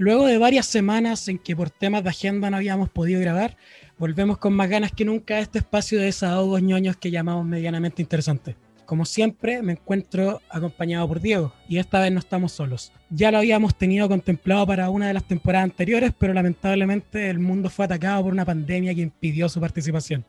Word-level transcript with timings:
Luego 0.00 0.26
de 0.26 0.38
varias 0.38 0.64
semanas 0.64 1.28
en 1.28 1.36
que 1.36 1.54
por 1.54 1.68
temas 1.68 2.02
de 2.02 2.08
agenda 2.08 2.48
no 2.48 2.56
habíamos 2.56 2.88
podido 2.88 3.20
grabar, 3.20 3.58
volvemos 3.98 4.38
con 4.38 4.54
más 4.54 4.70
ganas 4.70 4.92
que 4.92 5.04
nunca 5.04 5.34
a 5.34 5.40
este 5.40 5.58
espacio 5.58 5.98
de 5.98 6.06
desahogos 6.06 6.62
ñoños 6.62 6.96
que 6.96 7.10
llamamos 7.10 7.44
medianamente 7.44 8.00
interesante. 8.00 8.56
Como 8.86 9.04
siempre, 9.04 9.60
me 9.60 9.72
encuentro 9.72 10.40
acompañado 10.48 11.06
por 11.06 11.20
Diego 11.20 11.52
y 11.68 11.76
esta 11.76 12.00
vez 12.00 12.10
no 12.12 12.18
estamos 12.18 12.52
solos. 12.52 12.92
Ya 13.10 13.30
lo 13.30 13.36
habíamos 13.36 13.76
tenido 13.76 14.08
contemplado 14.08 14.66
para 14.66 14.88
una 14.88 15.06
de 15.06 15.12
las 15.12 15.24
temporadas 15.24 15.64
anteriores, 15.64 16.14
pero 16.18 16.32
lamentablemente 16.32 17.28
el 17.28 17.38
mundo 17.38 17.68
fue 17.68 17.84
atacado 17.84 18.22
por 18.22 18.32
una 18.32 18.46
pandemia 18.46 18.94
que 18.94 19.02
impidió 19.02 19.50
su 19.50 19.60
participación. 19.60 20.24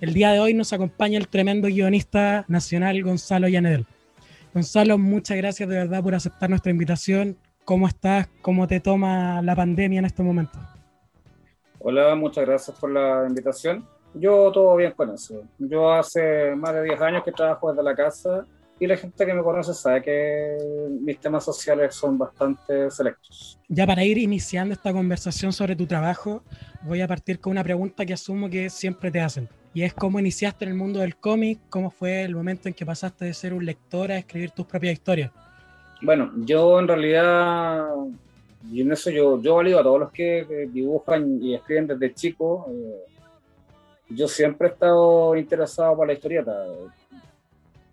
El 0.00 0.14
día 0.14 0.30
de 0.30 0.38
hoy 0.38 0.54
nos 0.54 0.72
acompaña 0.72 1.18
el 1.18 1.26
tremendo 1.26 1.66
guionista 1.66 2.44
nacional 2.46 3.02
Gonzalo 3.02 3.48
Llanedel. 3.48 3.84
Gonzalo, 4.54 4.96
muchas 4.96 5.38
gracias 5.38 5.68
de 5.68 5.74
verdad 5.74 6.04
por 6.04 6.14
aceptar 6.14 6.48
nuestra 6.48 6.70
invitación 6.70 7.36
¿Cómo 7.64 7.88
estás? 7.88 8.28
¿Cómo 8.42 8.66
te 8.66 8.78
toma 8.78 9.40
la 9.40 9.56
pandemia 9.56 9.98
en 10.00 10.04
este 10.04 10.22
momento? 10.22 10.58
Hola, 11.78 12.14
muchas 12.14 12.44
gracias 12.44 12.78
por 12.78 12.90
la 12.90 13.24
invitación. 13.26 13.88
Yo 14.12 14.52
todo 14.52 14.76
bien 14.76 14.92
con 14.92 15.14
eso. 15.14 15.42
Yo 15.58 15.90
hace 15.90 16.54
más 16.54 16.74
de 16.74 16.82
10 16.82 17.00
años 17.00 17.24
que 17.24 17.32
trabajo 17.32 17.70
desde 17.70 17.82
la 17.82 17.94
casa 17.94 18.44
y 18.78 18.86
la 18.86 18.98
gente 18.98 19.24
que 19.24 19.32
me 19.32 19.42
conoce 19.42 19.72
sabe 19.72 20.02
que 20.02 20.58
mis 21.00 21.18
temas 21.18 21.42
sociales 21.42 21.94
son 21.94 22.18
bastante 22.18 22.90
selectos. 22.90 23.58
Ya 23.68 23.86
para 23.86 24.04
ir 24.04 24.18
iniciando 24.18 24.74
esta 24.74 24.92
conversación 24.92 25.50
sobre 25.50 25.74
tu 25.74 25.86
trabajo, 25.86 26.42
voy 26.82 27.00
a 27.00 27.08
partir 27.08 27.40
con 27.40 27.52
una 27.52 27.64
pregunta 27.64 28.04
que 28.04 28.12
asumo 28.12 28.50
que 28.50 28.68
siempre 28.68 29.10
te 29.10 29.22
hacen. 29.22 29.48
Y 29.72 29.84
es 29.84 29.94
cómo 29.94 30.20
iniciaste 30.20 30.66
en 30.66 30.72
el 30.72 30.76
mundo 30.76 31.00
del 31.00 31.16
cómic, 31.16 31.60
cómo 31.70 31.90
fue 31.90 32.24
el 32.24 32.34
momento 32.34 32.68
en 32.68 32.74
que 32.74 32.84
pasaste 32.84 33.24
de 33.24 33.32
ser 33.32 33.54
un 33.54 33.64
lector 33.64 34.12
a 34.12 34.18
escribir 34.18 34.50
tus 34.50 34.66
propias 34.66 34.92
historias. 34.92 35.30
Bueno, 36.04 36.32
yo 36.36 36.78
en 36.78 36.86
realidad, 36.86 37.88
y 38.70 38.82
en 38.82 38.92
eso 38.92 39.08
yo, 39.08 39.40
yo 39.40 39.54
valido 39.54 39.80
a 39.80 39.82
todos 39.82 40.00
los 40.00 40.12
que 40.12 40.68
dibujan 40.70 41.42
y 41.42 41.54
escriben 41.54 41.86
desde 41.86 42.12
chico. 42.12 42.66
Eh, 42.68 43.04
yo 44.10 44.28
siempre 44.28 44.68
he 44.68 44.70
estado 44.72 45.34
interesado 45.34 45.96
por 45.96 46.06
la 46.06 46.12
historieta. 46.12 46.52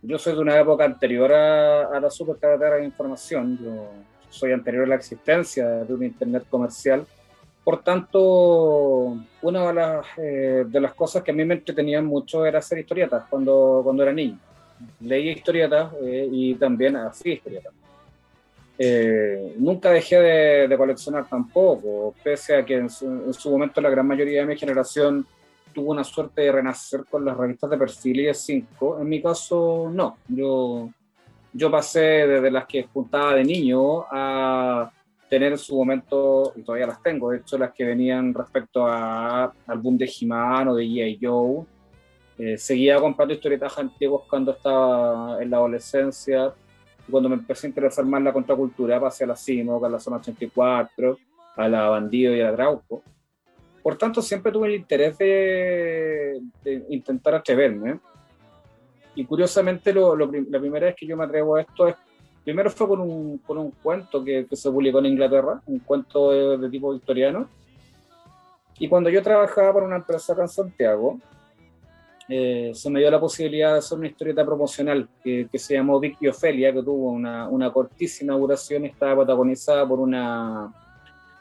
Yo 0.02 0.20
soy 0.20 0.34
de 0.34 0.42
una 0.42 0.60
época 0.60 0.84
anterior 0.84 1.32
a, 1.32 1.98
la 2.02 2.10
supercarretera 2.10 2.76
de 2.76 2.84
información. 2.84 3.58
Yo 3.64 3.90
soy 4.30 4.52
anterior 4.52 4.84
a 4.84 4.88
la 4.88 4.96
existencia 4.96 5.66
de 5.66 5.94
un 5.94 6.04
internet 6.04 6.44
comercial. 6.50 7.06
Por 7.64 7.82
tanto, 7.82 9.18
una 9.42 9.68
de 9.68 9.74
las, 9.74 10.06
eh, 10.18 10.66
de 10.68 10.90
cosas 10.98 11.24
que 11.24 11.32
a 11.32 11.34
mí 11.34 11.46
me 11.46 11.54
entretenían 11.54 12.06
mucho 12.06 12.46
era 12.46 12.60
hacer 12.60 12.80
historietas 12.80 13.24
cuando, 13.30 13.80
cuando 13.86 14.04
era 14.04 14.12
niño. 14.12 14.38
Leía 15.00 15.32
historietas 15.32 15.94
eh, 16.02 16.28
y 16.30 16.56
también 16.56 16.98
hacía 16.98 17.36
historietas. 17.36 17.72
Eh, 18.84 19.54
nunca 19.60 19.92
dejé 19.92 20.68
de, 20.68 20.76
coleccionar 20.76 21.30
tampoco, 21.30 22.16
pese 22.24 22.56
a 22.56 22.66
que 22.66 22.78
en 22.78 22.90
su, 22.90 23.52
momento 23.52 23.80
la 23.80 23.92
gran 23.92 24.08
mayoría 24.08 24.42
de 24.42 24.48
mi 24.48 24.58
generación 24.58 25.24
tuvo 25.72 25.92
una 25.92 26.04
suerte 26.04 26.42
de 26.42 26.52
renacer 26.52 27.06
con 27.08 27.24
las 27.24 27.38
revistas 27.38 27.70
de 27.70 27.78
perfil 27.78 28.22
y 28.22 28.24
de 28.24 28.34
5. 28.34 29.02
En 29.02 29.08
mi 29.08 29.22
caso, 29.22 29.88
no. 29.94 30.18
Yo, 30.28 30.90
yo 31.54 31.70
pasé 31.70 32.26
desde 32.26 32.50
las 32.50 32.66
que 32.66 32.88
juntaba 32.92 33.36
de 33.36 33.44
niño 33.44 34.04
a 34.10 34.92
tener 35.30 35.52
en 35.52 35.60
su 35.60 35.76
momento, 35.76 36.52
y 36.56 36.64
todavía 36.64 36.88
las 36.88 37.04
tengo, 37.04 37.30
de 37.30 37.38
hecho, 37.38 37.60
las 37.60 37.74
que 37.74 37.86
venían 37.86 38.34
respecto 38.34 38.88
a, 38.88 39.54
al 39.68 39.78
boom 39.78 39.96
de 39.96 40.12
He-Man 40.12 40.70
o 40.70 40.76
de 40.76 40.86
G.I. 40.86 41.20
Joe. 41.22 41.66
Eh, 42.40 42.58
seguía 42.58 43.00
comprando 43.00 43.36
historietas 43.36 43.78
antiguas 43.78 44.24
cuando 44.28 44.54
estaba 44.54 45.38
en 45.40 45.52
la 45.52 45.58
adolescencia 45.58 46.52
cuando 47.10 47.30
me 47.30 47.36
empecé 47.36 47.68
a 47.68 47.70
interesar 47.70 48.06
más 48.06 48.22
la 48.22 48.34
contracultura, 48.34 49.00
pasé 49.00 49.24
a 49.24 49.28
la 49.28 49.36
CIMO, 49.36 49.84
a 49.84 49.90
la 49.90 50.00
zona 50.00 50.18
84, 50.18 51.18
a 51.56 51.68
la 51.68 51.90
Bandido 51.90 52.36
y 52.36 52.42
a 52.42 52.52
la 52.52 52.56
Trauco. 52.56 53.04
Por 53.82 53.98
tanto, 53.98 54.22
siempre 54.22 54.52
tuve 54.52 54.68
el 54.68 54.76
interés 54.76 55.18
de, 55.18 56.40
intentar 56.90 57.36
atreverme. 57.36 58.00
Y 59.16 59.26
curiosamente, 59.26 59.92
lo, 59.92 60.16
la 60.16 60.60
primera 60.60 60.86
vez 60.86 60.96
que 60.96 61.08
yo 61.08 61.18
me 61.18 61.24
atrevo 61.24 61.56
a 61.56 61.62
esto 61.62 61.88
es, 61.88 61.96
primero 62.44 62.70
fue 62.70 62.88
con 62.88 63.02
un, 63.02 63.40
con 63.40 63.58
un 63.58 63.72
cuento 63.72 64.24
que, 64.24 64.46
que, 64.48 64.56
se 64.56 64.70
publicó 64.70 65.00
en 65.00 65.08
Inglaterra, 65.08 65.62
un 65.66 65.80
cuento 65.80 66.32
de, 66.32 66.58
de 66.58 66.70
tipo 66.70 66.94
victoriano. 66.94 67.50
Y 68.80 68.88
cuando 68.88 69.10
yo 69.10 69.22
trabajaba 69.22 69.74
para 69.74 69.86
una 69.86 69.98
empresa 69.98 70.34
acá 70.34 70.44
en 70.44 70.50
Santiago, 70.50 71.20
eh, 72.34 72.72
se 72.74 72.90
me 72.90 73.02
dio 73.02 73.12
la 73.12 73.20
posibilidad 73.20 73.74
de 73.74 73.80
hacer 73.80 73.98
una 73.98 74.08
historieta 74.08 74.46
promocional 74.46 75.06
que, 75.22 75.50
se 75.56 75.74
llamó 75.74 76.00
Vicky 76.00 76.30
Ofelia, 76.30 76.72
que 76.72 76.82
tuvo 76.82 77.12
una, 77.12 77.50
una 77.50 77.74
cortísima 77.74 78.28
inauguración 78.28 78.86
y 78.86 78.88
estaba 78.88 79.16
protagonizada 79.16 79.86
por 79.86 80.00
una, 80.00 80.72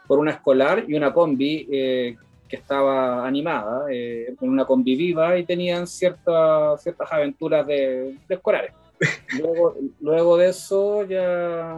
por 0.08 0.18
una 0.18 0.32
escolar 0.32 0.84
y 0.88 0.94
una 0.94 1.12
combi 1.12 1.68
eh, 1.70 2.16
que 2.48 2.56
estaba 2.56 3.24
animada, 3.24 3.84
eh, 3.88 4.34
una 4.40 4.64
combi 4.64 4.96
viva 4.96 5.38
y 5.38 5.44
tenían 5.44 5.86
ciertas 5.86 6.82
ciertas 6.82 7.12
aventuras 7.12 7.64
de, 7.68 8.16
de 8.26 8.34
escolares. 8.34 8.72
Luego, 9.38 9.76
luego, 10.00 10.36
de 10.36 10.48
eso, 10.48 11.04
ya 11.04 11.74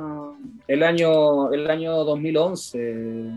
el 0.66 0.82
año, 0.82 1.52
el 1.52 1.70
año 1.70 2.02
2011, 2.02 3.30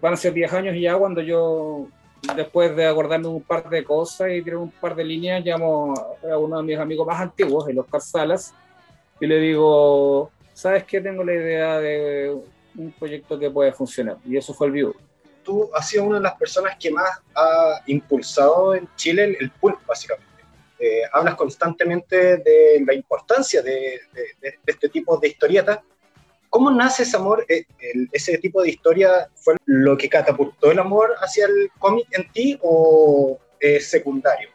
van 0.00 0.12
a 0.12 0.16
ser 0.16 0.32
10 0.32 0.52
años 0.52 0.76
ya 0.80 0.96
cuando 0.96 1.22
yo 1.22 1.88
después 2.34 2.74
de 2.74 2.86
acordarme 2.86 3.28
un 3.28 3.42
par 3.42 3.68
de 3.68 3.84
cosas 3.84 4.30
y 4.32 4.42
tirar 4.42 4.58
un 4.58 4.70
par 4.70 4.94
de 4.94 5.04
líneas, 5.04 5.44
llamo 5.44 5.94
a 6.30 6.38
uno 6.38 6.58
de 6.58 6.62
mis 6.62 6.78
amigos 6.78 7.06
más 7.06 7.20
antiguos, 7.20 7.68
el 7.68 7.78
Oscar 7.78 8.00
Salas, 8.00 8.54
y 9.20 9.26
le 9.26 9.38
digo, 9.38 10.30
¿sabes 10.52 10.84
qué? 10.84 11.00
Tengo 11.00 11.24
la 11.24 11.34
idea 11.34 11.78
de 11.78 12.36
un 12.76 12.92
proyecto 12.92 13.38
que 13.38 13.50
puede 13.50 13.72
funcionar. 13.72 14.18
Y 14.24 14.36
eso 14.36 14.54
fue 14.54 14.68
el 14.68 14.72
View. 14.72 14.94
Tú 15.42 15.70
has 15.74 15.88
sido 15.88 16.04
una 16.04 16.16
de 16.16 16.22
las 16.22 16.36
personas 16.36 16.76
que 16.78 16.90
más 16.90 17.10
ha 17.34 17.80
impulsado 17.86 18.74
en 18.74 18.88
Chile 18.96 19.36
el, 19.40 19.50
pulp, 19.50 19.84
básicamente. 19.86 20.28
Eh, 20.78 21.02
hablas 21.12 21.34
constantemente 21.34 22.36
de 22.36 22.84
la 22.86 22.94
importancia 22.94 23.62
de, 23.62 24.00
de 24.12 24.58
este 24.66 24.88
tipo 24.88 25.16
de 25.16 25.28
historietas 25.28 25.80
¿Cómo 26.50 26.70
nace 26.70 27.02
ese 27.02 27.16
amor? 27.16 27.44
Eh, 27.48 27.64
¿Ese 28.12 28.38
tipo 28.38 28.62
de 28.62 28.70
historia 28.70 29.28
fue 29.34 29.56
lo 29.66 29.96
que 29.96 30.08
catapultó 30.08 30.70
el 30.70 30.78
amor 30.78 31.14
hacia 31.20 31.46
el 31.46 31.70
cómic 31.78 32.06
en 32.12 32.30
ti 32.32 32.58
o 32.62 33.38
es 33.60 33.88
secundario? 33.88 34.48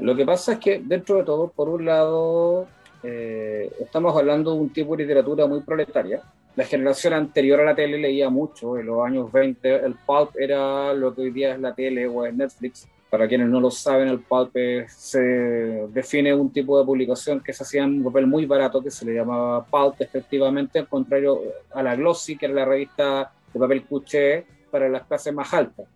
Lo 0.00 0.14
que 0.14 0.24
pasa 0.24 0.52
es 0.52 0.58
que 0.58 0.80
dentro 0.84 1.16
de 1.16 1.24
todo, 1.24 1.48
por 1.48 1.68
un 1.68 1.84
lado, 1.84 2.68
eh, 3.02 3.70
estamos 3.80 4.16
hablando 4.16 4.52
de 4.52 4.60
un 4.60 4.72
tipo 4.72 4.96
de 4.96 5.04
literatura 5.04 5.46
muy 5.46 5.60
proletaria. 5.60 6.22
La 6.54 6.64
generación 6.64 7.14
anterior 7.14 7.60
a 7.60 7.64
la 7.64 7.74
tele 7.74 7.98
leía 7.98 8.28
mucho, 8.28 8.76
en 8.76 8.86
los 8.86 9.04
años 9.04 9.32
20 9.32 9.76
el 9.86 9.94
pulp 10.06 10.36
era 10.38 10.92
lo 10.92 11.14
que 11.14 11.22
hoy 11.22 11.30
día 11.30 11.54
es 11.54 11.60
la 11.60 11.74
tele 11.74 12.06
o 12.06 12.26
es 12.26 12.34
Netflix. 12.34 12.86
Para 13.12 13.28
quienes 13.28 13.50
no 13.50 13.60
lo 13.60 13.70
saben, 13.70 14.08
el 14.08 14.20
pulp 14.20 14.56
se 14.88 15.20
define 15.20 16.34
un 16.34 16.50
tipo 16.50 16.78
de 16.78 16.86
publicación 16.86 17.42
que 17.42 17.52
se 17.52 17.62
hacía 17.62 17.84
en 17.84 17.98
un 17.98 18.04
papel 18.04 18.26
muy 18.26 18.46
barato 18.46 18.82
que 18.82 18.90
se 18.90 19.04
le 19.04 19.12
llamaba 19.12 19.66
pulp, 19.66 20.00
efectivamente, 20.00 20.78
al 20.78 20.88
contrario 20.88 21.42
a 21.74 21.82
la 21.82 21.94
Glossy, 21.94 22.38
que 22.38 22.46
era 22.46 22.54
la 22.54 22.64
revista 22.64 23.30
de 23.52 23.60
papel 23.60 23.84
cuché 23.84 24.46
para 24.70 24.88
las 24.88 25.02
clases 25.02 25.34
más 25.34 25.52
altas. 25.52 25.86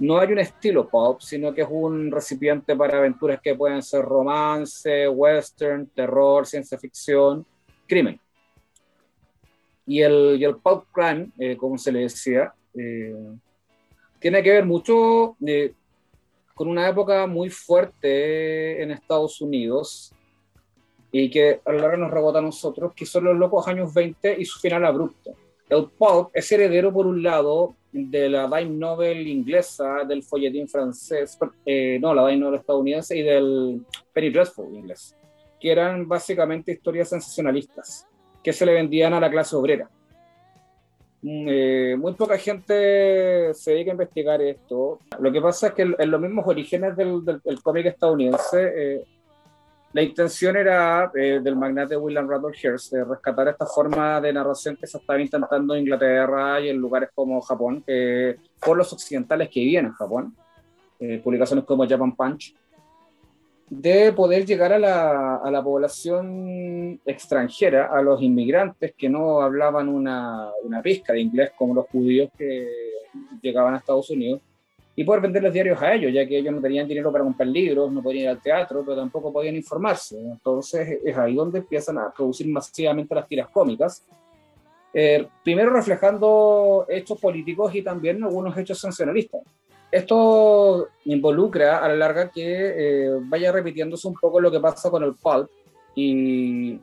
No 0.00 0.18
hay 0.18 0.32
un 0.32 0.40
estilo 0.40 0.88
pulp, 0.88 1.20
sino 1.20 1.54
que 1.54 1.62
es 1.62 1.68
un 1.70 2.10
recipiente 2.10 2.74
para 2.74 2.98
aventuras 2.98 3.40
que 3.40 3.54
pueden 3.54 3.80
ser 3.80 4.04
romance, 4.04 5.08
western, 5.08 5.86
terror, 5.94 6.44
ciencia 6.44 6.76
ficción, 6.76 7.46
crimen. 7.86 8.18
Y 9.86 10.02
el, 10.02 10.38
y 10.40 10.44
el 10.44 10.56
pulp 10.56 10.86
crime, 10.90 11.30
eh, 11.38 11.56
como 11.56 11.78
se 11.78 11.92
le 11.92 12.00
decía, 12.00 12.52
eh, 12.74 13.14
tiene 14.18 14.42
que 14.42 14.50
ver 14.50 14.64
mucho 14.64 15.36
eh, 15.46 15.72
con 16.58 16.66
una 16.66 16.88
época 16.88 17.24
muy 17.28 17.50
fuerte 17.50 18.82
en 18.82 18.90
Estados 18.90 19.40
Unidos 19.40 20.12
y 21.12 21.30
que 21.30 21.60
a 21.64 21.70
lo 21.70 21.78
largo 21.78 21.96
nos 21.98 22.10
rebota 22.10 22.40
a 22.40 22.42
nosotros, 22.42 22.94
que 22.96 23.06
son 23.06 23.24
los 23.24 23.36
locos 23.36 23.68
años 23.68 23.94
20 23.94 24.40
y 24.40 24.44
su 24.44 24.58
final 24.58 24.84
abrupto. 24.84 25.36
El 25.68 25.86
pulp 25.90 26.30
es 26.34 26.50
heredero, 26.50 26.92
por 26.92 27.06
un 27.06 27.22
lado, 27.22 27.76
de 27.92 28.28
la 28.28 28.48
dime 28.48 28.76
novel 28.76 29.28
inglesa, 29.28 30.04
del 30.04 30.24
folletín 30.24 30.68
francés, 30.68 31.38
eh, 31.64 31.96
no, 32.00 32.12
la 32.12 32.26
dime 32.26 32.40
novel 32.40 32.58
estadounidense 32.58 33.16
y 33.16 33.22
del 33.22 33.86
Penny 34.12 34.30
Dreadful 34.30 34.74
inglés, 34.74 35.16
que 35.60 35.70
eran 35.70 36.08
básicamente 36.08 36.72
historias 36.72 37.10
sensacionalistas 37.10 38.04
que 38.42 38.52
se 38.52 38.66
le 38.66 38.74
vendían 38.74 39.14
a 39.14 39.20
la 39.20 39.30
clase 39.30 39.54
obrera. 39.54 39.88
Mm, 41.20 41.46
eh, 41.48 41.96
muy 41.98 42.14
poca 42.14 42.38
gente 42.38 43.52
se 43.52 43.72
dedica 43.72 43.90
a 43.90 43.94
investigar 43.94 44.40
esto. 44.40 45.00
Lo 45.18 45.32
que 45.32 45.40
pasa 45.40 45.68
es 45.68 45.72
que 45.74 45.82
en 45.82 46.10
los 46.10 46.20
mismos 46.20 46.46
orígenes 46.46 46.96
del, 46.96 47.24
del, 47.24 47.62
cómic 47.62 47.86
estadounidense, 47.86 48.72
eh, 48.76 49.04
la 49.92 50.02
intención 50.02 50.56
era 50.56 51.10
eh, 51.14 51.40
del 51.42 51.56
magnate 51.56 51.96
William 51.96 52.28
Randolph 52.28 52.56
Hearst 52.62 52.92
de 52.92 53.04
rescatar 53.04 53.48
esta 53.48 53.66
forma 53.66 54.20
de 54.20 54.32
narración 54.32 54.76
que 54.76 54.86
se 54.86 54.98
estaba 54.98 55.20
intentando 55.20 55.74
en 55.74 55.80
Inglaterra 55.80 56.60
y 56.60 56.68
en 56.68 56.76
lugares 56.76 57.08
como 57.14 57.40
Japón, 57.40 57.84
por 58.60 58.76
los 58.76 58.92
occidentales 58.92 59.48
que 59.48 59.60
vivían 59.60 59.86
en 59.86 59.92
Japón, 59.94 60.36
publicaciones 61.24 61.64
como 61.64 61.88
Japan 61.88 62.14
Punch, 62.14 62.54
de 63.70 64.12
poder 64.12 64.46
llegar 64.46 64.72
a 64.72 64.78
la, 64.78 65.36
a 65.36 65.50
la, 65.50 65.62
población 65.62 67.00
extranjera, 67.04 67.86
a 67.86 68.00
los 68.02 68.22
inmigrantes 68.22 68.94
que 68.96 69.08
no 69.08 69.40
hablaban 69.40 69.88
una, 69.88 70.50
una 70.64 70.80
pizca 70.82 71.12
de 71.12 71.20
inglés 71.20 71.52
como 71.56 71.74
los 71.74 71.86
judíos 71.88 72.30
que 72.36 72.66
llegaban 73.42 73.74
a 73.74 73.78
Estados 73.78 74.10
Unidos, 74.10 74.40
y 74.98 75.04
poder 75.04 75.22
vender 75.22 75.44
los 75.44 75.52
diarios 75.52 75.80
a 75.80 75.94
ellos, 75.94 76.12
ya 76.12 76.26
que 76.26 76.38
ellos 76.38 76.52
no 76.52 76.60
tenían 76.60 76.88
dinero 76.88 77.12
para 77.12 77.22
comprar 77.22 77.48
libros, 77.48 77.92
no 77.92 78.02
podían 78.02 78.24
ir 78.24 78.28
al 78.30 78.42
teatro, 78.42 78.82
pero 78.84 78.96
tampoco 78.96 79.32
podían 79.32 79.54
informarse. 79.54 80.18
Entonces 80.18 80.98
es 81.04 81.16
ahí 81.16 81.36
donde 81.36 81.60
empiezan 81.60 81.98
a 81.98 82.10
producir 82.10 82.48
masivamente 82.48 83.14
las 83.14 83.28
tiras 83.28 83.48
cómicas, 83.48 84.04
eh, 84.92 85.28
primero 85.44 85.70
reflejando 85.70 86.84
hechos 86.88 87.20
políticos 87.20 87.72
y 87.76 87.82
también 87.82 88.24
algunos 88.24 88.58
hechos 88.58 88.80
sancionalistas. 88.80 89.42
Esto 89.90 90.88
involucra 91.06 91.78
a 91.78 91.88
la 91.88 91.96
larga 91.96 92.30
que 92.30 92.42
eh, 92.44 93.10
vaya 93.22 93.50
repitiéndose 93.52 94.06
un 94.06 94.14
poco 94.14 94.40
lo 94.40 94.50
que 94.50 94.60
pasa 94.60 94.90
con 94.90 95.02
el 95.02 95.14
pulp 95.14 95.50
y 95.94 96.78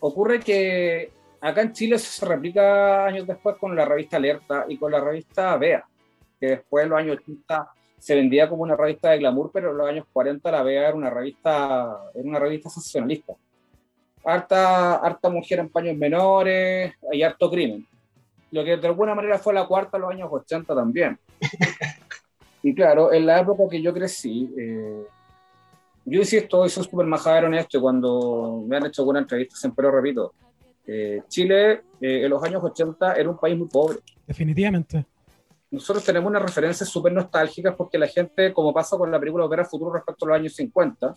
ocurre 0.00 0.38
que 0.40 1.10
acá 1.40 1.62
en 1.62 1.72
Chile 1.72 1.98
se 1.98 2.24
replica 2.24 3.06
años 3.06 3.26
después 3.26 3.56
con 3.56 3.74
la 3.74 3.84
revista 3.84 4.16
Alerta 4.16 4.66
y 4.68 4.76
con 4.76 4.92
la 4.92 5.00
revista 5.00 5.56
Bea, 5.56 5.84
que 6.38 6.46
después 6.46 6.84
en 6.84 6.90
los 6.90 6.98
años 6.98 7.18
80 7.18 7.70
se 7.98 8.14
vendía 8.14 8.48
como 8.48 8.62
una 8.62 8.76
revista 8.76 9.10
de 9.10 9.18
glamour, 9.18 9.50
pero 9.52 9.72
en 9.72 9.78
los 9.78 9.88
años 9.88 10.06
40 10.12 10.50
la 10.52 10.62
Bea 10.62 10.88
era 10.88 10.96
una 10.96 11.10
revista, 11.10 11.98
era 12.14 12.28
una 12.28 12.38
revista 12.38 12.70
sensacionalista. 12.70 13.34
Harta, 14.24 14.96
harta 14.96 15.28
mujer 15.28 15.58
en 15.58 15.68
paños 15.70 15.96
menores 15.96 16.94
y 17.10 17.22
harto 17.22 17.50
crimen. 17.50 17.86
Lo 18.50 18.64
que 18.64 18.76
de 18.76 18.86
alguna 18.86 19.14
manera 19.14 19.38
fue 19.38 19.52
la 19.52 19.66
cuarta 19.66 19.96
en 19.96 20.02
los 20.02 20.10
años 20.12 20.28
80 20.30 20.74
también. 20.74 21.18
Y 22.62 22.74
claro, 22.74 23.12
en 23.12 23.26
la 23.26 23.40
época 23.40 23.64
que 23.70 23.80
yo 23.80 23.92
crecí, 23.92 24.52
eh, 24.58 25.04
yo 26.04 26.20
insisto, 26.20 26.66
y 26.66 26.70
soy 26.70 26.84
súper 26.84 27.06
majadero 27.06 27.46
en 27.46 27.54
esto, 27.54 27.80
cuando 27.80 28.64
me 28.66 28.76
han 28.76 28.86
hecho 28.86 29.02
alguna 29.02 29.20
entrevista, 29.20 29.56
siempre 29.56 29.84
lo 29.84 29.92
repito, 29.92 30.32
eh, 30.86 31.22
Chile 31.28 31.82
eh, 32.00 32.24
en 32.24 32.30
los 32.30 32.42
años 32.42 32.62
80 32.64 33.14
era 33.14 33.28
un 33.28 33.38
país 33.38 33.56
muy 33.56 33.68
pobre. 33.68 33.98
Definitivamente. 34.26 35.04
Nosotros 35.70 36.02
tenemos 36.02 36.30
unas 36.30 36.42
referencias 36.42 36.88
súper 36.88 37.12
nostálgicas 37.12 37.74
porque 37.76 37.98
la 37.98 38.06
gente, 38.06 38.52
como 38.54 38.72
pasa 38.72 38.96
con 38.96 39.10
la 39.10 39.20
película 39.20 39.44
Opera 39.44 39.66
Futuro 39.66 39.92
respecto 39.92 40.24
a 40.24 40.28
los 40.28 40.38
años 40.38 40.54
50, 40.54 41.14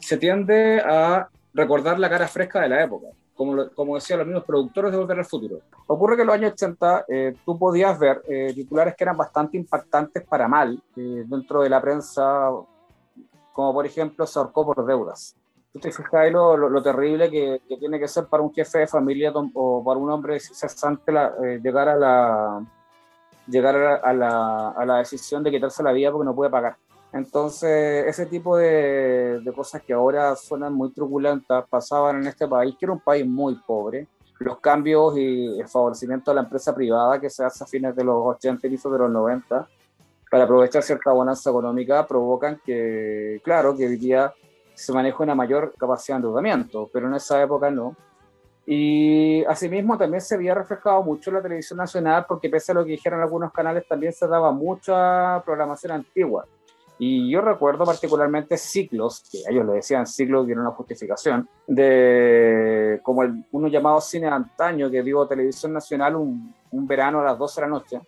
se 0.00 0.16
tiende 0.16 0.80
a 0.84 1.28
recordar 1.52 2.00
la 2.00 2.10
cara 2.10 2.26
fresca 2.26 2.60
de 2.62 2.68
la 2.68 2.82
época 2.82 3.06
como, 3.34 3.68
como 3.70 3.94
decían 3.96 4.20
los 4.20 4.28
mismos 4.28 4.44
productores 4.44 4.92
de 4.92 4.98
Volver 4.98 5.18
al 5.18 5.24
Futuro. 5.24 5.58
Ocurre 5.86 6.16
que 6.16 6.22
en 6.22 6.26
los 6.26 6.34
años 6.34 6.52
80 6.52 7.04
eh, 7.08 7.34
tú 7.44 7.58
podías 7.58 7.98
ver 7.98 8.22
eh, 8.28 8.52
titulares 8.54 8.94
que 8.96 9.04
eran 9.04 9.16
bastante 9.16 9.56
impactantes 9.56 10.24
para 10.24 10.48
mal 10.48 10.80
eh, 10.96 11.24
dentro 11.26 11.62
de 11.62 11.68
la 11.68 11.80
prensa, 11.80 12.50
como 13.52 13.72
por 13.72 13.86
ejemplo 13.86 14.26
se 14.26 14.38
ahorcó 14.38 14.64
por 14.64 14.84
deudas. 14.86 15.36
Tú 15.72 15.80
te 15.80 15.90
fijas 15.90 16.30
lo, 16.30 16.56
lo, 16.56 16.82
terrible 16.82 17.28
que, 17.28 17.60
que, 17.68 17.76
tiene 17.76 17.98
que 17.98 18.06
ser 18.06 18.26
para 18.26 18.44
un 18.44 18.54
jefe 18.54 18.78
de 18.78 18.86
familia 18.86 19.32
o 19.54 19.82
para 19.84 19.98
un 19.98 20.08
hombre 20.08 20.38
cesante 20.38 21.10
la, 21.10 21.34
llegar, 21.60 21.88
a 21.88 21.96
la, 21.96 22.64
llegar 23.48 23.76
a 23.76 24.12
la, 24.12 24.68
a 24.68 24.86
la 24.86 24.98
decisión 24.98 25.42
de 25.42 25.50
quitarse 25.50 25.82
la 25.82 25.90
vida 25.90 26.12
porque 26.12 26.26
no 26.26 26.34
puede 26.34 26.48
pagar. 26.48 26.76
Entonces, 27.14 28.06
ese 28.08 28.26
tipo 28.26 28.56
de, 28.56 29.40
cosas 29.54 29.82
que 29.82 29.92
ahora 29.92 30.34
suenan 30.34 30.74
muy 30.74 30.92
truculentas 30.92 31.64
pasaban 31.68 32.20
en 32.20 32.26
este 32.26 32.48
país, 32.48 32.74
que 32.76 32.86
era 32.86 32.92
un 32.92 32.98
país 32.98 33.24
muy 33.24 33.54
pobre. 33.54 34.08
Los 34.40 34.58
cambios 34.58 35.16
y 35.16 35.60
el 35.60 35.68
favorecimiento 35.68 36.32
de 36.32 36.34
la 36.34 36.40
empresa 36.40 36.74
privada 36.74 37.20
que 37.20 37.30
se 37.30 37.44
hace 37.44 37.62
a 37.62 37.68
fines 37.68 37.94
de 37.94 38.02
los 38.02 38.16
80 38.20 38.66
y 38.66 38.70
de 38.70 38.98
los 38.98 39.10
90 39.10 39.68
para 40.28 40.42
aprovechar 40.42 40.82
cierta 40.82 41.12
bonanza 41.12 41.50
económica 41.50 42.04
provocan 42.04 42.60
que, 42.66 43.40
claro, 43.44 43.76
que 43.76 43.86
hoy 43.86 43.96
día 43.96 44.34
se 44.74 44.92
maneja 44.92 45.22
una 45.22 45.36
mayor 45.36 45.72
capacidad 45.78 46.16
de 46.16 46.22
endeudamiento, 46.22 46.90
pero 46.92 47.06
en 47.06 47.14
esa 47.14 47.40
época 47.40 47.70
no. 47.70 47.94
Y 48.66 49.44
asimismo 49.44 49.96
también 49.96 50.20
se 50.20 50.34
había 50.34 50.56
reflejado 50.56 51.04
mucho 51.04 51.30
en 51.30 51.36
la 51.36 51.42
televisión 51.42 51.76
nacional 51.76 52.26
porque 52.26 52.50
pese 52.50 52.72
a 52.72 52.74
lo 52.74 52.84
que 52.84 52.90
dijeron 52.90 53.20
algunos 53.20 53.52
canales 53.52 53.86
también 53.86 54.12
se 54.12 54.26
daba 54.26 54.50
mucha 54.50 55.40
programación 55.44 55.92
antigua 55.92 56.44
y 56.98 57.28
yo 57.30 57.40
recuerdo 57.40 57.84
particularmente 57.84 58.56
ciclos, 58.56 59.24
que 59.30 59.38
ellos 59.50 59.66
le 59.66 59.74
decían 59.74 60.06
ciclos, 60.06 60.46
que 60.46 60.52
era 60.52 60.60
una 60.60 60.70
justificación, 60.70 61.48
de 61.66 63.00
como 63.02 63.24
el, 63.24 63.44
uno 63.50 63.68
llamado 63.68 64.00
cine 64.00 64.28
antaño, 64.28 64.90
que 64.90 65.02
dio 65.02 65.26
Televisión 65.26 65.72
Nacional 65.72 66.14
un, 66.16 66.54
un, 66.70 66.86
verano 66.86 67.20
a 67.20 67.24
las 67.24 67.38
12 67.38 67.60
de 67.60 67.66
la 67.66 67.70
noche, 67.70 68.00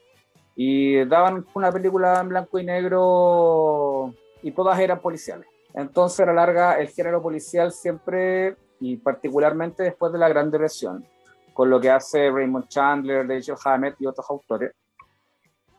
y 0.54 1.04
daban 1.04 1.44
una 1.54 1.72
película 1.72 2.20
en 2.20 2.28
blanco 2.28 2.58
y 2.58 2.64
negro 2.64 4.14
y 4.42 4.52
todas 4.52 4.78
eran 4.78 5.00
policiales. 5.00 5.46
Entonces, 5.74 6.20
a 6.20 6.26
la 6.26 6.32
larga, 6.32 6.78
el 6.80 6.88
género 6.88 7.20
policial 7.20 7.72
siempre, 7.72 8.56
y 8.80 8.96
particularmente 8.96 9.82
después 9.82 10.12
de 10.12 10.18
la 10.18 10.28
Gran 10.28 10.50
Depresión, 10.50 11.04
con 11.52 11.68
lo 11.68 11.80
que 11.80 11.90
hace 11.90 12.30
Raymond 12.30 12.68
Chandler, 12.68 13.26
Rachel 13.26 13.56
Hammett 13.64 13.96
y 13.98 14.06
otros 14.06 14.26
autores, 14.30 14.72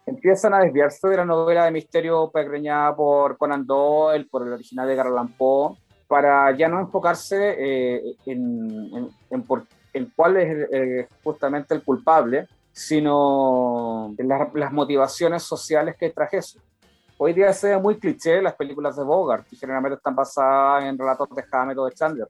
empiezan 0.08 0.54
a 0.54 0.60
desviarse 0.60 1.08
de 1.10 1.18
la 1.18 1.26
novela 1.26 1.66
de 1.66 1.72
misterio 1.72 2.32
pegreñada 2.32 2.96
por 2.96 3.38
Conan 3.38 3.68
Doyle, 3.68 4.26
por 4.32 4.48
el 4.48 4.54
original 4.54 4.88
de 4.88 4.96
Garland 4.96 5.36
Poe, 5.38 5.78
para 6.08 6.50
ya 6.56 6.70
no 6.70 6.80
enfocarse 6.80 7.56
eh, 7.60 8.16
en, 8.26 9.12
en, 9.30 9.44
por, 9.44 9.66
en, 9.92 10.12
cuál 10.16 10.38
es 10.38 10.68
eh, 10.72 11.08
justamente 11.24 11.76
el 11.76 11.84
culpable, 11.84 12.48
sino 12.72 14.16
en 14.18 14.28
las 14.28 14.72
motivaciones 14.72 15.44
sociales 15.44 15.96
que 16.00 16.12
traje 16.12 16.38
eso. 16.38 16.60
Hoy 17.18 17.34
día 17.34 17.52
se 17.52 17.70
ve 17.70 17.78
muy 17.78 17.98
cliché 17.98 18.42
las 18.42 18.56
películas 18.56 18.96
de 18.96 19.04
Bogart, 19.04 19.46
que 19.48 19.58
generalmente 19.58 19.98
están 19.98 20.16
basadas 20.16 20.86
en 20.86 20.98
relatos 20.98 21.28
de 21.36 21.44
Hammett 21.52 21.78
o 21.80 21.86
de 21.86 21.92
Chandler, 21.92 22.28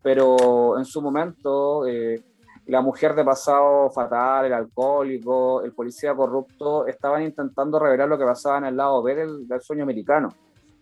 pero 0.00 0.78
en 0.78 0.84
su 0.86 1.02
momento 1.02 1.86
eh, 1.86 2.22
la 2.68 2.82
mujer 2.82 3.14
de 3.14 3.24
pasado 3.24 3.90
fatal, 3.90 4.44
el 4.44 4.52
alcohólico, 4.52 5.62
el 5.62 5.72
policía 5.72 6.14
corrupto, 6.14 6.86
estaban 6.86 7.22
intentando 7.22 7.78
revelar 7.78 8.08
lo 8.08 8.18
que 8.18 8.26
pasaba 8.26 8.58
en 8.58 8.64
el 8.66 8.76
lado 8.76 9.02
B 9.02 9.14
del, 9.14 9.46
sueño 9.62 9.84
americano. 9.84 10.28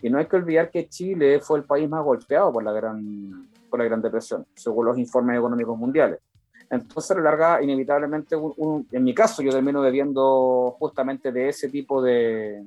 Y 0.03 0.11
no 0.11 0.19
hay 0.19 0.27
que 0.27 0.35
olvidar 0.35 0.69
que 0.69 0.89
Chile 0.89 1.39
fue 1.41 1.59
el 1.59 1.65
país 1.65 1.89
más 1.89 2.05
golpeado 2.05 2.53
por 2.53 2.65
la 2.65 2.73
Gran, 2.73 3.49
por 3.71 3.79
la 3.79 3.85
gran 3.85 4.03
Depresión, 4.03 4.45
según 4.55 4.87
los 4.87 4.99
informes 4.99 5.39
económicos 5.39 5.79
mundiales. 5.79 6.19
Entonces, 6.69 7.13
a 7.13 7.15
la 7.15 7.23
larga, 7.23 7.63
inevitablemente, 7.63 8.37
en 8.91 9.05
mi 9.05 9.15
caso, 9.15 9.41
yo 9.41 9.53
termino 9.53 9.81
bebiendo 9.81 10.75
justamente 10.81 11.31
de 11.31 11.51
ese 11.51 11.69
tipo 11.69 12.03
de, 12.03 12.67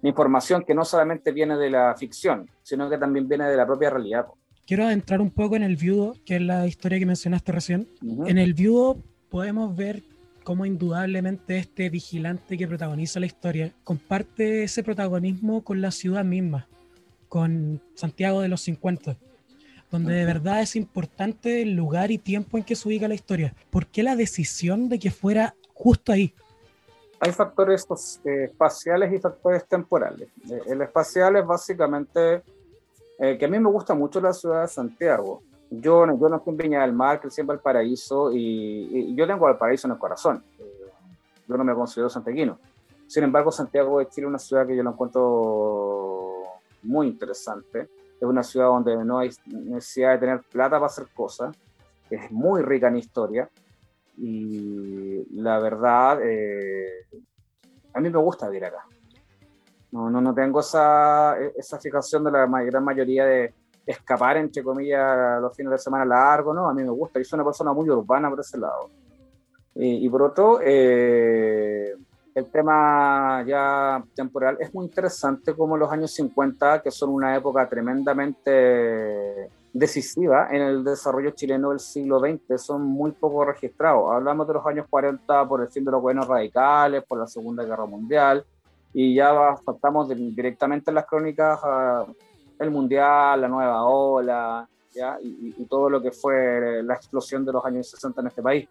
de 0.00 0.08
información 0.08 0.62
que 0.62 0.72
no 0.72 0.84
solamente 0.84 1.32
viene 1.32 1.56
de 1.56 1.68
la 1.68 1.96
ficción, 1.96 2.48
sino 2.62 2.88
que 2.88 2.96
también 2.96 3.26
viene 3.26 3.50
de 3.50 3.56
la 3.56 3.66
propia 3.66 3.90
realidad 3.90 4.28
quiero 4.66 4.84
adentrar 4.84 5.20
un 5.20 5.30
poco 5.30 5.56
en 5.56 5.62
el 5.62 5.76
viudo, 5.76 6.16
que 6.24 6.36
es 6.36 6.42
la 6.42 6.66
historia 6.66 6.98
que 6.98 7.06
mencionaste 7.06 7.52
recién. 7.52 7.88
En 8.26 8.38
el 8.38 8.54
viudo 8.54 9.02
podemos 9.28 9.74
ver 9.76 10.02
cómo 10.44 10.66
indudablemente 10.66 11.58
este 11.58 11.88
vigilante 11.88 12.58
que 12.58 12.66
protagoniza 12.66 13.20
la 13.20 13.26
historia 13.26 13.72
comparte 13.84 14.64
ese 14.64 14.82
protagonismo 14.82 15.62
con 15.62 15.80
la 15.80 15.90
ciudad 15.90 16.24
misma, 16.24 16.68
con 17.28 17.80
Santiago 17.94 18.40
de 18.40 18.48
los 18.48 18.60
50, 18.62 19.16
donde 19.90 20.14
de 20.14 20.24
verdad 20.24 20.60
es 20.62 20.76
importante 20.76 21.62
el 21.62 21.74
lugar 21.74 22.10
y 22.10 22.18
tiempo 22.18 22.58
en 22.58 22.64
que 22.64 22.76
se 22.76 22.88
ubica 22.88 23.08
la 23.08 23.14
historia. 23.14 23.54
¿Por 23.70 23.86
qué 23.86 24.02
la 24.02 24.16
decisión 24.16 24.88
de 24.88 24.98
que 24.98 25.10
fuera 25.10 25.54
justo 25.74 26.12
ahí? 26.12 26.34
Hay 27.20 27.30
factores 27.30 27.86
eh, 28.24 28.44
espaciales 28.44 29.12
y 29.12 29.18
factores 29.18 29.64
temporales. 29.68 30.28
Eh, 30.50 30.60
el 30.66 30.82
espacial 30.82 31.36
es 31.36 31.46
básicamente 31.46 32.42
eh, 33.24 33.38
que 33.38 33.44
a 33.44 33.48
mí 33.48 33.56
me 33.60 33.70
gusta 33.70 33.94
mucho 33.94 34.20
la 34.20 34.32
ciudad 34.32 34.62
de 34.62 34.68
Santiago. 34.68 35.42
Yo, 35.70 36.04
yo 36.18 36.28
nací 36.28 36.50
en 36.50 36.56
Viña 36.56 36.80
del 36.80 36.92
Mar, 36.92 37.20
crecí 37.20 37.40
en 37.40 37.46
Valparaíso 37.46 38.32
y, 38.32 38.88
y 38.90 39.14
yo 39.14 39.28
tengo 39.28 39.44
Valparaíso 39.44 39.86
en 39.86 39.92
el 39.92 39.98
corazón. 39.98 40.42
Eh, 40.58 40.90
yo 41.46 41.56
no 41.56 41.62
me 41.62 41.72
considero 41.72 42.10
santiaguino. 42.10 42.58
Sin 43.06 43.22
embargo, 43.22 43.52
Santiago 43.52 44.00
de 44.00 44.08
Chile 44.08 44.26
es 44.26 44.28
una 44.28 44.40
ciudad 44.40 44.66
que 44.66 44.74
yo 44.74 44.82
la 44.82 44.90
encuentro 44.90 46.42
muy 46.82 47.06
interesante. 47.06 47.88
Es 48.20 48.26
una 48.26 48.42
ciudad 48.42 48.66
donde 48.66 49.04
no 49.04 49.18
hay 49.18 49.30
necesidad 49.46 50.14
de 50.14 50.18
tener 50.18 50.40
plata 50.40 50.76
para 50.76 50.86
hacer 50.86 51.06
cosas. 51.14 51.54
Es 52.10 52.28
muy 52.32 52.60
rica 52.62 52.88
en 52.88 52.96
historia. 52.96 53.48
Y 54.16 55.40
la 55.40 55.60
verdad, 55.60 56.18
eh, 56.24 57.06
a 57.94 58.00
mí 58.00 58.10
me 58.10 58.18
gusta 58.18 58.48
vivir 58.48 58.64
acá. 58.64 58.84
No, 59.92 60.10
no, 60.10 60.20
no 60.20 60.34
tengo 60.34 60.60
esa, 60.60 61.38
esa 61.38 61.78
fijación 61.78 62.24
de 62.24 62.32
la 62.32 62.46
gran 62.46 62.82
mayoría 62.82 63.26
de 63.26 63.54
escapar, 63.86 64.36
entre 64.38 64.62
comillas, 64.62 65.40
los 65.40 65.54
fines 65.54 65.72
de 65.72 65.78
semana 65.78 66.04
largos, 66.04 66.54
¿no? 66.54 66.68
A 66.68 66.74
mí 66.74 66.82
me 66.82 66.90
gusta, 66.90 67.18
yo 67.18 67.24
soy 67.24 67.36
una 67.36 67.44
persona 67.44 67.72
muy 67.72 67.88
urbana 67.90 68.30
por 68.30 68.40
ese 68.40 68.58
lado. 68.58 68.90
Y, 69.74 70.08
por 70.10 70.22
otro, 70.22 70.60
eh, 70.62 71.94
el 72.34 72.50
tema 72.50 73.42
ya 73.46 74.02
temporal 74.14 74.58
es 74.60 74.72
muy 74.74 74.84
interesante 74.86 75.54
como 75.54 75.76
los 75.76 75.90
años 75.90 76.12
50, 76.12 76.82
que 76.82 76.90
son 76.90 77.10
una 77.10 77.34
época 77.36 77.68
tremendamente 77.68 79.50
decisiva 79.72 80.48
en 80.50 80.60
el 80.60 80.84
desarrollo 80.84 81.30
chileno 81.30 81.70
del 81.70 81.80
siglo 81.80 82.20
XX, 82.20 82.60
son 82.60 82.82
muy 82.82 83.12
poco 83.12 83.44
registrados. 83.46 84.12
Hablamos 84.12 84.46
de 84.46 84.54
los 84.54 84.66
años 84.66 84.86
40 84.90 85.48
por 85.48 85.62
el 85.62 85.68
fin 85.68 85.84
de 85.84 85.90
los 85.90 86.02
gobiernos 86.02 86.28
radicales, 86.28 87.02
por 87.04 87.18
la 87.18 87.26
Segunda 87.26 87.64
Guerra 87.64 87.86
Mundial, 87.86 88.44
y 88.92 89.14
ya 89.14 89.56
saltamos 89.64 90.08
directamente 90.08 90.90
en 90.90 90.96
las 90.96 91.06
crónicas 91.06 91.60
a, 91.62 92.06
el 92.58 92.70
mundial, 92.70 93.40
la 93.40 93.48
nueva 93.48 93.84
ola, 93.84 94.68
¿ya? 94.94 95.18
Y, 95.20 95.54
y, 95.58 95.64
todo 95.64 95.90
lo 95.90 96.00
que 96.00 96.12
fue 96.12 96.82
la 96.82 96.94
explosión 96.94 97.44
de 97.44 97.52
los 97.52 97.64
años 97.64 97.88
60 97.90 98.20
en 98.20 98.26
este 98.26 98.42
país. 98.42 98.68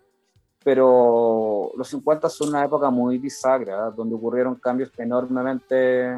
Pero 0.64 1.72
los 1.76 1.88
50 1.88 2.30
son 2.30 2.50
una 2.50 2.64
época 2.64 2.90
muy 2.90 3.18
bisagra, 3.18 3.90
donde 3.90 4.16
ocurrieron 4.16 4.56
cambios 4.56 4.92
enormemente 4.98 6.16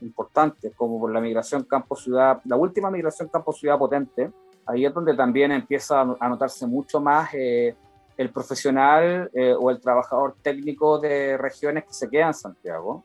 importantes, 0.00 0.72
como 0.76 1.00
por 1.00 1.12
la 1.12 1.20
migración 1.20 1.64
campo-ciudad, 1.64 2.40
la 2.44 2.56
última 2.56 2.90
migración 2.90 3.28
campo-ciudad 3.28 3.78
potente, 3.78 4.30
ahí 4.66 4.84
es 4.86 4.94
donde 4.94 5.14
también 5.14 5.52
empieza 5.52 6.00
a 6.00 6.28
notarse 6.28 6.66
mucho 6.66 7.00
más 7.00 7.30
eh, 7.34 7.74
el 8.16 8.30
profesional 8.30 9.30
eh, 9.34 9.54
o 9.58 9.70
el 9.70 9.80
trabajador 9.80 10.36
técnico 10.42 10.98
de 10.98 11.36
regiones 11.36 11.84
que 11.84 11.92
se 11.92 12.08
quedan 12.08 12.28
en 12.28 12.34
Santiago. 12.34 13.04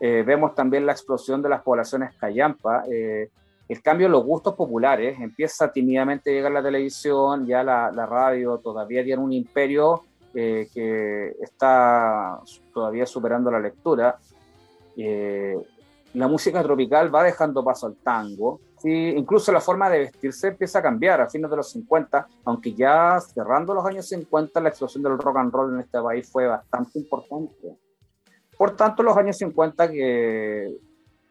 Eh, 0.00 0.22
vemos 0.26 0.54
también 0.54 0.84
la 0.84 0.92
explosión 0.92 1.40
de 1.42 1.48
las 1.48 1.62
poblaciones 1.62 2.14
callampa, 2.16 2.84
el 2.86 3.82
cambio 3.82 4.06
en 4.06 4.12
los 4.12 4.24
gustos 4.24 4.54
populares, 4.54 5.18
empieza 5.20 5.72
tímidamente 5.72 6.30
a 6.30 6.32
llegar 6.34 6.52
la 6.52 6.62
televisión, 6.62 7.46
ya 7.46 7.64
la, 7.64 7.90
la 7.90 8.06
radio 8.06 8.58
todavía 8.58 9.02
tiene 9.02 9.22
un 9.22 9.32
imperio 9.32 10.04
que 10.34 11.34
está 11.40 12.38
todavía 12.74 13.06
superando 13.06 13.50
la 13.50 13.58
lectura. 13.58 14.18
la 14.96 16.28
música 16.28 16.62
tropical 16.62 17.12
va 17.12 17.24
dejando 17.24 17.64
paso 17.64 17.86
al 17.86 17.96
tango, 17.96 18.60
Incluso 18.88 19.50
la 19.50 19.60
forma 19.60 19.90
de 19.90 19.98
vestirse 19.98 20.48
empieza 20.48 20.78
a 20.78 20.82
cambiar 20.82 21.20
a 21.20 21.28
fines 21.28 21.50
de 21.50 21.56
los 21.56 21.70
50, 21.70 22.28
aunque 22.44 22.72
ya 22.72 23.18
cerrando 23.20 23.74
los 23.74 23.84
años 23.84 24.06
50 24.06 24.60
la 24.60 24.68
explosión 24.68 25.02
del 25.02 25.18
rock 25.18 25.38
and 25.38 25.52
roll 25.52 25.74
en 25.74 25.80
este 25.80 26.00
país 26.00 26.30
fue 26.30 26.46
bastante 26.46 27.00
importante. 27.00 27.76
Por 28.56 28.76
tanto, 28.76 29.02
los 29.02 29.16
años 29.16 29.36
50 29.38 29.90
que 29.90 30.76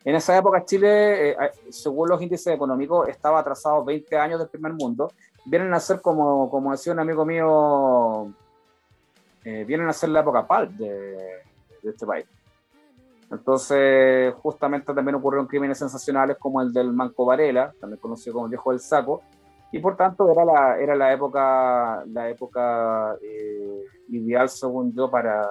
en 0.04 0.16
esa 0.16 0.38
época 0.38 0.66
Chile, 0.66 1.32
eh, 1.32 1.38
según 1.70 2.10
los 2.10 2.22
índices 2.22 2.54
económicos, 2.54 3.08
estaba 3.08 3.40
atrasado 3.40 3.86
20 3.86 4.18
años 4.18 4.40
del 4.40 4.50
primer 4.50 4.74
mundo, 4.74 5.12
vienen 5.46 5.74
a 5.74 5.80
ser 5.80 6.02
como, 6.02 6.50
como 6.50 6.74
decía 6.74 6.92
un 6.92 7.00
amigo 7.00 7.26
mío, 7.26 8.34
eh, 9.46 9.64
vienen 9.66 9.88
a 9.88 9.94
ser 9.94 10.10
la 10.10 10.20
época 10.20 10.46
PAL 10.46 10.76
de, 10.78 10.92
de 11.82 11.90
este 11.90 12.06
país. 12.06 12.26
Entonces, 13.32 14.34
justamente 14.36 14.94
también 14.94 15.16
ocurrieron 15.16 15.48
crímenes 15.48 15.80
sensacionales 15.80 16.38
como 16.38 16.62
el 16.62 16.72
del 16.72 16.94
Manco 16.94 17.26
Varela, 17.26 17.74
también 17.80 18.00
conocido 18.00 18.34
como 18.34 18.46
el 18.46 18.52
viejo 18.52 18.72
del 18.72 18.80
saco, 18.80 19.22
y 19.72 19.80
por 19.80 19.98
tanto 19.98 20.32
era 20.32 20.46
la, 20.46 20.80
era 20.80 20.96
la 20.96 21.12
época, 21.12 22.04
la 22.08 22.30
época 22.30 23.16
eh, 23.22 23.84
ideal, 24.10 24.48
según 24.48 24.94
yo, 24.94 25.10
para 25.10 25.48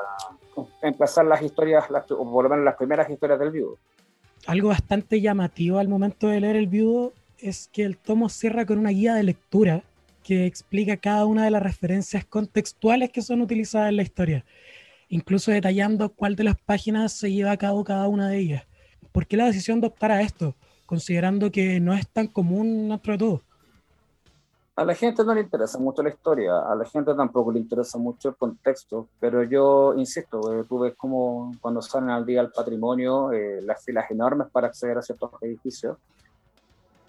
empezar 0.83 1.25
las 1.27 1.43
historias, 1.43 1.85
o 2.11 2.33
por 2.33 2.45
lo 2.45 2.51
menos 2.51 2.65
las 2.65 2.77
primeras 2.77 3.11
historias 3.11 3.39
del 3.39 3.51
viudo. 3.51 3.77
Algo 4.47 4.69
bastante 4.69 5.21
llamativo 5.21 5.79
al 5.79 5.89
momento 5.89 6.29
de 6.29 6.41
leer 6.41 6.57
el 6.57 6.69
viudo 6.69 7.13
es 7.39 7.69
que 7.73 7.83
el 7.83 7.99
tomo 7.99 8.29
cierra 8.29 8.65
con 8.65 8.79
una 8.79 8.91
guía 8.91 9.15
de 9.15 9.25
lectura 9.25 9.83
que 10.23 10.47
explica 10.47 10.97
cada 10.97 11.27
una 11.27 11.45
de 11.45 11.51
las 11.51 11.63
referencias 11.63 12.25
contextuales 12.25 13.11
que 13.11 13.21
son 13.21 13.43
utilizadas 13.43 13.91
en 13.91 13.97
la 13.97 14.03
historia 14.03 14.45
incluso 15.09 15.51
detallando 15.51 16.11
cuál 16.15 16.37
de 16.37 16.45
las 16.45 16.57
páginas 16.61 17.13
se 17.13 17.33
lleva 17.33 17.53
a 17.53 17.57
cabo 17.57 17.85
cada 17.85 18.09
una 18.09 18.29
de 18.29 18.39
ellas. 18.39 18.67
¿Por 19.13 19.27
qué 19.27 19.37
la 19.37 19.47
decisión 19.47 19.81
de 19.81 19.87
optar 19.87 20.11
a 20.11 20.23
esto, 20.23 20.57
considerando 20.87 21.51
que 21.51 21.81
no 21.81 21.95
es 21.95 22.09
tan 22.09 22.27
común 22.27 22.89
dentro 22.89 23.13
de 23.13 23.19
todo? 23.19 23.43
A 24.77 24.85
la 24.85 24.95
gente 24.97 25.25
no 25.25 25.33
le 25.33 25.43
interesa 25.43 25.79
mucho 25.79 26.03
la 26.03 26.09
historia, 26.09 26.59
a 26.59 26.75
la 26.75 26.85
gente 26.85 27.15
tampoco 27.15 27.53
le 27.53 27.61
interesa 27.61 27.97
mucho 27.97 28.31
el 28.31 28.35
contexto, 28.35 29.09
pero 29.21 29.45
yo 29.45 29.95
insisto, 29.97 30.53
eh, 30.53 30.65
tú 30.69 30.81
ves 30.81 30.95
como 30.97 31.53
cuando 31.61 31.81
salen 31.81 32.11
al 32.11 32.27
día 32.27 32.41
el 32.41 32.51
patrimonio, 32.51 33.31
eh, 33.31 33.63
las 33.63 33.85
filas 33.85 34.11
enormes 34.11 34.49
para 34.51 34.67
acceder 34.67 34.99
a 34.99 35.03
ciertos 35.03 35.31
edificios, 35.43 35.97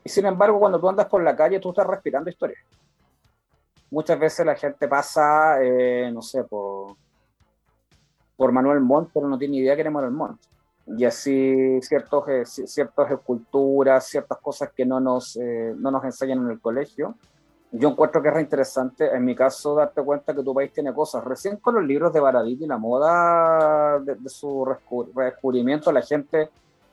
y 0.03 0.09
sin 0.09 0.27
embargo 0.27 0.59
cuando 0.59 0.79
tú 0.79 0.87
andas 0.87 1.07
por 1.07 1.23
la 1.23 1.35
calle 1.35 1.59
tú 1.59 1.69
estás 1.69 1.87
respirando 1.87 2.29
historia. 2.29 2.57
Muchas 3.89 4.19
veces 4.19 4.45
la 4.45 4.55
gente 4.55 4.87
pasa, 4.87 5.57
eh, 5.63 6.11
no 6.13 6.21
sé, 6.21 6.43
por, 6.43 6.95
por 8.37 8.51
Manuel 8.51 8.81
Montt, 8.81 9.09
pero 9.13 9.27
no 9.27 9.37
tiene 9.37 9.57
idea 9.57 9.75
que 9.75 9.81
era 9.81 9.91
Manuel 9.91 10.13
Montt. 10.13 10.39
Y 10.87 11.03
así 11.03 11.79
ciertos, 11.81 12.27
eh, 12.27 12.45
ciertas 12.45 13.11
esculturas, 13.11 14.07
ciertas 14.07 14.37
cosas 14.39 14.71
que 14.75 14.85
no 14.85 14.99
nos, 14.99 15.35
eh, 15.37 15.73
no 15.77 15.89
nos 15.89 16.03
enseñan 16.03 16.39
en 16.45 16.51
el 16.51 16.59
colegio. 16.59 17.15
Yo 17.71 17.89
encuentro 17.89 18.21
que 18.21 18.29
es 18.29 18.39
interesante, 18.39 19.13
en 19.13 19.25
mi 19.25 19.35
caso, 19.35 19.75
darte 19.75 20.01
cuenta 20.01 20.33
que 20.33 20.43
tu 20.43 20.53
país 20.53 20.71
tiene 20.71 20.93
cosas. 20.93 21.23
Recién 21.23 21.57
con 21.57 21.75
los 21.75 21.83
libros 21.83 22.13
de 22.13 22.19
Baradit 22.19 22.61
y 22.61 22.67
la 22.67 22.77
moda 22.77 23.99
de, 23.99 24.29
su 24.29 24.65
redescubrimiento, 25.13 25.91
la 25.91 26.01
gente 26.01 26.49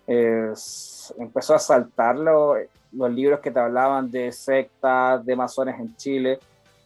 eh, 0.06 0.52
empezó 1.18 1.54
a 1.54 1.58
saltar 1.58 2.18
los, 2.18 2.56
los 2.92 3.12
libros 3.12 3.40
que 3.40 3.50
te 3.50 3.60
hablaban 3.60 4.10
de 4.10 4.32
sectas, 4.32 5.24
de 5.24 5.36
masones 5.36 5.78
en 5.78 5.94
Chile 5.96 6.40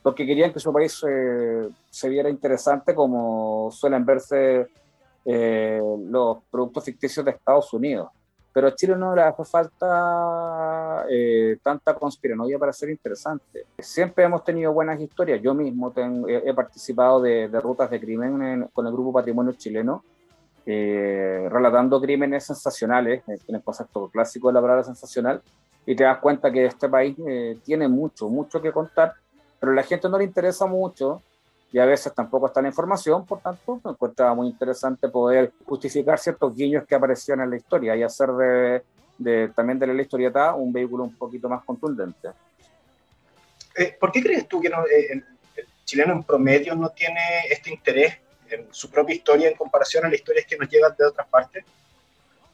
porque 0.07 0.25
querían 0.25 0.53
que 0.53 0.61
su 0.61 0.73
país 0.73 1.05
eh, 1.05 1.69
se 1.91 2.09
viera 2.09 2.31
interesante 2.31 2.95
como 2.95 3.73
suelen 3.73 4.07
verse 4.07 4.69
eh, 5.25 5.83
los 6.09 6.45
productos 6.49 6.85
ficticios 6.85 7.25
de 7.25 7.33
Estados 7.33 7.73
Unidos. 7.73 8.11
Pero 8.53 8.69
a 8.69 8.75
Chile 8.77 8.95
no 8.95 9.17
le 9.17 9.23
hace 9.23 9.45
falta 9.45 11.05
eh, 11.11 11.59
tanta 11.61 11.93
conspiranoia 11.95 12.57
para 12.57 12.73
ser 12.73 12.91
interesante. 12.91 13.67
Siempre 13.81 14.23
hemos 14.23 14.45
tenido 14.45 14.73
buenas 14.73 15.01
historias. 15.01 15.43
Yo 15.43 15.55
mismo 15.55 15.93
he, 16.29 16.55
participado 16.55 17.21
de, 17.21 17.49
rutas 17.61 17.91
de 17.91 17.99
crimen 17.99 18.69
con 18.73 18.87
el 18.87 18.93
Grupo 18.93 19.13
Patrimonio 19.13 19.55
Chileno, 19.55 20.05
relatando 20.65 22.01
crímenes 22.01 22.45
sensacionales, 22.45 23.25
en 23.27 23.57
el 23.57 23.61
concepto 23.61 24.09
clásico 24.09 24.47
de 24.47 24.55
la 24.55 24.61
palabra 24.61 24.85
sensacional, 24.85 25.43
y 25.85 25.97
te 25.97 26.05
das 26.05 26.19
cuenta 26.19 26.53
que 26.53 26.67
este 26.67 26.89
país 26.89 27.17
tiene 27.65 27.89
mucho, 27.89 28.29
mucho 28.29 28.63
que 28.63 28.71
contar 28.71 29.15
pero 29.67 29.73
a 29.73 29.83
la 29.83 29.83
gente 29.83 30.09
no 30.09 30.17
le 30.17 30.23
interesa 30.23 30.65
mucho 30.65 31.21
y 31.73 31.81
a 31.81 31.85
veces 31.85 32.15
tampoco 32.15 32.47
está 32.47 32.63
la 32.63 32.69
información, 32.69 33.27
por 33.27 33.41
tanto, 33.41 33.81
me 33.85 33.91
encuentra 33.91 34.33
muy 34.33 34.47
interesante 34.47 35.09
poder 35.09 35.53
justificar 35.65 36.21
ciertos 36.21 36.55
guiños 36.55 36.85
que 36.87 36.95
aparecían 36.95 37.41
en 37.41 37.51
la 37.51 37.57
historia 37.57 37.97
y 37.97 38.05
hacer 38.05 38.29
de, 39.19 39.49
también 39.57 39.81
de 39.81 39.89
la 39.89 40.01
historieta 40.01 40.55
un 40.55 40.73
vehículo 40.73 41.03
un 41.03 41.17
poquito 41.17 41.49
más 41.49 41.65
contundente. 41.65 42.29
Eh, 43.77 43.97
¿Por 43.99 44.13
qué 44.13 44.23
crees 44.23 44.47
tú 44.47 44.61
que 44.61 44.69
eh, 44.69 45.07
el, 45.11 45.25
chileno 45.85 46.13
en 46.13 46.23
promedio 46.23 46.77
no 46.77 46.91
tiene 46.91 47.21
este 47.51 47.73
interés 47.73 48.19
en 48.49 48.69
su 48.71 48.89
propia 48.89 49.17
historia 49.17 49.49
en 49.49 49.57
comparación 49.57 50.05
a 50.05 50.09
las 50.09 50.21
historias 50.21 50.47
que 50.47 50.57
nos 50.57 50.69
llegan 50.69 50.95
de 50.97 51.07
otras 51.07 51.27
partes? 51.27 51.65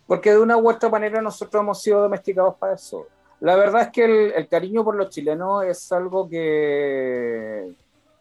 Porque 0.07 0.31
de 0.31 0.38
una 0.38 0.57
u 0.57 0.66
otra 0.66 0.88
manera 0.88 1.21
nosotros 1.21 1.61
hemos 1.61 1.83
sido 1.83 2.00
domesticados 2.00 2.54
para 2.57 2.73
eso. 2.73 3.07
La 3.42 3.56
verdad 3.56 3.82
es 3.82 3.88
que 3.88 4.04
el, 4.37 4.46
cariño 4.46 4.84
por 4.84 4.94
los 4.94 5.11
chilenos 5.11 5.64
es 5.64 5.90
algo 5.90 6.28
que 6.28 7.75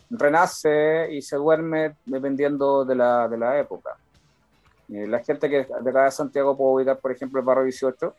renace 0.10 1.10
y 1.12 1.22
se 1.22 1.36
duerme 1.36 1.96
dependiendo 2.08 2.84
de 2.84 2.96
la, 2.96 3.28
de 3.28 3.38
la 3.38 3.60
época. 3.60 3.96
Eh, 4.90 5.06
la 5.06 5.20
gente 5.20 5.48
que 5.48 5.68
de 5.80 5.90
acá 5.92 6.06
de 6.06 6.12
Santiago 6.12 6.58
puede 6.58 6.74
ubicar, 6.74 6.98
por 6.98 7.12
ejemplo, 7.12 7.40
el 7.40 7.46
barrio 7.46 7.66
18, 7.66 8.16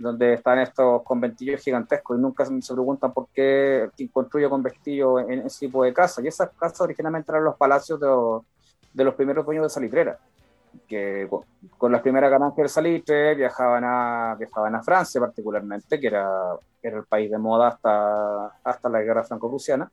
donde 0.00 0.32
están 0.32 0.58
estos 0.58 1.04
conventillos 1.04 1.62
gigantescos 1.62 2.18
y 2.18 2.20
nunca 2.20 2.44
se 2.44 2.74
preguntan 2.74 3.12
por 3.12 3.28
qué 3.32 3.88
quien 3.96 4.08
construye 4.08 4.48
conventillos 4.48 5.22
en 5.28 5.46
ese 5.46 5.66
tipo 5.66 5.84
de 5.84 5.94
casas. 5.94 6.24
Y 6.24 6.26
esas 6.26 6.50
casas 6.58 6.80
originalmente 6.80 7.30
eran 7.30 7.44
los 7.44 7.54
palacios 7.54 8.00
de 8.00 8.06
los, 8.08 8.42
de 8.92 9.04
los 9.04 9.14
primeros 9.14 9.46
dueños 9.46 9.66
de 9.66 9.70
Salitrera 9.70 10.18
que 10.86 11.28
con, 11.78 11.92
las 11.92 12.02
primeras 12.02 12.30
ganancias 12.30 12.56
del 12.64 12.68
salitre 12.68 13.34
viajaban 13.34 13.84
a, 13.84 14.36
viajaban 14.38 14.74
a 14.74 14.82
Francia 14.82 15.20
particularmente, 15.20 15.98
que 15.98 16.06
era, 16.06 16.28
era 16.82 16.98
el 16.98 17.04
país 17.04 17.30
de 17.30 17.38
moda 17.38 17.68
hasta, 17.68 18.46
hasta 18.62 18.88
la 18.88 19.00
guerra 19.00 19.24
franco-prusiana, 19.24 19.90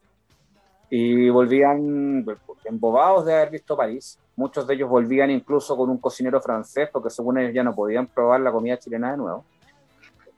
y 0.89 1.29
volvían 1.29 2.25
embobados 2.65 3.25
de 3.25 3.35
haber 3.35 3.51
visto 3.51 3.77
París. 3.77 4.17
Muchos 4.35 4.65
de 4.65 4.73
ellos 4.73 4.89
volvían 4.89 5.29
incluso 5.29 5.77
con 5.77 5.89
un 5.89 5.97
cocinero 5.99 6.41
francés, 6.41 6.89
porque 6.91 7.09
según 7.09 7.37
ellos 7.37 7.53
ya 7.53 7.63
no 7.63 7.75
podían 7.75 8.07
probar 8.07 8.39
la 8.41 8.51
comida 8.51 8.77
chilena 8.77 9.11
de 9.11 9.17
nuevo. 9.17 9.45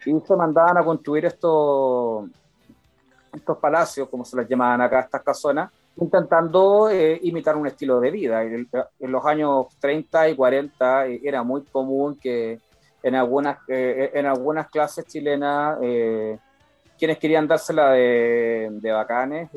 Y 0.05 0.19
se 0.19 0.35
mandaban 0.35 0.77
a 0.77 0.83
construir 0.83 1.25
estos, 1.25 2.27
estos 3.33 3.57
palacios, 3.59 4.09
como 4.09 4.25
se 4.25 4.35
les 4.35 4.47
llamaban 4.47 4.81
acá, 4.81 5.01
estas 5.01 5.23
casonas, 5.23 5.71
intentando 5.97 6.89
eh, 6.89 7.19
imitar 7.23 7.55
un 7.57 7.67
estilo 7.67 7.99
de 7.99 8.11
vida. 8.11 8.43
En, 8.43 8.67
los 8.99 9.25
años 9.25 9.67
30 9.79 10.29
y 10.29 10.35
40 10.35 11.07
eh, 11.07 11.21
era 11.23 11.43
muy 11.43 11.63
común 11.63 12.17
que 12.17 12.59
en 13.03 13.15
algunas, 13.15 13.57
eh, 13.67 14.11
en 14.13 14.25
algunas 14.25 14.69
clases 14.69 15.05
chilenas 15.05 15.77
quienes 16.97 17.17
querían 17.17 17.47
dársela 17.47 17.93
de, 17.93 18.69
de 18.73 18.91
bacanes 18.91 19.49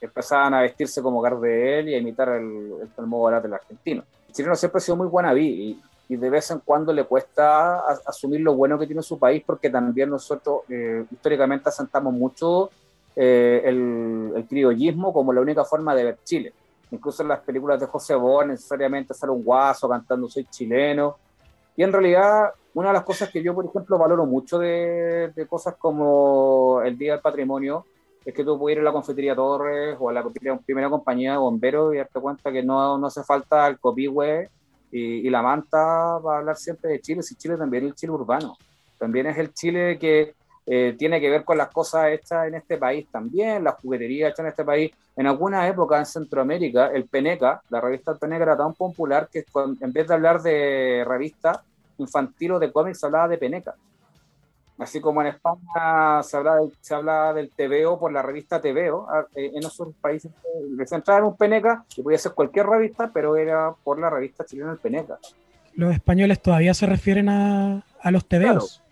empezaban 0.00 0.54
a 0.54 0.62
vestirse 0.62 1.00
como 1.00 1.20
Gardel 1.20 1.88
y 1.88 1.94
a 1.94 1.98
imitar 1.98 2.30
el, 2.30 2.72
el 2.80 3.42
del 3.42 3.54
argentino. 3.54 4.02
El 4.26 4.34
chileno 4.34 4.56
siempre 4.56 4.78
ha 4.78 4.80
sido 4.80 4.96
muy 4.96 5.06
guanabí 5.06 5.46
y, 5.46 5.82
y 6.08 6.16
de 6.16 6.28
vez 6.28 6.50
en 6.50 6.58
cuando 6.58 6.92
le 6.92 7.04
cuesta 7.04 7.78
asumir 8.04 8.40
lo 8.40 8.54
bueno 8.54 8.76
que 8.76 8.86
tiene 8.86 9.02
su 9.02 9.20
país 9.20 9.44
porque 9.46 9.70
también 9.70 10.10
nosotros 10.10 10.62
históricamente 11.12 11.68
asentamos 11.68 12.12
mucho 12.12 12.70
eh, 13.16 13.62
el, 13.64 14.32
el, 14.36 14.46
criollismo 14.46 15.12
como 15.12 15.32
la 15.32 15.40
única 15.40 15.64
forma 15.64 15.94
de 15.94 16.04
ver 16.04 16.18
Chile. 16.22 16.52
Incluso 16.90 17.22
en 17.22 17.28
las 17.28 17.40
películas 17.40 17.80
de 17.80 17.86
José 17.86 18.14
Boa 18.14 18.44
necesariamente 18.44 19.14
sale 19.14 19.32
un 19.32 19.42
guaso 19.42 19.88
cantando 19.88 20.28
soy 20.28 20.44
chileno. 20.44 21.16
Y 21.76 21.82
en 21.82 21.92
realidad 21.92 22.50
una 22.74 22.88
de 22.88 22.94
las 22.94 23.04
cosas 23.04 23.30
que 23.30 23.42
yo, 23.42 23.54
por 23.54 23.64
ejemplo, 23.64 23.96
valoro 23.96 24.26
mucho 24.26 24.58
de, 24.58 25.32
de 25.34 25.46
cosas 25.46 25.76
como 25.76 26.82
el 26.84 26.98
Día 26.98 27.12
del 27.12 27.22
Patrimonio 27.22 27.86
es 28.26 28.34
que 28.34 28.44
tú 28.44 28.58
puedes 28.58 28.76
ir 28.76 28.80
a 28.80 28.84
la 28.84 28.92
confitería 28.92 29.36
Torres 29.36 29.96
o 30.00 30.10
a 30.10 30.12
la 30.12 30.24
primera 30.66 30.90
compañía 30.90 31.32
de 31.32 31.38
bomberos 31.38 31.94
y 31.94 31.98
darte 31.98 32.20
cuenta 32.20 32.50
que 32.50 32.62
no, 32.62 32.98
no 32.98 33.06
hace 33.06 33.22
falta 33.22 33.68
el 33.68 33.78
copihue 33.78 34.50
y, 34.90 35.26
y, 35.26 35.30
la 35.30 35.42
manta 35.42 36.18
para 36.22 36.38
hablar 36.38 36.56
siempre 36.56 36.90
de 36.90 37.00
Chile, 37.00 37.22
si 37.22 37.36
Chile 37.36 37.56
también 37.56 37.84
es 37.84 37.90
el 37.90 37.94
Chile 37.94 38.12
urbano, 38.12 38.56
también 38.98 39.26
es 39.26 39.38
el 39.38 39.54
Chile 39.54 39.96
que 39.98 40.34
eh, 40.68 40.96
tiene 40.98 41.20
que 41.20 41.30
ver 41.30 41.44
con 41.44 41.56
las 41.56 41.68
cosas 41.68 42.08
hechas 42.10 42.48
en 42.48 42.56
este 42.56 42.76
país 42.76 43.06
también, 43.10 43.62
las 43.62 43.76
jugueterías 43.76 44.30
hechas 44.30 44.40
en 44.40 44.46
este 44.46 44.64
país. 44.64 44.90
En 45.16 45.28
alguna 45.28 45.66
época 45.68 45.98
en 45.98 46.06
Centroamérica, 46.06 46.88
el 46.88 47.04
Peneca, 47.04 47.62
la 47.70 47.80
revista 47.80 48.10
El 48.10 48.18
Peneca 48.18 48.42
era 48.42 48.56
tan 48.56 48.74
popular 48.74 49.28
que 49.32 49.44
en 49.80 49.92
vez 49.92 50.08
de 50.08 50.14
hablar 50.14 50.42
de 50.42 51.04
revista 51.06 51.62
infantil 51.98 52.52
o 52.52 52.58
de 52.58 52.72
cómics, 52.72 52.98
se 52.98 53.06
hablaba 53.06 53.28
de 53.28 53.38
Peneca. 53.38 53.74
Así 54.78 55.00
como 55.00 55.22
en 55.22 55.28
España 55.28 56.22
se 56.22 56.36
habla, 56.36 56.58
se 56.80 56.94
habla 56.94 57.32
del 57.32 57.48
TVO 57.50 57.98
por 57.98 58.12
la 58.12 58.20
revista 58.20 58.60
TVO, 58.60 59.06
ah, 59.08 59.24
eh, 59.34 59.52
en 59.54 59.64
esos 59.64 59.94
países 60.02 60.30
se 60.84 60.94
entraba 60.94 61.20
en 61.20 61.26
un 61.26 61.36
Peneca, 61.36 61.84
que 61.94 62.02
podía 62.02 62.18
ser 62.18 62.32
cualquier 62.32 62.66
revista, 62.66 63.10
pero 63.14 63.36
era 63.36 63.72
por 63.84 63.98
la 63.98 64.10
revista 64.10 64.44
chilena 64.44 64.72
el 64.72 64.78
Peneca. 64.78 65.18
Los 65.74 65.94
españoles 65.94 66.42
todavía 66.42 66.74
se 66.74 66.86
refieren 66.86 67.28
a, 67.28 67.84
a 68.02 68.10
los 68.10 68.26
TVOs. 68.26 68.82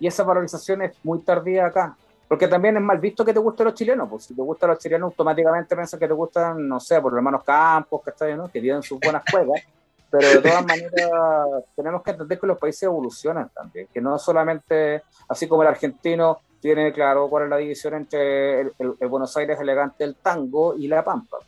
Y 0.00 0.06
esa 0.06 0.22
valorización 0.22 0.82
es 0.82 0.92
muy 1.02 1.20
tardía 1.20 1.66
acá. 1.66 1.96
Porque 2.26 2.48
también 2.48 2.76
es 2.76 2.82
mal 2.82 2.98
visto 2.98 3.24
que 3.24 3.32
te 3.32 3.38
gusten 3.38 3.66
los 3.66 3.74
chilenos. 3.74 4.08
Pues 4.08 4.24
si 4.24 4.34
te 4.34 4.42
gustan 4.42 4.70
los 4.70 4.78
chilenos, 4.78 5.08
automáticamente 5.08 5.76
piensas 5.76 6.00
que 6.00 6.08
te 6.08 6.14
gustan, 6.14 6.66
no 6.66 6.80
sé, 6.80 7.00
por 7.00 7.12
los 7.12 7.18
hermanos 7.18 7.44
Campos, 7.44 8.02
¿no? 8.36 8.48
que 8.48 8.60
tienen 8.60 8.82
sus 8.82 8.98
buenas 8.98 9.22
juegas. 9.30 9.62
Pero 10.10 10.28
de 10.28 10.40
todas 10.40 10.64
maneras, 10.64 11.64
tenemos 11.74 12.02
que 12.02 12.12
entender 12.12 12.38
que 12.38 12.46
los 12.46 12.58
países 12.58 12.84
evolucionan 12.84 13.50
también, 13.52 13.88
que 13.92 14.00
no 14.00 14.16
solamente, 14.16 15.02
así 15.28 15.48
como 15.48 15.62
el 15.62 15.68
argentino 15.68 16.38
tiene 16.60 16.92
claro 16.92 17.28
cuál 17.28 17.44
es 17.44 17.50
la 17.50 17.56
división 17.56 17.94
entre 17.94 18.60
el, 18.60 18.72
Buenos 19.08 19.36
Aires 19.36 19.60
elegante, 19.60 20.04
el 20.04 20.14
tango 20.14 20.76
y 20.76 20.86
la 20.86 21.04
pampa. 21.04 21.38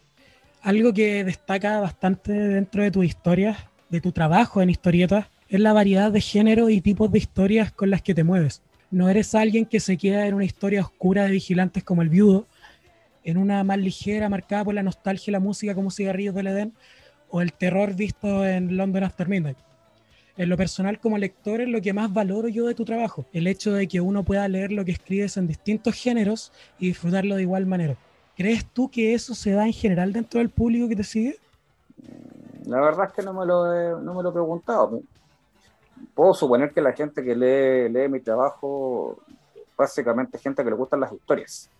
Algo 0.62 0.92
que 0.92 1.22
destaca 1.22 1.80
bastante 1.80 2.32
dentro 2.32 2.82
de 2.82 2.90
tu 2.90 3.02
historia, 3.02 3.56
de 3.88 4.00
tu 4.00 4.10
trabajo 4.10 4.60
en 4.60 4.68
historietas, 4.68 5.26
es 5.48 5.60
la 5.60 5.72
variedad 5.72 6.10
de 6.10 6.20
género 6.20 6.70
y 6.70 6.80
tipos 6.80 7.10
de 7.10 7.18
historias 7.18 7.72
con 7.72 7.90
las 7.90 8.02
que 8.02 8.14
te 8.14 8.24
mueves. 8.24 8.62
No 8.90 9.08
eres 9.08 9.34
alguien 9.34 9.66
que 9.66 9.80
se 9.80 9.96
queda 9.96 10.26
en 10.26 10.34
una 10.34 10.44
historia 10.44 10.80
oscura 10.80 11.24
de 11.24 11.30
vigilantes 11.30 11.84
como 11.84 12.02
el 12.02 12.08
viudo, 12.08 12.46
en 13.24 13.36
una 13.36 13.64
más 13.64 13.78
ligera 13.78 14.28
marcada 14.28 14.64
por 14.64 14.74
la 14.74 14.82
nostalgia 14.82 15.30
y 15.30 15.32
la 15.32 15.40
música 15.40 15.74
como 15.74 15.90
Cigarrillos 15.90 16.34
del 16.34 16.48
Edén, 16.48 16.72
o 17.28 17.40
el 17.40 17.52
terror 17.52 17.94
visto 17.94 18.46
en 18.46 18.76
London 18.76 19.04
After 19.04 19.28
Midnight. 19.28 19.58
En 20.36 20.48
lo 20.48 20.56
personal 20.56 21.00
como 21.00 21.16
lector 21.16 21.60
es 21.60 21.68
lo 21.68 21.80
que 21.80 21.92
más 21.92 22.12
valoro 22.12 22.48
yo 22.48 22.66
de 22.66 22.74
tu 22.74 22.84
trabajo, 22.84 23.26
el 23.32 23.46
hecho 23.46 23.72
de 23.72 23.88
que 23.88 24.00
uno 24.00 24.22
pueda 24.22 24.46
leer 24.48 24.70
lo 24.70 24.84
que 24.84 24.92
escribes 24.92 25.36
en 25.36 25.46
distintos 25.46 25.94
géneros 25.94 26.52
y 26.78 26.88
disfrutarlo 26.88 27.36
de 27.36 27.42
igual 27.42 27.66
manera. 27.66 27.96
¿Crees 28.36 28.66
tú 28.66 28.90
que 28.90 29.14
eso 29.14 29.34
se 29.34 29.52
da 29.52 29.66
en 29.66 29.72
general 29.72 30.12
dentro 30.12 30.38
del 30.38 30.50
público 30.50 30.88
que 30.88 30.96
te 30.96 31.04
sigue? 31.04 31.38
La 32.66 32.80
verdad 32.80 33.06
es 33.06 33.12
que 33.14 33.22
no 33.22 33.32
me 33.32 33.46
lo 33.46 33.72
he, 33.72 34.02
no 34.02 34.12
me 34.12 34.22
lo 34.22 34.28
he 34.28 34.32
preguntado. 34.32 35.00
Puedo 36.14 36.34
suponer 36.34 36.72
que 36.72 36.80
la 36.80 36.92
gente 36.92 37.22
que 37.22 37.34
lee, 37.34 37.88
lee 37.88 38.08
mi 38.08 38.20
trabajo, 38.20 39.18
básicamente 39.76 40.38
gente 40.38 40.64
que 40.64 40.70
le 40.70 40.76
gustan 40.76 41.00
las 41.00 41.12
historias. 41.12 41.70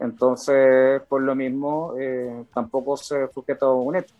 Entonces, 0.00 1.02
por 1.08 1.22
lo 1.22 1.34
mismo, 1.34 1.94
eh, 1.98 2.44
tampoco 2.52 2.96
se 2.96 3.28
sujeta 3.32 3.66
a 3.66 3.72
un 3.72 3.96
hecho 3.96 4.14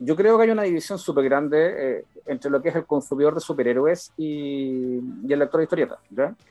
yo 0.00 0.14
creo 0.14 0.36
que 0.36 0.44
hay 0.44 0.50
una 0.50 0.62
división 0.62 0.98
súper 0.98 1.24
grande 1.24 1.98
eh, 1.98 2.04
entre 2.26 2.50
lo 2.50 2.62
que 2.62 2.68
es 2.68 2.76
el 2.76 2.86
consumidor 2.86 3.34
de 3.34 3.40
superhéroes 3.40 4.12
y, 4.16 4.98
el 4.98 5.38
lector 5.38 5.58
de 5.58 5.64
historietas. 5.64 5.98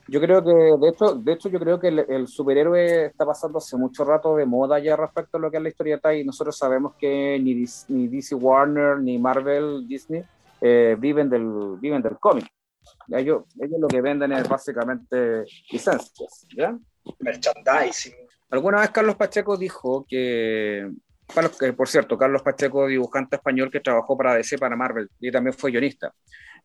Yo 0.08 0.20
creo 0.20 0.44
que, 0.44 0.52
de 0.52 0.90
hecho, 0.90 1.16
de 1.16 1.32
hecho 1.32 1.50
yo 1.50 1.60
creo 1.60 1.80
que 1.80 1.88
el, 1.88 2.28
superhéroe 2.28 3.06
está 3.06 3.26
pasando 3.26 3.60
hace 3.60 3.78
mucho 3.78 4.04
rato 4.04 4.36
de 4.36 4.46
moda 4.46 4.80
ya 4.80 4.96
respecto 4.96 5.38
a 5.38 5.40
lo 5.40 5.50
que 5.50 5.58
es 5.58 5.64
la 5.64 5.70
historieta 5.70 6.14
y 6.14 6.26
nosotros 6.26 6.58
sabemos 6.58 6.96
que 6.96 7.40
ni, 7.40 7.66
ni 7.88 8.08
DC 8.08 8.36
Warner, 8.36 9.00
ni 9.00 9.18
Marvel, 9.18 9.88
Disney 9.88 10.24
eh, 10.62 10.96
viven 11.00 11.30
del, 11.30 11.78
viven 11.80 12.02
del 12.02 12.18
cómic. 12.18 12.48
Ellos, 13.10 13.44
ellos 13.60 13.80
lo 13.80 13.88
que 13.88 14.02
venden 14.02 14.32
es 14.32 14.48
básicamente 14.48 15.44
licencias. 15.72 16.48
¿ya? 16.56 16.78
Merchandising. 17.20 18.14
Alguna 18.50 18.82
vez 18.82 18.92
Carlos 18.92 19.16
Pacheco 19.16 19.58
dijo 19.58 20.06
que 20.08 20.90
por 21.76 21.88
cierto, 21.88 22.18
Carlos 22.18 22.42
Pacheco, 22.42 22.88
dibujante 22.88 23.36
español 23.36 23.70
que 23.70 23.82
trabajó 23.82 24.18
para 24.18 24.36
DC, 24.36 24.58
para 24.58 24.76
Marvel, 24.76 25.10
y 25.20 25.32
también 25.32 25.54
fue 25.54 25.72
guionista. 25.72 26.14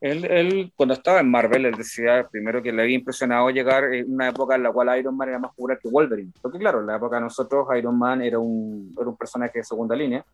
Él, 0.01 0.25
él, 0.25 0.73
cuando 0.75 0.95
estaba 0.95 1.21
en 1.21 1.31
Marvel, 1.31 1.67
él 1.67 1.75
decía 1.77 2.27
primero 2.31 2.63
que 2.63 2.73
le 2.73 2.83
había 2.83 2.97
impresionado 2.97 3.51
llegar 3.51 3.85
en 3.93 4.13
una 4.13 4.29
época 4.29 4.57
en 4.57 4.65
la 4.65 4.73
cual 4.73 4.99
Iron 4.99 5.17
Man 5.17 5.29
era 5.29 5.39
más 5.39 5.53
popular 5.53 5.79
que 5.79 5.89
Wolverine. 5.89 6.33
Porque 6.41 6.59
claro, 6.59 6.81
en 6.81 6.87
la 6.87 6.97
época 6.97 7.17
de 7.17 7.23
nosotros 7.23 7.69
Iron 7.77 7.99
Man 7.99 8.21
era 8.23 8.39
un, 8.39 8.93
era 8.99 9.09
un 9.09 9.17
personaje 9.17 9.59
de 9.59 9.65
segunda 9.65 9.95
línea, 9.95 10.25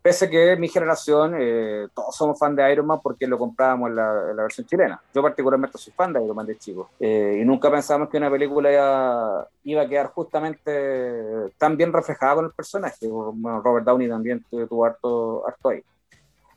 Pese 0.00 0.30
que 0.30 0.56
mi 0.56 0.68
generación, 0.68 1.34
eh, 1.38 1.88
todos 1.92 2.14
somos 2.16 2.38
fan 2.38 2.54
de 2.54 2.72
Iron 2.72 2.86
Man 2.86 3.00
porque 3.02 3.26
lo 3.26 3.36
comprábamos 3.36 3.90
en 3.90 3.96
la, 3.96 4.12
la, 4.32 4.42
versión 4.42 4.66
chilena. 4.66 5.00
Yo 5.12 5.22
particularmente 5.22 5.76
soy 5.76 5.92
fan 5.92 6.12
de 6.12 6.22
Iron 6.22 6.36
Man 6.36 6.46
de 6.46 6.56
chico. 6.56 6.90
Eh, 7.00 7.38
y 7.42 7.44
nunca 7.44 7.70
pensamos 7.70 8.08
que 8.08 8.16
una 8.16 8.30
película 8.30 8.72
iba, 8.72 9.48
iba, 9.64 9.82
a 9.82 9.88
quedar 9.88 10.06
justamente 10.06 11.50
tan 11.58 11.76
bien 11.76 11.92
reflejada 11.92 12.36
con 12.36 12.44
el 12.46 12.52
personaje. 12.52 13.08
Bueno, 13.08 13.60
Robert 13.60 13.84
Downey 13.84 14.08
también 14.08 14.44
tuvo 14.50 14.84
harto, 14.84 15.46
harto 15.46 15.70
ahí. 15.70 15.82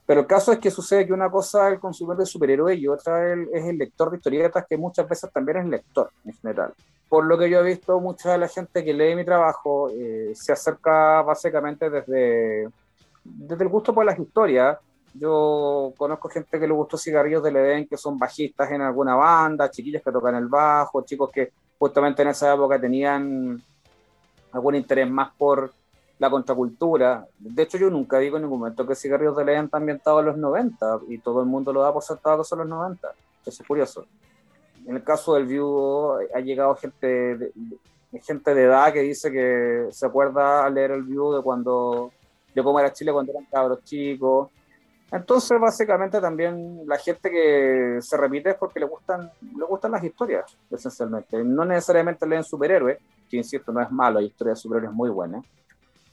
Pero 0.06 0.22
el 0.22 0.28
caso 0.28 0.52
es 0.52 0.60
que 0.60 0.70
sucede 0.70 1.08
que 1.08 1.14
una 1.14 1.32
cosa 1.32 1.68
es 1.68 1.76
el 1.76 1.80
consumidor 1.80 2.18
de 2.18 2.26
superhéroes 2.26 2.78
y 2.78 2.88
otra 2.88 3.34
es 3.34 3.66
el 3.66 3.78
lector 3.78 4.12
de 4.12 4.18
historietas, 4.18 4.66
que 4.68 4.78
muchas 4.78 5.08
veces 5.08 5.32
también 5.32 5.60
es 5.60 5.66
lector 5.68 6.12
en 6.26 6.34
general. 6.34 6.74
Por 7.08 7.26
lo 7.26 7.38
que 7.38 7.50
yo 7.50 7.60
he 7.60 7.64
visto, 7.64 8.00
mucha 8.00 8.34
de 8.34 8.38
la 8.38 8.48
gente 8.48 8.84
que 8.84 8.94
lee 8.94 9.16
mi 9.16 9.26
trabajo 9.26 9.90
eh, 9.90 10.32
se 10.34 10.52
acerca 10.52 11.22
básicamente 11.22 11.90
desde 11.90 12.70
desde 13.24 13.64
el 13.64 13.70
gusto 13.70 13.94
por 13.94 14.06
las 14.06 14.20
historias, 14.20 14.78
yo 15.14 15.94
conozco 15.98 16.30
gente 16.30 16.60
que 16.60 16.68
le 16.68 16.74
gustó 16.74 16.98
Cigarrillos 16.98 17.44
del 17.44 17.58
Edén, 17.58 17.88
que 17.88 17.98
son 17.98 18.18
bajistas 18.18 18.72
en 18.72 18.82
alguna 18.82 19.16
banda, 19.16 19.70
chiquillas 19.70 20.02
que 20.04 20.12
tocan 20.12 20.36
el 20.36 20.48
bajo, 20.48 21.04
chicos 21.04 21.30
que 21.32 21.52
justamente 21.78 22.22
en 22.22 22.30
esa 22.30 22.54
época 22.54 22.80
tenían 22.80 23.62
algún 24.52 24.76
interés 24.76 25.10
más 25.10 25.34
por 25.38 25.72
la 26.20 26.30
contracultura. 26.30 27.26
De 27.40 27.64
hecho, 27.64 27.78
yo 27.78 27.90
nunca 27.90 28.20
digo 28.20 28.38
en 28.38 28.44
ningún 28.44 28.60
momento 28.60 28.86
que 28.86 28.96
Cigarrillos 28.96 29.36
del 29.36 29.50
Edén 29.50 29.66
está 29.66 29.78
ambientado 29.78 30.20
en 30.20 30.28
los 30.28 30.38
90 30.38 31.00
y 31.10 31.18
todo 31.18 31.42
el 31.42 31.48
mundo 31.48 31.74
lo 31.74 31.82
da 31.82 31.92
por 31.92 32.04
sentado 32.04 32.40
que 32.40 32.44
son 32.48 32.60
los 32.60 32.68
90. 32.68 33.08
Eso 33.46 33.64
es 33.64 33.68
curioso. 33.68 34.06
En 34.86 34.96
el 34.96 35.04
caso 35.04 35.34
del 35.34 35.46
View 35.46 36.20
ha 36.34 36.40
llegado 36.40 36.76
gente 36.76 37.38
de, 37.38 37.52
gente 38.22 38.54
de 38.54 38.64
edad 38.64 38.94
que 38.94 39.02
dice 39.02 39.32
que 39.32 39.88
se 39.92 40.06
acuerda 40.06 40.66
al 40.66 40.74
leer 40.74 40.92
el 40.92 41.04
View 41.04 41.34
de 41.34 41.42
cuando 41.42 42.12
de 42.54 42.64
cómo 42.64 42.80
era 42.80 42.92
Chile 42.94 43.12
cuando 43.12 43.32
eran 43.32 43.46
cabros 43.46 43.84
chicos. 43.84 44.50
Entonces, 45.12 45.60
básicamente 45.60 46.22
también 46.22 46.84
la 46.88 46.98
gente 46.98 47.30
que 47.30 47.98
se 48.00 48.16
repite 48.16 48.52
es 48.52 48.56
porque 48.56 48.80
le 48.80 48.86
gustan, 48.86 49.30
le 49.42 49.66
gustan 49.66 49.92
las 49.92 50.04
historias, 50.04 50.46
esencialmente. 50.70 51.44
No 51.44 51.66
necesariamente 51.66 52.26
leen 52.26 52.46
superhéroes, 52.46 52.98
que 53.30 53.38
insisto, 53.38 53.74
no 53.74 53.82
es 53.82 53.92
malo, 53.92 54.20
hay 54.20 54.28
historias 54.28 54.58
de 54.58 54.62
superhéroes 54.62 54.94
muy 54.94 55.10
buenas, 55.10 55.46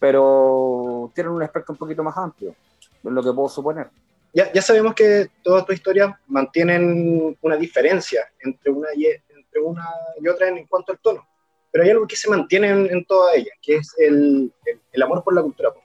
pero 0.01 1.12
tienen 1.14 1.33
un 1.33 1.42
espectro 1.42 1.72
un 1.74 1.79
poquito 1.79 2.03
más 2.03 2.16
amplio, 2.16 2.51
es 2.51 3.11
lo 3.12 3.22
que 3.22 3.33
puedo 3.33 3.48
suponer. 3.48 3.88
Ya, 4.35 4.53
ya 4.53 4.61
sabemos 4.61 4.94
que 4.94 5.31
todas 5.44 5.64
tus 5.64 5.77
historias 5.77 6.12
mantienen 6.27 7.37
una 7.40 7.57
diferencia 7.57 8.29
entre 8.40 8.70
una 8.72 8.88
y, 8.96 9.07
entre 9.07 9.61
una 9.61 9.88
y 10.20 10.27
otra 10.27 10.48
en 10.48 10.66
cuanto 10.66 10.90
al 10.90 10.98
tono, 10.98 11.24
pero 11.70 11.85
hay 11.85 11.90
algo 11.90 12.07
que 12.07 12.16
se 12.16 12.29
mantiene 12.29 12.70
en, 12.70 13.05
todas 13.05 13.37
ellas, 13.37 13.57
que 13.62 13.77
es 13.77 13.94
el, 13.96 14.53
el, 14.66 14.81
el 14.90 15.03
amor 15.03 15.22
por 15.22 15.35
la 15.35 15.42
cultura 15.42 15.72
pop 15.72 15.83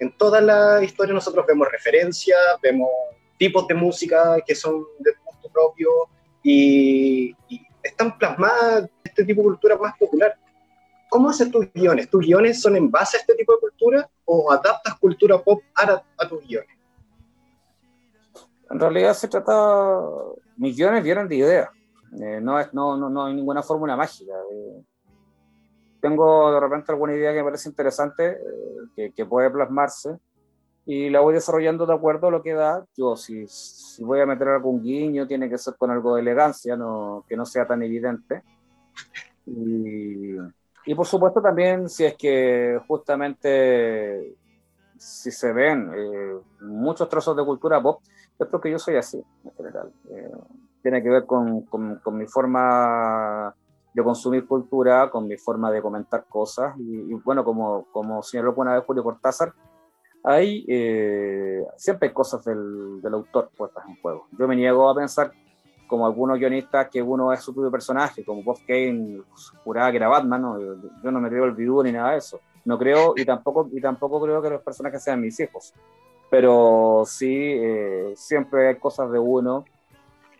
en 0.00 0.16
toda 0.16 0.40
la 0.40 0.82
historia 0.82 1.14
nosotros 1.14 1.44
vemos 1.46 1.68
referencias, 1.70 2.38
vemos 2.62 2.88
tipos 3.38 3.66
de 3.68 3.74
música 3.74 4.38
que 4.46 4.54
son 4.54 4.84
de 4.98 5.12
gusto 5.24 5.48
propio 5.52 5.88
y, 6.42 7.36
están 7.82 8.18
plasmadas 8.18 8.90
este 9.02 9.24
tipo 9.24 9.40
de 9.40 9.48
cultura 9.48 9.76
más 9.78 9.96
popular. 9.96 10.38
¿Cómo 11.08 11.30
haces 11.30 11.50
tus 11.50 11.72
guiones? 11.72 12.10
¿Tus 12.10 12.26
guiones 12.26 12.60
son 12.60 12.76
en 12.76 12.90
base 12.90 13.16
a 13.16 13.20
este 13.20 13.34
tipo 13.34 13.54
de 13.54 13.60
cultura 13.60 14.10
o 14.26 14.52
adaptas 14.52 14.98
cultura 14.98 15.42
pop 15.42 15.62
a, 15.74 16.28
tus 16.28 16.46
guiones? 16.46 16.68
En 18.70 18.78
realidad 18.78 19.14
se 19.14 19.28
trata, 19.28 19.98
mis 20.58 20.76
guiones 20.76 21.02
vienen 21.02 21.26
de 21.26 21.36
ideas, 21.36 21.70
eh, 22.20 22.38
no, 22.42 22.60
es, 22.60 22.72
no, 22.74 22.98
no, 22.98 23.08
no, 23.08 23.24
hay 23.24 23.34
ninguna 23.34 23.62
fórmula 23.62 23.96
mágica. 23.96 24.34
Eh, 24.52 24.84
tengo 26.00 26.52
de 26.52 26.60
repente 26.60 26.92
alguna 26.92 27.14
idea 27.14 27.32
que 27.32 27.38
me 27.38 27.44
parece 27.44 27.68
interesante, 27.68 28.38
eh, 28.96 29.12
que, 29.14 29.26
puede 29.26 29.50
plasmarse, 29.50 30.18
y 30.86 31.10
la 31.10 31.20
voy 31.20 31.34
desarrollando 31.34 31.86
de 31.86 31.94
acuerdo 31.94 32.28
a 32.28 32.30
lo 32.30 32.42
que 32.42 32.54
da. 32.54 32.84
Yo, 32.96 33.16
si, 33.16 33.46
si, 33.46 34.02
voy 34.02 34.20
a 34.20 34.26
meter 34.26 34.48
algún 34.48 34.82
guiño, 34.82 35.26
tiene 35.26 35.48
que 35.48 35.58
ser 35.58 35.74
con 35.76 35.90
algo 35.90 36.14
de 36.14 36.22
elegancia, 36.22 36.76
no, 36.76 37.24
que 37.28 37.36
no 37.36 37.44
sea 37.44 37.66
tan 37.66 37.82
evidente. 37.82 38.42
Y, 39.46 40.36
y 40.86 40.94
por 40.94 41.06
supuesto 41.06 41.40
también, 41.40 41.88
si 41.88 42.04
es 42.04 42.16
que 42.16 42.80
justamente 42.86 44.36
si 45.00 45.30
se 45.30 45.52
ven 45.52 45.90
eh, 45.94 46.38
muchos 46.60 47.08
trozos 47.08 47.34
de 47.34 47.44
cultura 47.44 47.80
pop, 47.80 48.02
es 48.38 48.46
porque 48.46 48.70
yo 48.70 48.78
soy 48.78 48.96
así, 48.96 49.22
en 49.44 49.52
general. 49.52 49.92
Eh, 50.10 50.30
tiene 50.82 51.02
que 51.02 51.08
ver 51.08 51.24
con, 51.24 51.62
con, 51.62 52.16
mi 52.16 52.26
forma 52.26 53.54
de 53.92 54.04
consumir 54.04 54.46
cultura, 54.46 55.10
con 55.10 55.26
mi 55.26 55.36
forma 55.36 55.70
de 55.70 55.82
comentar 55.82 56.24
cosas. 56.28 56.74
Y, 56.78 57.14
bueno, 57.14 57.44
como, 57.44 57.86
como 57.92 58.22
señaló 58.22 58.54
una 58.56 58.74
vez 58.74 58.84
Julio 58.84 59.02
Cortázar, 59.02 59.52
hay, 60.22 60.64
eh, 60.68 61.64
siempre 61.76 62.08
hay 62.08 62.14
cosas 62.14 62.44
del, 62.44 63.00
del, 63.00 63.14
autor 63.14 63.50
puestas 63.56 63.84
en 63.88 64.00
juego. 64.00 64.26
Yo 64.38 64.46
me 64.46 64.54
niego 64.54 64.88
a 64.88 64.94
pensar, 64.94 65.32
como 65.86 66.06
algunos 66.06 66.38
guionistas, 66.38 66.88
que 66.88 67.02
uno 67.02 67.32
es 67.32 67.40
su 67.40 67.54
propio 67.54 67.70
personaje, 67.70 68.24
como 68.24 68.42
Bob 68.42 68.58
Kane 68.66 69.22
juraba 69.64 69.90
que 69.90 69.96
era 69.96 70.08
Batman, 70.08 70.42
¿no? 70.42 70.60
yo, 70.60 71.10
no 71.10 71.20
me 71.20 71.28
creo 71.28 71.44
el 71.44 71.52
viduo 71.52 71.82
ni 71.82 71.92
nada 71.92 72.12
de 72.12 72.18
eso. 72.18 72.40
No 72.64 72.78
creo, 72.78 73.14
y 73.16 73.24
tampoco, 73.24 73.68
y 73.72 73.80
tampoco 73.80 74.20
creo 74.20 74.42
que 74.42 74.50
los 74.50 74.62
personajes 74.62 75.02
sean 75.02 75.20
mis 75.20 75.40
hijos. 75.40 75.72
Pero 76.30 77.02
sí, 77.06 77.34
eh, 77.34 78.12
siempre 78.14 78.68
hay 78.68 78.76
cosas 78.76 79.10
de 79.10 79.18
uno. 79.18 79.64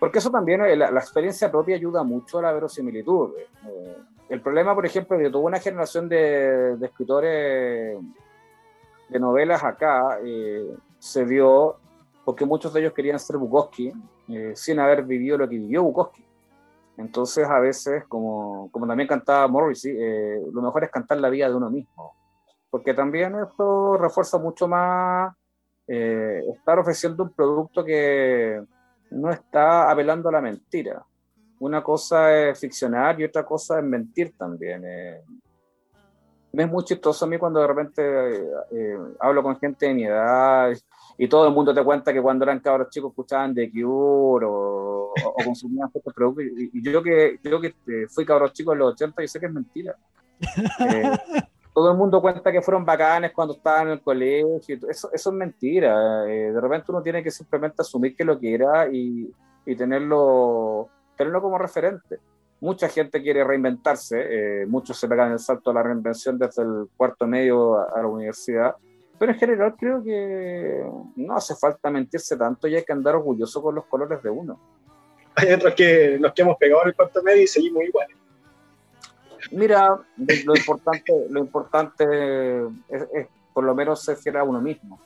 Porque 0.00 0.18
eso 0.18 0.30
también, 0.30 0.62
eh, 0.62 0.74
la, 0.74 0.88
experiencia 0.88 1.50
propia 1.50 1.76
ayuda 1.76 2.02
mucho 2.02 2.38
a 2.38 2.42
la 2.42 2.52
verosimilitud. 2.52 3.34
Eh, 3.38 3.96
el 4.30 4.40
problema, 4.40 4.74
por 4.74 4.86
ejemplo, 4.86 5.16
de 5.16 5.30
toda 5.30 5.44
una 5.44 5.60
generación 5.60 6.08
de, 6.08 6.76
de 6.76 6.86
escritores 6.86 7.98
de 9.08 9.18
novelas 9.18 9.62
acá 9.62 10.18
se 10.98 11.24
dio 11.26 11.76
porque 12.24 12.44
muchos 12.44 12.72
de 12.72 12.80
ellos 12.80 12.92
querían 12.92 13.18
ser 13.18 13.36
Bukowski 13.38 13.92
sin 14.54 14.78
haber 14.78 15.02
vivido 15.02 15.36
lo 15.36 15.48
que 15.48 15.56
vivió 15.56 15.82
Bukowski. 15.82 16.24
Entonces, 17.00 17.48
a 17.48 17.58
veces, 17.58 18.04
como, 18.08 18.68
como 18.70 18.86
también 18.86 19.08
cantaba 19.08 19.48
Morrissey, 19.48 19.96
eh, 19.98 20.42
lo 20.52 20.60
mejor 20.60 20.84
es 20.84 20.90
cantar 20.90 21.18
la 21.18 21.30
vida 21.30 21.48
de 21.48 21.54
uno 21.54 21.70
mismo, 21.70 22.14
porque 22.68 22.92
también 22.92 23.34
esto 23.36 23.96
refuerza 23.96 24.36
mucho 24.36 24.68
más 24.68 25.34
eh, 25.86 26.42
estar 26.54 26.78
ofreciendo 26.78 27.24
un 27.24 27.32
producto 27.32 27.82
que 27.82 28.62
no 29.10 29.30
está 29.30 29.90
apelando 29.90 30.28
a 30.28 30.32
la 30.32 30.40
mentira. 30.40 31.04
Una 31.60 31.82
cosa 31.82 32.34
es 32.36 32.58
ficcionar 32.58 33.20
y 33.20 33.24
otra 33.24 33.44
cosa 33.44 33.78
es 33.78 33.84
mentir 33.84 34.34
también. 34.36 34.82
Eh. 34.84 35.22
Me 36.52 36.64
es 36.64 36.70
muy 36.70 36.84
chistoso 36.84 37.24
a 37.24 37.28
mí 37.28 37.38
cuando 37.38 37.60
de 37.60 37.66
repente 37.66 38.02
hablo 39.20 39.42
con 39.42 39.58
gente 39.58 39.86
de 39.86 39.94
mi 39.94 40.04
edad 40.04 40.72
y 41.16 41.28
todo 41.28 41.46
el 41.46 41.52
mundo 41.52 41.74
te 41.74 41.84
cuenta 41.84 42.12
que 42.14 42.22
cuando 42.22 42.44
eran 42.44 42.60
cabros 42.60 42.88
chicos 42.88 43.10
escuchaban 43.10 43.54
The 43.54 43.70
Cure 43.70 44.46
o, 44.46 45.12
o, 45.12 45.34
consumían 45.44 45.90
estos 45.94 46.14
productos. 46.14 46.44
Y, 46.72 46.82
yo 46.82 47.02
que, 47.02 47.38
yo 47.42 47.60
que 47.60 47.66
este, 47.68 48.08
fui 48.08 48.24
cabros 48.24 48.54
chico 48.54 48.72
en 48.72 48.78
los 48.78 48.94
80 48.94 49.22
y 49.22 49.28
sé 49.28 49.38
que 49.38 49.46
es 49.46 49.52
mentira. 49.52 49.96
Eh, 50.80 51.18
todo 51.74 51.92
el 51.92 51.96
mundo 51.96 52.20
cuenta 52.20 52.50
que 52.52 52.62
fueron 52.62 52.84
bacanes 52.84 53.32
cuando 53.32 53.54
estaban 53.54 53.88
en 53.88 53.92
el 53.94 54.00
colegio. 54.02 54.78
Eso, 54.88 55.10
eso 55.12 55.30
es 55.30 55.36
mentira. 55.36 56.28
Eh, 56.28 56.52
de 56.52 56.60
repente 56.60 56.86
uno 56.90 57.02
tiene 57.02 57.22
que 57.22 57.30
simplemente 57.30 57.82
asumir 57.82 58.16
que 58.16 58.24
lo 58.24 58.38
que 58.38 58.54
era 58.54 58.88
y, 58.92 59.32
y 59.66 59.76
tenerlo, 59.76 60.88
tenerlo 61.16 61.40
como 61.40 61.58
referente. 61.58 62.18
Mucha 62.60 62.88
gente 62.88 63.22
quiere 63.22 63.42
reinventarse, 63.42 64.62
eh, 64.62 64.66
muchos 64.66 64.98
se 64.98 65.08
pegan 65.08 65.32
el 65.32 65.38
salto 65.38 65.70
a 65.70 65.74
la 65.74 65.82
reinvención 65.82 66.38
desde 66.38 66.62
el 66.62 66.88
cuarto 66.96 67.26
medio 67.26 67.78
a 67.78 68.00
la 68.02 68.06
universidad 68.06 68.76
pero 69.20 69.32
en 69.32 69.38
general 69.38 69.74
creo 69.78 70.02
que 70.02 70.82
no 71.16 71.36
hace 71.36 71.54
falta 71.54 71.90
mentirse 71.90 72.38
tanto 72.38 72.66
y 72.66 72.74
hay 72.74 72.84
que 72.84 72.92
andar 72.94 73.16
orgulloso 73.16 73.60
con 73.62 73.74
los 73.74 73.84
colores 73.84 74.22
de 74.22 74.30
uno. 74.30 74.58
Hay 75.34 75.52
otros 75.52 75.74
que 75.74 76.16
nos 76.18 76.32
que 76.32 76.40
hemos 76.40 76.56
pegado 76.56 76.80
en 76.84 76.88
el 76.88 76.94
cuarto 76.94 77.22
medio 77.22 77.42
y 77.42 77.46
seguimos 77.46 77.84
iguales. 77.84 78.16
Mira, 79.52 79.98
lo 80.16 80.54
importante, 80.54 81.26
lo 81.28 81.40
importante 81.40 82.62
es, 82.88 83.26
por 83.52 83.64
lo 83.64 83.74
menos 83.74 84.02
ser 84.02 84.16
fiel 84.16 84.36
a 84.36 84.44
uno 84.44 84.60
mismo. 84.60 85.00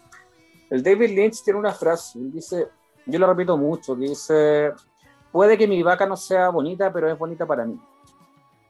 El 0.70 0.82
David 0.82 1.10
Lynch 1.10 1.42
tiene 1.42 1.58
una 1.58 1.72
frase, 1.72 2.18
dice, 2.18 2.68
yo 3.06 3.18
lo 3.18 3.26
repito 3.26 3.56
mucho, 3.56 3.94
dice, 3.94 4.72
puede 5.30 5.56
que 5.56 5.68
mi 5.68 5.82
vaca 5.82 6.06
no 6.06 6.16
sea 6.16 6.48
bonita, 6.48 6.92
pero 6.92 7.10
es 7.10 7.18
bonita 7.18 7.46
para 7.46 7.64
mí. 7.64 7.78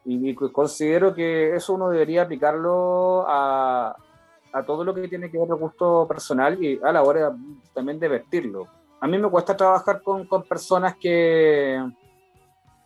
Y 0.04 0.34
considero 0.34 1.14
que 1.14 1.54
eso 1.54 1.74
uno 1.74 1.88
debería 1.88 2.22
aplicarlo 2.22 3.24
a, 3.26 3.96
a 4.52 4.62
todo 4.64 4.84
lo 4.84 4.94
que 4.94 5.08
tiene 5.08 5.30
que 5.30 5.38
ver 5.38 5.48
con 5.48 5.58
gusto 5.58 6.06
personal 6.06 6.62
y 6.62 6.78
a 6.82 6.92
la 6.92 7.02
hora 7.02 7.34
también 7.72 7.98
de 7.98 8.08
vestirlo. 8.08 8.68
A 9.00 9.06
mí 9.06 9.18
me 9.18 9.28
cuesta 9.28 9.56
trabajar 9.56 10.02
con, 10.02 10.26
con 10.26 10.42
personas 10.44 10.96
que 10.96 11.82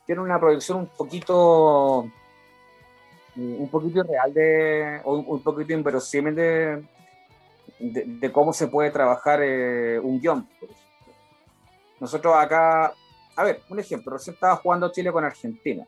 tienen 0.06 0.24
una 0.24 0.40
proyección 0.40 0.78
un 0.78 0.86
poquito 0.86 2.10
un 3.38 3.68
poquito 3.70 4.00
irreal 4.00 4.34
de, 4.34 5.00
un 5.04 5.42
poquito 5.42 5.72
inverosímil 5.72 6.34
de, 6.34 6.84
de, 7.78 8.32
cómo 8.32 8.52
se 8.52 8.66
puede 8.66 8.90
trabajar 8.90 9.40
eh, 9.42 9.98
un 10.00 10.20
guion. 10.20 10.48
Nosotros 12.00 12.34
acá, 12.36 12.92
a 13.36 13.44
ver, 13.44 13.62
un 13.68 13.78
ejemplo, 13.78 14.12
recién 14.12 14.34
estaba 14.34 14.56
jugando 14.56 14.90
Chile 14.90 15.12
con 15.12 15.24
Argentina. 15.24 15.84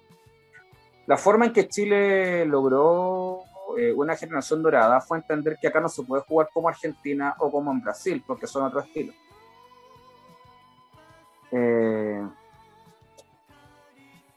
La 1.06 1.16
forma 1.16 1.46
en 1.46 1.52
que 1.52 1.68
Chile 1.68 2.44
logró 2.46 3.42
eh, 3.76 3.92
una 3.92 4.16
generación 4.16 4.62
dorada 4.62 5.00
fue 5.00 5.18
entender 5.18 5.58
que 5.60 5.68
acá 5.68 5.80
no 5.80 5.88
se 5.88 6.04
puede 6.04 6.22
jugar 6.22 6.48
como 6.52 6.68
Argentina 6.68 7.34
o 7.38 7.50
como 7.50 7.72
en 7.72 7.80
Brasil, 7.80 8.22
porque 8.24 8.46
son 8.46 8.64
otro 8.64 8.80
estilo. 8.80 9.12
Eh, 11.50 12.22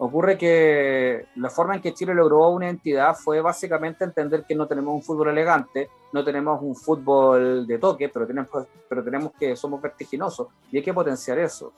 ocurre 0.04 0.38
que 0.38 1.28
la 1.36 1.50
forma 1.50 1.76
en 1.76 1.82
que 1.82 1.94
Chile 1.94 2.14
logró 2.14 2.50
una 2.50 2.70
entidad 2.70 3.16
fue 3.16 3.40
básicamente 3.40 4.04
entender 4.04 4.44
que 4.46 4.54
no 4.54 4.68
tenemos 4.68 4.94
un 4.94 5.02
fútbol 5.02 5.30
elegante, 5.30 5.90
no 6.12 6.24
tenemos 6.26 6.62
un 6.62 6.76
fútbol 6.76 7.66
de 7.66 7.78
toque, 7.78 8.10
pero 8.10 8.28
tenemos, 8.28 8.50
pero 8.90 9.02
tenemos 9.02 9.32
que 9.40 9.56
somos 9.56 9.82
vertiginosos 9.82 10.48
y 10.72 10.78
hay 10.78 10.84
que 10.84 10.94
potenciar 10.94 11.40
eso. 11.40 11.72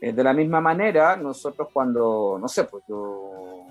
Eh, 0.00 0.12
de 0.12 0.24
la 0.24 0.32
misma 0.32 0.60
manera, 0.60 1.16
nosotros 1.16 1.68
cuando, 1.70 2.38
no 2.40 2.48
sé, 2.48 2.64
pues 2.64 2.82
yo 2.88 3.66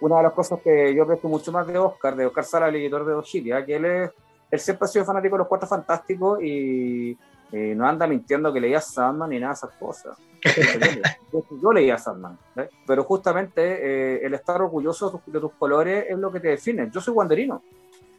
una 0.00 0.16
de 0.16 0.22
las 0.24 0.32
cosas 0.32 0.60
que 0.60 0.92
yo 0.92 1.04
aprecio 1.04 1.28
mucho 1.28 1.52
más 1.52 1.66
de 1.68 1.78
Oscar, 1.78 2.16
de 2.16 2.26
Oscar 2.26 2.44
Sala, 2.44 2.68
el 2.68 2.76
editor 2.76 3.06
de 3.06 3.14
Ojiria, 3.14 3.64
que 3.64 3.76
él 3.76 3.84
es, 3.84 4.10
él 4.50 4.60
siempre 4.60 4.86
ha 4.86 4.88
sido 4.88 5.04
fanático 5.04 5.36
de 5.36 5.38
los 5.38 5.48
Cuatro 5.48 5.68
Fantásticos 5.68 6.42
y 6.42 7.16
no 7.52 7.86
anda 7.86 8.06
mintiendo 8.06 8.52
que 8.52 8.60
leía 8.60 8.80
Sandman 8.80 9.30
ni 9.30 9.38
nada 9.38 9.52
de 9.52 9.56
esas 9.56 9.74
cosas. 9.76 10.18
Yo, 11.62 11.72
leía 11.72 11.98
Sandman, 11.98 12.38
pero 12.86 13.04
justamente 13.04 13.62
eh, 13.62 14.26
el 14.26 14.34
estar 14.34 14.60
orgulloso 14.60 15.20
de 15.26 15.40
tus, 15.40 15.52
colores 15.52 16.06
es 16.08 16.18
lo 16.18 16.30
que 16.30 16.40
te 16.40 16.48
define. 16.48 16.90
Yo 16.90 17.00
soy 17.00 17.14
guanderino, 17.14 17.62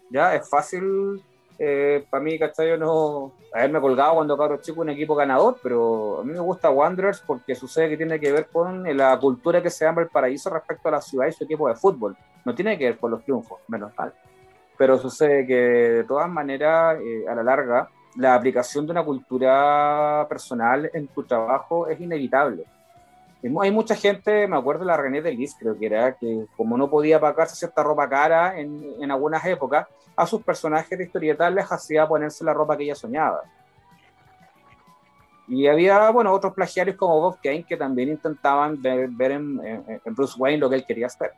ya 0.09 0.35
es 0.35 0.47
fácil 0.47 1.21
eh, 1.59 2.05
para 2.09 2.23
mí, 2.23 2.37
¿cachai? 2.37 2.77
No 2.77 3.31
haberme 3.53 3.81
colgado 3.81 4.15
cuando 4.15 4.37
caro 4.37 4.57
chico 4.57 4.81
un 4.81 4.89
equipo 4.89 5.15
ganador, 5.15 5.57
pero 5.63 6.19
a 6.21 6.23
mí 6.23 6.33
me 6.33 6.39
gusta 6.39 6.69
Wanderers 6.69 7.21
porque 7.25 7.55
sucede 7.55 7.89
que 7.89 7.97
tiene 7.97 8.19
que 8.19 8.31
ver 8.31 8.47
con 8.47 8.83
la 8.95 9.17
cultura 9.19 9.61
que 9.61 9.69
se 9.69 9.85
llama 9.85 10.01
el 10.01 10.09
paraíso 10.09 10.49
respecto 10.49 10.89
a 10.89 10.91
la 10.91 11.01
ciudad 11.01 11.27
y 11.27 11.31
su 11.31 11.43
equipo 11.45 11.67
de 11.67 11.75
fútbol. 11.75 12.15
No 12.45 12.53
tiene 12.53 12.77
que 12.77 12.85
ver 12.85 12.97
con 12.97 13.11
los 13.11 13.23
triunfos, 13.23 13.59
menos 13.67 13.91
mal. 13.97 14.13
Pero 14.77 14.99
sucede 14.99 15.47
que 15.47 15.55
de 15.55 16.03
todas 16.03 16.29
maneras, 16.29 16.99
eh, 17.01 17.25
a 17.27 17.33
la 17.33 17.43
larga, 17.43 17.89
la 18.17 18.35
aplicación 18.35 18.85
de 18.85 18.91
una 18.91 19.03
cultura 19.03 20.25
personal 20.27 20.89
en 20.93 21.07
tu 21.07 21.23
trabajo 21.23 21.87
es 21.87 21.99
inevitable. 21.99 22.63
Hay 23.61 23.71
mucha 23.71 23.95
gente, 23.95 24.47
me 24.47 24.57
acuerdo 24.57 24.81
de 24.81 24.87
la 24.87 24.97
René 24.97 25.21
de 25.21 25.31
Lis, 25.31 25.55
creo 25.57 25.77
que 25.77 25.85
era, 25.85 26.13
que 26.13 26.45
como 26.57 26.75
no 26.75 26.89
podía 26.89 27.19
pagarse 27.19 27.55
cierta 27.55 27.83
ropa 27.83 28.09
cara 28.09 28.59
en, 28.59 28.83
en 28.99 29.11
algunas 29.11 29.45
épocas, 29.45 29.87
a 30.15 30.25
sus 30.25 30.41
personajes 30.41 30.97
de 30.97 31.05
historietas 31.05 31.53
les 31.53 31.71
hacía 31.71 32.07
ponerse 32.07 32.43
la 32.43 32.53
ropa 32.53 32.75
que 32.75 32.83
ella 32.83 32.95
soñaba. 32.95 33.41
Y 35.47 35.67
había, 35.67 36.09
bueno, 36.09 36.33
otros 36.33 36.53
plagiarios 36.53 36.97
como 36.97 37.21
Bob 37.21 37.37
Kane 37.41 37.63
que 37.63 37.77
también 37.77 38.09
intentaban 38.09 38.81
ver, 38.81 39.31
en, 39.31 39.61
en, 39.63 40.15
Bruce 40.15 40.35
Wayne 40.37 40.57
lo 40.57 40.69
que 40.69 40.75
él 40.75 40.85
quería 40.85 41.05
hacer. 41.05 41.31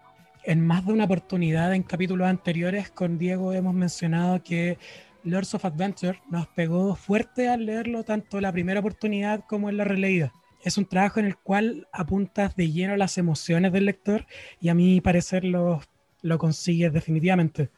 En 0.44 0.66
más 0.66 0.86
de 0.86 0.94
una 0.94 1.04
oportunidad 1.04 1.76
en 1.76 1.84
capítulos 1.84 2.28
anteriores 2.28 2.90
con 2.90 3.18
Diego 3.20 3.54
hemos 3.54 3.76
mencionado 3.76 4.42
que 4.42 4.80
Lords 5.24 5.54
of 5.54 5.66
Adventure 5.66 6.22
nos 6.30 6.48
pegó 6.48 6.96
fuerte 6.96 7.50
al 7.50 7.66
leerlo 7.66 8.04
tanto 8.04 8.40
la 8.40 8.52
primera 8.52 8.80
oportunidad 8.80 9.44
como 9.48 9.70
en 9.70 9.78
la 9.78 9.84
releída. 9.84 10.34
Es 10.64 10.78
un 10.78 10.86
trabajo 10.86 11.20
en 11.20 11.26
el 11.26 11.38
cual 11.38 11.88
apuntas 11.92 12.56
de 12.56 12.72
lleno 12.72 12.96
las 12.98 13.18
emociones 13.18 13.72
del 13.72 13.86
lector 13.86 14.26
y 14.60 14.70
a 14.70 14.74
mi 14.74 15.02
parecer 15.02 15.46
lo, 15.46 15.82
lo 16.22 16.38
consigues 16.38 16.92
definitivamente. 16.94 17.70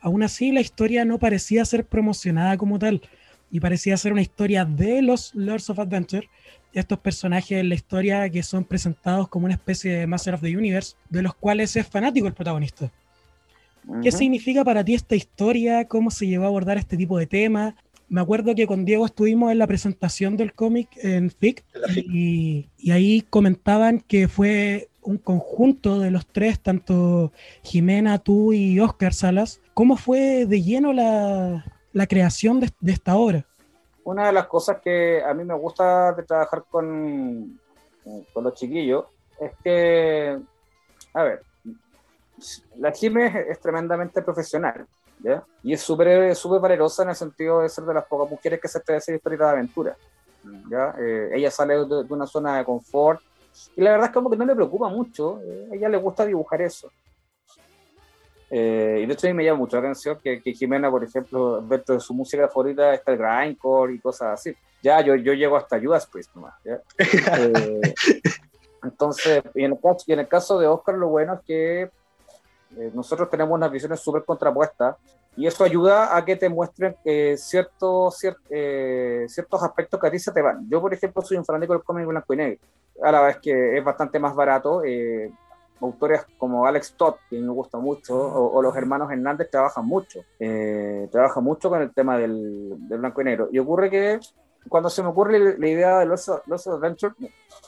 Aún 0.00 0.22
así, 0.22 0.52
la 0.52 0.60
historia 0.60 1.04
no 1.04 1.18
parecía 1.18 1.64
ser 1.64 1.84
promocionada 1.86 2.56
como 2.56 2.78
tal 2.78 3.02
y 3.50 3.60
parecía 3.60 3.96
ser 3.96 4.12
una 4.12 4.22
historia 4.22 4.64
de 4.64 5.02
los 5.02 5.34
Lords 5.34 5.70
of 5.70 5.78
Adventure, 5.78 6.28
estos 6.72 6.98
personajes 6.98 7.58
en 7.58 7.68
la 7.68 7.74
historia 7.74 8.28
que 8.28 8.42
son 8.42 8.64
presentados 8.64 9.28
como 9.28 9.46
una 9.46 9.54
especie 9.54 9.92
de 9.96 10.06
Master 10.06 10.34
of 10.34 10.42
the 10.42 10.56
Universe, 10.56 10.96
de 11.08 11.22
los 11.22 11.34
cuales 11.34 11.74
es 11.76 11.86
fanático 11.86 12.26
el 12.26 12.34
protagonista. 12.34 12.92
¿Qué 14.02 14.12
significa 14.12 14.64
para 14.64 14.84
ti 14.84 14.94
esta 14.94 15.14
historia? 15.14 15.86
¿Cómo 15.88 16.10
se 16.10 16.26
llevó 16.26 16.44
a 16.44 16.48
abordar 16.48 16.76
este 16.78 16.96
tipo 16.96 17.18
de 17.18 17.26
tema? 17.26 17.74
Me 18.08 18.20
acuerdo 18.20 18.54
que 18.54 18.66
con 18.66 18.84
Diego 18.84 19.06
estuvimos 19.06 19.52
en 19.52 19.58
la 19.58 19.66
presentación 19.66 20.36
del 20.36 20.54
cómic 20.54 20.88
en 21.02 21.30
FIC 21.30 21.64
y, 21.96 22.68
y, 22.78 22.90
ahí 22.90 23.22
comentaban 23.22 24.00
que 24.00 24.28
fue 24.28 24.88
un 25.02 25.18
conjunto 25.18 26.00
de 26.00 26.10
los 26.10 26.26
tres, 26.26 26.60
tanto 26.60 27.32
Jimena, 27.62 28.18
tú 28.18 28.52
y 28.52 28.80
Oscar 28.80 29.12
Salas. 29.12 29.60
¿Cómo 29.74 29.96
fue 29.96 30.46
de 30.46 30.62
lleno 30.62 30.92
la, 30.92 31.64
la 31.92 32.06
creación 32.06 32.60
de, 32.60 32.70
esta 32.86 33.16
obra? 33.16 33.46
Una 34.04 34.26
de 34.26 34.32
las 34.32 34.46
cosas 34.46 34.78
que 34.82 35.22
a 35.22 35.34
mí 35.34 35.44
me 35.44 35.54
gusta 35.54 36.12
de 36.12 36.22
trabajar 36.22 36.64
con, 36.70 37.58
con 38.32 38.44
los 38.44 38.54
chiquillos 38.54 39.04
es 39.40 39.52
que, 39.62 40.38
a 41.14 41.22
ver, 41.22 41.42
la 42.76 42.92
Jime 42.92 43.46
es, 43.48 43.60
tremendamente 43.60 44.22
profesional, 44.22 44.86
¿ya? 45.20 45.44
Y 45.62 45.72
es 45.72 45.80
súper 45.80 46.34
super 46.34 46.60
valerosa 46.60 47.02
en 47.02 47.10
el 47.10 47.16
sentido 47.16 47.60
de 47.60 47.68
ser 47.68 47.84
de 47.84 47.94
las 47.94 48.04
pocas 48.06 48.30
mujeres 48.30 48.60
que 48.60 48.68
se 48.68 48.80
te 48.80 48.96
hacer 48.96 49.16
historias 49.16 49.40
de 49.40 49.46
aventura, 49.46 49.96
¿ya? 50.70 50.94
Eh, 50.98 51.30
ella 51.34 51.50
sale 51.50 51.74
de, 51.84 52.06
una 52.08 52.26
zona 52.26 52.58
de 52.58 52.64
confort 52.64 53.20
y 53.76 53.82
la 53.82 53.92
verdad 53.92 54.06
es 54.06 54.12
como 54.12 54.30
que 54.30 54.36
no 54.36 54.44
le 54.44 54.54
preocupa 54.54 54.88
mucho, 54.88 55.40
eh, 55.42 55.68
a 55.72 55.74
ella 55.74 55.88
le 55.88 55.98
gusta 55.98 56.24
dibujar 56.24 56.62
eso. 56.62 56.90
Eh, 58.50 59.00
y 59.02 59.06
de 59.06 59.12
hecho 59.12 59.26
a 59.26 59.30
mí 59.30 59.34
me 59.34 59.44
llama 59.44 59.58
mucho 59.58 59.76
la 59.76 59.82
atención 59.82 60.18
que, 60.22 60.40
que, 60.40 60.54
Jimena, 60.54 60.90
por 60.90 61.04
ejemplo, 61.04 61.60
dentro 61.60 61.96
de 61.96 62.00
su 62.00 62.14
música 62.14 62.48
favorita 62.48 62.94
está 62.94 63.12
el 63.12 63.18
grindcore 63.18 63.94
y 63.94 63.98
cosas 63.98 64.40
así. 64.40 64.56
Ya, 64.82 65.00
yo, 65.00 65.14
yo 65.16 65.34
llego 65.34 65.56
hasta 65.56 65.80
Judas 65.80 66.06
Priest 66.06 66.34
nomás. 66.34 66.54
entonces, 68.82 69.42
y 69.54 69.64
en, 69.64 69.72
el 69.72 69.80
caso, 69.80 70.04
y 70.06 70.12
en 70.12 70.20
el 70.20 70.28
caso 70.28 70.58
de 70.58 70.66
Oscar, 70.66 70.94
lo 70.94 71.08
bueno 71.08 71.34
es 71.34 71.40
que 71.40 71.90
eh, 72.78 72.90
nosotros 72.94 73.28
tenemos 73.28 73.54
unas 73.54 73.70
visiones 73.70 74.00
súper 74.00 74.24
contrapuestas 74.24 74.96
y 75.36 75.46
eso 75.46 75.64
ayuda 75.64 76.16
a 76.16 76.24
que 76.24 76.36
te 76.36 76.48
muestren 76.48 76.96
eh, 77.04 77.36
ciertos, 77.36 78.18
eh, 78.50 79.24
ciertos 79.28 79.62
aspectos 79.62 80.00
que 80.00 80.06
a 80.06 80.10
ti 80.10 80.18
se 80.18 80.32
te 80.32 80.42
van. 80.42 80.68
Yo, 80.68 80.80
por 80.80 80.92
ejemplo, 80.92 81.22
soy 81.22 81.36
un 81.36 81.44
fanático 81.44 81.72
del 81.72 81.82
cómic 81.82 82.06
blanco 82.06 82.34
y 82.34 82.36
negro, 82.36 82.60
a 83.02 83.12
la 83.12 83.22
vez 83.22 83.38
que 83.38 83.78
es 83.78 83.84
bastante 83.84 84.18
más 84.18 84.34
barato. 84.34 84.82
autores 85.80 86.26
como 86.36 86.66
Alex 86.66 86.94
Todd, 86.94 87.14
que 87.30 87.38
me 87.38 87.50
gusta 87.50 87.78
mucho, 87.78 88.16
o, 88.16 88.60
los 88.60 88.76
hermanos 88.76 89.10
Hernández 89.12 89.48
trabajan 89.48 89.86
mucho, 89.86 90.20
trabajan 91.10 91.44
mucho 91.44 91.70
con 91.70 91.82
el 91.82 91.92
tema 91.92 92.18
del, 92.18 92.74
del 92.88 92.98
blanco 92.98 93.20
y 93.20 93.24
negro. 93.24 93.48
Y 93.52 93.58
ocurre 93.60 93.90
que 93.90 94.18
cuando 94.68 94.90
se 94.90 95.02
me 95.02 95.08
ocurre 95.08 95.58
la 95.58 95.68
idea 95.68 95.98
de 95.98 96.06
los, 96.06 96.30
los 96.46 96.66
Adventures, 96.66 97.14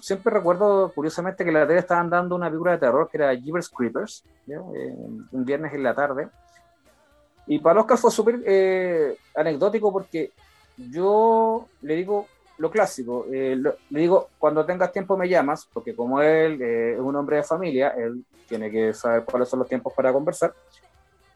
siempre 0.00 0.32
recuerdo 0.32 0.92
curiosamente 0.94 1.44
que 1.44 1.52
la 1.52 1.66
tele 1.66 1.80
estaban 1.80 2.10
dando 2.10 2.34
una 2.34 2.50
figura 2.50 2.72
de 2.72 2.78
terror 2.78 3.08
que 3.10 3.18
era 3.18 3.34
Jeepers 3.34 3.68
Creepers, 3.68 4.24
eh, 4.46 4.58
un 4.58 5.44
viernes 5.44 5.72
en 5.74 5.82
la 5.82 5.94
tarde. 5.94 6.28
Y 7.46 7.58
para 7.58 7.80
Oscar 7.80 7.98
fue 7.98 8.10
súper 8.10 8.40
eh, 8.44 9.16
anecdótico 9.34 9.92
porque 9.92 10.32
yo 10.76 11.66
le 11.82 11.96
digo 11.96 12.26
lo 12.58 12.70
clásico, 12.70 13.24
eh, 13.32 13.56
le 13.56 14.00
digo, 14.00 14.28
cuando 14.38 14.66
tengas 14.66 14.92
tiempo 14.92 15.16
me 15.16 15.28
llamas, 15.28 15.66
porque 15.72 15.94
como 15.94 16.20
él 16.20 16.60
es 16.60 17.00
un 17.00 17.16
hombre 17.16 17.36
de 17.36 17.42
familia, 17.42 17.94
él 17.96 18.22
tiene 18.46 18.70
que 18.70 18.92
saber 18.92 19.24
cuáles 19.24 19.48
son 19.48 19.60
los 19.60 19.68
tiempos 19.68 19.94
para 19.94 20.12
conversar. 20.12 20.52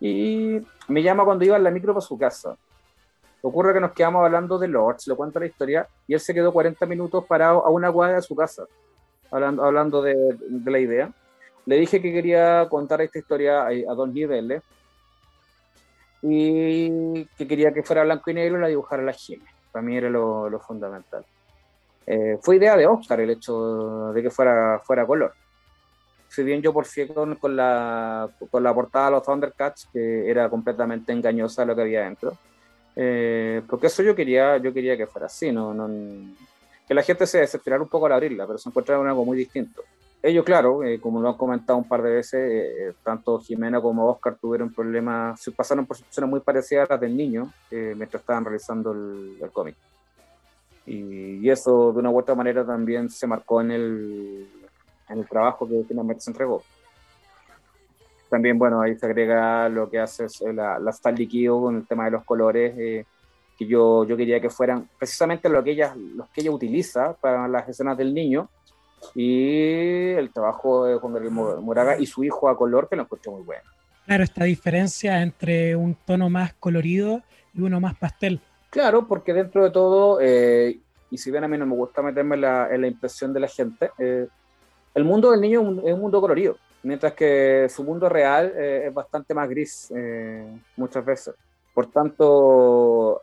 Y 0.01 0.61
me 0.89 1.03
llama 1.03 1.25
cuando 1.25 1.45
iba 1.47 1.57
en 1.57 1.65
la 1.65 1.71
micro 1.71 1.95
para 1.95 2.05
su 2.05 2.19
casa. 2.19 2.57
Ocurre 3.47 3.75
que 3.75 3.81
nos 3.81 3.93
quedamos 3.93 4.25
hablando 4.25 4.59
de 4.59 4.69
Lords, 4.69 5.07
le 5.07 5.15
cuento 5.15 5.39
la 5.39 5.45
historia, 5.45 5.87
y 6.07 6.15
él 6.15 6.21
se 6.21 6.33
quedó 6.33 6.51
40 6.51 6.87
minutos 6.87 7.27
parado 7.27 7.63
a 7.67 7.69
una 7.69 7.93
cuadra 7.93 8.17
de 8.17 8.23
su 8.23 8.35
casa, 8.35 8.65
hablando, 9.31 9.63
hablando 9.63 10.01
de, 10.01 10.15
la 10.65 10.79
idea. 10.79 11.13
Le 11.67 11.77
dije 11.77 12.01
que 12.01 12.11
quería 12.11 12.67
contar 12.71 13.03
esta 13.03 13.19
historia 13.19 13.67
a, 13.67 13.95
Don 13.95 14.15
Gibelle 14.15 14.63
y 16.23 17.27
que 17.37 17.47
quería 17.47 17.71
que 17.75 17.83
fuera 17.83 18.03
blanco 18.05 18.31
y 18.31 18.35
negro 18.35 18.57
y 18.57 18.61
la 18.63 18.69
dibujara 18.69 19.03
la 19.03 19.13
Jiménez. 19.13 19.55
Para 19.71 19.83
mí 19.83 19.95
era 19.95 20.09
lo, 20.09 20.59
fundamental. 20.67 21.23
Eh, 22.07 22.39
fue 22.41 22.57
idea 22.57 22.79
de 22.79 22.87
Oscar 22.87 23.21
el 23.21 23.29
hecho 23.29 24.11
de 24.15 24.23
que 24.23 24.31
fuera, 24.31 24.81
fuera 24.83 25.07
color. 25.07 25.35
Si 26.29 26.43
bien 26.43 26.63
yo 26.63 26.73
por 26.73 26.87
con, 27.13 27.35
con, 27.35 27.55
la, 27.55 28.27
con 28.51 28.63
la 28.63 28.73
portada 28.73 29.05
de 29.05 29.11
los 29.11 29.23
Thundercats, 29.23 29.87
que 29.93 30.31
era 30.31 30.49
completamente 30.49 31.13
engañosa 31.13 31.67
lo 31.67 31.77
que 31.77 31.83
había 31.83 32.05
dentro, 32.05 32.39
eh, 32.97 33.63
porque 33.69 33.89
eso 33.89 34.03
yo 34.03 34.15
quería, 34.15 34.57
yo 34.59 34.73
quería 34.73 34.97
que 34.97 35.07
fuera 35.07 35.27
así, 35.27 35.51
no, 35.51 35.75
no, 35.75 35.89
que 36.87 36.95
la 36.95 37.03
gente 37.03 37.27
se 37.27 37.39
desesperara 37.39 37.83
un 37.83 37.89
poco 37.89 38.07
al 38.07 38.13
abrirla, 38.13 38.47
pero 38.47 38.59
se 38.59 38.69
encuentra 38.69 39.01
en 39.01 39.07
algo 39.07 39.25
muy 39.25 39.37
distinto. 39.37 39.83
Ellos, 40.23 40.45
claro, 40.45 40.83
eh, 40.83 41.01
como 41.01 41.21
lo 41.21 41.29
han 41.29 41.37
comentado 41.37 41.79
un 41.79 41.87
par 41.87 42.03
de 42.03 42.11
veces, 42.11 42.35
eh, 42.35 42.95
tanto 43.03 43.41
Jimena 43.41 43.81
como 43.81 44.09
Oscar 44.09 44.37
tuvieron 44.41 44.73
problemas, 44.73 45.41
pasaron 45.55 45.85
por 45.85 45.97
situaciones 45.97 46.31
muy 46.31 46.41
parecidas 46.41 46.89
a 46.89 46.95
las 46.95 47.01
del 47.01 47.17
niño 47.17 47.53
mientras 47.71 48.23
estaban 48.23 48.45
realizando 48.45 48.93
el, 48.93 49.51
cómic. 49.53 49.77
Y, 50.87 51.49
eso, 51.51 51.93
de 51.93 51.99
una 51.99 52.11
u 52.11 52.19
otra 52.19 52.35
manera, 52.35 52.65
también 52.65 53.11
se 53.11 53.27
marcó 53.27 53.61
en 53.61 53.71
el, 53.71 54.49
en 55.11 55.19
el 55.19 55.29
trabajo 55.29 55.69
que 55.69 55.85
finalmente 55.87 56.23
se 56.23 56.31
entregó 56.31 56.63
también, 58.35 58.59
bueno, 58.59 58.81
ahí 58.81 58.97
se 58.97 59.07
agrega 59.07 59.69
lo 59.69 59.89
que 59.89 60.01
hace 60.01 60.27
la, 60.53 60.81
la 60.81 61.11
líquido 61.13 61.61
con 61.61 61.77
el 61.77 61.87
tema 61.87 62.07
de 62.07 62.11
los 62.11 62.25
colores, 62.25 62.75
eh, 62.77 63.05
que 63.57 63.65
yo, 63.65 64.05
yo 64.05 64.17
quería 64.17 64.41
que 64.41 64.51
fueran 64.51 64.89
precisamente 64.99 65.49
lo 65.49 65.63
que 65.63 65.71
ella, 65.71 65.95
los 65.95 66.29
que 66.31 66.41
ella 66.41 66.51
utiliza 66.51 67.13
para 67.13 67.47
las 67.47 67.69
escenas 67.69 67.97
del 67.97 68.13
niño, 68.13 68.49
y 69.15 70.11
el 70.15 70.33
trabajo 70.33 70.85
de 70.85 70.97
Juan 70.97 71.13
Gabriel 71.13 71.33
Moraga 71.33 71.97
y 71.97 72.07
su 72.07 72.25
hijo 72.25 72.49
a 72.49 72.57
color, 72.57 72.89
que 72.89 72.97
lo 72.97 73.03
encontré 73.03 73.31
muy 73.31 73.43
bueno. 73.43 73.63
Claro, 74.05 74.25
esta 74.25 74.43
diferencia 74.43 75.23
entre 75.23 75.77
un 75.77 75.95
tono 75.95 76.29
más 76.29 76.55
colorido 76.55 77.23
y 77.55 77.61
uno 77.61 77.79
más 77.79 77.95
pastel. 77.95 78.41
Claro, 78.69 79.07
porque 79.07 79.33
dentro 79.33 79.63
de 79.63 79.71
todo, 79.71 80.19
eh, 80.21 80.81
y 81.09 81.19
si 81.19 81.31
bien 81.31 81.45
a 81.45 81.49
mí 81.49 81.57
no 81.57 81.67
me 81.67 81.77
gusta 81.77 82.03
meterme 82.03 82.37
la, 82.37 82.69
en 82.75 82.81
la 82.81 82.89
impresión 82.89 83.33
de 83.33 83.39
la 83.39 83.47
gente, 83.47 83.93
eh, 83.97 84.27
el 84.93 85.05
mundo 85.05 85.31
del 85.31 85.41
niño 85.41 85.61
es 85.85 85.95
un 85.95 86.01
mundo 86.01 86.21
colorido 86.21 86.57
mientras 86.85 87.15
que 87.15 87.67
su 87.71 87.83
mundo 87.83 88.09
real 88.09 88.53
eh, 88.57 88.85
es 88.87 88.95
bastante 88.95 89.35
más 89.35 89.49
gris 89.49 89.93
eh, 89.97 90.47
muchas 90.77 91.05
veces. 91.05 91.35
Por 91.75 91.91
tanto, 91.91 93.23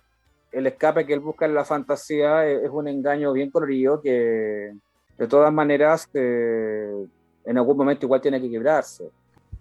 el 0.52 0.68
escape 0.68 1.06
que 1.06 1.14
él 1.14 1.20
busca 1.22 1.46
en 1.46 1.54
la 1.54 1.64
fantasía 1.64 2.46
es, 2.46 2.70
un 2.70 2.88
engaño 2.88 3.32
bien 3.32 3.50
colorido 3.50 4.02
que 4.02 4.74
de 5.18 5.28
todas 5.28 5.54
maneras 5.54 6.10
eh, 6.14 7.06
en 7.46 7.58
algún 7.58 7.78
momento 7.78 8.06
igual 8.06 8.20
tiene 8.20 8.42
que 8.42 8.50
quebrarse. 8.50 9.10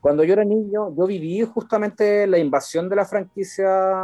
Cuando 0.00 0.24
yo 0.24 0.32
era 0.32 0.44
niño, 0.44 0.94
yo 0.96 1.06
viví 1.06 1.42
justamente 1.42 2.26
la 2.26 2.38
invasión 2.38 2.88
de 2.88 2.96
la 2.96 3.04
franquicia 3.04 4.00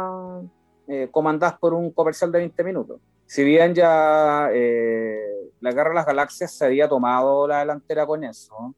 comandada 1.11 1.57
por 1.59 1.73
un 1.73 1.91
comercial 1.91 2.31
de 2.31 2.37
20 2.39 2.63
minutos. 2.63 3.01
Si 3.25 3.43
bien 3.43 3.73
ya 3.73 4.49
la 5.59 5.71
Guerra 5.71 5.89
de 5.89 5.95
las 5.95 6.05
Galaxias 6.05 6.53
se 6.53 6.65
había 6.65 6.87
tomado 6.87 7.47
la 7.47 7.59
delantera 7.59 8.05
con 8.05 8.23
eso, 8.23 8.75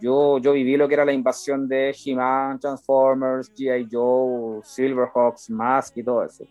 yo, 0.00 0.38
yo 0.38 0.52
viví 0.52 0.76
lo 0.76 0.86
que 0.86 0.94
era 0.94 1.04
la 1.04 1.12
invasión 1.12 1.66
de 1.68 1.94
He-Man, 1.94 2.60
Transformers, 2.60 3.52
G.I. 3.54 3.88
Joe, 3.90 4.60
Silverhawks, 4.62 5.50
Mask 5.50 5.96
y 5.96 6.02
todo 6.02 6.24
eso. 6.24 6.44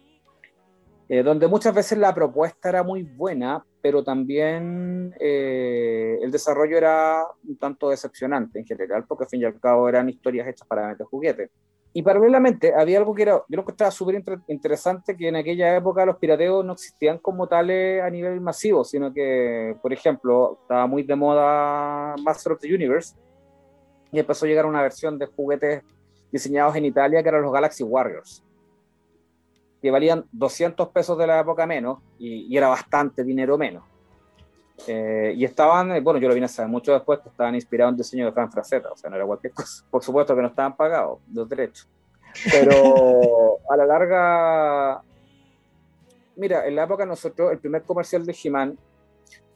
Eh, 1.10 1.24
donde 1.24 1.48
muchas 1.48 1.74
veces 1.74 1.98
la 1.98 2.14
propuesta 2.14 2.68
era 2.68 2.84
muy 2.84 3.04
buena, 3.04 3.64
pero 3.82 4.04
también 4.04 5.16
eh, 5.20 6.20
el 6.22 6.30
desarrollo 6.32 6.78
era 6.78 7.24
un 7.48 7.58
tanto 7.58 7.90
decepcionante 7.90 8.60
en 8.60 8.66
general, 8.66 9.06
porque 9.08 9.24
al 9.24 9.30
fin 9.30 9.42
y 9.42 9.46
al 9.46 9.60
cabo 9.60 9.88
eran 9.88 10.10
historias 10.10 10.48
hechas 10.48 10.68
para 10.68 10.90
meter 10.90 11.06
juguetes. 11.06 11.50
Y 11.94 12.02
paralelamente 12.02 12.74
había 12.76 13.00
algo 13.00 13.16
que 13.16 13.22
era, 13.22 13.44
yo 13.48 13.56
lo 13.56 13.66
que 13.66 13.72
estaba 13.72 13.90
súper 13.90 14.22
interesante, 14.48 15.16
que 15.16 15.30
en 15.30 15.38
aquella 15.38 15.78
época 15.78 16.06
los 16.06 16.18
pirateos 16.18 16.64
no 16.66 16.74
existían 16.74 17.18
como 17.20 17.48
tales 17.48 18.04
a 18.04 18.10
nivel 18.10 18.42
masivo, 18.42 18.84
sino 18.84 19.14
que, 19.14 19.76
por 19.82 19.94
ejemplo, 19.94 20.60
estaba 20.62 20.86
muy 20.86 21.04
de 21.04 21.16
moda 21.16 22.16
Master 22.22 22.52
of 22.52 22.60
the 22.60 22.74
Universe, 22.74 23.16
y 24.18 24.20
empezó 24.20 24.46
a 24.46 24.50
llegar 24.50 24.66
una 24.66 24.82
versión 24.82 25.20
de 25.20 25.28
juguetes 25.28 25.84
diseñados 26.32 26.76
en 26.76 26.86
Italia 26.86 27.22
que 27.22 27.30
eran 27.30 27.44
los 27.44 27.54
Galaxy 27.54 27.84
Warriors, 27.84 28.44
que 29.80 29.92
valían 29.92 30.26
200 30.32 30.90
pesos 30.90 31.20
de 31.20 31.28
la 31.28 31.40
época 31.40 31.68
menos 31.68 32.00
y, 32.18 32.58
era 32.58 32.68
bastante 32.68 33.24
dinero 33.24 33.60
menos. 33.60 33.84
Eh, 34.88 35.34
y 35.38 35.46
estaban, 35.46 35.92
eh, 35.92 36.02
bueno, 36.02 36.20
yo 36.20 36.28
lo 36.28 36.34
vine 36.34 36.48
a 36.48 36.50
saber 36.50 36.72
mucho 36.72 36.94
después, 36.94 37.20
que 37.20 37.30
estaban 37.30 37.54
inspirados 37.54 37.92
en 37.92 37.98
diseño 37.98 38.26
de 38.26 38.32
Fran 38.32 38.52
Fraceta, 38.52 38.92
o 38.92 38.98
sea, 38.98 39.12
no 39.12 39.18
era 39.18 39.26
cualquier 39.28 39.54
cosa. 39.54 39.86
Por 39.88 40.04
supuesto 40.04 40.36
que 40.36 40.42
no 40.42 40.48
estaban 40.48 40.76
pagados 40.76 41.20
los 41.32 41.48
derechos. 41.48 41.88
Pero 42.52 43.60
a 43.70 43.78
la 43.78 43.86
larga, 43.86 45.02
mira, 46.38 46.66
en 46.66 46.76
la 46.76 46.86
época 46.86 47.06
nosotros, 47.06 47.52
el 47.52 47.60
primer 47.60 47.84
comercial 47.84 48.26
de 48.26 48.36
He-Man 48.44 48.80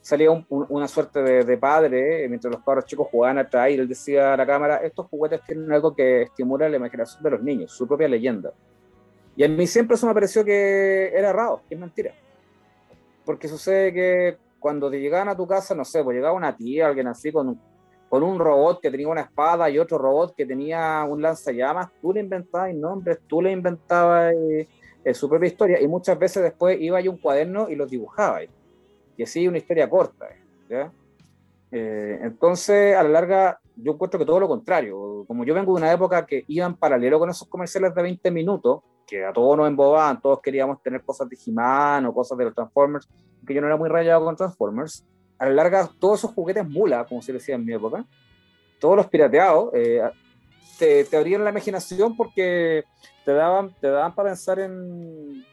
salía 0.02 0.32
una 0.50 0.88
suerte 0.88 1.22
de, 1.22 1.58
padre, 1.58 2.26
eh, 2.26 2.30
mientras 2.30 2.52
los 2.52 2.64
padres 2.64 2.86
chicos 2.86 3.08
jugaban 3.12 3.38
atrás, 3.38 3.70
y 3.70 3.76
él 3.76 3.88
decía 3.88 4.34
a 4.34 4.38
la 4.38 4.46
cámara, 4.46 4.78
estos 4.78 5.08
juguetes 5.08 5.42
tienen 5.46 5.72
algo 5.72 5.96
que 5.96 6.24
estimula 6.24 6.68
la 6.68 6.78
imaginación 6.78 7.22
de 7.22 7.30
los 7.30 7.42
niños, 7.44 7.72
su 7.72 7.88
propia 7.88 8.08
leyenda. 8.08 8.52
Y 9.36 9.44
a 9.44 9.48
mí 9.48 9.68
siempre 9.68 9.96
eso 9.96 10.08
me 10.08 10.14
pareció 10.14 10.44
que 10.44 11.12
era 11.14 11.30
errado, 11.30 11.62
que 11.70 11.76
es 11.76 11.80
mentira. 11.80 12.14
Porque 13.24 13.48
sucede 13.48 13.94
que 13.94 14.38
cuando 14.60 14.90
te 14.90 15.00
llegaban 15.00 15.30
a 15.30 15.38
tu 15.38 15.48
casa, 15.48 15.76
no 15.76 15.86
sé, 15.86 16.04
pues 16.04 16.16
llegaba 16.16 16.34
una 16.34 16.56
tía, 16.56 16.88
alguien 16.88 17.08
así, 17.08 17.32
con, 17.32 17.60
con 18.10 18.24
un 18.24 18.40
robot 18.40 18.82
que 18.82 18.90
tenía 18.90 19.08
una 19.08 19.22
espada 19.22 19.70
y 19.70 19.78
otro 19.78 20.00
robot 20.00 20.36
que 20.36 20.46
tenía 20.46 21.06
un 21.08 21.22
lanzallamas, 21.22 21.90
tú 22.02 22.12
le 22.12 22.22
inventabas 22.22 22.74
nombres, 22.74 23.20
tú 23.28 23.42
le 23.42 23.52
inventabas 23.52 24.34
eh, 24.34 24.68
eh, 25.04 25.14
su 25.14 25.30
propia 25.30 25.48
historia, 25.48 25.80
y 25.80 25.88
muchas 25.88 26.18
veces 26.18 26.44
después 26.44 26.80
iba 26.82 27.00
a 27.00 27.04
un 27.04 27.18
cuaderno 27.18 27.70
y 27.70 27.76
los 27.76 27.90
dibujaba 27.90 28.42
y 29.18 29.24
así 29.24 29.48
una 29.48 29.58
historia 29.58 29.90
corta. 29.90 30.28
Eh, 31.72 32.20
entonces, 32.22 32.96
a 32.96 33.04
la 33.04 33.10
larga, 33.10 33.60
yo 33.76 33.94
encuentro 33.94 34.20
que 34.20 34.26
todo 34.26 34.40
lo 34.40 34.48
contrario. 34.48 35.24
Como 35.28 35.44
yo 35.44 35.54
vengo 35.54 35.74
de 35.74 35.82
una 35.82 35.92
época 35.92 36.26
que 36.26 36.44
iba 36.48 36.66
en 36.66 36.76
paralelo 36.76 37.20
con 37.20 37.30
esos 37.30 37.48
comerciales 37.48 37.96
de 37.96 38.02
20 38.02 38.32
minutos, 38.32 38.82
que 39.08 39.26
a 39.26 39.34
todos 39.34 39.58
nos 39.58 39.68
embobaban, 39.68 40.22
todos 40.22 40.42
queríamos 40.42 40.82
tener 40.82 41.02
cosas 41.02 41.30
de 41.30 41.38
He-Man 41.46 42.06
o 42.06 42.14
cosas 42.14 42.38
de 42.38 42.46
los 42.46 42.56
Transformers, 42.56 43.10
que 43.46 43.54
yo 43.54 43.62
no 43.62 43.68
era 43.68 43.78
muy 43.78 43.90
rayado 43.90 44.24
con 44.26 44.36
Transformers. 44.36 45.06
A 45.38 45.46
la 45.46 45.52
larga, 45.52 45.90
todos 46.00 46.20
esos 46.20 46.32
juguetes 46.32 46.68
mula, 46.68 47.06
como 47.06 47.22
se 47.22 47.34
decía 47.34 47.56
en 47.56 47.66
mi 47.66 47.74
época, 47.74 48.06
todos 48.80 48.96
los 48.96 49.08
pirateados, 49.08 49.72
eh, 49.74 50.02
te, 50.78 51.04
te, 51.06 51.18
abrían 51.18 51.44
la 51.44 51.52
imaginación 51.52 52.16
porque 52.16 52.84
te 53.26 53.34
daban, 53.34 53.74
te 53.80 53.88
daban 53.88 54.14
para 54.16 54.30
pensar 54.30 54.60
en, 54.60 55.46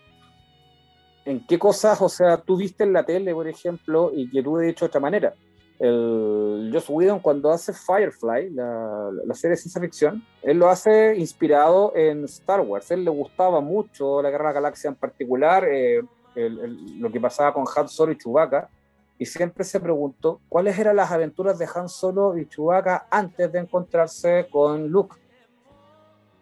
en 1.29 1.47
qué 1.47 1.59
cosas, 1.59 2.01
o 2.01 2.09
sea, 2.09 2.39
tú 2.39 2.57
viste 2.57 2.85
en 2.85 2.95
la 2.95 3.05
tele, 3.05 3.35
por 3.35 3.47
ejemplo, 3.47 4.11
y 4.15 4.31
que 4.31 4.43
tú 4.43 4.59
he 4.59 4.67
dicho 4.67 4.87
de 4.87 4.89
otra 4.89 5.01
manera. 5.01 5.35
El 5.79 6.71
Joss 6.73 6.89
Whedon 6.89 7.21
cuando 7.21 7.51
hace 7.51 7.75
Firefly, 7.75 8.51
la, 8.51 9.11
la, 9.27 9.35
serie 9.35 9.51
de 9.51 9.57
ciencia 9.59 9.81
ficción, 9.81 10.25
él 10.43 10.59
lo 10.59 10.71
hace 10.71 11.15
inspirado 11.17 11.93
en 11.95 12.25
Star 12.25 12.63
Wars. 12.63 12.91
él 12.91 13.05
le 13.05 13.11
gustaba 13.11 13.61
mucho 13.61 14.23
la 14.23 14.31
Guerra 14.31 14.49
de 14.49 14.55
la 14.55 14.61
Galaxia 14.61 14.89
en 14.89 14.97
particular, 14.97 15.67
eh, 15.67 16.03
el, 16.35 16.59
el, 16.61 16.99
lo 16.99 17.13
que 17.13 17.21
pasaba 17.21 17.53
con 17.53 17.65
Han 17.77 17.89
Solo 17.89 18.13
y 18.13 18.17
Chewbacca, 18.17 18.71
y 19.19 19.27
siempre 19.27 19.65
se 19.65 19.81
preguntó 19.81 20.41
cuáles 20.49 20.79
eran 20.79 20.97
las 20.97 21.13
aventuras 21.13 21.59
de 21.59 21.69
Han 21.75 21.91
Solo 21.91 22.39
y 22.39 22.49
Chewbacca 22.49 23.07
antes 23.11 23.53
de 23.53 23.59
encontrarse 23.59 24.47
con 24.51 24.89
Luke. 24.89 25.17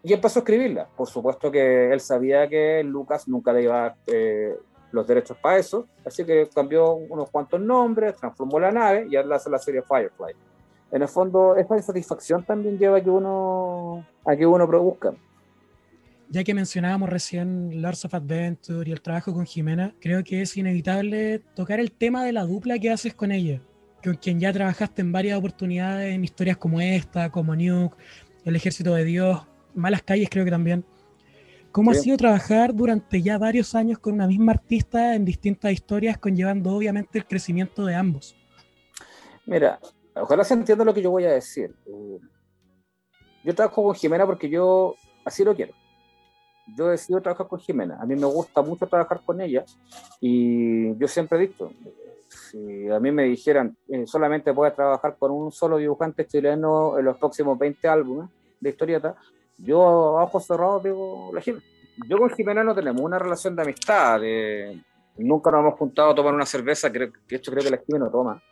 Y 0.06 0.12
empezó 0.12 0.38
a 0.38 0.42
escribirla. 0.42 0.86
Por 0.96 1.08
supuesto 1.08 1.50
que 1.50 1.92
él 1.92 1.98
sabía 1.98 2.48
que 2.48 2.84
Lucas 2.84 3.26
nunca 3.26 3.52
le 3.52 3.64
iba 3.64 3.86
a 3.86 3.96
eh, 4.06 4.54
los 4.92 5.06
derechos 5.06 5.36
para 5.38 5.58
eso, 5.58 5.86
así 6.04 6.24
que 6.24 6.48
cambió 6.54 6.94
unos 6.94 7.30
cuantos 7.30 7.60
nombres, 7.60 8.16
transformó 8.16 8.58
la 8.58 8.70
nave 8.70 9.06
y 9.10 9.16
ahora 9.16 9.36
hace 9.36 9.50
la 9.50 9.58
serie 9.58 9.82
Firefly. 9.82 10.34
En 10.92 11.02
el 11.02 11.08
fondo, 11.08 11.56
esa 11.56 11.76
insatisfacción 11.76 12.44
también 12.44 12.78
lleva 12.78 12.98
a 12.98 13.00
que 13.00 13.10
uno, 13.10 14.06
a 14.24 14.36
que 14.36 14.46
uno 14.46 14.66
produzca. 14.66 15.14
Ya 16.28 16.42
que 16.42 16.54
mencionábamos 16.54 17.08
recién 17.08 17.82
Lords 17.82 18.04
of 18.04 18.14
Adventure 18.14 18.88
y 18.88 18.92
el 18.92 19.00
trabajo 19.00 19.32
con 19.32 19.46
Jimena, 19.46 19.94
creo 20.00 20.24
que 20.24 20.42
es 20.42 20.56
inevitable 20.56 21.40
tocar 21.54 21.78
el 21.78 21.92
tema 21.92 22.24
de 22.24 22.32
la 22.32 22.44
dupla 22.44 22.78
que 22.78 22.90
haces 22.90 23.14
con 23.14 23.30
ella, 23.30 23.60
con 24.02 24.14
quien 24.14 24.40
ya 24.40 24.52
trabajaste 24.52 25.02
en 25.02 25.12
varias 25.12 25.38
oportunidades 25.38 26.14
en 26.14 26.24
historias 26.24 26.56
como 26.56 26.80
esta, 26.80 27.30
como 27.30 27.54
Nuke, 27.54 27.96
El 28.44 28.56
Ejército 28.56 28.94
de 28.94 29.04
Dios, 29.04 29.46
Malas 29.74 30.02
Calles 30.02 30.28
creo 30.30 30.44
que 30.44 30.50
también. 30.50 30.84
¿Cómo 31.76 31.92
sí. 31.92 31.98
ha 31.98 32.02
sido 32.04 32.16
trabajar 32.16 32.74
durante 32.74 33.20
ya 33.20 33.36
varios 33.36 33.74
años 33.74 33.98
con 33.98 34.14
una 34.14 34.26
misma 34.26 34.52
artista 34.52 35.14
en 35.14 35.26
distintas 35.26 35.72
historias, 35.72 36.16
conllevando 36.16 36.74
obviamente 36.74 37.18
el 37.18 37.26
crecimiento 37.26 37.84
de 37.84 37.94
ambos? 37.94 38.34
Mira, 39.44 39.78
ojalá 40.14 40.42
se 40.42 40.54
entienda 40.54 40.86
lo 40.86 40.94
que 40.94 41.02
yo 41.02 41.10
voy 41.10 41.26
a 41.26 41.32
decir. 41.32 41.74
Yo 43.44 43.54
trabajo 43.54 43.82
con 43.82 43.94
Jimena 43.94 44.24
porque 44.24 44.48
yo 44.48 44.94
así 45.22 45.44
lo 45.44 45.54
quiero. 45.54 45.74
Yo 46.74 46.88
decido 46.88 47.20
trabajar 47.20 47.46
con 47.46 47.60
Jimena. 47.60 47.98
A 48.00 48.06
mí 48.06 48.16
me 48.16 48.24
gusta 48.24 48.62
mucho 48.62 48.86
trabajar 48.86 49.20
con 49.22 49.42
ella 49.42 49.62
y 50.18 50.96
yo 50.96 51.06
siempre 51.06 51.36
he 51.36 51.48
dicho, 51.48 51.74
si 52.30 52.88
a 52.88 52.98
mí 53.00 53.12
me 53.12 53.24
dijeran 53.24 53.76
eh, 53.88 54.06
solamente 54.06 54.50
voy 54.50 54.68
a 54.68 54.74
trabajar 54.74 55.18
con 55.18 55.30
un 55.30 55.52
solo 55.52 55.76
dibujante 55.76 56.26
chileno 56.26 56.98
en 56.98 57.04
los 57.04 57.18
próximos 57.18 57.58
20 57.58 57.86
álbumes 57.86 58.30
de 58.60 58.70
historieta, 58.70 59.14
yo 59.58 60.18
a 60.18 60.24
ojos 60.24 60.46
cerrados 60.46 60.82
digo 60.82 61.30
la 61.32 61.40
Jimena. 61.40 61.64
Yo 62.08 62.18
con 62.18 62.30
Jimena 62.30 62.62
no 62.62 62.74
tenemos 62.74 63.00
una 63.00 63.18
relación 63.18 63.56
de 63.56 63.62
amistad, 63.62 64.20
de, 64.20 64.82
nunca 65.16 65.50
nos 65.50 65.60
hemos 65.60 65.74
juntado 65.74 66.10
a 66.10 66.14
tomar 66.14 66.34
una 66.34 66.44
cerveza, 66.44 66.92
que 66.92 66.98
de 66.98 67.12
hecho 67.30 67.50
creo 67.50 67.64
que 67.64 67.70
la 67.70 67.78
Jimena 67.78 68.06
no 68.06 68.10
toma. 68.10 68.42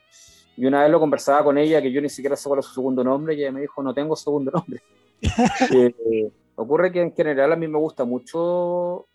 Y 0.57 0.67
una 0.67 0.83
vez 0.83 0.91
lo 0.91 1.01
conversaba 1.01 1.45
con 1.45 1.59
ella, 1.59 1.83
que 1.83 1.93
yo 1.93 2.01
ni 2.01 2.09
siquiera 2.09 2.37
sé 2.37 2.49
cuál 2.49 2.61
es 2.61 2.67
su 2.67 2.75
segundo 2.75 3.05
nombre, 3.05 3.35
y 3.35 3.41
ella 3.41 3.53
me 3.53 3.61
dijo, 3.61 3.83
no 3.83 3.93
tengo 3.93 4.17
segundo 4.17 4.51
nombre. 4.51 4.81
eh, 5.75 6.31
ocurre 6.55 6.93
que 6.93 7.03
en 7.03 7.15
general 7.15 7.53
a 7.53 7.57
mí 7.57 7.69
me 7.69 7.79
gusta 7.79 8.05
mucho 8.05 9.07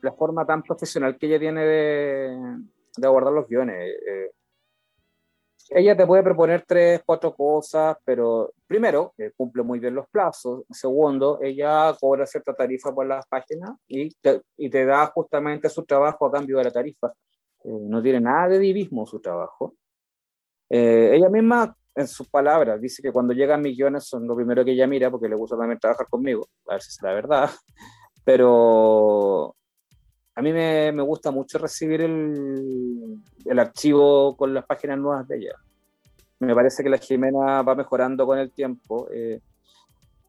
la 0.00 0.12
forma 0.12 0.44
tan 0.44 0.62
profesional 0.62 1.16
que 1.16 1.26
ella 1.26 1.38
tiene 1.38 1.64
de, 1.64 2.58
de 2.96 3.06
abordar 3.06 3.32
los 3.32 3.48
guiones. 3.48 3.76
Eh, 3.76 4.30
ella 5.70 5.96
te 5.96 6.06
puede 6.06 6.22
proponer 6.22 6.64
tres, 6.66 7.02
cuatro 7.04 7.34
cosas, 7.34 7.96
pero 8.04 8.52
primero, 8.66 9.14
cumple 9.36 9.62
muy 9.62 9.78
bien 9.78 9.94
los 9.94 10.08
plazos. 10.08 10.64
Segundo, 10.70 11.38
ella 11.42 11.94
cobra 12.00 12.26
cierta 12.26 12.54
tarifa 12.54 12.94
por 12.94 13.06
las 13.06 13.26
páginas 13.26 13.70
y 13.86 14.10
te, 14.14 14.42
y 14.56 14.70
te 14.70 14.84
da 14.84 15.06
justamente 15.06 15.68
su 15.68 15.84
trabajo 15.84 16.26
a 16.26 16.32
cambio 16.32 16.58
de 16.58 16.64
la 16.64 16.70
tarifa. 16.70 17.12
Eh, 17.64 17.70
no 17.70 18.02
tiene 18.02 18.20
nada 18.20 18.48
de 18.48 18.58
divismo 18.58 19.06
su 19.06 19.20
trabajo. 19.20 19.74
Eh, 20.70 21.12
ella 21.14 21.28
misma, 21.28 21.76
en 21.94 22.06
sus 22.06 22.28
palabras, 22.28 22.80
dice 22.80 23.02
que 23.02 23.12
cuando 23.12 23.32
llegan 23.34 23.62
millones 23.62 24.04
son 24.04 24.26
lo 24.26 24.36
primero 24.36 24.64
que 24.64 24.72
ella 24.72 24.86
mira, 24.86 25.10
porque 25.10 25.28
le 25.28 25.36
gusta 25.36 25.56
también 25.56 25.78
trabajar 25.80 26.06
conmigo, 26.08 26.46
a 26.68 26.74
ver 26.74 26.82
si 26.82 26.90
es 26.90 27.02
la 27.02 27.12
verdad. 27.12 27.50
Pero 28.24 29.56
a 30.38 30.40
mí 30.40 30.52
me, 30.52 30.92
me, 30.92 31.02
gusta 31.02 31.32
mucho 31.32 31.58
recibir 31.58 32.00
el, 32.00 33.20
el, 33.44 33.58
archivo 33.58 34.36
con 34.36 34.54
las 34.54 34.64
páginas 34.64 34.96
nuevas 34.96 35.26
de 35.26 35.36
ella. 35.36 35.54
Me 36.38 36.54
parece 36.54 36.84
que 36.84 36.88
la 36.88 36.98
Jimena 36.98 37.62
va 37.62 37.74
mejorando 37.74 38.24
con 38.24 38.38
el 38.38 38.52
tiempo. 38.52 39.08
Eh, 39.10 39.40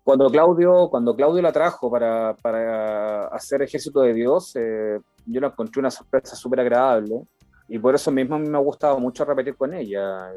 cuando 0.04 0.28
Claudio, 0.32 0.90
cuando 0.90 1.16
Claudio 1.16 1.44
la 1.44 1.52
trajo 1.52 1.92
para, 1.92 2.36
para 2.42 3.28
hacer 3.28 3.62
Ejército 3.62 4.02
de 4.02 4.16
Dios, 4.16 4.56
eh, 4.56 5.00
yo 5.28 5.42
la 5.42 5.50
encontré 5.50 5.80
una 5.80 5.92
sorpresa 5.92 6.36
súper 6.36 6.62
agradable 6.62 7.22
y 7.68 7.78
por 7.78 7.94
eso 7.94 8.10
mismo 8.10 8.40
me 8.40 8.58
ha 8.58 8.62
gustado 8.62 9.00
mucho 9.00 9.24
repetir 9.26 9.56
con 9.56 9.76
ella. 9.76 10.32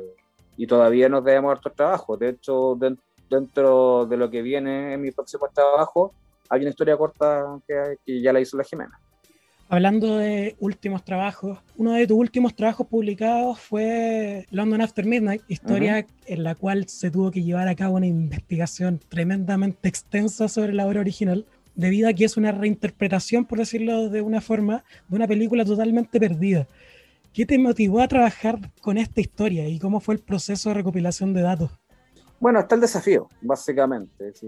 Y 0.58 0.66
todavía 0.66 1.08
nos 1.08 1.24
debemos 1.24 1.50
hartos 1.50 1.72
trabajos. 1.74 2.18
De 2.18 2.28
hecho, 2.28 2.76
dentro 3.30 4.04
de 4.04 4.18
lo 4.18 4.28
que 4.28 4.42
viene 4.42 4.92
en 4.92 5.00
mi 5.00 5.12
próximo 5.12 5.48
trabajo, 5.48 6.12
hay 6.50 6.60
una 6.60 6.68
historia 6.68 6.94
corta 6.98 7.58
que, 7.66 7.96
que 8.04 8.20
ya 8.20 8.34
la 8.34 8.40
hizo 8.40 8.58
la 8.58 8.64
Jimena. 8.64 9.00
Hablando 9.72 10.18
de 10.18 10.54
últimos 10.60 11.02
trabajos, 11.02 11.58
uno 11.78 11.94
de 11.94 12.06
tus 12.06 12.18
últimos 12.18 12.54
trabajos 12.54 12.86
publicados 12.86 13.58
fue 13.58 14.46
London 14.50 14.82
After 14.82 15.06
Midnight, 15.06 15.40
historia 15.48 15.94
uh 15.94 16.00
-huh. 16.00 16.06
en 16.26 16.44
la 16.44 16.54
cual 16.54 16.88
se 16.88 17.10
tuvo 17.10 17.30
que 17.30 17.42
llevar 17.42 17.68
a 17.68 17.74
cabo 17.74 17.96
una 17.96 18.06
investigación 18.06 19.00
tremendamente 19.08 19.88
extensa 19.88 20.46
sobre 20.48 20.74
la 20.74 20.86
obra 20.86 21.00
original, 21.00 21.46
debido 21.74 22.06
a 22.06 22.12
que 22.12 22.26
es 22.26 22.36
una 22.36 22.52
reinterpretación, 22.52 23.46
por 23.46 23.60
decirlo 23.60 24.10
de 24.10 24.20
una 24.20 24.42
forma, 24.42 24.84
de 25.08 25.16
una 25.16 25.26
película 25.26 25.64
totalmente 25.64 26.20
perdida. 26.20 26.68
¿Qué 27.32 27.46
te 27.46 27.58
motivó 27.58 28.02
a 28.02 28.08
trabajar 28.08 28.58
con 28.82 28.98
esta 28.98 29.22
historia 29.22 29.66
y 29.66 29.78
cómo 29.78 30.00
fue 30.00 30.16
el 30.16 30.20
proceso 30.20 30.68
de 30.68 30.74
recopilación 30.74 31.32
de 31.32 31.40
datos? 31.40 31.70
Bueno, 32.38 32.60
está 32.60 32.74
el 32.74 32.82
desafío, 32.82 33.26
básicamente. 33.40 34.34
Sí 34.34 34.46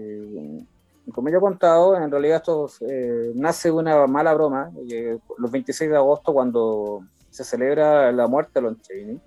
he 1.07 1.39
contado, 1.39 1.95
en 1.95 2.09
realidad 2.09 2.37
esto 2.37 2.69
eh, 2.87 3.31
nace 3.35 3.71
una 3.71 4.07
mala 4.07 4.33
broma. 4.33 4.71
Eh, 4.89 5.17
los 5.37 5.51
26 5.51 5.89
de 5.89 5.97
agosto, 5.97 6.33
cuando 6.33 7.01
se 7.29 7.43
celebra 7.43 8.11
la 8.11 8.27
muerte 8.27 8.51
de 8.55 8.61
Lon 8.61 8.81
Chaney, 8.81 9.19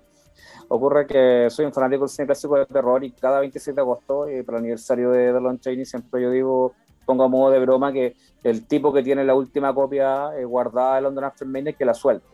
ocurre 0.67 1.05
que 1.07 1.47
soy 1.49 1.65
un 1.65 1.73
fanático 1.73 2.03
del 2.03 2.09
cine 2.09 2.25
clásico 2.27 2.57
de 2.57 2.65
terror 2.65 3.03
y 3.03 3.11
cada 3.11 3.39
26 3.39 3.75
de 3.75 3.81
agosto, 3.81 4.27
eh, 4.27 4.43
para 4.43 4.57
el 4.57 4.63
aniversario 4.63 5.11
de, 5.11 5.33
de 5.33 5.41
Lon 5.41 5.59
Chaney, 5.59 5.85
siempre 5.85 6.21
yo 6.21 6.31
digo, 6.31 6.73
pongo 7.05 7.23
a 7.23 7.27
modo 7.27 7.51
de 7.51 7.59
broma 7.59 7.91
que 7.91 8.15
el 8.43 8.67
tipo 8.67 8.93
que 8.93 9.01
tiene 9.01 9.23
la 9.23 9.33
última 9.33 9.73
copia 9.73 10.29
eh, 10.37 10.45
guardada 10.45 10.95
de 10.95 11.01
London 11.01 11.23
After 11.23 11.47
Midnight 11.47 11.77
que 11.77 11.85
la 11.85 11.93
suelte. 11.93 12.27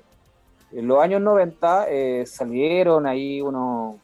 En 0.72 0.88
los 0.88 1.02
años 1.02 1.22
90 1.22 1.86
eh, 1.90 2.26
salieron 2.26 3.08
ahí 3.08 3.42
unos 3.42 3.96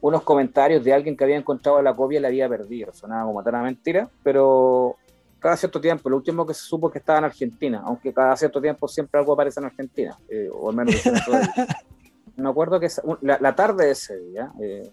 unos 0.00 0.22
comentarios 0.22 0.84
de 0.84 0.92
alguien 0.92 1.16
que 1.16 1.24
había 1.24 1.36
encontrado 1.36 1.80
la 1.82 1.94
copia 1.94 2.18
y 2.18 2.22
la 2.22 2.28
había 2.28 2.48
perdido. 2.48 2.92
Sonaba 2.92 3.24
como 3.24 3.42
tan 3.42 3.62
mentira, 3.62 4.08
pero 4.22 4.96
cada 5.38 5.56
cierto 5.56 5.80
tiempo, 5.80 6.08
lo 6.08 6.16
último 6.16 6.46
que 6.46 6.54
se 6.54 6.62
supo 6.62 6.88
es 6.88 6.92
que 6.92 6.98
estaba 6.98 7.18
en 7.18 7.24
Argentina, 7.26 7.82
aunque 7.84 8.12
cada 8.12 8.36
cierto 8.36 8.60
tiempo 8.60 8.88
siempre 8.88 9.20
algo 9.20 9.32
aparece 9.32 9.60
en 9.60 9.66
Argentina, 9.66 10.18
eh, 10.28 10.48
o 10.52 10.70
al 10.70 10.76
menos 10.76 10.94
me 12.36 12.48
acuerdo 12.48 12.80
que 12.80 12.88
la, 13.22 13.38
la, 13.40 13.54
tarde 13.54 13.86
de 13.86 13.90
ese 13.92 14.18
día, 14.18 14.50
eh, 14.60 14.90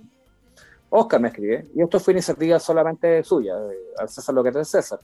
Oscar 0.90 1.20
me 1.20 1.30
escribe, 1.30 1.66
y 1.74 1.82
esto 1.82 2.00
fue 2.00 2.14
iniciativa 2.14 2.60
solamente 2.60 3.24
suya, 3.24 3.54
eh, 3.72 3.94
al 3.98 4.10
César 4.10 4.36
lo 4.36 4.44
que 4.44 4.50
es 4.50 4.56
de 4.56 4.66
César, 4.66 5.00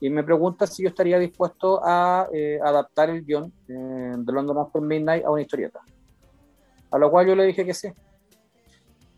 y 0.00 0.10
me 0.10 0.24
pregunta 0.24 0.66
si 0.66 0.82
yo 0.82 0.88
estaría 0.88 1.18
dispuesto 1.18 1.80
a 1.84 2.28
eh, 2.32 2.58
adaptar 2.62 3.10
el 3.10 3.24
guion 3.24 3.52
de 3.66 4.32
London 4.32 4.58
After 4.58 4.80
Midnight 4.80 5.24
a 5.24 5.30
una 5.30 5.42
historieta. 5.42 5.80
A 6.90 6.98
lo 6.98 7.10
cual 7.10 7.26
yo 7.26 7.34
le 7.34 7.44
dije 7.44 7.66
que 7.66 7.74
sí 7.74 7.88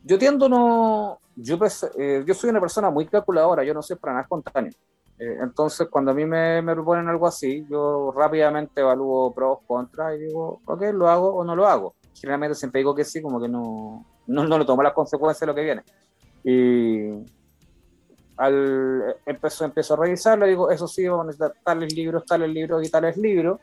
yo 0.05 0.19
tiendo 0.19 0.49
no, 0.49 1.21
yo, 1.37 1.59
eh, 1.99 2.25
yo 2.27 2.35
soy 2.35 2.51
una 2.51 2.61
persona 2.61 2.91
muy 2.91 3.07
calculadora, 3.07 3.65
yo 3.65 3.75
no 3.75 3.83
soy 3.83 3.97
para 3.97 4.15
nada 4.15 4.23
espontáneo. 4.23 4.73
Eh, 5.19 5.37
entonces, 5.43 5.89
cuando 5.89 6.13
a 6.13 6.15
mí 6.15 6.25
me, 6.25 6.63
me, 6.63 6.75
proponen 6.75 7.09
algo 7.09 7.27
así, 7.27 7.67
yo 7.69 8.13
rápidamente 8.17 8.81
evalúo 8.81 9.35
pros, 9.35 9.59
contras 9.67 10.17
y 10.17 10.25
digo, 10.25 10.61
ok, 10.65 10.83
lo 10.93 11.09
hago 11.09 11.35
o 11.35 11.45
no 11.45 11.55
lo 11.55 11.67
hago. 11.67 11.95
Generalmente 12.15 12.55
siempre 12.55 12.81
digo 12.81 12.95
que 12.95 13.05
sí, 13.05 13.21
como 13.21 13.41
que 13.41 13.49
no, 13.49 14.05
no, 14.27 14.47
no 14.47 14.59
lo 14.59 14.67
tomo 14.67 14.83
las 14.83 14.95
consecuencias 14.95 15.41
de 15.41 15.47
lo 15.47 15.55
que 15.55 15.63
viene. 15.63 15.83
Y 16.43 17.23
al 18.39 19.17
empiezo, 19.27 19.67
empiezo 19.67 19.95
a 19.95 19.99
revisarlo, 19.99 20.47
digo, 20.47 20.71
eso 20.71 20.89
sí, 20.89 21.07
vamos 21.07 21.25
a 21.25 21.27
necesitar 21.27 21.55
tales 21.63 21.95
libros, 21.95 22.25
tales 22.25 22.49
libros 22.49 22.87
y 22.87 22.91
tales 22.91 23.17
libros. 23.19 23.61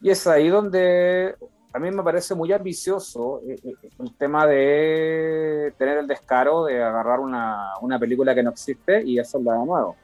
Y 0.00 0.10
es 0.10 0.26
ahí 0.26 0.48
donde 0.48 1.36
a 1.74 1.80
mí 1.80 1.90
me 1.90 2.04
parece 2.04 2.36
muy 2.36 2.52
ambicioso 2.52 3.40
eh, 3.44 3.58
eh, 3.64 3.74
el 3.98 4.14
tema 4.16 4.46
de 4.46 5.74
tener 5.76 5.98
el 5.98 6.06
descaro 6.06 6.66
de 6.66 6.80
agarrar 6.80 7.18
una, 7.18 7.72
una, 7.80 7.98
película 7.98 8.32
que 8.32 8.44
no 8.44 8.50
existe 8.50 9.02
y 9.02 9.18
hacerla 9.18 9.54
de 9.54 9.66
nuevo. 9.66 9.96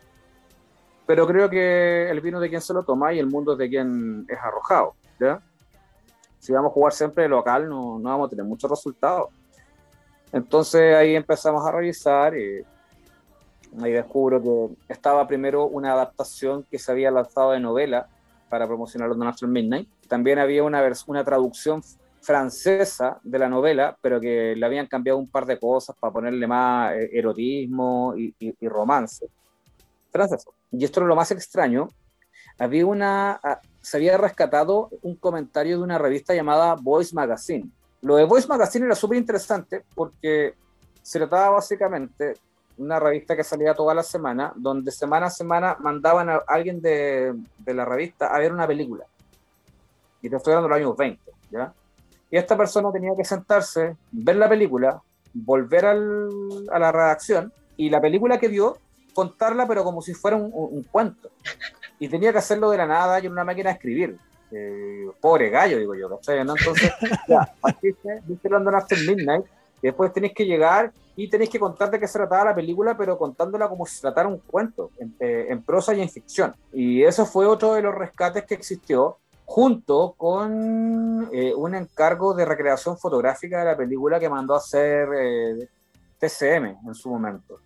pero 1.06 1.28
creo 1.28 1.48
que 1.48 2.10
el 2.10 2.20
vino 2.20 2.40
de 2.40 2.48
quien 2.48 2.60
se 2.60 2.74
lo 2.74 2.82
toma 2.82 3.12
y 3.12 3.20
el 3.20 3.28
mundo 3.28 3.52
es 3.52 3.58
de 3.58 3.68
quien 3.68 4.26
es 4.28 4.38
arrojado. 4.38 4.94
¿ya? 5.20 5.40
Si 6.40 6.52
vamos 6.52 6.70
a 6.70 6.74
jugar 6.74 6.92
siempre 6.92 7.28
local, 7.28 7.68
no, 7.68 8.00
no 8.00 8.08
vamos 8.08 8.26
a 8.26 8.30
tener 8.30 8.44
muchos 8.44 8.68
resultados. 8.68 9.28
Entonces 10.32 10.96
ahí 10.96 11.14
empezamos 11.14 11.64
a 11.64 11.70
revisar 11.70 12.36
y 12.36 12.64
ahí 13.80 13.92
descubro 13.92 14.42
que 14.42 14.92
estaba 14.92 15.24
primero 15.28 15.66
una 15.66 15.92
adaptación 15.92 16.64
que 16.68 16.80
se 16.80 16.90
había 16.90 17.12
lanzado 17.12 17.52
de 17.52 17.60
novela 17.60 18.08
para 18.50 18.66
promocionar 18.66 19.08
London 19.08 19.28
After 19.28 19.48
Midnight. 19.48 19.88
También 20.08 20.38
había 20.38 20.62
una, 20.64 20.82
una 21.06 21.24
traducción 21.24 21.82
francesa 22.20 23.18
de 23.22 23.38
la 23.38 23.48
novela, 23.48 23.96
pero 24.02 24.20
que 24.20 24.54
le 24.54 24.66
habían 24.66 24.86
cambiado 24.86 25.18
un 25.18 25.30
par 25.30 25.46
de 25.46 25.58
cosas 25.58 25.96
para 25.98 26.12
ponerle 26.12 26.46
más 26.46 26.92
eh, 26.92 27.08
erotismo 27.12 28.14
y, 28.16 28.34
y, 28.38 28.68
romance. 28.68 29.26
Franceso. 30.10 30.52
Y 30.70 30.84
esto 30.84 31.00
es 31.00 31.06
lo 31.06 31.16
más 31.16 31.30
extraño. 31.30 31.88
Había 32.58 32.84
una, 32.84 33.40
ah, 33.42 33.60
se 33.80 33.96
había 33.96 34.18
rescatado 34.18 34.90
un 35.02 35.16
comentario 35.16 35.78
de 35.78 35.84
una 35.84 35.96
revista 35.96 36.34
llamada 36.34 36.74
Voice 36.74 37.14
Magazine. 37.14 37.70
Lo 38.02 38.16
de 38.16 38.24
Voice 38.24 38.48
Magazine 38.48 38.86
era 38.86 38.94
súper 38.94 39.16
interesante 39.16 39.84
porque 39.94 40.54
se 41.02 41.18
trataba 41.18 41.50
básicamente 41.50 42.34
una 42.80 42.98
revista 42.98 43.36
que 43.36 43.44
salía 43.44 43.74
toda 43.74 43.94
la 43.94 44.02
semana, 44.02 44.52
donde 44.56 44.90
semana 44.90 45.26
a 45.26 45.30
semana 45.30 45.76
mandaban 45.80 46.28
a 46.30 46.42
alguien 46.46 46.80
de, 46.80 47.34
de 47.58 47.74
la 47.74 47.84
revista 47.84 48.34
a 48.34 48.38
ver 48.38 48.52
una 48.52 48.66
película. 48.66 49.04
Y 50.22 50.28
te 50.28 50.36
estoy 50.36 50.52
hablando 50.52 50.74
de 50.74 50.80
los 50.80 50.86
años 50.86 50.96
20, 50.96 51.32
¿ya? 51.50 51.72
Y 52.30 52.36
esta 52.36 52.56
persona 52.56 52.90
tenía 52.92 53.12
que 53.16 53.24
sentarse, 53.24 53.96
ver 54.12 54.36
la 54.36 54.48
película, 54.48 55.02
volver 55.34 55.86
al, 55.86 56.28
a 56.70 56.78
la 56.78 56.92
redacción 56.92 57.52
y 57.76 57.90
la 57.90 58.00
película 58.00 58.38
que 58.38 58.48
vio, 58.48 58.78
contarla, 59.14 59.66
pero 59.66 59.84
como 59.84 60.00
si 60.00 60.14
fuera 60.14 60.36
un, 60.36 60.50
un 60.52 60.82
cuento. 60.84 61.30
Y 61.98 62.08
tenía 62.08 62.32
que 62.32 62.38
hacerlo 62.38 62.70
de 62.70 62.78
la 62.78 62.86
nada 62.86 63.20
y 63.20 63.26
en 63.26 63.32
una 63.32 63.44
máquina 63.44 63.70
de 63.70 63.74
escribir. 63.74 64.18
Eh, 64.52 65.06
pobre 65.20 65.48
gallo, 65.48 65.78
digo 65.78 65.94
yo, 65.94 66.18
Entonces, 66.26 66.92
ya, 67.28 67.52
partiste, 67.60 68.20
viste 68.24 68.48
London 68.48 68.74
After 68.74 68.98
Midnight, 68.98 69.44
después 69.82 70.12
tenéis 70.12 70.34
que 70.34 70.44
llegar 70.44 70.92
y 71.16 71.28
tenéis 71.28 71.50
que 71.50 71.60
contar 71.60 71.90
de 71.90 71.98
qué 71.98 72.06
se 72.06 72.18
trataba 72.18 72.46
la 72.46 72.54
película, 72.54 72.96
pero 72.96 73.18
contándola 73.18 73.68
como 73.68 73.86
si 73.86 73.96
se 73.96 74.02
tratara 74.02 74.28
un 74.28 74.38
cuento, 74.38 74.90
en, 74.98 75.14
eh, 75.20 75.46
en 75.48 75.62
prosa 75.62 75.94
y 75.94 76.00
en 76.00 76.08
ficción. 76.08 76.54
Y 76.72 77.02
eso 77.02 77.26
fue 77.26 77.46
otro 77.46 77.74
de 77.74 77.82
los 77.82 77.94
rescates 77.94 78.44
que 78.44 78.54
existió, 78.54 79.18
junto 79.50 80.14
con 80.16 81.28
eh, 81.32 81.52
un 81.52 81.74
encargo 81.74 82.34
de 82.34 82.44
recreación 82.44 82.96
fotográfica 82.96 83.58
de 83.58 83.64
la 83.64 83.76
película 83.76 84.20
que 84.20 84.28
mandó 84.28 84.54
a 84.54 84.58
hacer 84.58 85.08
eh, 85.18 85.68
TCM 86.20 86.78
en 86.86 86.94
su 86.94 87.10
momento, 87.10 87.58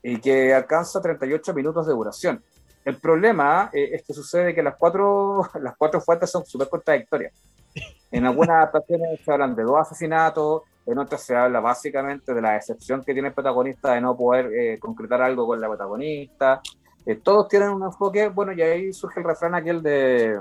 y 0.00 0.20
que 0.20 0.54
alcanza 0.54 1.02
38 1.02 1.54
minutos 1.54 1.88
de 1.88 1.92
duración. 1.92 2.44
El 2.84 2.98
problema 2.98 3.68
eh, 3.72 3.90
es 3.94 4.04
que 4.04 4.14
sucede 4.14 4.54
que 4.54 4.62
las 4.62 4.76
cuatro, 4.76 5.42
las 5.60 5.76
cuatro 5.76 6.00
fuentes 6.00 6.30
son 6.30 6.46
súper 6.46 6.68
contradictorias. 6.68 7.32
En 8.10 8.26
algunas 8.26 8.56
adaptaciones 8.56 9.20
se 9.24 9.32
hablan 9.32 9.54
de 9.54 9.62
dos 9.62 9.78
asesinatos, 9.78 10.62
en 10.84 10.98
otras 10.98 11.22
se 11.22 11.34
habla 11.34 11.60
básicamente 11.60 12.34
de 12.34 12.42
la 12.42 12.56
excepción 12.56 13.02
que 13.02 13.12
tiene 13.12 13.28
el 13.28 13.34
protagonista 13.34 13.94
de 13.94 14.00
no 14.00 14.16
poder 14.16 14.78
concretar 14.78 15.22
algo 15.22 15.46
con 15.46 15.60
la 15.60 15.68
protagonista. 15.68 16.60
todos 17.22 17.48
tienen 17.48 17.70
un 17.70 17.84
enfoque, 17.84 18.28
bueno, 18.28 18.52
y 18.52 18.60
ahí 18.60 18.92
surge 18.92 19.20
el 19.20 19.26
refrán 19.26 19.54
aquel 19.54 19.82
de 19.82 20.40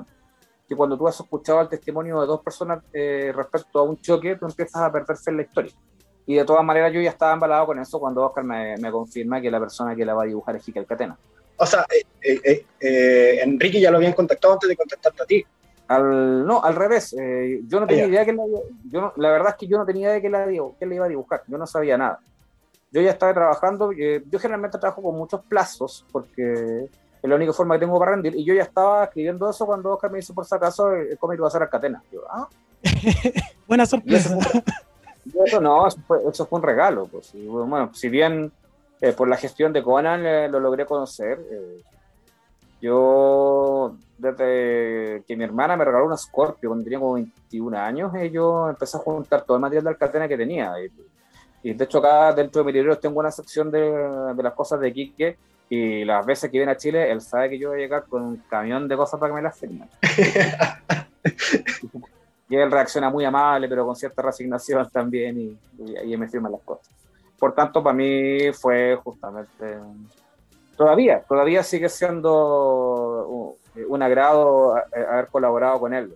que 0.72 0.76
cuando 0.78 0.98
tú 0.98 1.06
has 1.06 1.20
escuchado 1.20 1.60
el 1.60 1.68
testimonio 1.68 2.22
de 2.22 2.28
dos 2.28 2.42
personas 2.42 2.82
eh, 2.94 3.34
respecto 3.36 3.80
a 3.80 3.84
un 3.84 4.00
choque, 4.00 4.38
tú 4.38 4.46
empiezas 4.46 4.82
a 4.82 4.90
perderse 4.90 5.30
en 5.30 5.36
la 5.36 5.44
historia. 5.44 5.74
Y 6.26 6.36
de 6.36 6.46
todas 6.46 6.64
maneras 6.64 6.94
yo 6.94 7.02
ya 7.02 7.10
estaba 7.10 7.34
embalado 7.34 7.66
con 7.66 7.80
eso 7.80 8.00
cuando 8.00 8.26
Oscar 8.26 8.46
me, 8.46 8.78
me 8.78 8.90
confirma 8.90 9.42
que 9.42 9.52
la 9.52 9.60
persona 9.60 9.98
que 9.98 10.06
la 10.06 10.14
va 10.14 10.24
a 10.24 10.28
dibujar 10.28 10.56
es 10.56 10.64
Jiquel 10.64 10.86
Catena. 10.86 11.18
O 11.58 11.66
sea, 11.66 11.86
eh, 12.22 12.66
eh, 12.80 13.40
Enrique 13.44 13.82
ya 13.82 13.92
lo 13.92 13.98
habían 13.98 14.14
contactado 14.14 14.54
antes 14.54 14.70
de 14.70 14.78
contactarte 14.78 15.22
a 15.22 15.26
ti. 15.26 15.46
Al, 15.88 16.46
no, 16.46 16.64
al 16.64 16.76
revés. 16.76 17.16
yo 17.68 17.80
no 17.80 17.88
tenía 17.88 18.06
ah, 18.06 18.08
idea 18.08 18.26
que 18.26 18.34
la, 18.34 18.44
yo 18.86 19.14
la 19.18 19.32
verdad 19.32 19.50
es 19.50 19.56
que 19.56 19.68
yo 19.68 19.78
no 19.78 19.86
tenía 19.86 20.04
idea 20.04 20.14
de 20.14 20.22
que 20.22 20.30
la, 20.30 20.46
que 20.80 20.86
le 20.86 20.96
iba 20.96 21.06
a 21.06 21.10
dibujar. 21.10 21.44
Yo 21.48 21.58
no 21.58 21.68
sabía 21.68 21.98
nada. 21.98 22.20
Yo 22.92 23.02
ya 23.02 23.12
estaba 23.12 23.34
trabajando. 23.34 23.92
yo 23.92 24.40
generalmente 24.40 24.78
trabajo 24.78 25.02
con 25.02 25.18
muchos 25.18 25.42
plazos 25.42 26.06
porque 26.12 26.88
es 27.22 27.30
la 27.30 27.36
única 27.36 27.54
forma 27.54 27.76
que 27.76 27.82
tengo 27.82 28.00
para 28.00 28.12
rendir. 28.12 28.36
Y 28.36 28.44
yo 28.44 28.54
ya 28.54 28.64
estaba 28.64 29.04
escribiendo 29.04 29.50
eso 29.50 29.66
cuando 29.66 29.94
Oscar 29.94 30.12
me 30.12 30.18
dice, 30.18 30.34
por 30.34 30.46
si 30.46 30.56
acaso, 30.56 30.92
el 30.94 31.18
cómic 31.18 31.42
va 31.42 31.48
a 31.48 31.52
ser 31.52 31.62
Arcatena. 31.62 32.02
Yo, 32.12 32.22
ah. 32.30 32.48
Buena 33.68 33.86
sorpresa. 33.86 34.38
Eso, 35.46 35.62
no, 35.62 35.88
eso 35.88 36.46
fue, 36.48 36.60
un 36.60 36.64
regalo. 36.64 37.06
Pues. 37.06 37.32
bueno, 37.34 37.92
si 37.94 38.10
bien 38.10 38.52
eh, 39.00 39.14
por 39.14 39.28
la 39.28 39.38
gestión 39.38 39.72
de 39.72 39.84
Conan 39.84 40.26
eh, 40.26 40.50
lo 40.50 40.60
logré 40.60 40.86
conocer, 40.86 41.40
eh, 41.52 41.84
yo, 42.82 43.96
desde 44.18 45.24
que 45.28 45.38
mi 45.38 45.44
hermana 45.44 45.78
me 45.78 45.86
regaló 45.86 46.06
una 46.06 46.18
Scorpio 46.18 46.70
cuando 46.70 46.84
tenía 46.84 47.00
como 47.00 47.14
21 47.14 47.78
años, 47.78 48.12
yo 48.32 48.70
empecé 48.70 48.98
a 48.98 49.02
juntar 49.02 49.44
todo 49.44 49.58
el 49.58 49.62
material 49.62 49.86
de 49.86 49.90
Arcatena 49.92 50.28
que 50.28 50.38
tenía. 50.38 50.74
Y, 51.64 51.74
de 51.74 51.84
hecho 51.84 52.00
acá 52.00 52.34
dentro 52.34 52.62
de 52.62 52.66
mi 52.66 52.74
libro 52.74 52.98
tengo 52.98 53.20
una 53.20 53.30
sección 53.30 53.70
de, 53.70 54.34
de 54.36 54.44
las 54.44 54.54
cosas 54.54 54.80
de 54.80 54.92
Quique 54.92 55.38
y 55.74 56.04
las 56.04 56.26
veces 56.26 56.52
que 56.52 56.58
viene 56.58 56.74
a 56.74 56.76
Chile, 56.76 57.10
él 57.10 57.22
sabe 57.22 57.52
que 57.52 57.58
yo 57.58 57.70
voy 57.70 57.78
a 57.78 57.82
llegar 57.84 58.04
con 58.04 58.22
un 58.22 58.36
camión 58.50 58.90
de 58.90 58.98
cosas 58.98 59.18
para 59.18 59.32
que 59.32 59.36
me 59.36 59.42
las 59.42 59.58
firmen. 59.58 59.90
y 62.50 62.58
él 62.58 62.70
reacciona 62.70 63.10
muy 63.10 63.24
amable, 63.24 63.70
pero 63.70 63.86
con 63.86 63.96
cierta 63.96 64.22
resignación 64.22 64.90
también, 64.90 65.40
y, 65.40 65.58
ahí 65.96 66.18
me 66.18 66.28
firman 66.28 66.52
las 66.52 66.62
cosas. 66.64 66.90
Por 67.40 67.56
tanto, 67.56 67.82
para 67.82 67.96
mí 67.96 68.52
fue 68.52 69.00
justamente. 69.02 69.78
Todavía, 70.82 71.24
todavía 71.28 71.64
sigue 71.64 71.90
siendo 71.90 73.56
un, 73.88 74.02
agrado 74.02 74.76
haber 74.76 75.28
colaborado 75.28 75.80
con 75.80 75.94
él. 75.94 76.16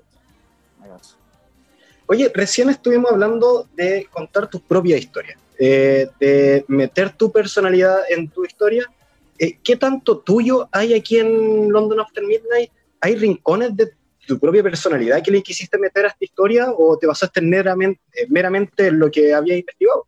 Oye, 2.08 2.32
recién 2.34 2.70
estuvimos 2.70 3.12
hablando 3.12 3.68
de 3.76 4.08
contar 4.12 4.48
tu 4.48 4.60
propia 4.60 4.98
historia, 4.98 5.38
eh, 5.60 6.10
de 6.20 6.66
meter 6.68 7.12
tu 7.12 7.32
personalidad 7.32 8.00
en 8.10 8.28
tu 8.30 8.44
historia 8.44 8.90
eh, 9.38 9.60
¿qué 9.64 9.76
tanto 9.76 10.20
tuyo 10.20 10.68
hay 10.72 10.94
aquí 10.94 11.20
en 11.20 11.72
London 11.72 12.00
After 12.00 12.24
Midnight? 12.24 12.72
¿Hay 13.02 13.16
rincones 13.16 13.76
de 13.76 13.92
tu 14.26 14.40
propia 14.40 14.64
personalidad 14.64 15.22
que 15.22 15.32
le 15.32 15.44
quisiste 15.44 15.78
meter 15.78 16.06
a 16.06 16.08
esta 16.08 16.24
historia 16.24 16.72
o 16.76 16.98
te 16.98 17.06
basaste 17.06 17.42
meramente, 17.42 18.02
eh, 18.14 18.26
meramente 18.30 18.88
en 18.88 18.98
lo 18.98 19.12
que 19.12 19.34
había 19.34 19.58
investigado? 19.58 20.08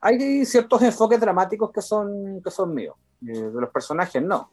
Hay 0.00 0.44
ciertos 0.44 0.82
enfoques 0.82 1.20
dramáticos 1.20 1.70
que 1.70 1.82
son, 1.82 2.40
que 2.42 2.50
son 2.50 2.74
míos, 2.74 2.96
eh, 2.96 3.05
de 3.20 3.60
los 3.60 3.70
personajes 3.70 4.22
no, 4.22 4.50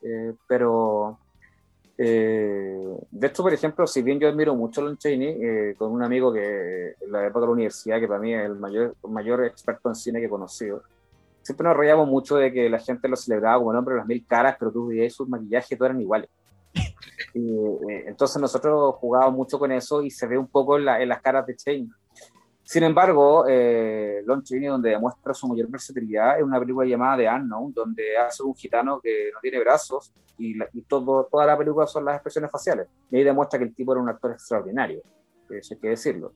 pero 0.47 1.19
de 1.97 3.27
hecho, 3.27 3.43
por 3.43 3.53
ejemplo, 3.53 3.85
si 3.85 4.01
bien 4.01 4.19
yo 4.19 4.27
admiro 4.27 4.55
mucho 4.55 4.81
a 4.81 4.85
Lon 4.85 4.97
Chaney, 4.97 5.75
con 5.75 5.91
un 5.91 6.03
amigo 6.03 6.33
que 6.33 6.95
en 6.99 7.11
la 7.11 7.25
época 7.25 7.41
de 7.41 7.45
la 7.47 7.53
universidad, 7.53 7.99
que 7.99 8.07
para 8.07 8.19
mí 8.19 8.33
es 8.33 8.45
el 8.45 8.55
mayor, 8.55 8.95
mayor 9.03 9.45
experto 9.45 9.89
en 9.89 9.95
cine 9.95 10.19
que 10.19 10.25
he 10.25 10.29
conocido, 10.29 10.83
siempre 11.43 11.67
nos 11.67 11.77
reíamos 11.77 12.07
mucho 12.07 12.37
de 12.37 12.51
que 12.51 12.69
la 12.69 12.79
gente 12.79 13.07
lo 13.07 13.15
celebraba 13.15 13.59
como 13.59 13.71
el 13.71 13.77
hombre 13.77 13.93
de 13.93 13.99
las 13.99 14.07
mil 14.07 14.25
caras, 14.25 14.55
pero 14.57 14.71
tú 14.71 14.87
veías 14.87 15.13
sus 15.13 15.27
maquillajes, 15.27 15.77
todos 15.77 15.89
eran 15.89 16.01
iguales. 16.01 16.29
Eh, 17.35 18.03
entonces 18.05 18.39
nosotros 18.39 18.95
jugábamos 18.97 19.35
mucho 19.35 19.57
con 19.57 19.71
eso 19.71 20.03
y 20.03 20.11
se 20.11 20.27
ve 20.27 20.37
un 20.37 20.45
poco 20.45 20.77
en, 20.77 20.85
las 20.85 21.21
caras 21.21 21.47
de 21.47 21.55
Chain. 21.55 21.91
Sin 22.63 22.83
embargo, 22.83 23.45
eh, 23.47 24.21
Lon 24.25 24.41
Chaney, 24.41 24.67
donde 24.67 24.91
demuestra 24.91 25.33
su 25.33 25.47
mayor 25.47 25.67
versatilidad, 25.67 26.37
es 26.37 26.43
una 26.43 26.59
película 26.59 26.87
llamada 26.87 27.17
The 27.17 27.29
Unknown, 27.29 27.73
donde 27.73 28.17
hace 28.17 28.41
un 28.41 28.55
gitano 28.55 29.01
que 29.01 29.29
no 29.33 29.39
tiene 29.41 29.59
brazos 29.59 30.13
y, 30.37 30.57
todo, 30.87 31.27
toda 31.29 31.45
la 31.45 31.57
película 31.57 31.85
son 31.85 32.05
las 32.05 32.15
expresiones 32.15 32.49
faciales. 32.49 32.87
Y 33.11 33.17
ahí 33.17 33.23
demuestra 33.23 33.59
que 33.59 33.65
el 33.65 33.75
tipo 33.75 33.91
era 33.91 34.01
un 34.01 34.09
actor 34.09 34.31
extraordinario, 34.31 35.01
eso 35.49 35.73
hay 35.73 35.79
que 35.79 35.89
decirlo. 35.89 36.31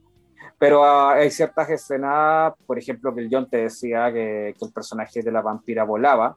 Pero 0.58 0.84
ah, 0.84 1.14
hay 1.14 1.30
ciertas 1.30 1.70
escenas, 1.70 2.52
por 2.66 2.78
ejemplo, 2.78 3.14
que 3.14 3.22
el 3.22 3.28
John 3.30 3.48
te 3.48 3.58
decía 3.58 4.12
que, 4.12 4.48
el 4.48 4.72
personaje 4.72 5.22
de 5.22 5.32
la 5.32 5.40
vampira 5.40 5.84
volaba, 5.84 6.36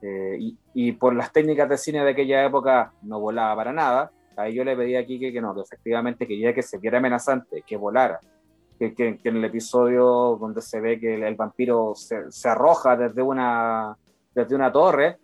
eh, 0.00 0.36
y, 0.40 0.58
y, 0.72 0.92
por 0.92 1.14
las 1.14 1.30
técnicas 1.30 1.68
de 1.68 1.76
cine 1.76 2.02
de 2.02 2.12
aquella 2.12 2.42
época 2.44 2.92
no 3.02 3.20
volaba 3.20 3.54
para 3.54 3.72
nada. 3.72 4.10
Ahí 4.34 4.54
yo 4.54 4.64
le 4.64 4.74
pedí 4.74 4.96
a 4.96 5.04
Kike 5.04 5.30
que 5.30 5.40
no, 5.42 5.54
que 5.54 5.60
efectivamente 5.60 6.26
quería 6.26 6.54
que 6.54 6.62
se 6.62 6.78
viera 6.78 6.98
amenazante, 6.98 7.62
que 7.66 7.76
volara. 7.76 8.18
Que, 8.80 8.94
que, 8.94 9.20
en 9.24 9.36
el 9.36 9.44
episodio 9.44 10.38
donde 10.40 10.62
se 10.62 10.80
ve 10.80 10.98
que 10.98 11.14
el, 11.14 11.34
vampiro 11.34 11.92
se, 11.94 12.32
se, 12.32 12.48
arroja 12.48 12.96
desde 12.96 13.20
una, 13.20 13.94
desde 14.34 14.54
una 14.54 14.72
torre, 14.72 15.18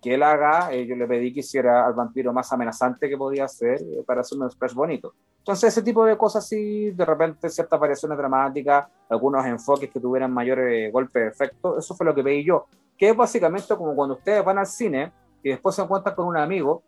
que 0.00 0.14
él 0.14 0.22
haga, 0.22 0.72
eh, 0.72 0.86
yo 0.86 0.96
le 0.96 1.06
pedí 1.06 1.32
que 1.32 1.40
hiciera 1.40 1.86
al 1.86 1.94
vampiro 1.94 2.32
más 2.32 2.52
amenazante 2.52 3.08
que 3.08 3.16
podía 3.16 3.46
ser 3.48 3.80
eh, 3.80 4.02
para 4.06 4.20
hacer 4.20 4.38
un 4.38 4.50
splash 4.50 4.74
bonito. 4.74 5.14
Entonces, 5.38 5.72
ese 5.72 5.82
tipo 5.82 6.04
de 6.04 6.18
cosas, 6.18 6.46
sí, 6.46 6.90
de 6.90 7.04
repente 7.04 7.48
ciertas 7.48 7.80
variaciones 7.80 8.18
dramáticas, 8.18 8.86
algunos 9.08 9.44
enfoques 9.46 9.90
que 9.90 10.00
tuvieran 10.00 10.32
mayor 10.32 10.60
eh, 10.60 10.90
golpe 10.90 11.20
de 11.20 11.28
efecto, 11.28 11.78
eso 11.78 11.94
fue 11.94 12.04
lo 12.06 12.14
que 12.14 12.22
pedí 12.22 12.44
yo. 12.44 12.66
Que 12.96 13.10
es 13.10 13.16
básicamente 13.16 13.74
como 13.76 13.94
cuando 13.94 14.16
ustedes 14.16 14.44
van 14.44 14.58
al 14.58 14.66
cine 14.66 15.12
y 15.42 15.50
después 15.50 15.74
se 15.74 15.82
encuentran 15.82 16.14
con 16.14 16.26
un 16.26 16.36
amigo 16.36 16.82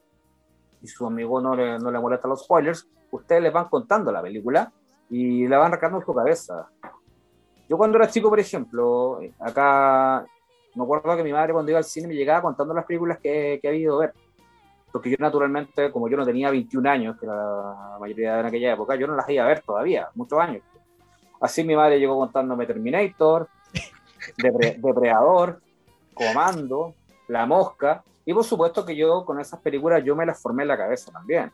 y 0.82 0.86
su 0.86 1.07
amigo 1.07 1.40
no 1.40 1.55
le, 1.55 1.78
no 1.78 1.90
le 1.90 1.99
molesta 1.99 2.28
los 2.28 2.45
spoilers, 2.45 2.86
ustedes 3.11 3.43
les 3.43 3.53
van 3.53 3.68
contando 3.68 4.12
la 4.12 4.20
película 4.20 4.70
y 5.13 5.47
la 5.47 5.59
van 5.59 5.79
en 5.79 6.01
su 6.01 6.15
cabeza. 6.15 6.71
Yo 7.69 7.77
cuando 7.77 7.99
era 7.99 8.09
chico, 8.09 8.31
por 8.31 8.41
ejemplo, 8.41 9.21
acá 9.39 10.25
me 10.75 10.83
acuerdo 10.83 11.15
que 11.15 11.23
mi 11.23 11.33
madre 11.33 11.53
cuando 11.53 11.71
iba 11.71 11.79
al 11.79 11.85
cine 11.85 12.09
me 12.09 12.15
llegaba 12.15 12.41
contando 12.41 12.73
las 12.73 12.87
películas 12.87 13.19
que, 13.23 13.59
que 13.61 13.69
había 13.69 13.81
ido 13.81 13.97
a 13.97 14.07
ver. 14.07 14.15
porque 14.91 15.11
yo 15.11 15.17
naturalmente, 15.19 15.93
como 15.93 16.09
yo 16.09 16.17
no 16.17 16.25
tenía 16.25 16.51
21 16.51 16.89
años, 16.89 17.19
que 17.21 17.27
era 17.27 17.35
la 17.35 17.99
mayoría 18.01 18.41
en 18.41 18.47
aquella 18.47 18.73
época, 18.73 18.97
yo 18.97 19.07
no 19.07 19.15
las 19.15 19.29
iba 19.29 19.45
a 19.45 19.49
ver 19.49 19.61
todavía, 19.61 20.09
muchos 20.15 20.39
años. 20.41 20.63
Así 21.43 21.63
mi 21.63 21.77
madre 21.77 21.99
llegó 21.99 22.17
contándome 22.17 22.65
Terminator, 22.65 23.49
Depredador, 24.39 25.61
Comando, 26.15 26.95
La 27.29 27.45
Mosca, 27.45 28.03
y 28.25 28.33
por 28.33 28.45
supuesto 28.45 28.87
que 28.87 28.97
yo 28.97 29.27
con 29.27 29.39
esas 29.41 29.61
películas 29.61 30.03
yo 30.03 30.17
me 30.17 30.25
las 30.25 30.41
formé 30.41 30.63
en 30.63 30.69
la 30.69 30.79
cabeza 30.79 31.13
también. 31.13 31.53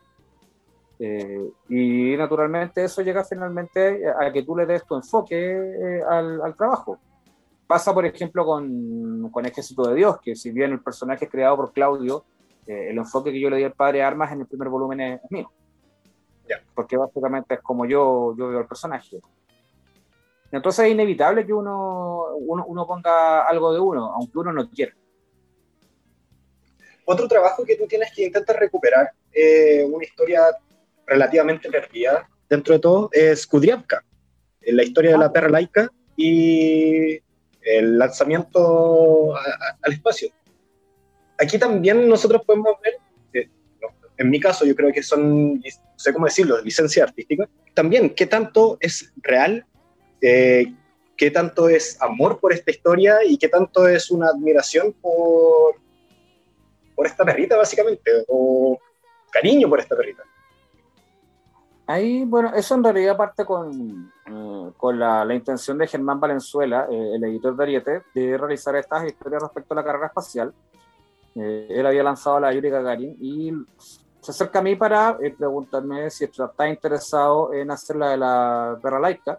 Eh, 1.00 1.50
y 1.68 2.16
naturalmente 2.16 2.82
eso 2.82 3.02
llega 3.02 3.24
finalmente 3.24 4.02
a 4.08 4.32
que 4.32 4.42
tú 4.42 4.56
le 4.56 4.66
des 4.66 4.84
tu 4.84 4.96
enfoque 4.96 5.36
eh, 5.36 6.02
al, 6.08 6.40
al, 6.42 6.56
trabajo. 6.56 6.98
Pasa, 7.66 7.94
por 7.94 8.04
ejemplo, 8.04 8.44
con, 8.44 9.30
con, 9.30 9.46
Ejército 9.46 9.82
de 9.82 9.94
Dios, 9.94 10.18
que 10.20 10.34
si 10.34 10.50
bien 10.50 10.72
el 10.72 10.82
personaje 10.82 11.26
es 11.26 11.30
creado 11.30 11.56
por 11.56 11.72
Claudio, 11.72 12.24
eh, 12.66 12.88
el 12.90 12.98
enfoque 12.98 13.30
que 13.30 13.40
yo 13.40 13.48
le 13.48 13.58
di 13.58 13.64
al 13.64 13.74
padre 13.74 14.02
Armas 14.02 14.32
en 14.32 14.40
el 14.40 14.46
primer 14.46 14.68
volumen 14.68 15.00
es, 15.00 15.20
mío. 15.30 15.50
Porque 16.74 16.96
básicamente 16.96 17.54
es 17.54 17.60
como 17.60 17.84
yo, 17.84 18.34
yo 18.36 18.48
veo 18.48 18.60
el 18.60 18.66
personaje. 18.66 19.20
Entonces 20.50 20.86
es 20.86 20.92
inevitable 20.92 21.44
que 21.44 21.52
uno, 21.52 22.34
uno, 22.38 22.64
uno 22.66 22.86
ponga 22.86 23.46
algo 23.46 23.72
de 23.72 23.78
uno, 23.78 24.12
aunque 24.14 24.38
uno 24.38 24.52
no 24.52 24.68
quiera. 24.70 24.94
Otro 27.04 27.28
trabajo 27.28 27.64
que 27.64 27.76
tú 27.76 27.86
tienes 27.86 28.12
que 28.14 28.26
intentar 28.26 28.56
recuperar, 28.56 29.12
eh, 29.32 29.84
una 29.90 30.04
historia 30.04 30.42
relativamente 31.08 31.70
perdida. 31.70 32.28
Dentro 32.48 32.74
de 32.74 32.80
todo, 32.80 33.10
es 33.12 33.46
Kudryavka, 33.46 34.04
la 34.62 34.82
historia 34.82 35.12
de 35.12 35.18
la 35.18 35.32
perra 35.32 35.48
laica 35.48 35.90
y 36.16 37.20
el 37.62 37.98
lanzamiento 37.98 39.34
al 39.36 39.92
espacio. 39.92 40.30
Aquí 41.38 41.58
también 41.58 42.08
nosotros 42.08 42.42
podemos 42.44 42.72
ver, 42.82 42.94
eh, 43.34 43.48
en 44.16 44.30
mi 44.30 44.40
caso 44.40 44.64
yo 44.64 44.74
creo 44.74 44.92
que 44.92 45.02
son, 45.02 45.54
no 45.54 45.62
sé 45.96 46.12
cómo 46.12 46.26
decirlo, 46.26 46.60
licencia 46.62 47.04
artística, 47.04 47.48
también 47.74 48.10
qué 48.10 48.26
tanto 48.26 48.76
es 48.80 49.12
real, 49.22 49.64
eh, 50.20 50.72
qué 51.16 51.30
tanto 51.30 51.68
es 51.68 52.00
amor 52.00 52.40
por 52.40 52.52
esta 52.52 52.70
historia 52.70 53.18
y 53.24 53.36
qué 53.36 53.48
tanto 53.48 53.86
es 53.86 54.10
una 54.10 54.28
admiración 54.28 54.92
por, 54.94 55.76
por 56.96 57.06
esta 57.06 57.24
perrita 57.24 57.56
básicamente, 57.56 58.10
o 58.26 58.78
cariño 59.30 59.68
por 59.68 59.80
esta 59.80 59.96
perrita. 59.96 60.24
Ahí, 61.90 62.26
bueno, 62.26 62.52
eso 62.54 62.74
en 62.74 62.84
realidad 62.84 63.16
parte 63.16 63.46
con, 63.46 64.12
eh, 64.26 64.70
con 64.76 64.98
la, 64.98 65.24
la, 65.24 65.34
intención 65.34 65.78
de 65.78 65.86
Germán 65.86 66.20
Valenzuela, 66.20 66.86
eh, 66.90 67.12
el 67.14 67.24
editor 67.24 67.56
de 67.56 67.62
Ariete, 67.62 68.02
de 68.14 68.36
realizar 68.36 68.76
estas 68.76 69.06
historias 69.06 69.40
respecto 69.42 69.72
a 69.72 69.76
la 69.76 69.84
carrera 69.84 70.08
espacial. 70.08 70.52
Eh, 71.34 71.66
él 71.70 71.86
había 71.86 72.02
lanzado 72.02 72.38
la 72.40 72.52
Yuri 72.52 72.68
Gagarin 72.68 73.16
y 73.18 73.52
se 74.20 74.32
acerca 74.32 74.58
a 74.58 74.62
mí 74.62 74.76
para 74.76 75.16
preguntarme 75.16 76.10
si 76.10 76.24
está 76.24 76.68
interesado 76.68 77.54
en 77.54 77.70
hacer 77.70 77.96
la 77.96 78.10
de 78.10 78.16
la 78.18 78.78
perra 78.82 79.00
laica, 79.00 79.38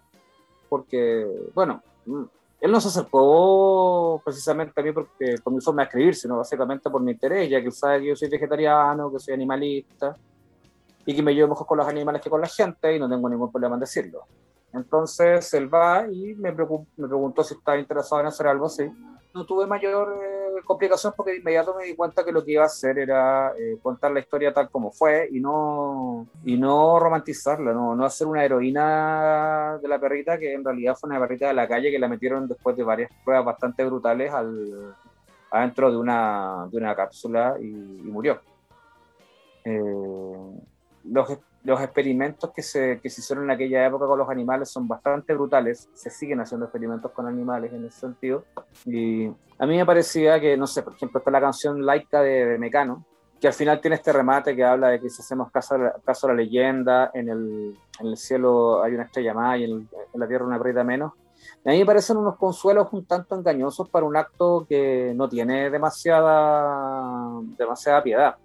porque, 0.69 1.27
bueno, 1.53 1.83
mm, 2.07 2.23
él 2.61 2.71
no 2.71 2.81
se 2.81 2.87
acercó 2.87 4.23
precisamente 4.25 4.81
a 4.81 4.83
mí 4.83 4.91
porque, 4.91 5.35
por 5.43 5.53
mi 5.53 5.61
forma 5.61 5.83
de 5.83 5.85
escribir, 5.85 6.15
sino 6.15 6.37
básicamente 6.37 6.89
por 6.89 7.03
mi 7.03 7.11
interés, 7.11 7.47
ya 7.47 7.59
que 7.59 7.67
él 7.67 7.73
sabe 7.73 7.99
que 7.99 8.07
yo 8.07 8.15
soy 8.15 8.27
vegetariano, 8.27 9.11
que 9.11 9.19
soy 9.19 9.35
animalista 9.35 10.15
y 11.09 11.15
que 11.15 11.23
me 11.23 11.33
llevo 11.33 11.49
mejor 11.49 11.65
con 11.65 11.79
los 11.79 11.87
animales 11.87 12.21
que 12.21 12.29
con 12.29 12.39
la 12.39 12.47
gente 12.47 12.95
y 12.95 12.99
no 12.99 13.09
tengo 13.09 13.27
ningún 13.27 13.51
problema 13.51 13.73
en 13.73 13.79
decirlo. 13.79 14.27
Entonces 14.71 15.51
él 15.55 15.73
va 15.73 16.05
y 16.07 16.35
me, 16.35 16.51
me 16.51 17.07
preguntó 17.07 17.43
si 17.43 17.55
estaba 17.55 17.79
interesado 17.79 18.21
en 18.21 18.27
hacer 18.27 18.45
algo 18.45 18.67
así. 18.67 18.87
No 19.33 19.43
tuve 19.43 19.65
mayor 19.65 20.15
eh, 20.23 20.61
complicación 20.63 21.11
porque 21.17 21.31
de 21.31 21.37
inmediato 21.37 21.73
me 21.73 21.85
di 21.85 21.95
cuenta 21.95 22.23
que 22.23 22.31
lo 22.31 22.45
que 22.45 22.51
iba 22.51 22.61
a 22.61 22.67
hacer 22.67 22.99
era 22.99 23.53
eh, 23.57 23.79
contar 23.81 24.11
la 24.11 24.19
historia 24.19 24.53
tal 24.53 24.69
como 24.69 24.91
fue 24.91 25.27
y 25.31 25.39
no, 25.39 26.27
y 26.45 26.57
no 26.57 26.99
romantizarla, 26.99 27.73
no, 27.73 27.95
no 27.95 28.05
hacer 28.05 28.27
una 28.27 28.45
heroína 28.45 29.79
de 29.81 29.87
la 29.87 29.99
perrita 29.99 30.37
que 30.37 30.53
en 30.53 30.63
realidad 30.63 30.95
fue 30.95 31.09
una 31.09 31.19
perrita 31.19 31.47
de 31.47 31.55
la 31.55 31.67
calle 31.67 31.89
que 31.89 31.97
la 31.97 32.07
metieron 32.07 32.47
después 32.47 32.77
de 32.77 32.83
varias 32.83 33.09
pruebas 33.25 33.45
bastante 33.45 33.83
brutales 33.83 34.31
al, 34.31 34.95
adentro 35.49 35.89
de 35.89 35.97
una, 35.97 36.67
de 36.69 36.77
una 36.77 36.95
cápsula 36.95 37.55
y, 37.59 37.65
y 37.65 38.11
murió. 38.11 38.39
Eh, 39.65 40.68
los, 41.11 41.39
los 41.63 41.81
experimentos 41.81 42.51
que 42.51 42.61
se, 42.61 42.99
que 43.01 43.09
se 43.09 43.21
hicieron 43.21 43.45
en 43.45 43.51
aquella 43.51 43.85
época 43.85 44.05
con 44.05 44.17
los 44.17 44.29
animales 44.29 44.69
son 44.69 44.87
bastante 44.87 45.33
brutales. 45.33 45.89
Se 45.93 46.09
siguen 46.09 46.39
haciendo 46.39 46.65
experimentos 46.65 47.11
con 47.11 47.27
animales 47.27 47.73
en 47.73 47.85
ese 47.85 47.99
sentido. 47.99 48.45
Y 48.85 49.27
a 49.57 49.65
mí 49.65 49.77
me 49.77 49.85
parecía 49.85 50.39
que, 50.39 50.55
no 50.57 50.67
sé, 50.67 50.83
por 50.83 50.93
ejemplo, 50.93 51.19
está 51.19 51.31
la 51.31 51.41
canción 51.41 51.85
Laica 51.85 52.21
de, 52.21 52.57
Mecano, 52.57 53.05
que 53.39 53.47
al 53.47 53.53
final 53.53 53.81
tiene 53.81 53.95
este 53.95 54.13
remate 54.13 54.55
que 54.55 54.63
habla 54.63 54.89
de 54.89 54.99
que 54.99 55.09
si 55.09 55.21
hacemos 55.21 55.51
caso 55.51 55.75
a 55.75 55.77
la, 55.77 55.95
caso 56.03 56.27
a 56.27 56.31
la 56.31 56.35
leyenda, 56.37 57.11
en 57.13 57.29
el, 57.29 57.77
en 57.99 58.07
el, 58.07 58.17
cielo 58.17 58.83
hay 58.83 58.93
una 58.93 59.03
estrella 59.03 59.33
más 59.33 59.59
y 59.59 59.63
en, 59.65 59.71
en 59.71 60.19
la 60.19 60.27
tierra 60.27 60.45
una 60.45 60.57
perrita 60.57 60.83
menos. 60.83 61.13
A 61.65 61.69
mí 61.71 61.79
me 61.79 61.85
parecen 61.85 62.17
unos 62.17 62.37
consuelos 62.37 62.87
un 62.91 63.05
tanto 63.05 63.35
engañosos 63.35 63.89
para 63.89 64.05
un 64.05 64.15
acto 64.15 64.65
que 64.67 65.13
no 65.15 65.27
tiene 65.29 65.69
demasiada, 65.69 67.31
demasiada 67.57 68.03
piedad. 68.03 68.35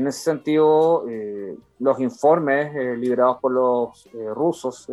En 0.00 0.06
ese 0.06 0.20
sentido, 0.20 1.04
eh, 1.10 1.54
los 1.78 2.00
informes 2.00 2.74
eh, 2.74 2.96
liberados 2.96 3.36
por 3.36 3.52
los 3.52 4.06
eh, 4.06 4.30
rusos 4.34 4.90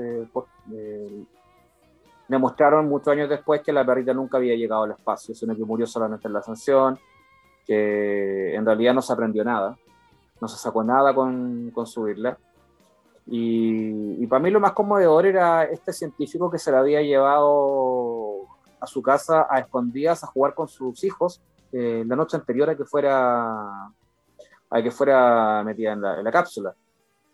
demostraron 2.28 2.90
muchos 2.90 3.08
años 3.14 3.30
después 3.30 3.62
que 3.62 3.72
la 3.72 3.86
perrita 3.86 4.14
nunca 4.14 4.36
había 4.36 4.58
llegado 4.58 4.84
al 4.84 4.92
espacio, 4.92 5.34
sino 5.34 5.56
que 5.56 5.64
murió 5.64 5.88
solamente 5.88 6.28
en 6.28 6.34
la 6.34 6.42
sanción, 6.42 7.00
que 7.66 8.54
en 8.54 8.66
realidad 8.66 8.94
no 8.94 9.02
se 9.02 9.14
aprendió 9.14 9.46
nada, 9.46 9.78
no 10.42 10.48
se 10.50 10.58
sacó 10.58 10.84
nada 10.84 11.16
con, 11.16 11.72
con 11.72 11.88
subirla. 11.88 12.38
Y, 13.28 14.22
y, 14.22 14.28
para 14.28 14.44
mí 14.44 14.52
lo 14.52 14.60
más 14.60 14.74
conmovedor 14.74 15.26
era 15.26 15.64
este 15.64 15.94
científico 15.94 16.52
que 16.52 16.60
se 16.60 16.70
la 16.70 16.80
había 16.80 17.02
llevado 17.02 18.42
a 18.82 18.88
su 18.88 19.02
casa 19.02 19.48
a 19.50 19.60
escondidas 19.60 20.26
a 20.26 20.28
jugar 20.28 20.54
con 20.54 20.68
sus 20.68 21.02
hijos 21.06 21.42
la 21.72 22.16
noche 22.16 22.36
anterior 22.36 22.70
a 22.70 22.76
que 22.76 22.86
fuera 22.86 23.90
a 24.70 24.82
que 24.82 24.92
fuera 24.92 25.64
metida 25.64 25.94
en 25.94 26.02
la, 26.02 26.32
cápsula. 26.32 26.74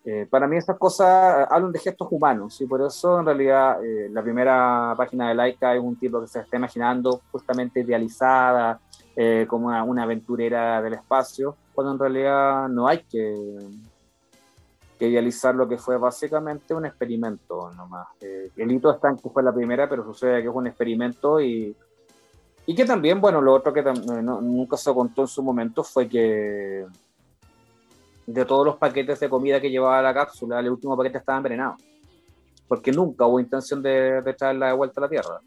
Eh, 0.05 0.27
para 0.29 0.47
mí 0.47 0.57
estas 0.57 0.77
cosas 0.77 1.47
hablan 1.49 1.71
de 1.71 1.79
gestos 1.79 2.09
humanos 2.11 2.59
y 2.59 2.65
por 2.65 2.81
eso 2.81 3.19
en 3.19 3.25
realidad 3.25 3.83
eh, 3.83 4.09
la 4.11 4.21
primera 4.21 4.93
página 4.97 5.29
de 5.29 5.35
Laika 5.35 5.73
es 5.73 5.81
un 5.81 5.95
tipo 5.95 6.19
que 6.19 6.27
se 6.27 6.41
está 6.41 6.57
imaginando 6.57 7.21
justamente 7.31 7.79
idealizada 7.79 8.81
eh, 9.15 9.45
como 9.47 9.67
una, 9.67 9.83
una, 9.83 10.03
aventurera 10.03 10.81
del 10.81 10.95
espacio, 10.95 11.55
cuando 11.73 11.93
en 11.93 11.99
realidad 11.99 12.67
no 12.67 12.87
hay 12.87 13.03
que, 13.03 13.33
que, 14.99 15.07
idealizar 15.07 15.55
lo 15.55 15.69
que 15.69 15.77
fue 15.77 15.97
básicamente 15.97 16.73
un 16.73 16.85
experimento 16.85 17.71
nomás. 17.71 18.07
el 18.19 18.71
hito 18.71 18.91
está 18.91 19.09
en 19.09 19.17
que 19.17 19.29
fue 19.29 19.41
la 19.41 19.53
primera, 19.53 19.87
pero 19.87 20.03
sucede 20.03 20.41
que 20.41 20.49
es 20.49 20.55
un 20.55 20.67
experimento 20.67 21.39
y, 21.39 21.73
y 22.65 22.75
que 22.75 22.85
también, 22.85 23.19
bueno, 23.19 23.41
lo 23.41 23.53
otro 23.53 23.73
que 23.73 23.83
no, 23.83 24.41
nunca 24.41 24.77
se 24.77 24.93
contó 24.93 25.21
en 25.21 25.27
su 25.27 25.43
momento 25.43 25.83
fue 25.83 26.07
que 26.07 26.85
de 28.25 28.45
todos 28.45 28.65
los 28.65 28.77
paquetes 28.77 29.19
de 29.19 29.29
comida 29.29 29.59
que 29.59 29.69
llevaba 29.69 30.01
la 30.01 30.13
cápsula, 30.13 30.59
el 30.59 30.69
último 30.69 30.95
paquete 30.95 31.17
estaba 31.17 31.37
envenenado. 31.37 31.75
Porque 32.67 32.91
nunca 32.91 33.25
hubo 33.25 33.39
intención 33.39 33.81
de, 33.81 34.21
de 34.21 34.33
traerla 34.33 34.67
de 34.67 34.73
vuelta 34.73 35.01
a 35.01 35.03
la 35.03 35.09
Tierra. 35.09 35.41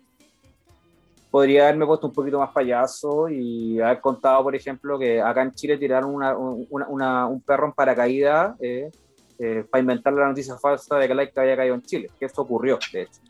Podría 1.31 1.65
haberme 1.65 1.87
puesto 1.87 2.07
un 2.07 2.13
poquito 2.13 2.39
más 2.39 2.51
payaso 2.53 3.29
y 3.29 3.81
haber 3.81 4.01
contado, 4.01 4.43
por 4.45 4.55
ejemplo, 4.55 4.99
que 4.99 5.21
acá 5.21 5.43
en 5.43 5.53
Chile 5.53 5.77
tiraron 5.77 6.15
una, 6.15 6.37
una, 6.37 7.27
un 7.27 7.41
perro 7.41 7.67
en 7.67 7.73
paracaídas 7.73 8.55
eh, 8.61 8.91
eh, 9.39 9.65
para 9.69 9.81
inventar 9.81 10.13
la 10.13 10.29
noticia 10.29 10.57
falsa 10.57 10.97
de 10.97 11.09
que 11.09 11.15
Laika 11.15 11.43
había 11.43 11.57
caído 11.57 11.75
en 11.75 11.83
Chile. 11.83 12.11
Que 12.19 12.27
esto 12.27 12.43
ocurrió, 12.43 12.79
de 12.93 13.03
hecho. 13.03 13.21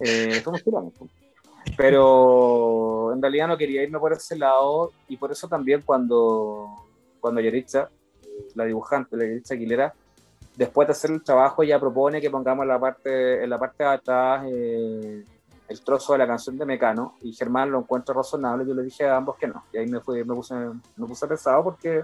Eh, 0.00 0.40
somos 0.42 0.62
tiranos. 0.62 0.92
Pero 1.76 3.12
en 3.12 3.22
realidad 3.22 3.48
no 3.48 3.56
quería 3.56 3.82
irme 3.82 3.98
por 3.98 4.12
ese 4.12 4.36
lado 4.36 4.92
y 5.08 5.16
por 5.16 5.30
eso 5.30 5.48
también 5.48 5.82
cuando, 5.84 6.66
cuando 7.20 7.40
Yeritza 7.40 7.88
la 8.54 8.64
dibujante, 8.64 9.16
la 9.16 9.24
Elisa 9.24 9.54
Aguilera, 9.54 9.94
después 10.56 10.88
de 10.88 10.92
hacer 10.92 11.10
el 11.12 11.22
trabajo, 11.22 11.62
ella 11.62 11.78
propone 11.78 12.20
que 12.20 12.30
pongamos 12.30 12.64
en 12.64 12.68
la 12.68 12.80
parte, 12.80 13.44
en 13.44 13.50
la 13.50 13.58
parte 13.58 13.84
de 13.84 13.90
atrás 13.90 14.44
eh, 14.48 15.24
el 15.68 15.80
trozo 15.82 16.14
de 16.14 16.18
la 16.18 16.26
canción 16.26 16.58
de 16.58 16.66
Mecano, 16.66 17.14
y 17.22 17.32
Germán 17.32 17.70
lo 17.70 17.78
encuentra 17.78 18.14
razonable, 18.14 18.66
yo 18.66 18.74
le 18.74 18.82
dije 18.82 19.06
a 19.06 19.16
ambos 19.16 19.36
que 19.36 19.46
no, 19.46 19.64
y 19.72 19.78
ahí 19.78 19.86
me, 19.86 20.00
fui, 20.00 20.24
me, 20.24 20.34
puse, 20.34 20.54
me 20.54 21.06
puse 21.06 21.26
pesado 21.26 21.62
porque 21.62 22.02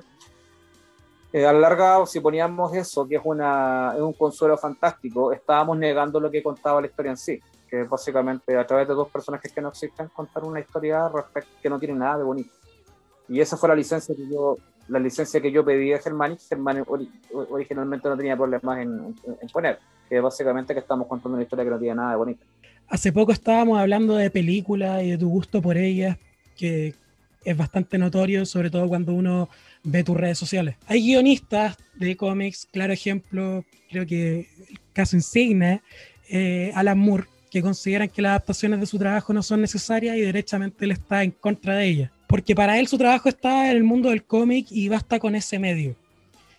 eh, 1.32 1.44
a 1.44 1.52
la 1.52 1.58
larga, 1.58 2.06
si 2.06 2.20
poníamos 2.20 2.72
eso, 2.76 3.08
que 3.08 3.16
es, 3.16 3.22
una, 3.24 3.92
es 3.96 4.00
un 4.00 4.12
consuelo 4.12 4.56
fantástico, 4.56 5.32
estábamos 5.32 5.76
negando 5.76 6.20
lo 6.20 6.30
que 6.30 6.40
contaba 6.40 6.80
la 6.80 6.86
historia 6.86 7.10
en 7.10 7.16
sí, 7.16 7.40
que 7.68 7.82
básicamente 7.82 8.56
a 8.56 8.64
través 8.64 8.86
de 8.86 8.94
dos 8.94 9.08
personajes 9.08 9.52
que 9.52 9.60
no 9.60 9.70
existen 9.70 10.06
contar 10.14 10.44
una 10.44 10.60
historia 10.60 11.10
que 11.60 11.68
no 11.68 11.80
tiene 11.80 11.94
nada 11.94 12.18
de 12.18 12.22
bonito. 12.22 12.54
Y 13.28 13.40
esa 13.40 13.56
fue 13.56 13.68
la 13.68 13.74
licencia 13.74 14.14
que 14.14 14.28
yo 14.28 14.58
la 14.88 14.98
licencia 14.98 15.40
que 15.40 15.50
yo 15.50 15.64
pedí 15.64 15.92
a 15.92 15.98
Germán 15.98 16.32
y 16.32 16.36
Germán 16.48 16.84
originalmente 17.50 18.08
no 18.08 18.16
tenía 18.16 18.36
problemas 18.36 18.78
en, 18.80 19.14
poner, 19.52 19.78
que 20.08 20.20
básicamente 20.20 20.74
que 20.74 20.80
estamos 20.80 21.06
contando 21.06 21.36
una 21.36 21.42
historia 21.42 21.64
que 21.64 21.70
no 21.70 21.78
tiene 21.78 21.94
nada 21.96 22.10
de 22.10 22.16
bonita. 22.16 22.44
Hace 22.88 23.12
poco 23.12 23.32
estábamos 23.32 23.78
hablando 23.78 24.14
de 24.16 24.30
películas 24.30 25.02
y 25.02 25.10
de 25.10 25.18
tu 25.18 25.28
gusto 25.28 25.62
por 25.62 25.76
ellas, 25.76 26.18
que 26.56 26.94
es 27.44 27.56
bastante 27.56 27.98
notorio, 27.98 28.44
sobre 28.46 28.70
todo 28.70 28.88
cuando 28.88 29.12
uno 29.14 29.48
ve 29.82 30.04
tus 30.04 30.16
redes 30.16 30.38
sociales. 30.38 30.76
Hay 30.86 31.02
guionistas 31.02 31.76
de 31.94 32.16
cómics, 32.16 32.66
claro 32.70 32.92
ejemplo, 32.92 33.64
creo 33.90 34.06
que 34.06 34.48
el 34.70 34.80
caso 34.92 35.16
insigne, 35.16 35.82
eh, 36.28 36.72
Alan 36.74 36.98
Moore, 36.98 37.24
que 37.50 37.62
consideran 37.62 38.08
que 38.08 38.20
las 38.20 38.30
adaptaciones 38.30 38.80
de 38.80 38.86
su 38.86 38.98
trabajo 38.98 39.32
no 39.32 39.42
son 39.42 39.60
necesarias 39.60 40.16
y 40.16 40.22
derechamente 40.22 40.84
él 40.84 40.90
está 40.90 41.22
en 41.22 41.30
contra 41.30 41.76
de 41.76 41.86
ellas. 41.86 42.10
Porque 42.34 42.56
para 42.56 42.80
él 42.80 42.88
su 42.88 42.98
trabajo 42.98 43.28
está 43.28 43.70
en 43.70 43.76
el 43.76 43.84
mundo 43.84 44.10
del 44.10 44.24
cómic 44.24 44.66
y 44.68 44.88
basta 44.88 45.20
con 45.20 45.36
ese 45.36 45.60
medio. 45.60 45.94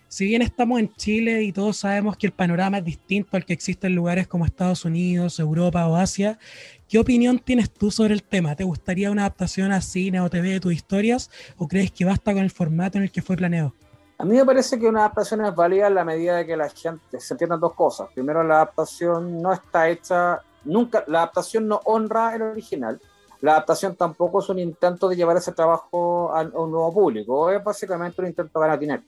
Si 0.07 0.26
bien 0.26 0.41
estamos 0.41 0.80
en 0.80 0.93
Chile 0.93 1.43
y 1.43 1.51
todos 1.51 1.76
sabemos 1.76 2.15
que 2.15 2.28
el 2.28 2.32
panorama 2.32 2.78
es 2.78 2.86
distinto 2.86 3.36
al 3.36 3.43
que 3.43 3.51
existe 3.51 3.88
en 3.88 3.95
lugares 3.95 4.26
como 4.26 4.45
Estados 4.45 4.86
Unidos, 4.86 5.38
Europa 5.38 5.86
o 5.86 5.97
Asia, 5.97 6.39
¿qué 6.88 6.97
opinión 6.97 7.39
tienes 7.39 7.69
tú 7.69 7.91
sobre 7.91 8.13
el 8.13 8.23
tema? 8.23 8.55
¿Te 8.55 8.63
gustaría 8.63 9.11
una 9.11 9.23
adaptación 9.23 9.73
a 9.73 9.82
cine 9.82 10.21
o 10.21 10.30
TV 10.30 10.51
de 10.51 10.59
tus 10.61 10.71
historias 10.71 11.30
o 11.57 11.67
crees 11.67 11.91
que 11.91 12.05
basta 12.05 12.32
con 12.32 12.43
el 12.43 12.51
formato 12.51 12.97
en 12.97 13.03
el 13.03 13.11
que 13.11 13.21
fue 13.21 13.36
planeado? 13.36 13.73
A 14.17 14.23
mí 14.23 14.38
me 14.38 14.45
parece 14.45 14.80
que 14.80 14.88
una 14.88 15.01
adaptación 15.01 15.43
es 15.45 15.53
válida 15.53 15.88
en 15.88 15.95
la 15.95 16.05
medida 16.05 16.38
de 16.38 16.45
que 16.45 16.55
la 16.55 16.69
gente 16.69 17.19
se 17.19 17.34
entiendan 17.34 17.59
dos 17.59 17.73
cosas. 17.73 18.07
Primero, 18.15 18.45
la 18.45 18.61
adaptación 18.61 19.41
no 19.41 19.51
está 19.51 19.89
hecha, 19.89 20.39
nunca, 20.63 21.03
la 21.07 21.23
adaptación 21.23 21.67
no 21.67 21.82
honra 21.84 22.34
el 22.34 22.43
original. 22.43 22.97
La 23.45 23.51
adaptación 23.51 23.95
tampoco 23.95 24.39
es 24.39 24.49
un 24.49 24.57
intento 24.57 25.07
de 25.07 25.15
llevar 25.15 25.37
ese 25.37 25.51
trabajo 25.51 26.35
a, 26.35 26.41
un 26.41 26.71
nuevo 26.71 26.91
público, 26.91 27.51
es 27.51 27.63
básicamente 27.63 28.19
un 28.19 28.25
intento 28.25 28.59
de 28.59 28.65
ganar 28.65 28.79
dinero. 28.79 29.03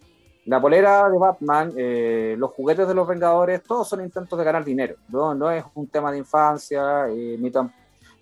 La 0.45 0.61
polera 0.61 1.09
de 1.09 1.17
Batman, 1.17 1.73
eh, 1.75 2.35
los 2.37 2.51
juguetes 2.51 2.87
de 2.87 2.93
los 2.93 3.07
Vengadores, 3.07 3.63
todos 3.63 3.89
son 3.89 4.03
intentos 4.03 4.37
de 4.37 4.45
ganar 4.45 4.63
dinero. 4.63 4.93
No, 5.09 5.33
no 5.33 5.49
es 5.49 5.65
un 5.73 5.87
tema 5.87 6.11
de 6.11 6.19
infancia, 6.19 7.07
eh, 7.09 7.35
ni 7.39 7.49
tan, 7.49 7.73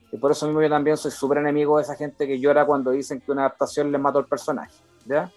y 0.09 0.16
por 0.16 0.32
eso 0.32 0.45
mismo 0.45 0.61
yo 0.61 0.70
también 0.70 0.95
soy 0.95 1.11
súper 1.11 1.39
enemigo 1.39 1.76
de 1.76 1.84
esa 1.84 1.95
gente 1.95 2.26
que 2.26 2.39
llora 2.39 2.66
cuando 2.66 2.91
dicen 2.91 3.20
que 3.20 3.34
una 3.34 3.41
adaptación 3.41 3.91
le 3.91 3.97
mató 3.97 4.20
al 4.20 4.26
personaje. 4.26 4.72
¿ya? 5.05 5.30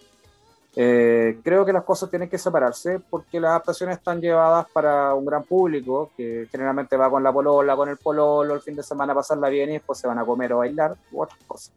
Eh, 0.80 1.40
creo 1.42 1.64
que 1.64 1.72
las 1.72 1.82
cosas 1.82 2.08
tienen 2.08 2.28
que 2.28 2.38
separarse 2.38 3.00
porque 3.00 3.40
las 3.40 3.48
adaptaciones 3.48 3.98
están 3.98 4.20
llevadas 4.20 4.64
para 4.72 5.12
un 5.12 5.24
gran 5.24 5.42
público 5.42 6.12
que 6.16 6.46
generalmente 6.52 6.96
va 6.96 7.10
con 7.10 7.20
la 7.20 7.32
polola, 7.32 7.74
con 7.74 7.88
el 7.88 7.96
pololo, 7.96 8.54
el 8.54 8.60
fin 8.60 8.76
de 8.76 8.84
semana 8.84 9.12
pasarla 9.12 9.48
bien 9.48 9.70
y 9.70 9.72
después 9.72 9.98
se 9.98 10.06
van 10.06 10.20
a 10.20 10.24
comer 10.24 10.52
o 10.52 10.58
bailar 10.58 10.96
u 11.10 11.20
otras 11.20 11.40
cosas. 11.48 11.72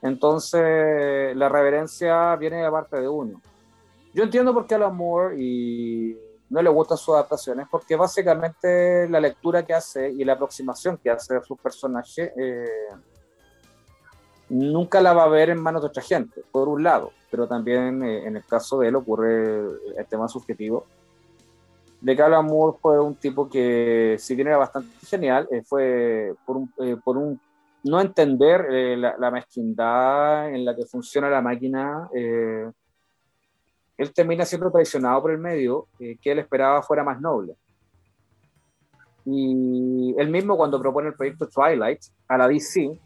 Entonces, 0.00 1.34
la 1.36 1.48
reverencia 1.48 2.36
viene 2.36 2.62
de 2.62 2.70
parte 2.70 3.00
de 3.00 3.08
uno. 3.08 3.42
Yo 4.14 4.22
entiendo 4.22 4.54
por 4.54 4.64
qué 4.64 4.76
Alan 4.76 4.94
Moore 4.94 5.34
y 5.42 6.16
no 6.48 6.62
le 6.62 6.70
gustan 6.70 6.98
sus 6.98 7.16
adaptaciones, 7.16 7.66
porque 7.68 7.96
básicamente 7.96 9.08
la 9.08 9.18
lectura 9.18 9.66
que 9.66 9.74
hace 9.74 10.08
y 10.08 10.24
la 10.24 10.34
aproximación 10.34 10.98
que 10.98 11.10
hace 11.10 11.34
de 11.34 11.42
sus 11.42 11.58
personajes 11.58 12.30
eh, 12.36 12.64
nunca 14.48 15.00
la 15.00 15.12
va 15.12 15.24
a 15.24 15.28
ver 15.28 15.50
en 15.50 15.60
manos 15.60 15.82
de 15.82 15.88
otra 15.88 16.02
gente, 16.02 16.42
por 16.50 16.68
un 16.68 16.82
lado, 16.82 17.12
pero 17.30 17.48
también 17.48 18.02
eh, 18.02 18.26
en 18.26 18.36
el 18.36 18.44
caso 18.44 18.78
de 18.78 18.88
él 18.88 18.96
ocurre 18.96 19.60
el 19.96 20.06
tema 20.08 20.28
subjetivo, 20.28 20.86
de 22.00 22.14
que 22.14 22.22
Alan 22.22 22.46
Moore 22.46 22.78
fue 22.80 23.00
un 23.00 23.16
tipo 23.16 23.48
que, 23.48 24.16
si 24.18 24.34
bien 24.34 24.48
era 24.48 24.58
bastante 24.58 24.90
genial, 25.06 25.48
eh, 25.50 25.62
fue 25.62 26.34
por 26.44 26.58
un, 26.58 26.72
eh, 26.78 26.96
por 27.02 27.16
un, 27.16 27.40
no 27.84 28.00
entender 28.00 28.66
la, 28.98 29.16
la, 29.16 29.30
mezquindad 29.30 30.50
en 30.50 30.64
la 30.64 30.74
que 30.74 30.86
funciona 30.86 31.30
la 31.30 31.40
máquina, 31.40 32.08
él 32.12 32.72
termina 34.12 34.44
siendo 34.44 34.72
traicionado 34.72 35.22
por 35.22 35.30
el 35.30 35.38
medio 35.38 35.86
que 35.96 36.32
él 36.32 36.40
esperaba 36.40 36.82
fuera 36.82 37.04
más 37.04 37.20
noble. 37.20 37.54
Y 39.24 40.16
él 40.18 40.30
mismo 40.30 40.56
cuando 40.56 40.80
propone 40.80 41.08
el 41.08 41.14
proyecto 41.14 41.48
Twilight 41.48 42.00
a 42.26 42.38
la 42.38 42.48
DC, 42.48 42.98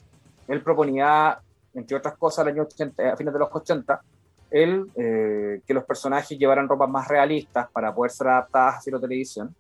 él 0.51 0.63
proponía, 0.63 1.41
entre 1.75 1.97
otras 1.97 2.17
cosas, 2.17 2.41
al 2.41 2.53
año 2.53 2.63
80, 2.63 3.13
a 3.13 3.17
fines 3.17 3.33
de 3.33 3.39
los 3.39 3.49
80, 3.53 4.01
él, 4.51 4.91
eh, 4.97 5.63
que 5.65 5.73
los 5.73 5.85
personajes 5.85 6.37
llevaran 6.37 6.69
ropas 6.69 6.91
más 6.91 7.07
realistas 7.07 7.69
para 7.71 7.95
poder 7.95 8.11
ser 8.11 8.29
adaptadas 8.29 8.79
a 8.79 8.81
cine 8.81 8.99
televisión 8.99 9.55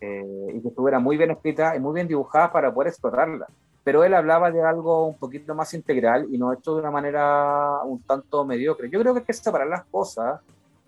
eh, 0.00 0.52
y 0.52 0.60
que 0.60 0.68
estuviera 0.68 0.98
muy 0.98 1.16
bien 1.16 1.30
escrita 1.30 1.76
y 1.76 1.78
muy 1.78 1.94
bien 1.94 2.08
dibujada 2.08 2.50
para 2.50 2.74
poder 2.74 2.88
explotarla. 2.88 3.46
Pero 3.84 4.02
él 4.02 4.12
hablaba 4.14 4.50
de 4.50 4.62
algo 4.62 5.06
un 5.06 5.16
poquito 5.16 5.54
más 5.54 5.72
integral 5.74 6.26
y 6.30 6.38
no 6.38 6.52
hecho 6.52 6.74
de 6.74 6.80
una 6.80 6.90
manera 6.90 7.80
un 7.84 8.02
tanto 8.02 8.44
mediocre. 8.44 8.90
Yo 8.90 8.98
creo 9.00 9.14
que 9.14 9.20
hay 9.20 9.26
que 9.26 9.32
separar 9.32 9.68
las 9.68 9.84
cosas. 9.84 10.40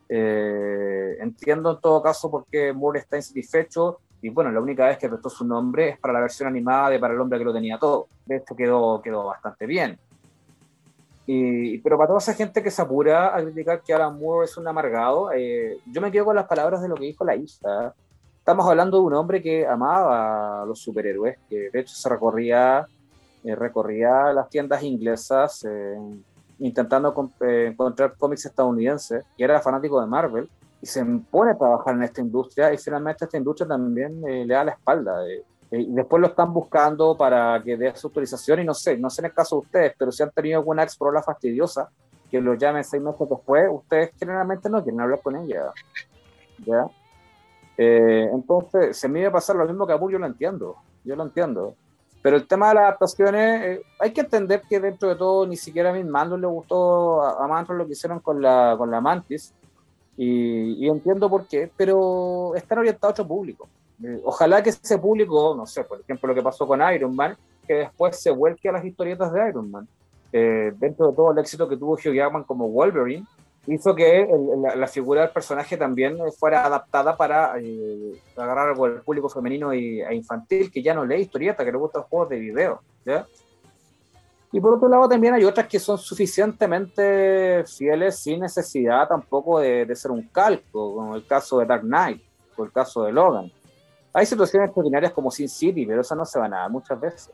Eh, 0.08 1.16
entiendo 1.20 1.70
en 1.70 1.80
todo 1.80 2.02
caso 2.02 2.28
por 2.28 2.44
qué 2.46 2.72
Moore 2.72 2.98
está 2.98 3.16
insatisfecho 3.16 4.00
y 4.22 4.30
bueno, 4.30 4.52
la 4.52 4.60
única 4.60 4.86
vez 4.86 4.98
que 4.98 5.08
prestó 5.08 5.28
su 5.28 5.44
nombre 5.44 5.90
es 5.90 5.98
para 5.98 6.14
la 6.14 6.20
versión 6.20 6.48
animada 6.48 6.90
de 6.90 7.00
Para 7.00 7.12
el 7.12 7.20
hombre 7.20 7.40
que 7.40 7.44
lo 7.44 7.52
tenía 7.52 7.76
todo. 7.76 8.06
De 8.24 8.36
esto 8.36 8.54
quedó, 8.54 9.02
quedó 9.02 9.24
bastante 9.24 9.66
bien. 9.66 9.98
Y, 11.26 11.78
pero 11.78 11.98
para 11.98 12.06
toda 12.06 12.18
esa 12.20 12.34
gente 12.34 12.62
que 12.62 12.70
se 12.70 12.80
apura 12.80 13.36
a 13.36 13.42
criticar 13.42 13.82
que 13.82 13.92
Alan 13.92 14.16
Moore 14.18 14.44
es 14.44 14.56
un 14.56 14.66
amargado, 14.68 15.32
eh, 15.32 15.78
yo 15.86 16.00
me 16.00 16.12
quedo 16.12 16.26
con 16.26 16.36
las 16.36 16.46
palabras 16.46 16.80
de 16.82 16.88
lo 16.88 16.94
que 16.94 17.06
dijo 17.06 17.24
la 17.24 17.34
hija. 17.34 17.94
Estamos 18.38 18.66
hablando 18.68 18.98
de 18.98 19.04
un 19.04 19.14
hombre 19.14 19.42
que 19.42 19.66
amaba 19.66 20.62
a 20.62 20.66
los 20.66 20.78
superhéroes, 20.78 21.38
que 21.48 21.70
de 21.70 21.80
hecho 21.80 21.94
se 21.94 22.08
recorría, 22.08 22.86
eh, 23.42 23.54
recorría 23.56 24.32
las 24.32 24.48
tiendas 24.48 24.84
inglesas 24.84 25.64
eh, 25.68 25.98
intentando 26.60 27.32
encontrar 27.40 28.14
cómics 28.16 28.46
estadounidenses, 28.46 29.24
y 29.36 29.42
era 29.42 29.60
fanático 29.60 30.00
de 30.00 30.06
Marvel 30.06 30.48
y 30.82 30.86
se 30.86 31.04
pone 31.30 31.52
a 31.52 31.56
trabajar 31.56 31.94
en 31.94 32.02
esta 32.02 32.20
industria 32.20 32.72
y 32.72 32.76
finalmente 32.76 33.24
esta 33.24 33.38
industria 33.38 33.68
también 33.68 34.20
eh, 34.28 34.44
le 34.44 34.52
da 34.52 34.64
la 34.64 34.72
espalda. 34.72 35.24
Eh, 35.28 35.44
eh, 35.70 35.78
y 35.78 35.92
después 35.92 36.20
lo 36.20 36.26
están 36.26 36.52
buscando 36.52 37.16
para 37.16 37.62
que 37.62 37.76
dé 37.76 37.94
su 37.94 38.08
autorización 38.08 38.60
y 38.60 38.64
no 38.64 38.74
sé, 38.74 38.98
no 38.98 39.08
sé 39.08 39.20
en 39.20 39.26
el 39.26 39.32
caso 39.32 39.56
de 39.56 39.60
ustedes, 39.60 39.94
pero 39.96 40.10
si 40.10 40.24
han 40.24 40.30
tenido 40.32 40.58
alguna 40.58 40.82
exprola 40.82 41.22
fastidiosa 41.22 41.88
que 42.28 42.40
lo 42.40 42.54
llamen 42.54 42.82
seis 42.82 43.00
meses 43.00 43.28
después, 43.28 43.68
ustedes 43.70 44.10
generalmente 44.18 44.68
no 44.68 44.82
quieren 44.82 45.00
hablar 45.00 45.20
con 45.22 45.36
ella. 45.36 45.72
¿ya? 46.66 46.86
entonces, 47.76 48.96
se 48.96 49.08
me 49.08 49.20
iba 49.20 49.28
a 49.28 49.32
pasar 49.32 49.56
lo 49.56 49.66
mismo 49.66 49.86
que 49.86 49.92
a 49.92 49.96
Burr, 49.96 50.12
yo 50.12 50.18
lo 50.18 50.26
entiendo, 50.26 50.76
yo 51.04 51.16
lo 51.16 51.24
entiendo. 51.24 51.74
Pero 52.22 52.36
el 52.36 52.46
tema 52.46 52.68
de 52.68 52.74
las 52.74 52.84
adaptaciones, 52.84 53.80
hay 53.98 54.12
que 54.12 54.20
entender 54.20 54.62
que 54.68 54.78
dentro 54.78 55.08
de 55.08 55.16
todo 55.16 55.46
ni 55.46 55.56
siquiera 55.56 55.90
a 55.90 55.92
mí 55.92 56.04
Mando 56.04 56.36
le 56.36 56.46
gustó 56.46 57.22
a, 57.22 57.44
a 57.44 57.72
lo 57.72 57.86
que 57.86 57.92
hicieron 57.92 58.20
con 58.20 58.40
la, 58.40 58.76
con 58.78 58.90
la 58.90 59.00
Mantis 59.00 59.52
y, 60.16 60.86
entiendo 60.88 61.28
por 61.30 61.46
qué, 61.46 61.70
pero 61.76 62.54
están 62.54 62.78
orientados 62.78 63.18
a 63.18 63.22
otro 63.22 63.28
público. 63.28 63.68
Eh, 64.02 64.20
ojalá 64.24 64.62
que 64.62 64.70
ese 64.70 64.98
público, 64.98 65.54
no 65.56 65.66
sé, 65.66 65.84
por 65.84 66.00
ejemplo, 66.00 66.28
lo 66.28 66.34
que 66.34 66.42
pasó 66.42 66.66
con 66.66 66.80
Iron 66.92 67.14
Man, 67.14 67.36
que 67.66 67.74
después 67.74 68.20
se 68.20 68.30
vuelque 68.30 68.68
a 68.68 68.72
las 68.72 68.84
historietas 68.84 69.32
de 69.32 69.48
Iron 69.48 69.70
Man. 69.70 69.88
Eh, 70.32 70.72
dentro 70.76 71.08
de 71.08 71.16
todo 71.16 71.32
el 71.32 71.38
éxito 71.38 71.68
que 71.68 71.76
tuvo 71.76 71.92
Hugh 71.92 72.14
Jackman 72.14 72.44
como 72.44 72.68
Wolverine, 72.68 73.26
hizo 73.66 73.94
que 73.94 74.28
la, 74.76 74.86
figura 74.88 75.22
del 75.22 75.30
personaje 75.30 75.76
también 75.76 76.18
fuera 76.38 76.66
adaptada 76.66 77.16
para 77.16 77.54
eh, 77.60 78.20
agarrar 78.36 78.70
al 78.70 79.02
público 79.02 79.28
femenino 79.28 79.72
e 79.72 80.14
infantil 80.14 80.70
que 80.70 80.82
ya 80.82 80.94
no 80.94 81.04
lee 81.04 81.20
historietas, 81.20 81.64
que 81.64 81.70
le 81.70 81.78
gustan 81.78 82.02
juegos 82.02 82.30
de 82.30 82.38
video. 82.38 82.80
¿ya? 83.04 83.26
Y 84.52 84.60
por 84.60 84.74
otro 84.74 84.86
lado 84.86 85.08
también 85.08 85.32
hay 85.32 85.44
otras 85.44 85.66
que 85.66 85.78
son 85.78 85.96
suficientemente 85.96 87.64
fieles 87.64 88.18
sin 88.18 88.40
necesidad 88.40 89.08
tampoco 89.08 89.58
de, 89.58 89.86
de 89.86 89.96
ser 89.96 90.10
un 90.10 90.28
calco, 90.28 90.94
como 90.94 91.16
el 91.16 91.26
caso 91.26 91.58
de 91.58 91.66
Dark 91.66 91.82
Knight 91.82 92.22
o 92.56 92.64
el 92.64 92.70
caso 92.70 93.02
de 93.04 93.12
Logan. 93.12 93.50
Hay 94.12 94.26
situaciones 94.26 94.66
extraordinarias 94.66 95.12
como 95.12 95.30
Sin 95.30 95.48
City, 95.48 95.86
pero 95.86 96.02
esas 96.02 96.18
no 96.18 96.26
se 96.26 96.38
van 96.38 96.52
a 96.52 96.58
dar 96.58 96.70
muchas 96.70 97.00
veces. 97.00 97.30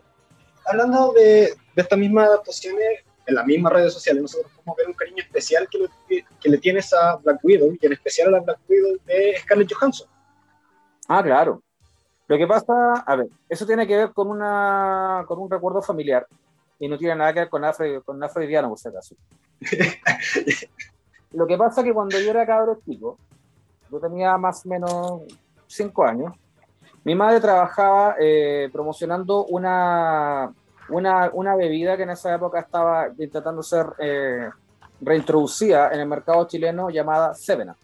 Hablando 0.65 1.13
de, 1.13 1.55
de 1.75 1.83
estas 1.83 1.99
mismas 1.99 2.29
adaptaciones, 2.29 3.01
en 3.27 3.35
las 3.35 3.45
mismas 3.45 3.73
redes 3.73 3.93
sociales, 3.93 4.23
nosotros 4.23 4.51
podemos 4.53 4.77
ver 4.77 4.87
un 4.87 4.95
cariño 4.95 5.23
especial 5.23 5.69
que, 5.69 6.25
que, 6.41 6.49
le 6.49 6.59
tienes 6.59 6.93
a 6.95 7.17
Black 7.17 7.41
Widow, 7.43 7.77
y 7.79 7.87
en 7.87 7.93
especial 7.93 8.29
a 8.29 8.31
la 8.31 8.41
Black 8.41 8.59
Widow 8.69 8.97
de 9.05 9.35
Scarlett 9.41 9.73
Johansson. 9.73 10.09
Ah, 11.09 11.23
claro. 11.23 11.63
Lo 12.27 12.39
que 12.39 12.47
pasa, 12.47 12.75
a 13.07 13.17
ver, 13.17 13.27
eso 13.49 13.67
tiene 13.67 13.87
que 13.87 13.97
ver 13.97 14.13
con, 14.13 14.29
una, 14.29 15.25
con 15.27 15.39
un 15.41 15.51
recuerdo 15.51 15.83
familiar 15.83 16.27
y 16.79 16.89
no 16.89 16.97
tiene 16.97 17.17
nada 17.17 17.33
que 17.33 17.41
ver 17.41 17.49
con 17.49 17.65
afro, 17.65 18.03
con 18.05 18.23
afroidiano, 18.23 18.69
por 18.69 18.79
si 18.79 18.89
acaso. 18.89 19.15
Lo 21.33 21.47
que 21.47 21.57
pasa 21.57 21.81
es 21.81 21.87
que 21.87 21.93
cuando 21.93 22.19
yo 22.19 22.31
era 22.31 22.47
cabro 22.47 22.81
chico, 22.85 23.19
yo 23.91 24.01
tenía 24.01 24.37
más 24.37 24.65
o 24.65 24.69
menos 24.69 25.23
cinco 25.67 26.05
años, 26.05 26.33
mi 27.05 27.15
madre 27.15 27.41
trabajaba 27.41 28.17
eh, 28.19 28.69
promocionando 28.73 29.47
una, 29.47 30.53
una, 30.91 31.31
una, 31.33 31.57
bebida 31.57 31.97
que 31.97 32.03
en 32.03 32.11
esa 32.11 32.35
época 32.35 32.61
estaba 32.61 33.09
intentando 33.19 33.63
ser 33.63 33.87
eh, 33.99 34.49
reintroducida 35.01 35.93
en 35.93 36.01
el 36.01 36.07
mercado 36.07 36.47
chileno 36.47 36.91
llamada 36.91 37.35
Sevena. 37.35 37.77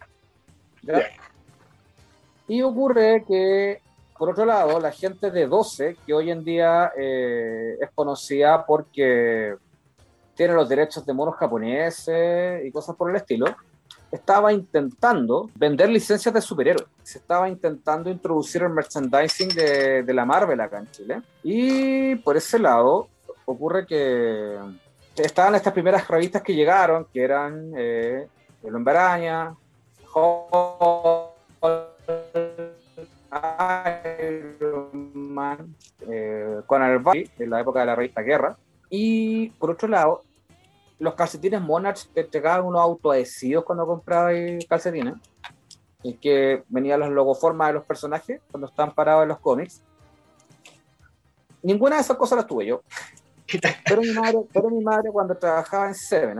Y 2.49 2.61
ocurre 2.63 3.25
que 3.27 3.81
por 4.17 4.31
otro 4.31 4.45
lado, 4.45 4.79
la 4.81 4.93
gente 4.93 5.31
de 5.31 5.47
12, 5.47 5.97
que 6.07 6.15
hoy 6.15 6.31
en 6.31 6.45
día 6.45 6.93
eh, 6.97 7.77
es 7.81 7.91
conocida 7.95 8.65
porque 8.65 9.57
tiene 10.35 10.55
los 10.55 10.69
derechos 10.69 11.05
de 11.05 11.13
monos 11.13 11.37
japoneses 11.37 12.65
y 12.65 12.71
cosas 12.71 12.97
por 12.97 13.11
el 13.11 13.17
estilo, 13.17 13.47
estaba 14.11 14.53
intentando 14.53 15.51
vender 15.57 15.89
licencias 15.89 16.33
de 16.33 16.41
superhéroes. 16.41 16.89
Se 17.03 17.19
estaba 17.19 17.49
intentando 17.49 18.09
introducir 18.09 18.63
el 18.63 18.71
merchandising 18.71 19.49
de, 19.49 20.03
de, 20.05 20.15
la 20.15 20.25
Marvel 20.25 20.61
acá 20.61 20.79
en 20.79 20.91
Chile. 20.93 21.23
Y 21.43 22.15
por 22.17 22.37
ese 22.37 22.59
lado, 22.59 23.09
ocurre 23.45 23.87
que 23.87 24.57
estaban 25.17 25.55
estas 25.55 25.73
primeras 25.73 26.07
revistas 26.09 26.43
que 26.43 26.55
llegaron, 26.55 27.07
que 27.13 27.23
eran 27.23 27.73
eh, 27.77 28.29
El 28.63 28.75
Hombre 28.75 28.97
Araña, 28.97 29.55
Iron 34.07 35.13
Man, 35.15 35.75
eh, 36.01 36.61
Conan 36.67 37.05
el 37.13 37.31
en 37.39 37.51
la 37.51 37.61
época 37.61 37.81
de 37.81 37.87
la 37.87 37.97
revista 37.97 38.23
Guerra. 38.23 38.57
Y 38.91 39.51
por 39.51 39.71
otro 39.71 39.89
lado, 39.89 40.23
los 40.99 41.15
calcetines 41.15 41.61
Monarch 41.61 42.09
te 42.13 42.21
entregaban 42.21 42.65
unos 42.65 42.81
autoadhesivos 42.81 43.65
cuando 43.65 43.87
comprabas 43.87 44.35
calcetines, 44.69 45.15
y 46.03 46.15
que 46.15 46.63
venían 46.69 47.01
las 47.01 47.11
logoformas 47.11 47.69
de 47.69 47.75
los 47.75 47.85
personajes 47.85 48.41
cuando 48.51 48.69
estaban 48.69 48.95
parados 48.95 49.23
en 49.23 49.29
los 49.31 49.39
cómics. 49.41 49.83
Ninguna 51.63 51.97
de 51.97 52.03
esas 52.03 52.17
cosas 52.17 52.37
las 52.37 52.47
tuve 52.47 52.67
yo. 52.67 52.83
Pero 53.87 54.03
mi 54.03 54.13
madre, 54.13 54.39
pero 54.53 54.71
mi 54.71 54.85
madre 54.85 55.11
cuando 55.11 55.37
trabajaba 55.37 55.89
en 55.89 55.95
Seven 55.95 56.39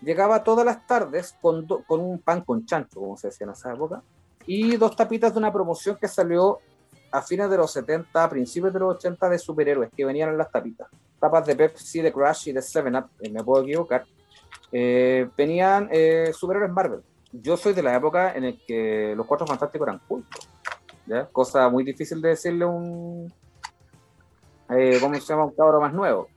llegaba 0.00 0.44
todas 0.44 0.64
las 0.64 0.86
tardes 0.86 1.36
con, 1.40 1.66
con 1.66 2.00
un 2.00 2.20
pan 2.20 2.42
con 2.42 2.64
chancho, 2.64 3.00
como 3.00 3.16
se 3.16 3.28
decía 3.28 3.46
en 3.46 3.52
esa 3.52 3.72
época, 3.72 4.02
y 4.46 4.76
dos 4.76 4.94
tapitas 4.94 5.32
de 5.32 5.38
una 5.38 5.52
promoción 5.52 5.96
que 6.00 6.08
salió 6.08 6.58
a 7.10 7.22
fines 7.22 7.48
de 7.50 7.56
los 7.56 7.72
70, 7.72 8.22
a 8.24 8.28
principios 8.28 8.72
de 8.72 8.80
los 8.80 8.96
80 8.96 9.28
de 9.28 9.38
superhéroes 9.38 9.90
que 9.96 10.04
venían 10.04 10.30
en 10.30 10.38
las 10.38 10.50
tapitas. 10.50 10.88
Tapas 11.18 11.46
de 11.46 11.56
Pepsi, 11.56 12.00
de 12.00 12.12
Crash 12.12 12.48
y 12.48 12.52
de 12.52 12.62
Seven 12.62 12.96
Up, 12.96 13.08
eh, 13.20 13.30
me 13.30 13.42
puedo 13.42 13.62
equivocar. 13.62 14.04
Eh, 14.70 15.28
venían 15.36 15.88
eh, 15.90 16.32
superhéroes 16.34 16.72
Marvel. 16.72 17.02
Yo 17.32 17.56
soy 17.56 17.72
de 17.72 17.82
la 17.82 17.96
época 17.96 18.34
en 18.34 18.44
la 18.44 18.52
que 18.66 19.14
los 19.16 19.26
Cuatro 19.26 19.46
Fantásticos 19.46 19.88
eran 19.88 20.00
cultos. 20.06 20.48
Cosa 21.32 21.68
muy 21.68 21.84
difícil 21.84 22.20
de 22.20 22.30
decirle 22.30 22.64
un. 22.64 23.32
¿Cómo 25.00 25.14
se 25.14 25.20
llama? 25.20 25.44
Un 25.44 25.54
cabro 25.54 25.80
más 25.80 25.92
nuevo. 25.92 26.28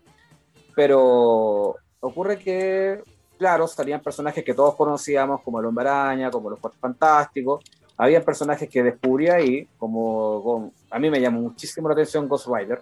Pero 0.76 1.76
ocurre 1.99 2.38
que, 2.38 3.01
claro, 3.38 3.68
salían 3.68 4.01
personajes 4.01 4.43
que 4.43 4.53
todos 4.53 4.76
conocíamos, 4.76 5.41
como 5.41 5.60
el 5.60 5.66
Hombre 5.66 5.89
Araña, 5.89 6.30
como 6.30 6.51
los 6.51 6.60
Cuatro 6.60 6.80
Fantásticos, 6.80 7.64
había 8.00 8.24
personajes 8.24 8.70
que 8.70 8.82
descubrí 8.82 9.28
ahí, 9.28 9.68
como, 9.78 10.72
a 10.89 10.97
mí 11.00 11.10
me 11.10 11.20
llamó 11.20 11.41
muchísimo 11.41 11.89
la 11.89 11.93
atención 11.93 12.30
Ghost 12.30 12.47
Rider, 12.47 12.82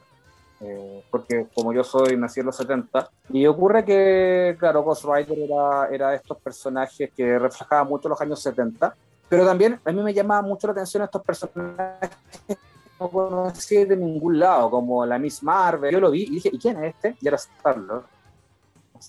eh, 0.62 1.04
porque 1.10 1.48
como 1.56 1.74
yo 1.74 1.84
soy, 1.84 2.16
nací 2.16 2.40
en 2.40 2.46
los 2.46 2.56
70, 2.56 3.10
y 3.30 3.48
ocurre 3.48 3.84
que, 3.84 4.56
claro, 4.60 4.84
Ghost 4.84 5.06
Rider 5.06 5.40
era, 5.40 5.88
era 5.90 6.14
estos 6.14 6.38
personajes 6.38 7.10
que 7.18 7.40
reflejaban 7.40 7.88
mucho 7.88 8.08
los 8.08 8.22
años 8.22 8.40
70, 8.44 8.96
pero 9.28 9.44
también 9.44 9.80
a 9.84 9.92
mí 9.92 10.04
me 10.04 10.14
llamaba 10.14 10.44
mucho 10.44 10.68
la 10.68 10.74
atención 10.74 11.02
estos 11.02 11.24
personajes 11.24 12.12
que 12.48 12.56
no 13.00 13.10
conocí 13.10 13.86
de 13.86 13.98
ningún 13.98 14.38
lado, 14.38 14.70
como 14.70 15.04
la 15.04 15.18
Miss 15.18 15.42
Marvel, 15.42 15.92
yo 15.92 16.00
lo 16.00 16.12
vi 16.12 16.26
y 16.26 16.30
dije, 16.36 16.50
¿y 16.54 16.60
quién 16.60 16.78
es 16.84 16.94
este? 16.94 17.18
Y 17.22 17.28
era 17.28 17.38
Star-Lord. 17.38 18.06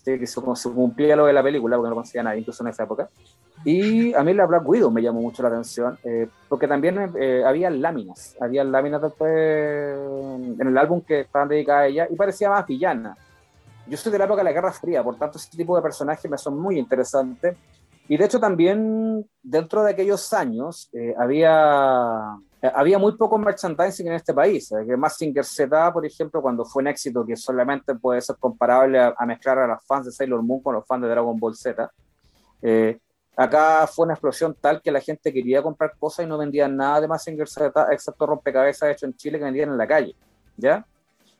Que 0.04 0.26
se, 0.26 0.26
se 0.26 0.70
cumplía 0.70 1.16
lo 1.16 1.26
de 1.26 1.32
la 1.32 1.42
película, 1.42 1.76
porque 1.76 1.88
no 1.88 1.94
conocía 1.94 2.20
a 2.20 2.24
nadie, 2.24 2.40
incluso 2.40 2.62
en 2.62 2.70
esa 2.70 2.84
época. 2.84 3.08
Y 3.64 4.14
a 4.14 4.22
mí 4.22 4.34
la 4.34 4.46
Black 4.46 4.68
Widow 4.68 4.90
me 4.90 5.02
llamó 5.02 5.20
mucho 5.20 5.42
la 5.42 5.48
atención, 5.48 5.98
eh, 6.04 6.28
porque 6.48 6.68
también 6.68 7.12
eh, 7.18 7.42
había 7.44 7.70
láminas, 7.70 8.36
había 8.40 8.62
láminas 8.64 9.02
después 9.02 9.32
en 9.32 10.66
el 10.66 10.78
álbum 10.78 11.00
que 11.00 11.20
estaban 11.20 11.48
dedicadas 11.48 11.82
a 11.82 11.86
ella 11.86 12.06
y 12.08 12.14
parecía 12.14 12.50
más 12.50 12.66
villana. 12.66 13.16
Yo 13.86 13.96
soy 13.96 14.12
de 14.12 14.18
la 14.18 14.24
época 14.26 14.40
de 14.40 14.44
la 14.44 14.52
Guerra 14.52 14.72
Fría, 14.72 15.02
por 15.02 15.16
tanto 15.16 15.38
ese 15.38 15.56
tipo 15.56 15.74
de 15.74 15.82
personajes 15.82 16.30
me 16.30 16.38
son 16.38 16.58
muy 16.58 16.78
interesantes. 16.78 17.56
Y 18.06 18.16
de 18.16 18.24
hecho 18.24 18.40
también 18.40 19.26
dentro 19.42 19.82
de 19.82 19.90
aquellos 19.90 20.32
años 20.32 20.88
eh, 20.92 21.14
había, 21.18 22.36
había 22.62 22.98
muy 22.98 23.16
poco 23.16 23.38
merchandising 23.38 24.08
en 24.08 24.14
este 24.14 24.34
país. 24.34 24.72
Que 24.86 24.96
Massinger 24.96 25.44
Z, 25.44 25.92
por 25.92 26.04
ejemplo, 26.04 26.42
cuando 26.42 26.64
fue 26.64 26.82
un 26.82 26.88
éxito 26.88 27.24
que 27.24 27.36
solamente 27.36 27.94
puede 27.94 28.20
ser 28.20 28.36
comparable 28.36 28.98
a, 29.00 29.14
mezclar 29.26 29.58
a 29.58 29.66
los 29.66 29.84
fans 29.86 30.06
de 30.06 30.12
Sailor 30.12 30.42
Moon 30.42 30.62
con 30.62 30.74
los 30.74 30.86
fans 30.86 31.02
de 31.02 31.08
Dragon 31.08 31.38
Ball 31.38 31.54
Z, 31.54 31.90
eh, 32.62 32.98
Acá 33.38 33.86
fue 33.86 34.04
una 34.04 34.14
explosión 34.14 34.56
tal 34.60 34.82
que 34.82 34.90
la 34.90 35.00
gente 35.00 35.32
quería 35.32 35.62
comprar 35.62 35.92
cosas 35.96 36.26
y 36.26 36.28
no 36.28 36.36
vendían 36.36 36.76
nada 36.76 37.02
de 37.02 37.06
Massinger 37.06 37.46
Z, 37.46 37.86
excepto 37.92 38.26
rompecabezas 38.26 38.90
hecho 38.90 39.06
en 39.06 39.14
Chile 39.14 39.38
que 39.38 39.44
vendían 39.44 39.70
en 39.70 39.78
la 39.78 39.86
calle, 39.86 40.16
¿ya? 40.56 40.84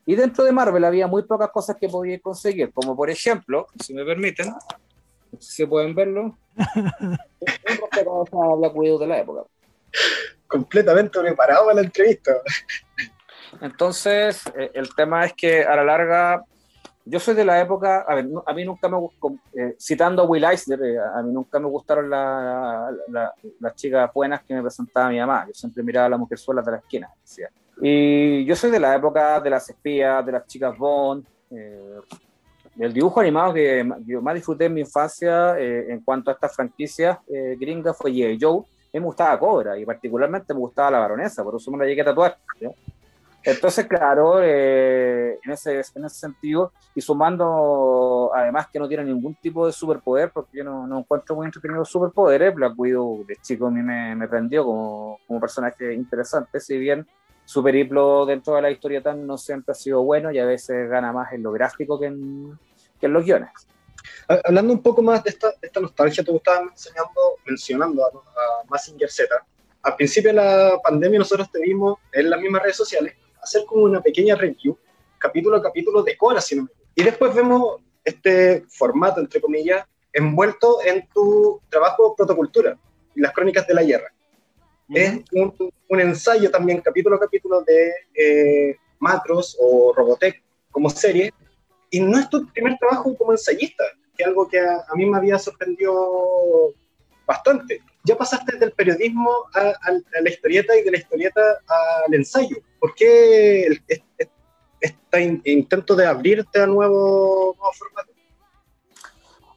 Y 0.06 0.14
dentro 0.14 0.44
de 0.44 0.52
Marvel 0.52 0.84
había 0.84 1.08
muy 1.08 1.24
pocas 1.24 1.50
cosas 1.50 1.74
que 1.74 1.88
podía 1.88 2.20
conseguir, 2.20 2.72
como 2.72 2.94
por 2.94 3.10
ejemplo, 3.10 3.66
si 3.82 3.94
me 3.94 4.04
permiten, 4.04 4.54
si 5.40 5.66
pueden 5.66 5.92
verlo, 5.92 6.38
un 6.54 8.26
rompecabezas 8.30 8.56
Black 8.58 8.76
Widow 8.76 8.98
de 9.00 9.06
la 9.08 9.18
época. 9.18 9.42
Completamente 10.48 11.20
preparado 11.20 11.66
para 11.66 11.76
la 11.76 11.82
entrevista. 11.82 12.32
Entonces, 13.60 14.44
eh, 14.56 14.70
el 14.74 14.94
tema 14.94 15.24
es 15.24 15.32
que 15.34 15.62
a 15.62 15.76
la 15.76 15.84
larga 15.84 16.42
yo 17.10 17.18
soy 17.18 17.34
de 17.34 17.44
la 17.44 17.58
época, 17.60 18.04
a 18.06 18.14
ver, 18.14 18.28
a 18.44 18.52
mí 18.52 18.64
nunca 18.64 18.86
me 18.88 18.98
eh, 19.54 19.76
citando 19.80 20.22
a 20.22 20.26
Will 20.26 20.44
Eisner, 20.44 20.78
eh, 20.82 20.98
a 20.98 21.22
mí 21.22 21.32
nunca 21.32 21.58
me 21.58 21.66
gustaron 21.66 22.10
las 22.10 23.74
chicas 23.76 24.10
buenas 24.12 24.42
que 24.42 24.52
me 24.52 24.60
presentaba 24.60 25.08
mi 25.08 25.18
mamá, 25.18 25.46
yo 25.46 25.54
siempre 25.54 25.82
miraba 25.82 26.06
a 26.06 26.10
la 26.10 26.18
mujer 26.18 26.38
sola 26.38 26.60
de 26.60 26.70
la 26.70 26.76
esquina, 26.76 27.08
decía. 27.22 27.48
Y 27.80 28.44
yo 28.44 28.54
soy 28.54 28.70
de 28.70 28.80
la 28.80 28.94
época 28.94 29.40
de 29.40 29.48
las 29.48 29.70
espías, 29.70 30.24
de 30.26 30.32
las 30.32 30.46
chicas 30.46 30.76
Bond, 30.76 31.24
eh, 31.50 32.00
el 32.78 32.92
dibujo 32.92 33.20
animado 33.20 33.54
que 33.54 33.90
yo 34.04 34.20
más 34.20 34.34
disfruté 34.34 34.66
en 34.66 34.74
mi 34.74 34.82
infancia 34.82 35.58
en 35.58 36.00
cuanto 36.02 36.30
a 36.30 36.34
estas 36.34 36.54
franquicias 36.54 37.18
gringas 37.26 37.96
fue 37.96 38.12
J. 38.12 38.64
Joe, 38.92 39.00
me 39.00 39.06
gustaba 39.06 39.38
Cobra 39.38 39.78
y 39.78 39.84
particularmente 39.84 40.54
me 40.54 40.60
gustaba 40.60 40.92
la 40.92 40.98
baronesa, 41.00 41.44
por 41.44 41.56
eso 41.56 41.70
me 41.70 41.78
la 41.78 41.84
llegué 41.84 42.02
a 42.02 42.06
tatuar. 42.06 42.38
Entonces, 43.44 43.86
claro, 43.86 44.42
eh, 44.42 45.38
en, 45.42 45.52
ese, 45.52 45.80
en 45.94 46.04
ese 46.04 46.16
sentido, 46.16 46.72
y 46.94 47.00
sumando 47.00 48.30
además 48.34 48.66
que 48.70 48.78
no 48.78 48.88
tiene 48.88 49.04
ningún 49.04 49.34
tipo 49.36 49.66
de 49.66 49.72
superpoder, 49.72 50.30
porque 50.32 50.58
yo 50.58 50.64
no, 50.64 50.86
no 50.86 50.98
encuentro 50.98 51.36
muy 51.36 51.46
entretenido 51.46 51.84
superpoderes, 51.84 52.54
Black 52.54 52.74
Widow 52.76 53.24
de 53.24 53.36
chico 53.36 53.68
a 53.68 53.70
mí 53.70 53.80
me, 53.80 54.14
me 54.16 54.28
prendió 54.28 54.64
como, 54.64 55.18
como, 55.26 55.40
personaje 55.40 55.94
interesante, 55.94 56.60
si 56.60 56.76
bien 56.78 57.06
su 57.44 57.62
periplo 57.62 58.26
dentro 58.26 58.54
de 58.56 58.62
la 58.62 58.70
historieta 58.70 59.14
no 59.14 59.38
siempre 59.38 59.72
ha 59.72 59.74
sido 59.74 60.02
bueno 60.02 60.30
y 60.30 60.38
a 60.38 60.44
veces 60.44 60.90
gana 60.90 61.12
más 61.12 61.32
en 61.32 61.42
lo 61.42 61.52
gráfico 61.52 61.98
que 61.98 62.06
en, 62.06 62.58
que 63.00 63.06
en 63.06 63.12
los 63.12 63.24
guiones. 63.24 63.50
Hablando 64.44 64.72
un 64.72 64.82
poco 64.82 65.02
más 65.02 65.24
de 65.24 65.30
esta, 65.30 65.52
esta 65.60 65.80
nostalgia, 65.80 66.24
tú 66.24 66.36
estabas 66.36 66.70
mencionando, 67.46 68.04
a, 68.04 68.08
a 68.08 68.64
Massinger 68.68 69.10
Z. 69.10 69.34
Al 69.82 69.96
principio 69.96 70.30
de 70.30 70.36
la 70.36 70.78
pandemia 70.82 71.18
nosotros 71.18 71.50
te 71.50 71.60
vimos 71.60 71.98
en 72.12 72.30
las 72.30 72.40
mismas 72.40 72.62
redes 72.62 72.76
sociales 72.76 73.14
hacer 73.42 73.64
como 73.64 73.84
una 73.84 74.00
pequeña 74.00 74.34
review, 74.34 74.76
capítulo 75.18 75.56
a 75.56 75.62
capítulo 75.62 76.02
de 76.02 76.16
Cora, 76.16 76.40
si 76.40 76.56
no 76.56 76.64
me 76.64 76.68
Y 76.94 77.02
después 77.02 77.34
vemos 77.34 77.80
este 78.04 78.64
formato, 78.68 79.20
entre 79.20 79.40
comillas, 79.40 79.86
envuelto 80.12 80.78
en 80.84 81.08
tu 81.08 81.60
trabajo 81.68 82.14
Protocultura 82.16 82.78
y 83.14 83.20
las 83.20 83.32
crónicas 83.32 83.66
de 83.66 83.74
la 83.74 83.82
guerra. 83.82 84.12
Es 84.88 85.20
un, 85.32 85.54
un, 85.88 86.00
ensayo 86.00 86.50
también, 86.50 86.80
capítulo 86.80 87.16
a 87.16 87.20
capítulo, 87.20 87.62
de 87.62 87.92
eh, 88.14 88.76
Macros 88.98 89.56
o 89.60 89.92
Robotech 89.94 90.42
como 90.70 90.88
serie. 90.88 91.32
Y 91.90 92.00
no 92.00 92.18
es 92.18 92.28
tu 92.28 92.46
primer 92.48 92.76
trabajo 92.78 93.16
como 93.16 93.32
ensayista, 93.32 93.84
que 94.16 94.22
es 94.24 94.28
algo 94.28 94.48
que 94.48 94.58
a, 94.58 94.84
a 94.88 94.94
mí 94.94 95.06
me 95.06 95.16
había 95.16 95.38
sorprendido 95.38 96.74
bastante 97.26 97.82
ya 98.08 98.16
pasaste 98.16 98.56
del 98.56 98.72
periodismo 98.72 99.30
a, 99.54 99.74
la 100.20 100.30
historieta 100.30 100.76
y 100.76 100.82
de 100.82 100.90
la 100.90 100.96
historieta 100.98 101.40
al 102.06 102.14
ensayo. 102.14 102.56
¿Por 102.80 102.94
qué 102.94 103.68
este 104.80 105.40
intento 105.44 105.94
de 105.94 106.06
abrirte 106.06 106.60
a 106.60 106.66
nuevo, 106.66 107.54
nuevo 107.56 107.72
formato? 107.74 108.12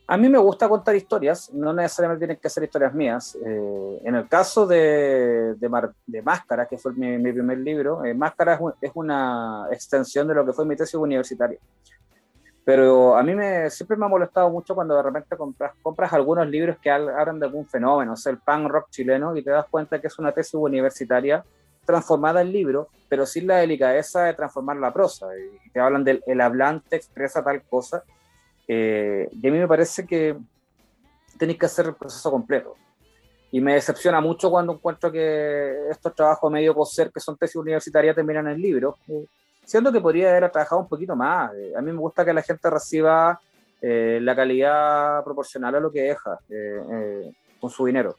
A 0.08 0.18
mí 0.18 0.28
me 0.28 0.38
gusta 0.38 0.68
contar 0.68 0.94
historias, 0.94 1.54
no 1.54 1.72
necesariamente 1.72 2.26
tienen 2.26 2.42
que 2.42 2.50
ser 2.50 2.64
historias 2.64 2.94
mías. 2.94 3.38
Eh, 3.46 4.02
en 4.04 4.16
el 4.16 4.28
caso 4.28 4.68
de, 4.68 5.56
de, 5.56 6.22
Máscara, 6.22 6.68
que 6.68 6.78
fue 6.78 6.92
mi, 6.92 7.18
mi 7.18 7.32
primer 7.32 7.60
libro, 7.60 8.04
eh, 8.04 8.14
Máscara 8.14 8.60
es, 8.82 8.92
una 8.94 9.68
extensión 9.72 10.28
de 10.28 10.36
lo 10.36 10.46
que 10.46 10.52
fue 10.52 10.66
mi 10.66 10.76
tesis 10.76 10.96
universitaria. 10.96 11.58
Pero 12.64 13.16
a 13.18 13.24
mí 13.24 13.34
me, 13.34 13.70
siempre 13.70 13.98
me 13.98 14.06
ha 14.06 14.10
molestado 14.10 14.50
mucho 14.50 14.76
cuando 14.76 14.96
de 14.96 15.02
repente 15.02 15.36
compras, 15.36 15.74
compras 15.82 16.14
algunos 16.14 16.48
libros 16.48 16.78
que 16.80 16.92
hablan 16.92 17.40
de 17.40 17.48
algún 17.48 17.66
fenómeno, 17.66 18.14
o 18.14 18.16
sea, 18.16 18.32
el 18.32 18.38
punk 18.38 18.70
rock 18.70 18.90
chileno, 18.92 19.36
y 19.36 19.44
te 19.44 19.50
das 19.50 19.66
cuenta 19.70 20.00
que 20.00 20.08
es 20.08 20.20
una 20.20 20.32
tesis 20.32 20.54
universitaria 20.54 21.44
transformada 21.86 22.42
en 22.42 22.52
libro, 22.52 22.90
pero 23.10 23.26
sin 23.26 23.48
la 23.48 23.58
delicadeza 23.58 24.26
de 24.26 24.34
transformar 24.36 24.78
la 24.78 24.94
prosa. 24.94 25.28
Y 25.38 25.70
te 25.72 25.80
hablan 25.80 26.04
del 26.04 26.24
el 26.28 26.40
hablante 26.40 26.96
expresa 26.96 27.44
tal 27.44 27.64
cosa. 27.64 28.04
Eh, 28.68 29.28
y 29.32 29.48
a 29.48 29.52
mí 29.52 29.58
me 29.58 29.68
parece 29.68 30.06
que 30.06 30.38
tenéis 31.38 31.58
que 31.58 31.66
hacer 31.66 31.88
el 31.88 31.96
proceso 31.96 32.30
completo. 32.30 32.76
Y 33.52 33.60
me 33.60 33.74
decepciona 33.74 34.22
mucho 34.22 34.50
cuando 34.50 34.74
encuentro 34.74 35.12
que 35.12 35.90
estos 35.90 36.16
trabajos 36.16 36.52
medio 36.52 36.74
coser, 36.74 37.12
que 37.12 37.20
son 37.20 37.36
tesis 37.36 37.56
universitarias, 37.58 38.16
terminan 38.16 38.48
en 38.48 38.62
libros 38.62 38.96
siento 39.64 39.92
que 39.92 40.02
podría 40.02 40.30
haber 40.30 40.52
trabajado 40.52 40.82
un 40.82 40.88
poquito 40.88 41.16
más. 41.16 41.54
Eh, 41.56 41.74
a 41.76 41.82
mí 41.82 41.92
me 41.92 42.00
gusta 42.00 42.26
que 42.26 42.34
la 42.34 42.42
gente 42.42 42.70
reciba 42.70 43.40
eh, 43.82 44.20
la 44.22 44.36
calidad 44.36 45.24
proporcional 45.24 45.76
a 45.76 45.80
lo 45.80 45.92
que 45.92 46.02
deja 46.02 46.40
eh, 46.50 47.32
con 47.60 47.70
su 47.70 47.86
dinero. 47.86 48.16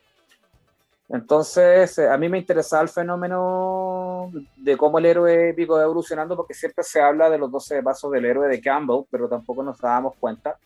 Entonces, 1.09 1.99
a 1.99 2.17
mí 2.17 2.29
me 2.31 2.39
interesaba 2.39 2.83
el 2.83 2.89
fenómeno 2.89 4.31
de 4.57 4.77
cómo 4.79 4.99
el 4.99 5.05
héroe 5.05 5.51
épico 5.51 5.75
va 5.75 5.83
evolucionando, 5.83 6.35
porque 6.37 6.55
siempre 6.55 6.83
se 6.85 7.03
habla 7.03 7.29
de 7.29 7.37
los 7.37 7.51
12 7.51 7.83
pasos 7.83 8.11
del 8.13 8.25
héroe 8.25 8.49
de 8.49 8.63
Campbell, 8.63 9.05
pero 9.11 9.29
tampoco 9.29 9.63
nos 9.63 9.79
dábamos 9.79 10.15
cuenta, 10.19 10.57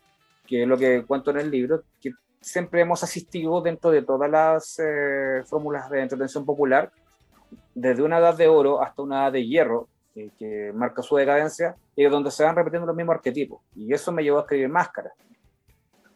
que 0.46 0.62
es 0.62 0.68
lo 0.68 0.78
que 0.78 1.04
cuento 1.04 1.32
en 1.32 1.38
el 1.38 1.50
libro, 1.50 1.82
que 2.00 2.12
siempre 2.40 2.80
hemos 2.80 3.02
asistido 3.02 3.60
dentro 3.60 3.90
de 3.90 4.02
todas 4.02 4.30
las 4.30 4.78
eh, 4.78 5.42
fórmulas 5.46 5.90
de 5.90 6.02
entretención 6.02 6.44
popular, 6.44 6.92
desde 7.74 8.04
una 8.04 8.18
edad 8.18 8.36
de 8.36 8.46
oro 8.46 8.80
hasta 8.80 9.02
una 9.02 9.24
edad 9.24 9.32
de 9.32 9.46
hierro, 9.46 9.88
que 10.38 10.72
marca 10.74 11.02
su 11.02 11.16
decadencia, 11.16 11.76
y 11.94 12.04
donde 12.04 12.30
se 12.30 12.44
van 12.44 12.56
repitiendo 12.56 12.86
los 12.86 12.96
mismos 12.96 13.16
arquetipos. 13.16 13.60
Y 13.74 13.92
eso 13.92 14.12
me 14.12 14.22
llevó 14.22 14.38
a 14.38 14.42
escribir 14.42 14.68
Máscaras 14.68 15.12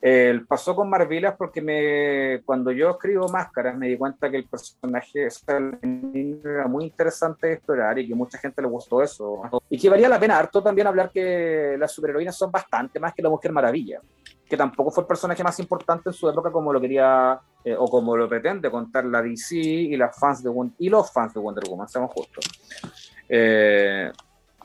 el 0.00 0.46
pasó 0.46 0.74
con 0.74 0.88
Marvilas 0.88 1.34
porque 1.36 1.60
me, 1.60 2.42
cuando 2.44 2.70
yo 2.70 2.90
escribo 2.90 3.28
Máscaras 3.28 3.76
me 3.76 3.88
di 3.88 3.98
cuenta 3.98 4.30
que 4.30 4.38
el 4.38 4.48
personaje 4.48 5.28
era 5.46 6.66
muy 6.66 6.84
interesante 6.84 7.48
de 7.48 7.52
explorar 7.54 7.98
y 7.98 8.08
que 8.08 8.14
mucha 8.14 8.38
gente 8.38 8.62
le 8.62 8.68
gustó 8.68 9.02
eso. 9.02 9.42
Y 9.68 9.78
que 9.78 9.90
valía 9.90 10.08
la 10.08 10.18
pena 10.18 10.38
harto 10.38 10.62
también 10.62 10.86
hablar 10.86 11.10
que 11.10 11.76
las 11.78 11.92
superheroínas 11.92 12.36
son 12.36 12.50
bastante 12.50 12.98
más 12.98 13.12
que 13.12 13.22
la 13.22 13.28
Mujer 13.28 13.52
Maravilla, 13.52 14.00
que 14.48 14.56
tampoco 14.56 14.90
fue 14.90 15.02
el 15.02 15.08
personaje 15.08 15.44
más 15.44 15.58
importante 15.60 16.08
en 16.08 16.14
su 16.14 16.30
época 16.30 16.50
como 16.50 16.72
lo 16.72 16.80
quería 16.80 17.38
eh, 17.62 17.76
o 17.78 17.86
como 17.86 18.16
lo 18.16 18.26
pretende 18.26 18.70
contar 18.70 19.04
la 19.04 19.20
DC 19.20 19.54
y, 19.56 19.96
las 19.96 20.18
fans 20.18 20.42
de, 20.42 20.50
y 20.78 20.88
los 20.88 21.12
fans 21.12 21.34
de 21.34 21.40
Wonder 21.40 21.64
Woman, 21.68 21.88
seamos 21.88 22.10
justos. 22.12 23.09
Eh, 23.32 24.10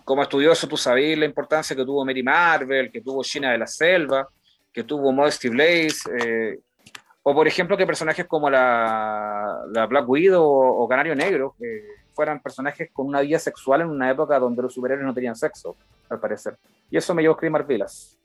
como 0.03 0.23
estudioso 0.23 0.67
tú 0.67 0.75
sabías 0.75 1.19
la 1.19 1.25
importancia 1.25 1.75
que 1.75 1.85
tuvo 1.85 2.03
Mary 2.03 2.23
Marvel, 2.23 2.91
que 2.91 3.01
tuvo 3.01 3.23
China 3.23 3.51
de 3.51 3.59
la 3.59 3.67
Selva, 3.67 4.27
que 4.73 4.83
tuvo 4.83 5.11
Modesty 5.11 5.49
Blaze, 5.49 6.09
eh, 6.19 6.59
o 7.21 7.33
por 7.33 7.47
ejemplo 7.47 7.77
que 7.77 7.85
personajes 7.85 8.25
como 8.25 8.49
la, 8.49 9.61
la 9.71 9.85
Black 9.85 10.09
Widow 10.09 10.43
o, 10.43 10.87
Canario 10.87 11.15
Negro 11.15 11.55
fueran 12.13 12.41
personajes 12.41 12.89
con 12.91 13.07
una 13.07 13.21
vida 13.21 13.37
sexual 13.37 13.81
en 13.81 13.89
una 13.89 14.09
época 14.09 14.39
donde 14.39 14.61
los 14.61 14.73
superhéroes 14.73 15.05
no 15.05 15.13
tenían 15.13 15.35
sexo, 15.35 15.75
al 16.09 16.19
parecer. 16.19 16.57
Y 16.89 16.97
eso 16.97 17.13
me 17.13 17.21
llevó 17.21 17.33
a 17.33 17.35
escribir 17.35 17.51
Marvilas. 17.51 18.17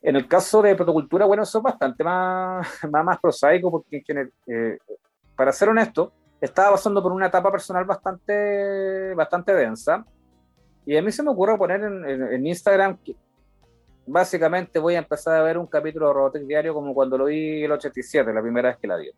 En 0.00 0.16
el 0.16 0.26
caso 0.26 0.62
de 0.62 0.74
protocultura, 0.74 1.26
bueno, 1.26 1.42
eso 1.42 1.58
es 1.58 1.64
bastante 1.64 2.02
más, 2.04 2.66
más, 2.90 3.04
más 3.04 3.18
prosaico, 3.20 3.70
porque 3.70 4.02
eh, 4.46 4.78
para 5.36 5.52
ser 5.52 5.68
honesto, 5.68 6.12
estaba 6.40 6.72
pasando 6.72 7.02
por 7.02 7.12
una 7.12 7.26
etapa 7.26 7.50
personal 7.50 7.84
bastante, 7.84 9.14
bastante 9.14 9.54
densa. 9.54 10.04
Y 10.86 10.96
a 10.96 11.02
mí 11.02 11.12
se 11.12 11.22
me 11.22 11.30
ocurre 11.30 11.58
poner 11.58 11.82
en, 11.82 12.04
en 12.04 12.46
Instagram 12.46 12.98
que, 13.04 13.14
básicamente 14.08 14.78
voy 14.78 14.94
a 14.94 14.98
empezar 14.98 15.38
a 15.38 15.42
ver 15.42 15.58
un 15.58 15.66
capítulo 15.66 16.08
de 16.08 16.14
Robotech 16.14 16.42
diario 16.42 16.74
como 16.74 16.94
cuando 16.94 17.18
lo 17.18 17.26
vi 17.26 17.62
el 17.62 17.72
87, 17.72 18.32
la 18.32 18.42
primera 18.42 18.70
vez 18.70 18.78
que 18.78 18.88
la 18.88 18.96
vi. 18.96 19.10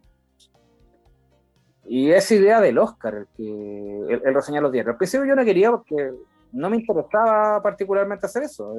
Y 1.87 2.11
esa 2.11 2.35
idea 2.35 2.61
del 2.61 2.79
Oscar, 2.79 3.14
el 3.14 3.27
que 3.37 4.07
el, 4.09 4.35
reseñar 4.35 4.62
los 4.62 4.73
diarios. 4.73 4.93
Al 4.93 4.99
principio 4.99 5.27
yo 5.27 5.35
no 5.35 5.45
quería 5.45 5.71
porque 5.71 6.12
no 6.53 6.71
me 6.71 6.77
interesaba 6.77 7.62
particularmente 7.62 8.27
hacer 8.27 8.43
eso. 8.43 8.75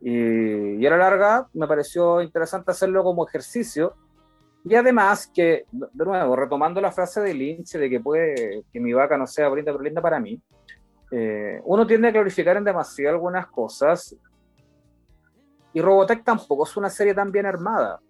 Y, 0.00 0.76
y, 0.76 0.86
a 0.86 0.90
la 0.90 0.98
larga 0.98 1.48
me 1.54 1.66
pareció 1.66 2.20
interesante 2.20 2.70
hacerlo 2.70 3.02
como 3.02 3.26
ejercicio. 3.26 3.94
Y 4.64 4.74
además 4.74 5.30
que, 5.32 5.66
de 5.70 6.04
nuevo, 6.04 6.34
retomando 6.34 6.80
la 6.80 6.90
frase 6.90 7.20
de 7.20 7.34
Lynch 7.34 7.72
de 7.72 7.90
que 7.90 8.00
puede 8.00 8.64
que 8.72 8.80
mi 8.80 8.94
vaca 8.94 9.18
no 9.18 9.26
sea 9.26 9.48
bonita 9.48 9.70
pero 9.70 9.84
linda 9.84 10.00
para 10.00 10.18
mí, 10.18 10.40
eh, 11.10 11.60
uno 11.64 11.86
tiende 11.86 12.08
a 12.08 12.12
clarificar 12.12 12.56
en 12.56 12.64
demasiado 12.64 13.14
algunas 13.14 13.46
cosas 13.48 14.16
y 15.74 15.82
Robotech 15.82 16.24
tampoco 16.24 16.64
es 16.64 16.74
una 16.78 16.88
serie 16.88 17.14
tan 17.14 17.30
bien 17.30 17.44
armada. 17.44 18.00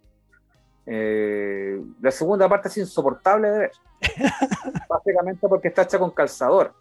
Eh, 0.86 1.82
la 2.00 2.10
segunda 2.12 2.48
parte 2.48 2.68
es 2.68 2.76
insoportable 2.76 3.50
de 3.50 3.58
ver. 3.58 3.72
Básicamente 4.88 5.48
porque 5.48 5.68
está 5.68 5.82
hecha 5.82 5.98
con 5.98 6.10
calzador. 6.10 6.72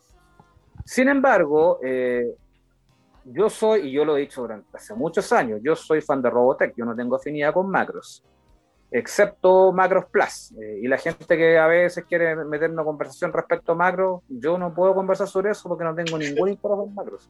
Sin 0.86 1.10
embargo, 1.10 1.80
eh, 1.82 2.36
yo 3.26 3.50
soy, 3.50 3.88
y 3.88 3.92
yo 3.94 4.06
lo 4.06 4.18
he 4.18 4.22
dicho 4.22 4.42
durante 4.42 4.78
hace 4.78 4.94
muchos 4.94 5.32
años, 5.32 5.62
yo 5.64 5.76
soy 5.76 6.02
fan 6.02 6.22
de 6.22 6.30
Robotech, 6.30 6.76
yo 6.76 6.86
no 6.86 6.96
tengo 6.96 7.16
afinidad 7.16 7.54
con 7.54 7.70
macros 7.72 8.24
excepto 8.94 9.72
Macros 9.74 10.06
Plus. 10.06 10.54
Eh, 10.62 10.82
y 10.84 10.88
la 10.88 10.98
gente 10.98 11.26
que 11.36 11.58
a 11.58 11.66
veces 11.66 12.06
quiere 12.06 12.36
meternos 12.46 12.86
conversación 12.86 13.34
respecto 13.34 13.72
a 13.72 13.76
Macros, 13.76 14.22
yo 14.30 14.58
no 14.58 14.74
puedo 14.74 14.94
conversar 14.94 15.28
sobre 15.28 15.52
eso 15.52 15.68
porque 15.68 15.84
no 15.84 15.96
tengo 15.96 16.18
ningún 16.18 16.50
interés 16.50 16.78
en 16.86 16.94
Macros. 16.94 17.30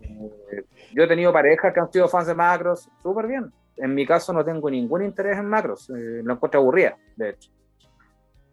Eh, 0.00 0.64
yo 0.94 1.02
he 1.02 1.06
tenido 1.06 1.32
parejas 1.32 1.72
que 1.72 1.80
han 1.80 1.92
sido 1.92 2.08
fans 2.08 2.26
de 2.26 2.34
Macros, 2.34 2.88
súper 3.02 3.26
bien. 3.26 3.52
En 3.76 3.94
mi 3.94 4.06
caso 4.06 4.32
no 4.32 4.42
tengo 4.42 4.70
ningún 4.70 5.04
interés 5.04 5.38
en 5.38 5.46
Macros, 5.46 5.90
eh, 5.90 6.22
lo 6.24 6.32
encuentro 6.32 6.60
aburrida, 6.60 6.96
de 7.14 7.30
hecho. 7.30 7.50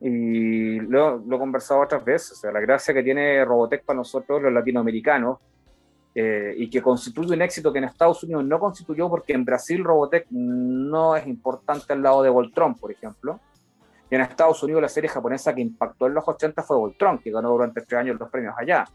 Y 0.01 0.79
lo, 0.81 1.17
lo 1.17 1.37
he 1.37 1.39
conversado 1.39 1.79
otras 1.79 2.03
veces, 2.03 2.33
o 2.33 2.35
sea, 2.35 2.51
la 2.51 2.59
gracia 2.59 2.93
que 2.93 3.01
tiene 3.01 3.43
Robotech 3.45 3.85
para 3.85 3.97
nosotros 3.97 4.41
los 4.41 4.51
latinoamericanos 4.51 5.39
eh, 6.17 6.55
y 6.55 6.69
que 6.69 6.81
constituye 6.81 7.33
un 7.33 7.41
éxito 7.41 7.73
que 7.73 7.79
en 7.79 7.83
Estados 7.83 8.23
Unidos 8.23 8.45
no 8.45 8.57
constituyó 8.57 9.09
porque 9.09 9.33
en 9.33 9.43
Brasil 9.43 9.83
Robotech 9.83 10.27
no 10.29 11.13
es 11.13 11.27
importante 11.27 11.91
al 11.91 12.01
lado 12.01 12.23
de 12.23 12.29
Voltron, 12.29 12.75
por 12.75 12.89
ejemplo. 12.89 13.41
Y 14.09 14.15
en 14.15 14.21
Estados 14.21 14.63
Unidos 14.63 14.81
la 14.81 14.87
serie 14.87 15.09
japonesa 15.09 15.53
que 15.53 15.59
impactó 15.59 16.07
en 16.07 16.13
los 16.13 16.25
80 16.25 16.63
fue 16.63 16.77
Voltron, 16.77 17.17
que 17.17 17.31
ganó 17.31 17.49
durante 17.49 17.81
tres 17.81 17.99
años 17.99 18.17
los 18.17 18.29
premios 18.29 18.55
allá. 18.57 18.85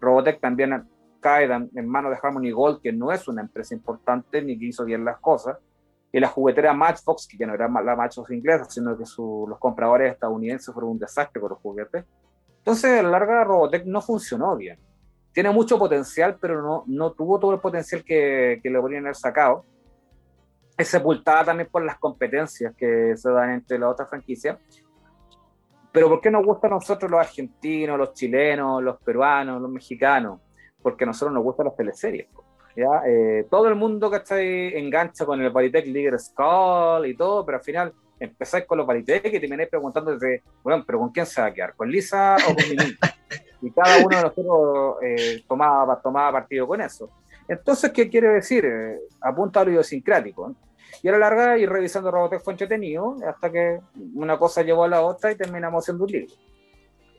Robotech 0.00 0.38
también 0.38 0.88
cae 1.18 1.46
en 1.46 1.88
manos 1.88 2.12
de 2.12 2.18
Harmony 2.22 2.52
Gold, 2.52 2.80
que 2.80 2.92
no 2.92 3.10
es 3.10 3.26
una 3.26 3.42
empresa 3.42 3.74
importante 3.74 4.40
ni 4.40 4.56
que 4.56 4.66
hizo 4.66 4.84
bien 4.84 5.04
las 5.04 5.18
cosas. 5.18 5.58
Y 6.12 6.20
la 6.20 6.28
juguetera 6.28 6.72
Matchbox, 6.74 7.26
que 7.26 7.36
ya 7.36 7.48
no 7.48 7.54
era 7.54 7.68
la 7.68 7.96
Matchbox 7.96 8.30
inglesa, 8.30 8.66
sino 8.66 8.96
que 8.96 9.02
los 9.02 9.58
compradores 9.58 10.12
estadounidenses 10.12 10.72
fueron 10.72 10.92
un 10.92 10.98
desastre 11.00 11.40
con 11.40 11.50
los 11.50 11.58
juguetes. 11.58 12.04
Entonces, 12.58 13.00
a 13.00 13.02
la 13.02 13.10
larga, 13.10 13.42
Robotech 13.42 13.84
no 13.84 14.00
funcionó 14.00 14.54
bien 14.54 14.78
tiene 15.38 15.52
mucho 15.52 15.78
potencial, 15.78 16.36
pero 16.40 16.60
no, 16.60 16.82
no 16.88 17.12
tuvo 17.12 17.38
todo 17.38 17.52
el 17.52 17.60
potencial 17.60 18.02
que, 18.02 18.58
que 18.60 18.68
le 18.68 18.80
podrían 18.80 19.04
haber 19.04 19.14
sacado. 19.14 19.64
Es 20.76 20.88
sepultada 20.88 21.44
también 21.44 21.68
por 21.70 21.84
las 21.84 21.96
competencias 21.96 22.74
que 22.74 23.16
se 23.16 23.30
dan 23.30 23.50
entre 23.50 23.78
las 23.78 23.92
otras 23.92 24.10
franquicias. 24.10 24.58
Pero 25.92 26.08
¿por 26.08 26.20
qué 26.20 26.28
nos 26.28 26.44
gusta 26.44 26.66
a 26.66 26.70
nosotros 26.70 27.08
los 27.08 27.20
argentinos, 27.20 27.96
los 27.96 28.14
chilenos, 28.14 28.82
los 28.82 28.98
peruanos, 29.00 29.62
los 29.62 29.70
mexicanos? 29.70 30.40
Porque 30.82 31.04
a 31.04 31.06
nosotros 31.06 31.32
nos 31.32 31.44
gustan 31.44 31.66
las 31.66 31.76
teleseries. 31.76 32.26
¿ya? 32.74 33.02
Eh, 33.06 33.46
todo 33.48 33.68
el 33.68 33.76
mundo 33.76 34.10
que 34.10 34.16
está 34.16 34.42
engancha 34.42 35.24
con 35.24 35.40
el 35.40 35.52
Paritech 35.52 35.86
Leader 35.86 36.18
Skull 36.18 37.06
y 37.06 37.16
todo, 37.16 37.46
pero 37.46 37.58
al 37.58 37.64
final 37.64 37.94
empezáis 38.20 38.64
con 38.64 38.78
los 38.78 38.86
Paritech 38.86 39.26
y 39.26 39.40
termináis 39.40 39.68
preguntándote, 39.68 40.42
bueno, 40.62 40.84
pero 40.86 40.98
¿con 40.98 41.10
quién 41.10 41.26
se 41.26 41.40
va 41.40 41.48
a 41.48 41.54
quedar? 41.54 41.74
¿Con 41.74 41.90
Lisa 41.90 42.36
o 42.48 42.54
con 42.54 42.68
Mimi? 42.68 42.96
y 43.62 43.70
cada 43.70 43.98
uno 44.04 44.16
de 44.16 44.22
nosotros 44.22 44.96
eh, 45.02 45.44
tomaba, 45.46 46.00
tomaba 46.00 46.32
partido 46.32 46.66
con 46.66 46.80
eso. 46.80 47.10
Entonces, 47.48 47.90
¿qué 47.92 48.08
quiere 48.08 48.28
decir? 48.28 48.64
Eh, 48.64 48.98
apunta 49.20 49.60
a 49.60 49.64
lo 49.64 49.70
idiosincrático. 49.70 50.54
Y 51.02 51.08
a 51.08 51.12
la 51.12 51.18
larga, 51.18 51.58
ir 51.58 51.70
revisando 51.70 52.10
Robotech 52.10 52.42
fue 52.42 52.54
entretenido, 52.54 53.16
hasta 53.26 53.50
que 53.50 53.80
una 54.14 54.38
cosa 54.38 54.62
llevó 54.62 54.84
a 54.84 54.88
la 54.88 55.02
otra 55.02 55.32
y 55.32 55.36
terminamos 55.36 55.84
haciendo 55.84 56.04
un 56.04 56.10
libro. 56.10 56.34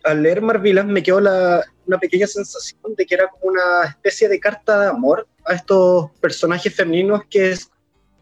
Al 0.04 0.24
leer 0.24 0.41
Marvilas 0.41 0.86
me 0.86 1.04
quedó 1.04 1.20
la, 1.20 1.64
una 1.86 1.97
pequeña 1.97 2.26
sensación 2.26 2.95
de 2.95 3.06
que 3.06 3.16
era 3.16 3.28
como 3.28 3.52
una 3.52 3.86
especie 3.86 4.30
de 4.30 4.39
carta 4.39 4.80
de 4.82 4.88
amor 4.88 5.28
a 5.45 5.54
estos 5.54 6.12
personajes 6.22 6.74
femeninos 6.74 7.24
que 7.30 7.56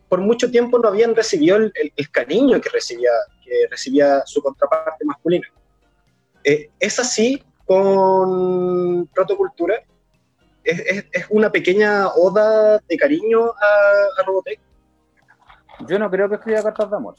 por 0.09 0.21
mucho 0.21 0.49
tiempo 0.49 0.79
no 0.79 0.89
habían 0.89 1.15
recibido 1.15 1.57
el, 1.57 2.11
cariño 2.11 2.61
que 2.61 2.69
recibía, 2.69 3.11
que 3.43 3.67
recibía 3.69 4.25
su 4.25 4.41
contraparte 4.41 5.05
masculina. 5.05 5.47
Eh, 6.43 6.69
es 6.79 6.99
así 6.99 7.43
con 7.65 9.07
Protocultura. 9.07 9.81
Es, 10.63 11.05
es, 11.11 11.25
una 11.29 11.49
pequeña 11.49 12.07
oda 12.09 12.79
de 12.87 12.97
cariño 12.97 13.45
a, 13.45 14.21
a, 14.21 14.25
Robotech. 14.25 14.59
Yo 15.87 15.99
no 15.99 16.09
creo 16.09 16.27
que 16.27 16.35
escriba 16.35 16.63
cartas 16.63 16.89
de 16.89 16.95
amor. 16.97 17.15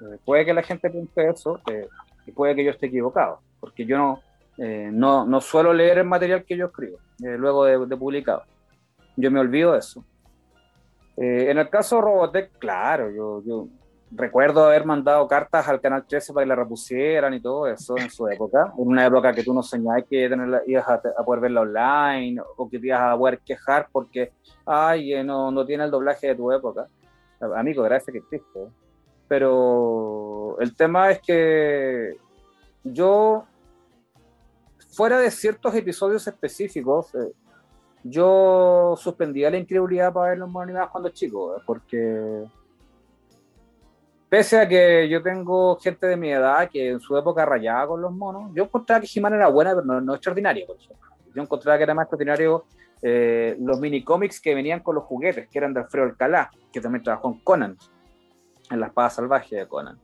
Eh, 0.00 0.18
puede 0.24 0.44
que 0.44 0.54
la 0.54 0.62
gente 0.62 0.90
piense 0.90 1.28
eso 1.28 1.60
eh, 1.70 1.88
y 2.26 2.32
puede 2.32 2.54
que 2.54 2.64
yo 2.64 2.70
esté 2.70 2.86
equivocado, 2.86 3.40
porque 3.60 3.84
yo 3.84 3.98
no, 3.98 4.22
eh, 4.58 4.90
no, 4.92 5.26
no, 5.26 5.40
suelo 5.40 5.72
leer 5.72 5.98
el 5.98 6.06
material 6.06 6.44
que 6.44 6.56
yo 6.56 6.66
escribo 6.66 6.98
luego 7.18 7.64
de, 7.64 7.86
de, 7.86 7.96
publicado. 7.96 8.44
Yo 9.16 9.30
me 9.30 9.40
olvido 9.40 9.72
de 9.72 9.80
eso. 9.80 10.04
En 11.20 11.58
el 11.58 11.68
caso 11.68 11.96
de 11.96 12.02
Robotech, 12.02 12.58
claro, 12.58 13.10
yo, 13.10 13.68
recuerdo 14.10 14.64
haber 14.64 14.84
mandado 14.84 15.26
cartas 15.28 15.68
al 15.68 15.80
Canal 15.80 16.06
13 16.06 16.32
para 16.32 16.44
que 16.44 16.48
la 16.48 16.56
repusieran 16.56 17.34
y 17.34 17.40
todo 17.40 17.66
eso 17.66 17.96
en 17.98 18.10
su 18.10 18.26
época, 18.28 18.72
en 18.78 18.88
una 18.88 19.06
época 19.06 19.32
que 19.32 19.42
tú 19.42 19.52
no 19.52 19.62
soñabas 19.62 20.04
que 20.08 20.30
ibas 20.66 20.88
a, 20.88 21.24
poder 21.24 21.40
verla 21.42 21.60
online 21.62 22.40
o 22.56 22.68
que 22.68 22.78
te 22.78 22.86
ibas 22.86 23.00
a 23.00 23.18
poder 23.18 23.40
quejar 23.40 23.88
porque, 23.92 24.32
ay, 24.64 25.12
eh, 25.12 25.24
no, 25.24 25.50
no 25.50 25.66
tiene 25.66 25.84
el 25.84 25.90
doblaje 25.90 26.28
de 26.28 26.34
tu 26.36 26.50
época. 26.52 26.86
Amigo, 27.40 27.82
gracias 27.82 28.12
que 28.12 28.18
existe. 28.18 28.60
Pero 29.28 30.58
el 30.58 30.74
tema 30.74 31.10
es 31.10 31.20
que 31.20 32.16
yo, 32.82 33.44
fuera 34.90 35.20
de 35.20 35.30
ciertos 35.30 35.74
episodios 35.74 36.26
específicos, 36.26 37.14
eh, 37.14 37.32
yo 38.02 38.94
suspendía 38.96 39.50
la 39.50 39.58
incredulidad 39.58 40.12
para 40.12 40.30
ver 40.30 40.38
los 40.38 40.54
animados 40.56 40.90
cuando 40.90 41.10
chico, 41.10 41.60
porque 41.66 42.44
pese 44.28 44.60
a 44.60 44.68
que 44.68 45.08
yo 45.08 45.22
tengo 45.22 45.76
gente 45.76 46.06
de 46.06 46.16
mi 46.16 46.30
edad 46.30 46.68
que 46.70 46.90
en 46.90 47.00
su 47.00 47.16
época 47.16 47.44
rayaba 47.44 47.88
con 47.88 48.00
los 48.00 48.12
monos, 48.12 48.50
yo 48.54 48.64
encontraba 48.64 49.00
que 49.00 49.08
He-Man 49.12 49.34
era 49.34 49.48
buena, 49.48 49.70
pero 49.70 49.84
no, 49.84 50.00
no 50.00 50.14
extraordinaria, 50.14 50.66
por 50.66 50.76
ejemplo. 50.76 51.08
Yo 51.34 51.42
encontraba 51.42 51.78
que 51.78 51.84
era 51.84 51.94
más 51.94 52.04
extraordinario 52.04 52.64
eh, 53.00 53.56
los 53.60 53.78
mini 53.78 54.02
cómics 54.02 54.40
que 54.40 54.54
venían 54.54 54.80
con 54.80 54.94
los 54.94 55.04
juguetes, 55.04 55.48
que 55.48 55.58
eran 55.58 55.72
de 55.72 55.80
Alfredo 55.80 56.06
Alcalá, 56.06 56.50
que 56.72 56.80
también 56.80 57.02
trabajó 57.02 57.28
en 57.28 57.40
Conan, 57.40 57.76
en 58.70 58.80
La 58.80 58.86
Espada 58.88 59.10
Salvaje 59.10 59.56
de 59.56 59.66
Conan. 59.66 59.98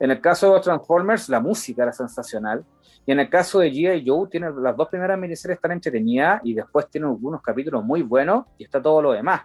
En 0.00 0.10
el 0.10 0.20
caso 0.20 0.54
de 0.54 0.60
Transformers, 0.60 1.28
la 1.28 1.40
música 1.40 1.82
era 1.82 1.92
sensacional. 1.92 2.64
Y 3.04 3.12
en 3.12 3.20
el 3.20 3.28
caso 3.28 3.60
de 3.60 3.70
G.I. 3.70 4.02
Joe, 4.06 4.28
tiene 4.28 4.50
las 4.50 4.74
dos 4.74 4.88
primeras 4.88 5.18
miniseries 5.18 5.56
están 5.56 5.72
entretenidas 5.72 6.40
y 6.42 6.54
después 6.54 6.88
tiene 6.88 7.06
algunos 7.06 7.42
capítulos 7.42 7.84
muy 7.84 8.02
buenos 8.02 8.46
y 8.56 8.64
está 8.64 8.80
todo 8.80 9.02
lo 9.02 9.12
demás. 9.12 9.42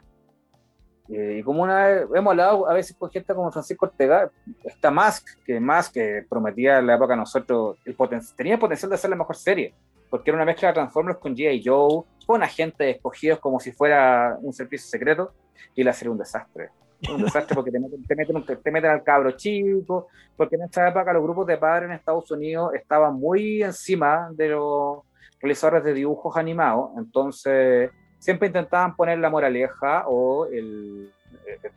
Eh, 1.09 1.37
y 1.39 1.43
como 1.43 1.61
una 1.61 1.85
vez, 1.85 2.07
hemos 2.15 2.31
hablado 2.31 2.69
a 2.69 2.73
veces 2.73 2.95
con 2.97 3.11
gente 3.11 3.33
como 3.33 3.51
Francisco 3.51 3.85
Ortega, 3.85 4.31
está 4.63 4.89
Mask, 4.89 5.27
que 5.45 5.59
Mask 5.59 5.93
que 5.93 6.25
prometía 6.27 6.79
en 6.79 6.87
la 6.87 6.95
época 6.95 7.13
a 7.13 7.17
nosotros, 7.17 7.77
el 7.85 7.95
tenía 8.35 8.53
el 8.53 8.59
potencial 8.59 8.89
de 8.89 8.97
ser 8.97 9.09
la 9.09 9.15
mejor 9.15 9.35
serie, 9.35 9.75
porque 10.09 10.31
era 10.31 10.37
una 10.37 10.45
mezcla 10.45 10.69
de 10.69 10.75
Transformers 10.75 11.19
con 11.19 11.35
G.I. 11.35 11.61
Joe, 11.63 12.03
con 12.25 12.41
agentes 12.41 12.95
escogidos 12.95 13.39
como 13.39 13.59
si 13.59 13.71
fuera 13.71 14.37
un 14.41 14.53
servicio 14.53 14.87
secreto, 14.87 15.33
y 15.75 15.83
la 15.83 15.93
serie 15.93 16.11
un 16.11 16.17
desastre. 16.17 16.69
Un 17.13 17.23
desastre 17.23 17.55
porque 17.55 17.71
te 17.71 17.79
meten, 17.79 18.03
te 18.03 18.15
meten, 18.15 18.43
te 18.61 18.71
meten 18.71 18.91
al 18.91 19.03
cabro 19.03 19.31
chico, 19.31 20.07
porque 20.35 20.55
en 20.55 20.63
esta 20.63 20.87
época 20.87 21.13
los 21.13 21.23
grupos 21.23 21.47
de 21.47 21.57
padres 21.57 21.89
en 21.89 21.95
Estados 21.95 22.29
Unidos 22.31 22.73
estaban 22.73 23.15
muy 23.15 23.63
encima 23.63 24.29
de 24.33 24.49
los 24.49 24.99
realizadores 25.39 25.83
de 25.83 25.93
dibujos 25.93 26.35
animados, 26.37 26.91
entonces 26.97 27.91
siempre 28.19 28.47
intentaban 28.47 28.95
poner 28.95 29.19
la 29.19 29.29
moraleja 29.29 30.05
o 30.07 30.47
el, 30.47 31.11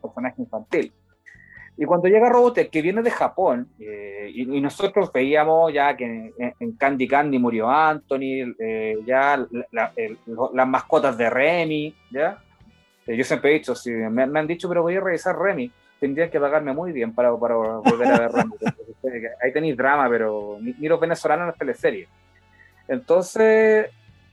personaje 0.01 0.41
infantil. 0.41 0.91
Y 1.77 1.85
cuando 1.85 2.07
llega 2.07 2.27
Robotech, 2.27 2.69
que 2.69 2.81
viene 2.81 3.01
de 3.01 3.11
Japón, 3.11 3.69
eh, 3.79 4.31
y, 4.33 4.45
nosotros 4.59 5.11
veíamos 5.13 5.71
ya 5.71 5.95
que 5.95 6.33
en, 6.37 6.71
Candy 6.73 7.07
Candy 7.07 7.39
murió 7.39 7.69
Anthony, 7.69 8.53
eh, 8.59 8.97
ya 9.05 9.45
las 9.71 10.67
mascotas 10.67 11.17
de 11.17 11.29
Remy, 11.29 11.95
¿ya? 12.11 12.37
Eh, 13.09 13.17
yo 13.17 13.23
siempre 13.23 13.49
he 13.49 13.53
dicho, 13.55 13.73
si 13.73 13.89
me, 13.89 14.21
han 14.21 14.45
dicho, 14.45 14.69
pero 14.69 14.83
voy 14.83 14.95
a 14.95 15.01
revisar 15.01 15.35
Remy, 15.35 15.71
tendrían 15.99 16.29
que 16.29 16.39
pagarme 16.39 16.73
muy 16.73 16.91
bien 16.91 17.11
para, 17.15 17.35
para 17.37 17.55
volver 17.55 18.07
a 18.07 18.19
ver 18.19 18.31
Remy. 18.31 18.53
Ahí 19.41 19.51
tenéis 19.51 19.75
drama, 19.75 20.07
pero 20.07 20.59
ni, 20.61 20.87
los 20.87 20.99
venezolanos 20.99 21.45
en 21.45 21.47
las 21.47 21.57
teleseries. 21.57 22.07
Entonces, 22.87 23.87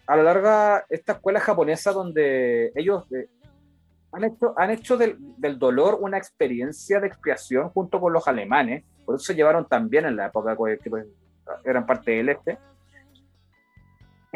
a 0.07 0.17
la 0.17 0.23
larga, 0.23 0.85
esta 0.91 1.15
escuela 1.15 1.41
japonesa 1.41 1.93
donde 1.93 2.71
ellos 2.75 3.11
eh, 3.13 3.29
han 4.13 4.25
hecho, 4.25 4.55
han 4.59 4.71
hecho 4.71 4.99
del, 4.99 5.17
del, 5.39 5.59
dolor 5.59 5.97
una 5.99 6.19
experiencia 6.19 7.01
de 7.01 7.07
expiación 7.07 7.71
junto 7.71 7.99
con 7.99 8.13
los 8.13 8.29
alemanes, 8.29 8.85
por 9.07 9.15
eso 9.15 9.25
se 9.25 9.35
llevaron 9.35 9.67
también 9.67 10.05
en 10.05 10.17
la 10.17 10.27
época 10.27 10.55
que 10.83 10.91
pues, 10.91 11.07
eran 11.65 11.87
parte 11.87 12.11
del 12.11 12.29
este, 12.29 12.59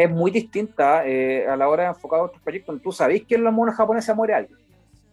es 0.00 0.10
muy 0.10 0.30
distinta 0.30 1.06
eh, 1.06 1.46
a 1.46 1.56
la 1.56 1.68
hora 1.68 1.82
de 1.82 1.88
enfocar 1.90 2.20
otros 2.20 2.40
proyectos. 2.42 2.80
Tú 2.80 2.90
sabés 2.90 3.22
que 3.26 3.34
en 3.34 3.44
los 3.44 3.52
monos 3.52 3.74
japoneses 3.74 4.16
muere 4.16 4.32
alguien, 4.32 4.58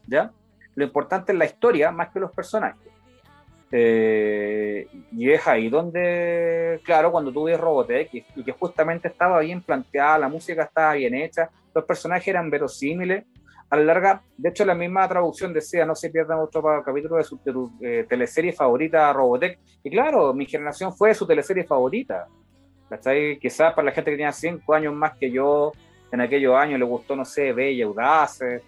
¿ya? 0.07 0.31
Lo 0.75 0.85
importante 0.85 1.33
es 1.33 1.37
la 1.37 1.43
historia 1.43 1.91
más 1.91 2.09
que 2.09 2.21
los 2.21 2.31
personajes. 2.31 2.89
Eh, 3.69 4.87
y 5.11 5.29
es 5.29 5.45
ahí 5.45 5.67
donde, 5.67 6.79
claro, 6.85 7.11
cuando 7.11 7.33
tú 7.33 7.43
ves 7.43 7.59
Robotech 7.59 8.13
y, 8.13 8.43
que 8.45 8.51
justamente 8.53 9.09
estaba 9.09 9.41
bien 9.41 9.61
planteada, 9.61 10.19
la 10.19 10.29
música 10.29 10.63
estaba 10.63 10.93
bien 10.93 11.15
hecha, 11.15 11.49
los 11.75 11.83
personajes 11.83 12.29
eran 12.29 12.49
verosímiles, 12.49 13.25
a 13.69 13.75
la 13.75 13.83
larga, 13.83 14.21
de 14.37 14.47
hecho 14.47 14.63
la 14.63 14.73
misma 14.73 15.05
traducción 15.09 15.51
decía, 15.51 15.85
no 15.85 15.95
se 15.95 16.09
pierdan 16.09 16.39
otro 16.39 16.63
capítulo 16.85 17.17
de 17.17 17.25
su 17.25 17.39
tu 17.39 17.73
eh, 17.81 18.05
teleserie 18.07 18.53
favorita, 18.53 19.11
Robotech, 19.11 19.59
y 19.83 19.89
claro, 19.89 20.33
mi 20.33 20.45
generación 20.45 20.95
fue 20.95 21.13
su 21.13 21.27
teleserie 21.27 21.65
favorita, 21.65 22.27
¿cachai? 22.89 23.37
Quizás 23.39 23.73
para 23.73 23.85
la 23.85 23.91
gente 23.91 24.11
que 24.11 24.17
tenía 24.17 24.31
5 24.31 24.73
años 24.73 24.93
más 24.93 25.17
que 25.17 25.31
yo, 25.31 25.71
en 26.11 26.21
aquellos 26.21 26.55
años 26.55 26.79
le 26.79 26.85
gustó, 26.85 27.15
no 27.15 27.25
sé, 27.25 27.51
Bella, 27.53 27.85
Audace, 27.85 28.61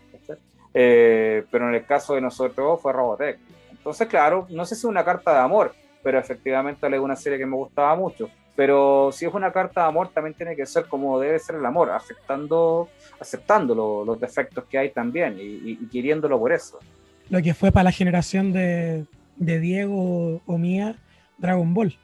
eh, 0.74 1.44
pero 1.50 1.70
en 1.70 1.76
el 1.76 1.86
caso 1.86 2.16
de 2.16 2.22
nosotros 2.22 2.82
fue 2.82 2.94
Robotech. 2.94 3.40
Entonces, 3.72 4.08
claro, 4.08 4.46
no 4.50 4.66
sé 4.66 4.76
si 4.76 4.82
es 4.82 4.86
una 4.86 5.06
carta 5.06 5.34
de 5.34 5.40
amor, 5.40 5.74
pero 6.04 6.20
efectivamente 6.20 6.86
es 6.86 7.00
una 7.00 7.16
serie 7.16 7.38
que 7.38 7.46
me 7.46 7.56
gustaba 7.56 7.96
mucho. 7.96 8.30
Pero 8.56 9.10
si 9.14 9.26
es 9.26 9.34
una 9.34 9.54
carta 9.54 9.82
de 9.82 9.88
amor, 9.88 10.10
también 10.10 10.34
tiene 10.34 10.54
que 10.56 10.66
ser 10.66 10.86
como 10.86 11.18
debe 11.18 11.40
ser 11.40 11.56
el 11.56 11.66
amor, 11.66 11.92
aceptando, 11.92 12.90
aceptando 13.20 14.04
los 14.06 14.20
defectos 14.20 14.66
que 14.66 14.78
hay 14.78 14.90
también 14.90 15.38
y, 15.40 15.78
queriéndolo 15.88 16.38
por 16.38 16.52
eso. 16.52 16.78
Lo 17.30 17.42
que 17.42 17.54
fue 17.54 17.72
para 17.72 17.86
la 17.86 17.92
generación 17.94 18.52
de 18.52 19.06
Diego 19.38 20.42
o 20.46 20.58
mía, 20.58 20.98
Dragon 21.38 21.74
Ball. 21.74 21.98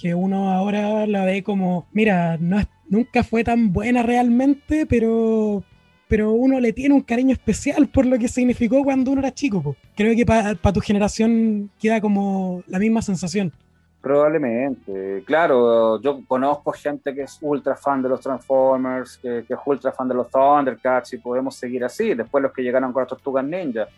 Que 0.00 0.14
uno 0.14 0.52
ahora 0.52 1.06
la 1.06 1.24
ve 1.24 1.42
como, 1.42 1.88
mira, 1.92 2.36
no 2.38 2.58
nunca 2.88 3.22
fue 3.22 3.44
tan 3.44 3.72
buena 3.72 4.02
realmente, 4.02 4.86
pero 4.86 5.64
pero 6.08 6.32
uno 6.32 6.58
le 6.58 6.72
tiene 6.72 6.94
un 6.94 7.02
cariño 7.02 7.32
especial 7.32 7.86
por 7.88 8.06
lo 8.06 8.18
que 8.18 8.28
significó 8.28 8.82
cuando 8.82 9.10
uno 9.10 9.20
era 9.20 9.34
chico. 9.34 9.76
Creo 9.94 10.16
que 10.16 10.24
para 10.24 10.72
tu 10.72 10.80
generación 10.80 11.70
queda 11.78 12.00
como 12.00 12.62
la 12.66 12.78
misma 12.78 13.02
sensación. 13.02 13.52
Probablemente, 14.00 15.22
claro, 15.26 16.00
yo 16.00 16.20
conozco 16.26 16.72
gente 16.72 17.12
que 17.14 17.22
es 17.22 17.38
ultra 17.42 17.74
fan 17.76 18.00
de 18.00 18.08
los 18.08 18.20
Transformers, 18.20 19.18
que, 19.18 19.40
es 19.40 19.58
ultra 19.66 19.90
fan 19.90 20.08
de 20.08 20.14
los 20.14 20.30
Thundercats 20.30 21.12
y 21.14 21.18
podemos 21.18 21.56
seguir 21.56 21.84
así, 21.84 22.14
después 22.14 22.40
los 22.40 22.52
que 22.52 22.62
llegaron 22.62 22.92
con 22.92 23.02
las 23.02 23.08
Tortugas 23.08 23.44
Ninja, 23.44 23.88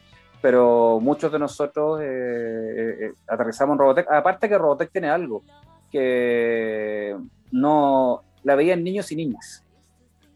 pero 0.41 0.99
muchos 1.01 1.31
de 1.31 1.39
nosotros 1.39 2.01
eh, 2.01 2.07
eh, 2.07 2.97
eh, 3.01 3.13
aterrizamos 3.29 3.75
en 3.75 3.79
Robotech, 3.79 4.11
aparte 4.11 4.49
que 4.49 4.57
Robotech 4.57 4.91
tiene 4.91 5.11
algo, 5.11 5.43
que 5.91 7.17
no 7.51 8.23
la 8.43 8.55
veían 8.55 8.83
niños 8.83 9.11
y 9.13 9.17
niñas, 9.17 9.65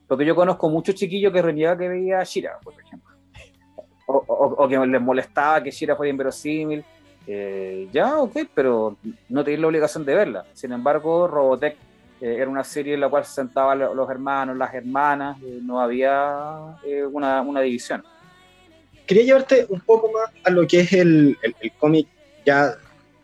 porque 0.07 0.25
yo 0.25 0.35
conozco 0.35 0.69
muchos 0.69 0.95
chiquillos 0.95 1.33
que 1.33 1.43
reniegan 1.43 1.79
que 1.79 1.89
veía 1.89 2.21
a 2.21 2.25
Shira, 2.25 2.59
por 2.63 2.75
ejemplo. 2.75 3.15
O, 4.07 4.69
que 4.69 4.79
les 4.79 5.01
molestaba 5.01 5.63
que 5.63 5.71
Shira 5.71 5.97
fuera 5.97 6.11
inverosímil. 6.11 6.85
Eh, 7.27 7.89
ya, 7.91 8.19
ok, 8.19 8.37
pero 8.55 8.99
no 9.31 9.43
tenéis 9.43 9.61
la 9.61 9.69
obligación 9.69 10.05
de 10.05 10.15
verla. 10.15 10.45
Sin 10.53 10.73
embargo, 10.73 11.27
Robotech 11.27 11.77
eh, 12.21 12.37
era 12.39 12.51
una 12.51 12.65
serie 12.65 12.95
en 12.95 13.01
la 13.01 13.09
cual 13.09 13.25
se 13.25 13.33
sentaban 13.33 13.79
los 13.79 14.11
hermanos, 14.11 14.59
las 14.59 14.75
hermanas, 14.75 15.39
eh, 15.43 15.59
no 15.63 15.81
había 15.81 16.77
una, 17.11 17.41
una, 17.41 17.63
división. 17.63 18.05
Quería 19.07 19.25
llevarte 19.25 19.67
un 19.71 19.81
poco 19.81 20.11
más 20.13 20.31
a 20.45 20.51
lo 20.51 20.67
que 20.67 20.81
es 20.81 20.93
el, 20.93 21.39
el, 21.43 21.57
el 21.61 21.73
cómic 21.73 22.07
ya 22.45 22.75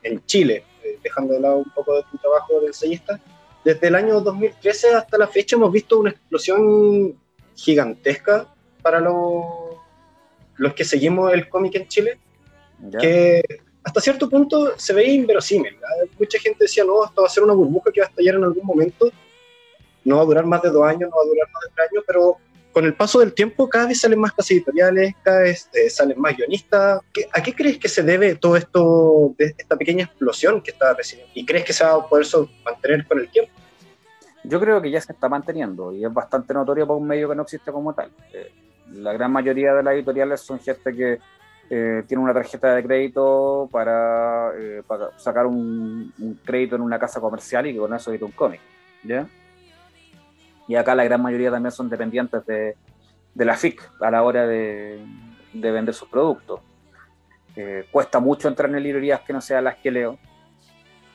en 0.02 0.24
Chile, 0.24 0.64
dejando 1.02 1.34
de 1.34 1.40
lado 1.40 1.58
un 1.58 1.70
poco 1.70 1.96
de 1.96 2.02
tu 2.10 2.18
trabajo 2.18 2.60
de 2.60 2.68
ensayista. 2.68 3.20
Desde 3.64 3.88
el 3.88 3.94
año 3.94 4.20
2013 4.20 4.94
hasta 4.94 5.18
la 5.18 5.28
fecha 5.28 5.56
hemos 5.56 5.72
visto 5.72 5.98
una 5.98 6.10
explosión 6.10 7.18
gigantesca 7.54 8.46
para 8.82 9.00
los, 9.00 9.44
los 10.56 10.74
que 10.74 10.84
seguimos 10.84 11.32
el 11.32 11.48
cómic 11.48 11.74
en 11.74 11.88
Chile, 11.88 12.18
que 12.98 13.42
hasta 13.82 14.00
cierto 14.00 14.28
punto 14.28 14.78
se 14.78 14.92
ve 14.92 15.10
inverosímil. 15.10 15.76
Mucha 16.18 16.38
gente 16.38 16.64
decía, 16.64 16.84
no, 16.84 17.04
esto 17.04 17.22
va 17.22 17.26
a 17.26 17.30
ser 17.30 17.42
una 17.42 17.54
burbuja 17.54 17.90
que 17.92 18.00
va 18.00 18.06
a 18.06 18.10
estallar 18.10 18.36
en 18.36 18.44
algún 18.44 18.64
momento, 18.64 19.10
no 20.04 20.16
va 20.16 20.22
a 20.22 20.26
durar 20.26 20.46
más 20.46 20.62
de 20.62 20.70
dos 20.70 20.84
años, 20.84 21.10
no 21.10 21.16
va 21.16 21.22
a 21.22 21.26
durar 21.26 21.48
más 21.52 21.62
de 21.62 21.74
tres 21.74 21.88
años, 21.90 22.04
pero 22.06 22.36
con 22.72 22.84
el 22.84 22.94
paso 22.94 23.20
del 23.20 23.32
tiempo 23.32 23.68
cada 23.68 23.86
vez 23.88 24.00
salen 24.00 24.20
más 24.20 24.32
casas 24.32 24.52
editoriales, 24.52 25.14
cada 25.22 25.40
vez 25.40 25.68
eh, 25.72 25.90
salen 25.90 26.20
más 26.20 26.36
guionistas. 26.36 27.00
¿A 27.32 27.42
qué 27.42 27.54
crees 27.54 27.78
que 27.78 27.88
se 27.88 28.02
debe 28.02 28.36
todo 28.36 28.56
esto, 28.56 29.34
esta 29.38 29.76
pequeña 29.76 30.04
explosión 30.04 30.62
que 30.62 30.70
está 30.70 30.94
recibiendo? 30.94 31.32
¿Y 31.34 31.44
crees 31.44 31.64
que 31.64 31.72
se 31.72 31.84
va 31.84 31.94
a 31.94 32.08
poder 32.08 32.26
mantener 32.64 33.06
con 33.06 33.18
el 33.18 33.28
tiempo? 33.28 33.52
Yo 34.44 34.60
creo 34.60 34.80
que 34.80 34.90
ya 34.90 35.00
se 35.00 35.12
está 35.12 35.28
manteniendo 35.28 35.92
y 35.92 36.04
es 36.04 36.12
bastante 36.12 36.54
notorio 36.54 36.86
para 36.86 36.96
un 36.96 37.06
medio 37.06 37.28
que 37.28 37.34
no 37.34 37.42
existe 37.42 37.70
como 37.72 37.92
tal. 37.92 38.10
Eh, 38.32 38.50
la 38.92 39.12
gran 39.12 39.32
mayoría 39.32 39.74
de 39.74 39.82
las 39.82 39.94
editoriales 39.94 40.40
son 40.40 40.58
gente 40.60 40.94
que 40.94 41.18
eh, 41.68 42.02
tiene 42.06 42.22
una 42.22 42.32
tarjeta 42.32 42.74
de 42.74 42.82
crédito 42.82 43.68
para, 43.70 44.52
para 44.86 45.16
sacar 45.18 45.46
un, 45.46 46.12
un, 46.18 46.40
crédito 46.44 46.74
en 46.74 46.82
una 46.82 46.98
casa 46.98 47.20
comercial 47.20 47.66
y 47.66 47.74
que 47.74 47.78
con 47.78 47.94
eso 47.94 48.10
edita 48.10 48.24
un 48.24 48.32
cómic. 48.32 48.60
¿ya? 49.04 49.28
Y 50.70 50.76
acá 50.76 50.94
la 50.94 51.02
gran 51.02 51.20
mayoría 51.20 51.50
también 51.50 51.72
son 51.72 51.88
dependientes 51.88 52.46
de, 52.46 52.76
de 53.34 53.44
la 53.44 53.56
FIC 53.56 53.90
a 54.00 54.08
la 54.08 54.22
hora 54.22 54.46
de, 54.46 55.04
de 55.52 55.70
vender 55.72 55.92
sus 55.92 56.08
productos. 56.08 56.60
Eh, 57.56 57.86
cuesta 57.90 58.20
mucho 58.20 58.46
entrar 58.46 58.70
en 58.70 58.80
librerías 58.80 59.20
que 59.22 59.32
no 59.32 59.40
sean 59.40 59.64
las 59.64 59.78
que 59.78 59.90
leo. 59.90 60.16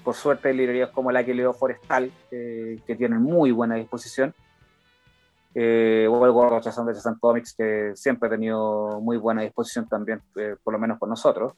Por 0.04 0.14
suerte 0.14 0.50
hay 0.50 0.58
librerías 0.58 0.90
como 0.90 1.10
la 1.10 1.24
que 1.24 1.34
leo 1.34 1.54
Forestal, 1.54 2.12
que 2.30 2.96
tienen 2.98 3.22
muy 3.22 3.52
buena 3.52 3.76
disposición. 3.76 4.36
Eh, 5.54 6.06
o 6.12 6.26
el 6.26 6.34
Gordo 6.34 6.56
de 6.58 6.62
Chazán 6.62 7.18
Comics, 7.18 7.54
que 7.54 7.94
siempre 7.96 8.28
ha 8.28 8.32
tenido 8.32 9.00
muy 9.00 9.16
buena 9.16 9.42
disposición 9.42 9.88
también, 9.88 10.22
eh, 10.36 10.58
por 10.62 10.74
lo 10.74 10.80
menos 10.80 11.00
con 11.00 11.10
nosotros. 11.10 11.54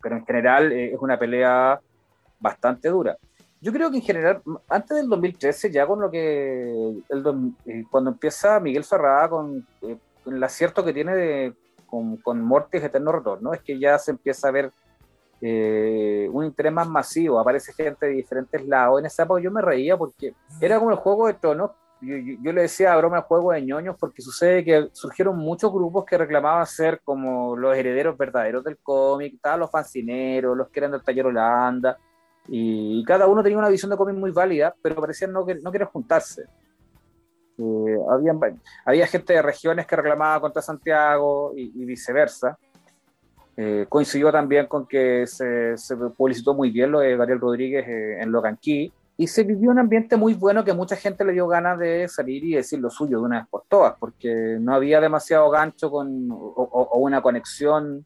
Pero 0.00 0.16
en 0.16 0.24
general 0.24 0.70
eh, 0.70 0.92
es 0.94 1.00
una 1.00 1.18
pelea 1.18 1.80
bastante 2.38 2.88
dura 2.88 3.16
yo 3.64 3.72
creo 3.72 3.90
que 3.90 3.96
en 3.96 4.02
general, 4.02 4.42
antes 4.68 4.94
del 4.94 5.08
2013, 5.08 5.70
ya 5.70 5.86
con 5.86 5.98
lo 5.98 6.10
que. 6.10 7.00
El, 7.08 7.54
eh, 7.64 7.84
cuando 7.90 8.10
empieza 8.10 8.60
Miguel 8.60 8.84
Ferrada 8.84 9.30
con, 9.30 9.66
eh, 9.80 9.96
el 10.26 10.44
acierto 10.44 10.84
que 10.84 10.92
tiene 10.92 11.16
de, 11.16 11.54
con, 11.86 12.18
con 12.18 12.42
Mortis 12.42 12.82
Eterno 12.82 13.10
Retorno, 13.10 13.54
es 13.54 13.62
que 13.62 13.78
ya 13.78 13.98
se 13.98 14.10
empieza 14.10 14.48
a 14.48 14.50
ver 14.50 14.70
eh, 15.40 16.28
un 16.30 16.44
interés 16.44 16.74
más 16.74 16.86
masivo, 16.86 17.40
aparece 17.40 17.72
gente 17.72 18.04
de 18.04 18.12
diferentes 18.12 18.66
lados. 18.66 19.00
En 19.00 19.06
esa 19.06 19.22
época 19.22 19.40
yo 19.40 19.50
me 19.50 19.62
reía 19.62 19.96
porque 19.96 20.34
era 20.60 20.78
como 20.78 20.90
el 20.90 20.98
juego 20.98 21.26
de 21.26 21.32
tronos. 21.32 21.70
Yo, 22.02 22.16
yo, 22.42 22.52
le 22.52 22.60
decía 22.60 22.92
a 22.92 22.98
broma 22.98 23.16
el 23.16 23.22
juego 23.22 23.52
de 23.52 23.62
ñoños 23.62 23.96
porque 23.98 24.20
sucede 24.20 24.62
que 24.62 24.90
surgieron 24.92 25.38
muchos 25.38 25.72
grupos 25.72 26.04
que 26.04 26.18
reclamaban 26.18 26.66
ser 26.66 27.00
como 27.02 27.56
los 27.56 27.74
herederos 27.74 28.18
verdaderos 28.18 28.62
del 28.62 28.76
cómic, 28.76 29.36
estaban 29.36 29.60
los 29.60 29.70
fancineros, 29.70 30.54
los 30.54 30.68
que 30.68 30.80
eran 30.80 30.90
del 30.90 31.02
taller 31.02 31.24
Holanda, 31.24 31.96
y, 32.48 33.02
cada 33.04 33.26
uno 33.26 33.42
tenía 33.42 33.58
una 33.58 33.68
visión 33.68 33.90
de 33.90 33.96
cómic 33.96 34.16
muy 34.16 34.30
válida, 34.30 34.74
pero 34.82 34.96
parecían 34.96 35.32
no, 35.32 35.46
no 35.62 35.72
querer 35.72 35.88
juntarse. 35.88 36.44
Eh, 37.56 37.96
había, 38.10 38.34
había 38.84 39.06
gente 39.06 39.32
de 39.32 39.42
regiones 39.42 39.86
que 39.86 39.96
reclamaba 39.96 40.40
contra 40.40 40.60
Santiago 40.60 41.52
y, 41.56 41.84
viceversa. 41.84 42.58
Eh, 43.56 43.86
coincidió 43.88 44.32
también 44.32 44.66
con 44.66 44.86
que 44.86 45.26
se, 45.26 45.76
se, 45.76 45.96
publicitó 45.96 46.54
muy 46.54 46.70
bien 46.70 46.90
lo 46.90 46.98
de 46.98 47.16
Gabriel 47.16 47.40
Rodríguez 47.40 47.86
eh, 47.86 48.20
en 48.20 48.32
Loganquí 48.32 48.92
y 49.16 49.28
se 49.28 49.44
vivió 49.44 49.70
un 49.70 49.78
ambiente 49.78 50.16
muy 50.16 50.34
bueno 50.34 50.64
que 50.64 50.72
mucha 50.72 50.96
gente 50.96 51.24
le 51.24 51.34
dio 51.34 51.46
ganas 51.46 51.78
de 51.78 52.08
salir 52.08 52.42
y 52.44 52.54
decir 52.54 52.80
lo 52.80 52.90
suyo 52.90 53.18
de 53.18 53.24
una 53.24 53.38
vez 53.38 53.48
por 53.48 53.62
todas, 53.68 53.94
porque 54.00 54.56
no 54.58 54.74
había 54.74 55.00
demasiado 55.00 55.48
gancho 55.50 55.88
con, 55.88 56.28
o, 56.32 56.36
o 56.36 56.98
una 56.98 57.22
conexión 57.22 58.04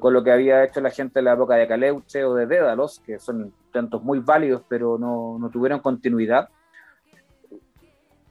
con 0.00 0.12
lo 0.12 0.24
que 0.24 0.32
había 0.32 0.64
hecho 0.64 0.80
la 0.80 0.90
gente 0.90 1.20
en 1.20 1.26
la 1.26 1.34
época 1.34 1.54
de 1.54 1.68
Caleuche 1.68 2.24
o 2.24 2.34
de 2.34 2.46
Dédalos, 2.46 3.00
que 3.00 3.18
son 3.18 3.52
tantos 3.72 4.02
muy 4.02 4.18
válidos, 4.18 4.62
pero 4.68 4.98
no, 4.98 5.38
no 5.38 5.50
tuvieron 5.50 5.80
continuidad. 5.80 6.48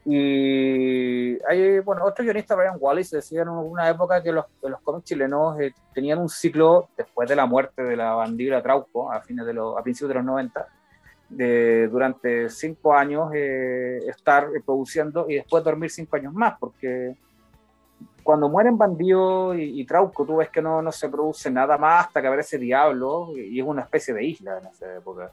Y 0.10 1.38
hay, 1.46 1.80
bueno, 1.80 2.06
otro 2.06 2.24
guionista, 2.24 2.56
Brian 2.56 2.78
Wallace, 2.80 3.18
decía 3.18 3.42
en 3.42 3.50
una 3.50 3.90
época 3.90 4.24
que 4.24 4.32
los, 4.32 4.46
los 4.62 4.80
cómics 4.82 5.06
chilenos 5.06 5.60
eh, 5.60 5.74
tenían 5.94 6.20
un 6.20 6.30
ciclo, 6.30 6.90
después 6.96 7.28
de 7.28 7.36
la 7.36 7.46
muerte 7.46 7.84
de 7.84 7.98
la 7.98 8.14
bandida 8.14 8.62
Trauco, 8.62 9.12
a, 9.12 9.22
fines 9.22 9.46
de 9.46 9.54
los, 9.54 9.78
a 9.78 9.84
principios 9.84 10.10
de 10.10 10.16
los 10.16 10.24
90, 10.24 10.68
de, 11.30 11.88
durante 11.90 12.50
cinco 12.50 12.94
años 12.94 13.32
eh, 13.34 14.00
estar 14.08 14.48
produciendo 14.66 15.26
y 15.28 15.36
después 15.36 15.62
dormir 15.64 15.90
cinco 15.90 16.16
años 16.16 16.34
más, 16.34 16.56
porque 16.58 17.18
cuando 18.28 18.50
mueren 18.50 18.78
Bandido 18.78 19.56
y, 19.56 19.86
Trauco, 19.86 20.26
tú 20.26 20.36
ves 20.36 20.50
que 20.50 20.62
no, 20.62 20.82
no, 20.82 20.92
se 20.92 21.08
produce 21.08 21.50
nada 21.50 21.78
más 21.78 22.08
hasta 22.08 22.20
que 22.20 22.28
aparece 22.28 22.58
Diablo 22.58 23.30
y 23.38 23.58
es 23.58 23.66
una 23.66 23.84
especie 23.84 24.14
de 24.14 24.22
isla 24.22 24.58
en 24.58 24.68
esa 24.68 24.98
época. 24.98 25.32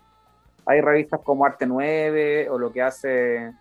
Hay 0.65 0.81
revistas 0.81 1.21
como 1.25 1.45
Arte 1.45 1.67
9 1.67 2.49
o 2.51 2.57
lo 2.57 2.71
que 2.71 2.83
hace 2.83 3.53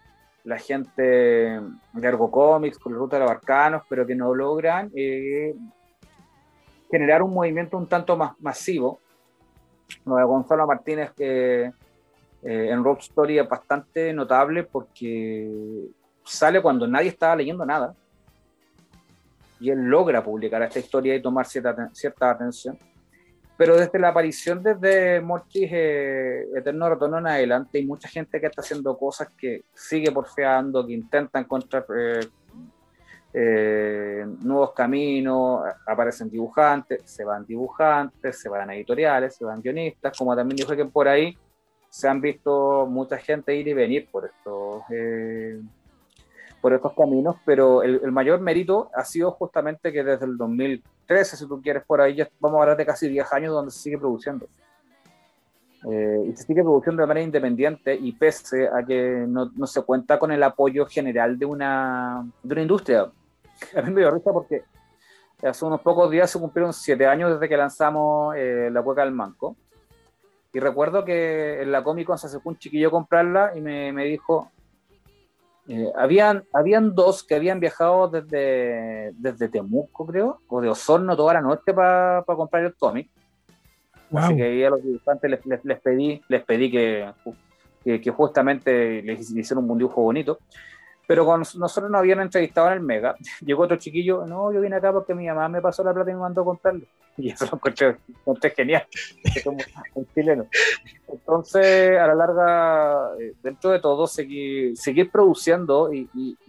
la 0.44 0.60
gente 0.60 1.02
de 1.02 2.08
Ergo 2.08 2.30
Comics 2.30 2.78
con 2.78 2.94
la 2.94 3.00
Ruta 3.00 3.16
de 3.16 3.24
los 3.24 3.32
Arcanos, 3.32 3.82
pero 3.90 4.06
que 4.06 4.14
no 4.14 4.36
logran 4.36 4.92
eh, 4.96 5.56
generar 6.92 7.24
un 7.24 7.34
movimiento 7.34 7.76
un 7.76 7.88
tanto 7.88 8.16
más 8.16 8.40
masivo. 8.40 9.00
Lo 10.06 10.18
de 10.18 10.26
Gonzalo 10.26 10.68
Martínez, 10.68 11.10
que 11.14 11.64
eh, 11.64 11.72
en 12.44 12.84
Rock 12.84 13.00
Story 13.00 13.40
es 13.40 13.50
bastante 13.50 14.14
notable 14.14 14.62
porque 14.62 15.90
sale 16.24 16.62
cuando 16.62 16.86
nadie 16.86 17.10
estaba 17.10 17.36
leyendo 17.36 17.66
nada 17.66 17.96
y 19.64 19.70
él 19.70 19.80
logra 19.80 20.22
publicar 20.22 20.61
esta 20.61 20.80
historia 20.80 21.16
y 21.16 21.22
tomar 21.22 21.45
cierta, 21.45 21.89
cierta 21.93 22.32
atención. 22.32 22.78
Pero 23.55 23.78
desde 23.78 23.97
la 23.97 24.09
aparición 24.09 24.61
desde 24.61 25.22
Mortis 25.22 25.70
eh, 25.72 26.49
Eterno 26.53 26.89
Retorno 26.89 27.20
en 27.20 27.28
adelante, 27.28 27.78
hay 27.78 27.86
mucha 27.86 28.09
gente 28.09 28.41
que 28.41 28.47
está 28.47 28.61
haciendo 28.61 28.97
cosas 28.97 29.30
que 29.38 29.64
sigue 29.74 30.11
porfeando, 30.11 30.86
que 30.86 30.91
intenta 30.91 31.39
encontrar 31.39 31.86
eh, 31.95 32.28
eh, 33.34 34.26
nuevos 34.41 34.74
caminos, 34.74 35.61
aparecen 35.88 36.30
dibujantes, 36.30 37.03
se 37.05 37.24
van 37.24 37.45
dibujantes, 37.45 38.38
se 38.41 38.49
van 38.49 38.70
editoriales, 38.72 39.34
se 39.34 39.45
van 39.45 39.61
guionistas, 39.61 40.18
como 40.18 40.36
también 40.36 40.57
dije 40.57 40.76
que 40.76 40.86
por 40.86 41.07
ahí 41.07 41.38
se 41.89 42.09
han 42.09 42.20
visto 42.20 42.86
mucha 42.86 43.18
gente 43.18 43.55
ir 43.55 43.70
y 43.70 43.74
venir 43.74 44.09
por 44.11 44.26
estos 44.26 44.82
por 46.64 46.74
estos 46.74 46.93
caminos, 46.93 47.36
pero 47.43 47.84
el, 47.84 48.09
mayor 48.14 48.39
mérito 48.39 48.89
ha 48.95 49.03
sido 49.03 49.32
justamente 49.32 49.91
que 49.91 50.01
desde 50.01 50.26
el 50.26 50.38
2013, 50.38 51.36
si 51.36 51.45
tú 51.45 51.61
quieres, 51.61 51.84
por 51.86 51.99
ahí 51.99 52.16
ya 52.16 52.30
vamos 52.39 52.57
a 52.57 52.61
hablar 52.61 52.78
de 52.78 52.86
casi 52.86 53.09
10 53.09 53.34
años 53.34 53.51
donde 53.51 53.70
se 53.70 53.80
sigue 53.80 53.97
produciendo. 53.97 54.47
Eh, 55.91 56.28
y 56.30 56.32
se 56.38 56.43
sigue 56.43 56.64
produciendo 56.64 57.01
de 57.01 57.07
manera 57.07 57.26
independiente 57.26 57.93
y 57.93 58.14
pese 58.14 58.70
a 58.70 58.82
que 58.82 59.26
no, 59.28 59.51
no, 59.53 59.68
se 59.68 59.82
cuenta 59.82 60.18
con 60.18 60.32
el 60.32 60.41
apoyo 60.41 60.86
general 60.86 61.38
de 61.38 61.45
una, 61.45 62.26
de 62.41 62.53
una 62.53 62.61
industria. 62.61 63.11
A 63.76 63.82
mí 63.82 63.91
me 63.91 63.99
dio 63.99 64.11
risa 64.11 64.32
porque 64.32 64.64
hace 65.45 65.66
unos 65.66 65.82
pocos 65.82 66.09
días 66.09 66.32
se 66.32 66.39
cumplieron 66.39 66.72
7 66.72 67.05
años 67.05 67.34
desde 67.34 67.49
que 67.49 67.57
lanzamos 67.57 68.38
eh, 68.38 68.70
La 68.72 68.82
Cueca 68.82 69.03
del 69.03 69.11
Manco. 69.11 69.57
Y 70.53 70.61
recuerdo 70.61 71.03
que 71.03 71.61
en 71.61 71.74
la 71.74 71.84
Comic 71.84 72.07
Con 72.07 72.18
se 72.18 72.28
acercó 72.28 72.47
un 72.47 72.57
chiquillo 72.57 72.88
a 72.88 72.91
comprarla 72.91 73.51
y 73.53 73.59
me, 73.59 73.91
me 73.91 74.05
dijo, 74.05 74.49
eh, 75.68 75.91
habían, 75.95 76.43
habían 76.51 76.93
dos 76.93 77.24
que 77.24 77.36
habían 77.36 77.59
viajado 77.59 78.09
desde, 78.09 79.11
desde 79.14 79.47
Temuco, 79.47 80.05
creo, 80.05 80.39
o 80.47 80.61
de 80.61 80.70
Osorno 80.70 81.16
toda 81.16 81.36
la 81.36 81.41
noche 81.41 81.74
para 81.74 82.24
comprar 82.26 82.66
el 82.66 82.76
cómic. 82.76 83.09
Así 84.14 84.36
que 84.36 84.43
ahí 84.43 84.64
a 84.64 84.70
los 84.70 84.84
dibujantes 84.84 85.32
les, 85.32 85.64
les, 85.64 85.80
pedí, 85.80 86.22
les 86.28 86.43
pedí 86.43 86.70
que, 86.70 87.11
que, 87.84 87.99
que 87.99 88.11
justamente 88.11 89.01
les 89.01 89.32
hicieran 89.32 89.70
un 89.70 89.78
dibujo 89.78 90.01
bonito. 90.01 90.38
Pero 91.06 91.26
con 91.26 91.41
nosotros 91.41 91.91
nos 91.91 91.99
habían 91.99 92.22
entrevistado 92.22 92.68
en 92.68 92.74
el 92.74 92.80
Mega. 92.82 93.16
Llegó 93.45 93.64
otro 93.64 93.78
chiquillo, 93.78 94.26
no, 94.26 94.51
yo 94.54 94.62
vine 94.62 94.78
acá 94.78 94.91
porque 94.91 95.14
mi 95.14 95.28
mamá 95.28 95.49
me 95.49 95.62
pasó 95.62 95.84
la 95.84 95.93
plata 95.93 96.12
y 96.12 96.14
me 96.14 96.22
mandó 96.22 96.41
a 96.41 96.45
comprarlo. 96.45 96.86
Y 97.18 97.30
eso 97.30 97.45
lo 97.45 97.62
encontré, 97.62 98.49
genial, 98.49 98.88
un 99.93 100.08
chileno. 100.16 100.47
Entonces, 101.08 101.99
a 101.99 102.08
la 102.08 102.16
larga, 102.16 103.12
eh, 103.20 103.34
dentro 103.43 103.70
de 103.70 103.80
todo, 103.80 104.08
seguir, 104.08 104.76
seguir 104.76 105.12
produciendo 105.12 105.93
y, 105.93 106.08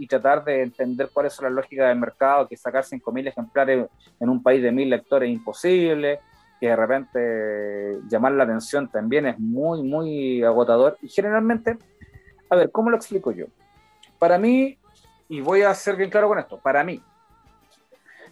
tratar 0.09 0.43
de 0.43 0.63
entender 0.63 1.11
cuál 1.13 1.27
es 1.27 1.39
la 1.43 1.51
lógica 1.51 1.89
del 1.89 1.99
mercado, 1.99 2.49
que 2.49 2.57
sacar 2.57 2.83
5.000 2.83 3.29
ejemplares 3.29 3.89
en 4.19 4.29
un 4.31 4.43
país 4.43 4.63
de 4.63 4.73
1.000 4.73 4.89
lectores 4.89 5.29
es 5.29 5.35
imposible, 5.35 6.21
que 6.59 6.69
de 6.69 6.77
repente 6.77 7.99
llamar 8.09 8.33
la 8.33 8.45
atención 8.45 8.89
también 8.89 9.27
es 9.27 9.39
muy, 9.39 9.83
muy 9.83 10.43
agotador. 10.43 10.97
Y 11.03 11.09
generalmente, 11.09 11.77
a 12.49 12.57
ver, 12.57 12.71
¿cómo 12.71 12.89
lo 12.89 12.97
explico 12.97 13.33
yo? 13.33 13.47
Para 14.19 14.39
mí, 14.39 14.79
y 15.29 15.41
voy 15.41 15.63
a 15.63 15.75
ser 15.75 15.97
bien 15.97 16.11
claro 16.11 16.29
con 16.29 16.39
esto, 16.39 16.59
para 16.59 16.85
mí, 16.85 17.03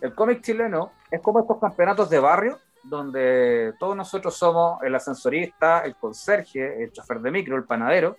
el 0.01 0.15
cómic 0.15 0.43
chileno 0.43 0.93
es 1.11 1.21
como 1.21 1.41
estos 1.41 1.61
campeonatos 1.61 2.11
de 2.11 2.19
barrio 2.19 2.59
donde 2.83 3.75
todos 3.79 3.97
nosotros 3.97 4.37
somos 4.37 4.83
el 4.83 4.95
ascensorista, 4.95 5.81
el 5.81 5.95
conserje, 5.97 6.83
el 6.83 6.93
chofer 6.93 7.21
de 7.21 7.31
micro, 7.31 7.57
el 7.57 7.65
panadero, 7.65 8.17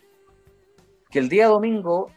que 1.09 1.19
el 1.19 1.27
día 1.27 1.47
domingo, 1.47 2.09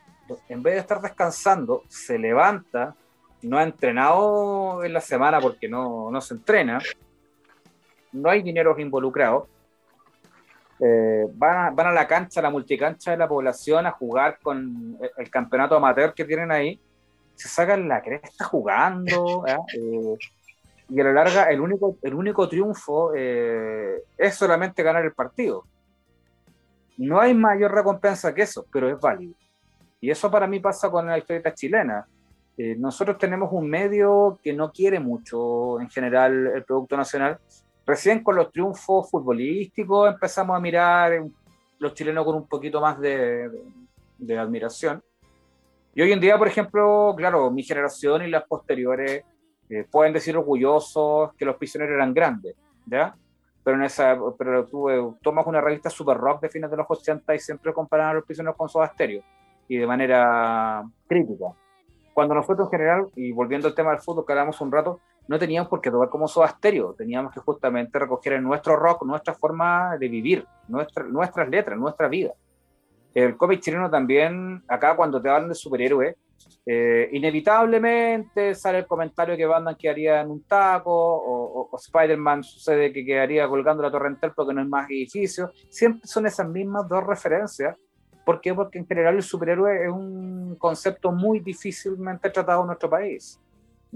en 0.48 0.62
vez 0.62 0.74
de 0.74 0.80
estar 0.80 1.00
descansando, 1.00 1.82
se 1.88 2.18
levanta, 2.18 2.94
no 3.42 3.58
ha 3.58 3.64
entrenado 3.64 4.84
en 4.84 4.92
la 4.92 5.00
semana 5.00 5.40
porque 5.40 5.68
no, 5.68 6.10
no 6.10 6.20
se 6.20 6.34
entrena, 6.34 6.78
no 8.12 8.30
hay 8.30 8.42
dinero 8.42 8.78
involucrados, 8.78 9.48
eh, 10.78 11.26
van, 11.32 11.56
a, 11.56 11.70
van, 11.70 11.86
a, 11.86 11.92
la 11.92 12.06
cancha, 12.06 12.40
a 12.40 12.42
la 12.42 12.50
multicancha 12.50 13.12
de 13.12 13.16
la 13.16 13.28
población 13.28 13.86
a 13.86 13.92
jugar 13.92 14.38
con 14.42 14.98
el, 15.16 15.30
campeonato 15.30 15.76
amateur 15.76 16.12
que 16.12 16.24
tienen 16.24 16.50
ahí, 16.50 16.78
se 17.34 17.48
sacan 17.48 17.88
la 17.88 18.02
cresta 18.02 18.44
jugando, 18.44 19.44
eh, 19.46 20.16
y 20.88 21.00
a 21.00 21.04
la 21.04 21.12
larga 21.12 21.44
el 21.44 21.60
único, 21.60 21.96
el 22.02 22.14
único 22.14 22.48
triunfo 22.48 23.12
eh, 23.14 24.02
es 24.16 24.34
solamente 24.34 24.82
ganar 24.82 25.04
el 25.04 25.12
partido. 25.12 25.64
No 26.98 27.20
hay 27.20 27.34
mayor 27.34 27.72
recompensa 27.72 28.34
que 28.34 28.42
eso, 28.42 28.66
pero 28.70 28.88
es 28.88 29.00
válido. 29.00 29.34
Y 30.00 30.10
eso 30.10 30.30
para 30.30 30.46
mí 30.46 30.60
pasa 30.60 30.90
con 30.90 31.06
la 31.06 31.18
historieta 31.18 31.52
chilena. 31.52 32.06
nosotros 32.78 33.18
tenemos 33.18 33.50
un 33.52 33.68
medio 33.68 34.38
que 34.42 34.52
no 34.52 34.70
quiere 34.70 35.00
mucho 35.00 35.80
en 35.80 35.90
general 35.90 36.52
el 36.54 36.64
producto 36.64 36.96
nacional, 36.96 37.38
Recién 37.86 38.24
con 38.24 38.34
los 38.34 38.50
triunfos 38.50 39.08
futbolísticos 39.08 40.12
empezamos 40.12 40.56
a 40.56 40.60
mirar 40.60 41.22
los 41.78 41.94
chilenos 41.94 42.24
con 42.24 42.34
un 42.34 42.48
poquito 42.48 42.80
más 42.80 42.98
de, 43.00 43.48
admiración. 44.36 45.02
Y 45.94 46.02
hoy 46.02 46.10
en 46.10 46.20
día, 46.20 46.36
por 46.36 46.48
ejemplo, 46.48 47.14
claro, 47.16 47.48
mi 47.50 47.62
generación 47.62 48.24
y 48.24 48.28
las 48.28 48.44
posteriores 48.44 49.24
eh, 49.70 49.84
pueden 49.88 50.12
decir 50.12 50.36
orgullosos 50.36 51.32
que 51.34 51.44
los 51.44 51.56
prisioneros 51.56 51.94
eran 51.94 52.12
grandes, 52.12 52.56
¿ya? 52.86 53.14
Pero, 53.62 53.76
en 53.76 53.84
esa, 53.84 54.18
pero 54.36 54.66
tú 54.66 55.16
tomas 55.22 55.46
una 55.46 55.60
revista 55.60 55.88
super 55.88 56.16
rock 56.16 56.42
de 56.42 56.48
fines 56.48 56.70
de 56.70 56.76
los 56.76 56.86
80 56.88 57.34
y 57.34 57.38
siempre 57.38 57.72
comparan 57.72 58.08
a 58.08 58.14
los 58.14 58.24
prisioneros 58.24 58.56
con 58.56 58.68
Soda 58.68 58.88
Stereo 58.88 59.22
y 59.68 59.76
de 59.76 59.86
manera 59.86 60.84
crítica. 61.06 61.46
Cuando 62.12 62.34
nosotros 62.34 62.66
en 62.66 62.70
general, 62.78 63.06
y 63.14 63.30
volviendo 63.30 63.68
al 63.68 63.74
tema 63.74 63.90
del 63.90 64.00
fútbol 64.00 64.24
que 64.26 64.32
hablamos 64.32 64.60
un 64.60 64.72
rato, 64.72 65.00
no 65.28 65.38
teníamos 65.38 65.68
por 65.68 65.80
qué 65.80 65.90
tocar 65.90 66.08
como 66.08 66.28
Soda 66.28 66.48
Stereo, 66.48 66.94
teníamos 66.94 67.32
que 67.32 67.40
justamente 67.40 67.98
recoger 67.98 68.34
en 68.34 68.42
nuestro 68.44 68.76
rock 68.76 69.04
nuestra 69.04 69.34
forma 69.34 69.96
de 69.98 70.08
vivir, 70.08 70.46
nuestra, 70.68 71.04
nuestras 71.04 71.48
letras, 71.48 71.78
nuestra 71.78 72.08
vida. 72.08 72.32
El 73.14 73.36
cómic 73.36 73.60
chileno 73.60 73.88
también, 73.90 74.62
acá 74.68 74.94
cuando 74.94 75.20
te 75.20 75.28
hablan 75.28 75.48
de 75.48 75.54
superhéroes, 75.54 76.16
Eh, 76.68 77.08
inevitablemente 77.12 78.54
sale 78.54 78.78
el 78.78 78.86
comentario 78.86 79.36
que 79.36 79.46
Batman 79.46 79.76
quedaría 79.76 80.20
en 80.20 80.30
un 80.30 80.42
taco, 80.42 80.92
o, 80.92 81.70
Spider-Man 81.76 82.42
sucede 82.42 82.92
que 82.92 83.04
quedaría 83.04 83.48
colgando 83.48 83.82
la 83.82 83.90
torrentel 83.90 84.32
porque 84.34 84.52
no 84.52 84.60
hay 84.60 84.68
más 84.68 84.90
edificios. 84.90 85.50
Siempre 85.70 86.06
son 86.06 86.26
esas 86.26 86.48
mismas 86.48 86.88
dos 86.88 87.06
referencias. 87.06 87.76
¿Por 88.24 88.40
qué? 88.40 88.52
Porque 88.52 88.78
en 88.78 88.86
general 88.86 89.14
el 89.14 89.22
superhéroe 89.22 89.84
es 89.84 89.90
un 89.90 90.56
concepto 90.58 91.12
muy 91.12 91.38
difícilmente 91.40 92.30
tratado 92.30 92.62
en 92.62 92.66
nuestro 92.66 92.90
país. 92.90 93.40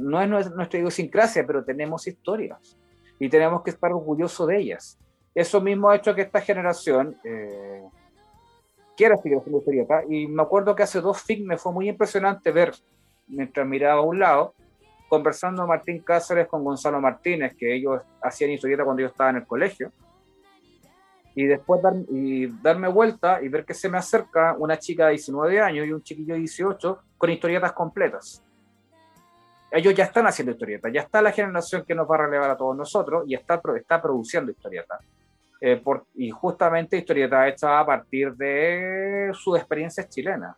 No 0.00 0.38
es 0.38 0.50
nuestra 0.50 0.78
idiosincrasia, 0.78 1.46
pero 1.46 1.64
tenemos 1.64 2.06
historias 2.06 2.76
y 3.18 3.28
tenemos 3.28 3.62
que 3.62 3.70
estar 3.70 3.92
orgullosos 3.92 4.48
de 4.48 4.58
ellas. 4.58 4.98
Eso 5.34 5.60
mismo 5.60 5.90
ha 5.90 5.96
hecho 5.96 6.14
que 6.14 6.22
esta 6.22 6.40
generación 6.40 7.16
eh, 7.22 7.82
quiera 8.96 9.16
seguir 9.16 9.38
haciendo 9.38 9.58
historieta. 9.58 10.02
Y 10.08 10.26
me 10.26 10.42
acuerdo 10.42 10.74
que 10.74 10.82
hace 10.82 11.00
dos 11.00 11.22
FIC 11.22 11.44
me 11.44 11.56
fue 11.56 11.72
muy 11.72 11.88
impresionante 11.88 12.50
ver, 12.50 12.72
mientras 13.28 13.66
miraba 13.66 14.00
a 14.00 14.04
un 14.04 14.18
lado, 14.18 14.54
conversando 15.08 15.66
Martín 15.66 16.00
Cáceres 16.00 16.48
con 16.48 16.64
Gonzalo 16.64 17.00
Martínez, 17.00 17.54
que 17.56 17.74
ellos 17.74 18.00
hacían 18.22 18.50
historieta 18.50 18.84
cuando 18.84 19.02
yo 19.02 19.08
estaba 19.08 19.30
en 19.30 19.36
el 19.36 19.46
colegio. 19.46 19.92
Y 21.34 21.44
después 21.44 21.80
y 22.10 22.48
darme 22.62 22.88
vuelta 22.88 23.40
y 23.40 23.48
ver 23.48 23.64
que 23.64 23.74
se 23.74 23.88
me 23.88 23.98
acerca 23.98 24.56
una 24.58 24.78
chica 24.78 25.06
de 25.06 25.12
19 25.12 25.60
años 25.60 25.86
y 25.86 25.92
un 25.92 26.02
chiquillo 26.02 26.34
de 26.34 26.40
18 26.40 26.98
con 27.16 27.30
historietas 27.30 27.72
completas. 27.72 28.42
Ellos 29.70 29.94
ya 29.94 30.04
están 30.04 30.26
haciendo 30.26 30.52
historietas, 30.52 30.92
ya 30.92 31.02
está 31.02 31.22
la 31.22 31.30
generación 31.30 31.84
que 31.86 31.94
nos 31.94 32.10
va 32.10 32.16
a 32.16 32.26
relevar 32.26 32.50
a 32.50 32.56
todos 32.56 32.76
nosotros 32.76 33.24
y 33.26 33.34
está, 33.34 33.60
está 33.76 34.02
produciendo 34.02 34.50
historietas. 34.50 35.00
Eh, 35.60 35.82
y 36.14 36.30
justamente 36.30 36.96
historieta 36.96 37.46
hecha 37.46 37.78
a 37.78 37.86
partir 37.86 38.34
de 38.34 39.30
sus 39.34 39.58
experiencias 39.58 40.08
chilenas. 40.08 40.56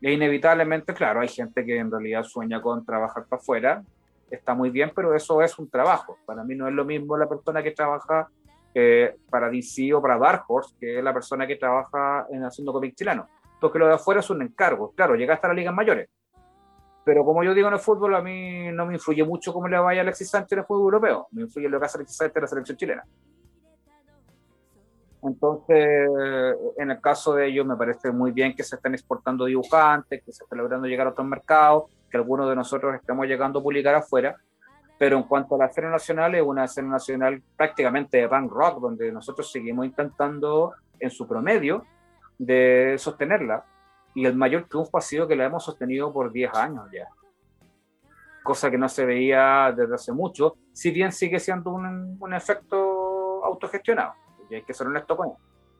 E 0.00 0.12
inevitablemente, 0.12 0.94
claro, 0.94 1.20
hay 1.20 1.28
gente 1.28 1.64
que 1.64 1.76
en 1.76 1.90
realidad 1.90 2.22
sueña 2.22 2.62
con 2.62 2.84
trabajar 2.84 3.24
para 3.26 3.40
afuera, 3.40 3.82
está 4.30 4.54
muy 4.54 4.70
bien, 4.70 4.92
pero 4.94 5.14
eso 5.14 5.42
es 5.42 5.58
un 5.58 5.68
trabajo. 5.68 6.18
Para 6.24 6.44
mí 6.44 6.54
no 6.54 6.68
es 6.68 6.74
lo 6.74 6.84
mismo 6.84 7.16
la 7.16 7.28
persona 7.28 7.62
que 7.62 7.72
trabaja 7.72 8.28
eh, 8.74 9.16
para 9.30 9.50
DC 9.50 9.92
o 9.94 10.02
para 10.02 10.18
Dark 10.18 10.44
Horse 10.46 10.74
que 10.78 11.02
la 11.02 11.12
persona 11.12 11.46
que 11.46 11.56
trabaja 11.56 12.26
en 12.30 12.44
haciendo 12.44 12.72
cómic 12.72 12.94
chileno. 12.94 13.28
Porque 13.60 13.78
lo 13.78 13.88
de 13.88 13.94
afuera 13.94 14.20
es 14.20 14.30
un 14.30 14.42
encargo. 14.42 14.92
Claro, 14.94 15.16
llega 15.16 15.34
hasta 15.34 15.48
las 15.48 15.56
ligas 15.56 15.74
mayores. 15.74 16.08
Pero 17.06 17.24
como 17.24 17.44
yo 17.44 17.54
digo 17.54 17.68
en 17.68 17.74
el 17.74 17.78
fútbol, 17.78 18.16
a 18.16 18.20
mí 18.20 18.72
no 18.72 18.84
me 18.84 18.94
influye 18.94 19.22
mucho 19.22 19.52
cómo 19.52 19.68
le 19.68 19.78
vaya 19.78 20.00
a 20.00 20.02
Alexis 20.02 20.28
Sánchez 20.28 20.54
en 20.54 20.58
el 20.58 20.64
fútbol 20.64 20.86
europeo. 20.86 21.28
Me 21.30 21.42
influye 21.42 21.68
lo 21.68 21.78
que 21.78 21.86
hace 21.86 21.98
Alexis 21.98 22.16
Sánchez 22.16 22.36
en 22.36 22.42
la 22.42 22.48
selección 22.48 22.76
chilena. 22.76 23.04
Entonces, 25.22 26.10
en 26.76 26.90
el 26.90 27.00
caso 27.00 27.34
de 27.34 27.46
ellos, 27.46 27.64
me 27.64 27.76
parece 27.76 28.10
muy 28.10 28.32
bien 28.32 28.56
que 28.56 28.64
se 28.64 28.74
estén 28.74 28.94
exportando 28.94 29.44
dibujantes, 29.44 30.20
que 30.24 30.32
se 30.32 30.42
estén 30.42 30.58
logrando 30.58 30.88
llegar 30.88 31.06
a 31.06 31.10
otros 31.10 31.28
mercados, 31.28 31.84
que 32.10 32.16
algunos 32.16 32.48
de 32.48 32.56
nosotros 32.56 32.92
estemos 32.96 33.24
llegando 33.28 33.60
a 33.60 33.62
publicar 33.62 33.94
afuera. 33.94 34.34
Pero 34.98 35.16
en 35.16 35.22
cuanto 35.22 35.54
a 35.54 35.58
la 35.58 35.66
escena 35.66 35.90
nacional, 35.90 36.34
es 36.34 36.42
una 36.42 36.64
escena 36.64 36.88
nacional 36.88 37.40
prácticamente 37.56 38.16
de 38.16 38.28
punk 38.28 38.50
rock, 38.50 38.80
donde 38.80 39.12
nosotros 39.12 39.48
seguimos 39.52 39.86
intentando, 39.86 40.72
en 40.98 41.10
su 41.10 41.28
promedio, 41.28 41.84
de 42.36 42.96
sostenerla. 42.98 43.64
Y 44.16 44.26
el 44.26 44.34
mayor 44.34 44.66
triunfo 44.68 44.98
ha 44.98 45.00
sido 45.00 45.28
que 45.28 45.36
la 45.36 45.44
hemos 45.44 45.64
sostenido 45.64 46.12
por 46.12 46.32
10 46.32 46.52
años 46.54 46.86
ya. 46.92 47.06
Cosa 48.42 48.70
que 48.70 48.78
no 48.78 48.88
se 48.88 49.04
veía 49.04 49.72
desde 49.76 49.94
hace 49.94 50.12
mucho, 50.12 50.56
si 50.72 50.90
bien 50.90 51.12
sigue 51.12 51.38
siendo 51.38 51.70
un, 51.70 52.16
un 52.18 52.34
efecto 52.34 53.44
autogestionado 53.44 54.14
y 54.50 54.54
hay 54.54 54.62
que 54.62 54.74
ser 54.74 54.86
honesto 54.86 55.16
con 55.16 55.28
él. 55.28 55.34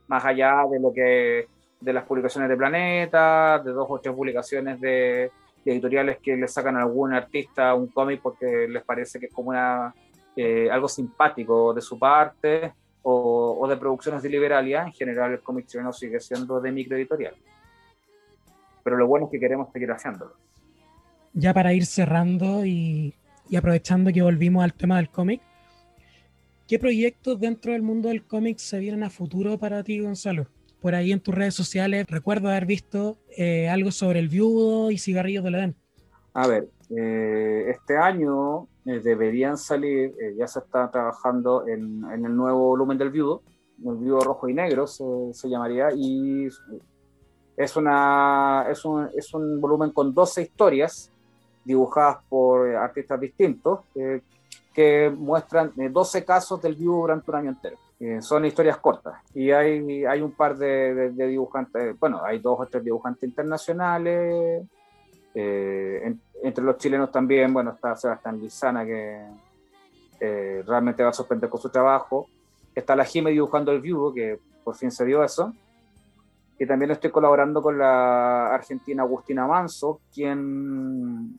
Más 0.09 0.25
allá 0.25 0.65
de 0.71 0.79
lo 0.79 0.93
que 0.93 1.49
de 1.81 1.93
las 1.93 2.05
publicaciones 2.05 2.49
de 2.49 2.57
Planeta, 2.57 3.59
de 3.65 3.73
dos 3.73 3.87
o 3.89 3.99
tres 4.01 4.15
publicaciones 4.15 4.81
de, 4.81 5.31
editoriales 5.65 6.19
que 6.23 6.37
le 6.37 6.47
sacan 6.47 6.77
a 6.77 6.83
algún 6.83 7.13
artista 7.13 7.75
un 7.75 7.89
cómic 7.89 8.21
porque 8.23 8.69
les 8.69 8.85
parece 8.85 9.19
que 9.19 9.27
es 9.27 9.33
como 9.33 9.51
una, 9.51 9.93
eh, 10.37 10.69
algo 10.71 10.89
simpático 10.89 11.75
de 11.75 11.81
su 11.81 11.99
parte, 11.99 12.73
o, 13.03 13.59
o, 13.61 13.69
de 13.69 13.77
producciones 13.77 14.23
de 14.23 14.29
Liberalia, 14.29 14.83
en 14.83 14.93
general 14.93 15.33
el 15.33 15.41
cómic 15.41 15.67
chileno 15.67 15.93
sigue 15.93 16.21
siendo 16.21 16.61
de 16.61 16.73
microeditorial. 16.73 17.35
Pero 18.87 18.97
lo 18.97 19.09
bueno 19.09 19.27
es 19.27 19.33
que 19.33 19.41
queremos 19.41 19.73
seguir 19.73 19.91
haciéndolo. 19.91 20.37
Ya 21.33 21.53
para 21.53 21.75
ir 21.75 21.85
cerrando 21.85 22.65
y, 22.65 23.15
y 23.51 23.57
aprovechando 23.57 24.13
que 24.13 24.23
volvimos 24.23 24.63
al 24.63 24.75
tema 24.75 24.99
del 24.99 25.11
cómic, 25.11 25.43
¿Qué 26.67 26.81
proyectos 26.81 27.39
dentro 27.39 27.73
del 27.73 27.83
mundo 27.83 28.09
del 28.09 28.27
cómic 28.27 28.59
se 28.59 28.81
vienen 28.81 29.05
a 29.05 29.11
futuro 29.11 29.57
para 29.57 29.85
ti, 29.85 30.01
Gonzalo? 30.01 30.49
Por 30.81 30.97
ahí 30.97 31.13
en 31.13 31.21
tus 31.21 31.33
redes 31.33 31.55
sociales 31.55 32.07
recuerdo 32.09 32.49
haber 32.49 32.67
visto 32.67 33.19
eh, 33.37 33.69
algo 33.69 33.93
sobre 33.93 34.19
el 34.19 34.29
viudo 34.29 34.91
y 34.91 34.99
cigarrillos 34.99 35.45
de 35.45 35.51
Edén. 35.51 35.77
A 36.35 36.49
ver, 36.49 36.69
eh, 36.91 37.67
este 37.69 37.97
año 37.97 38.65
eh, 38.85 38.99
deberían 38.99 39.57
salir, 39.57 40.13
ya 40.37 40.49
se 40.49 40.59
está 40.59 40.91
trabajando 40.91 41.69
en, 41.69 42.05
el 42.13 42.35
nuevo 42.35 42.67
volumen 42.67 42.99
del 42.99 43.11
viudo, 43.11 43.43
el 43.85 43.99
viudo 43.99 44.21
rojo 44.21 44.49
y 44.49 44.55
negro 44.55 44.89
se, 44.89 45.05
se 45.35 45.49
llamaría, 45.49 45.91
y 45.95 46.49
es, 47.57 47.77
una, 47.77 48.66
es, 48.70 48.85
un, 48.85 49.09
es 49.16 49.33
un 49.35 49.61
volumen 49.61 49.91
con 49.91 50.12
12 50.12 50.43
historias 50.43 51.11
dibujadas 51.65 52.19
por 52.28 52.74
artistas 52.77 53.20
distintos, 53.20 53.81
que 54.77 55.11
muestran 55.11 55.73
12 55.74 56.19
eh, 56.19 56.24
casos 56.24 56.61
del 56.61 56.74
vivo 56.74 57.01
durante 57.01 57.31
un 57.31 57.37
año 57.39 57.51
entero. 57.51 57.78
Eh, 57.99 58.20
son 58.20 58.45
historias 58.45 58.77
cortas 58.77 59.23
y 59.33 59.51
hay, 59.51 60.05
hay 60.05 60.20
un 60.20 60.33
par 60.33 60.55
de, 60.55 61.12
dibujantes, 61.12 61.99
bueno, 61.99 62.23
hay 62.23 62.41
dos 62.41 62.61
o 62.61 62.66
tres 62.66 62.85
dibujantes 62.85 63.23
internacionales, 63.23 64.62
eh, 65.35 66.15
entre 66.43 66.62
los 66.62 66.77
chilenos 66.77 67.11
también, 67.11 67.55
bueno, 67.55 67.70
está 67.70 67.97
Sebastián 67.97 68.39
Lizana 68.39 68.85
que 68.85 69.24
realmente 70.66 71.03
va 71.03 71.09
a 71.09 71.15
sorprender 71.15 71.49
con 71.49 71.61
su 71.61 71.70
trabajo, 71.70 72.28
está 72.74 72.95
la 72.95 73.05
Jime 73.05 73.31
dibujando 73.31 73.73
el 73.73 73.81
vivo, 73.81 74.12
que 74.12 74.39
por 74.62 74.77
fin 74.77 74.91
se 74.91 75.07
dio 75.07 75.24
eso, 75.24 75.55
y 76.59 76.66
también 76.66 76.91
estoy 76.91 77.11
colaborando 77.11 77.61
con 77.61 77.78
la 77.78 78.55
argentina 78.55 79.03
Agustina 79.03 79.47
Manso, 79.47 80.01
quien 80.12 81.39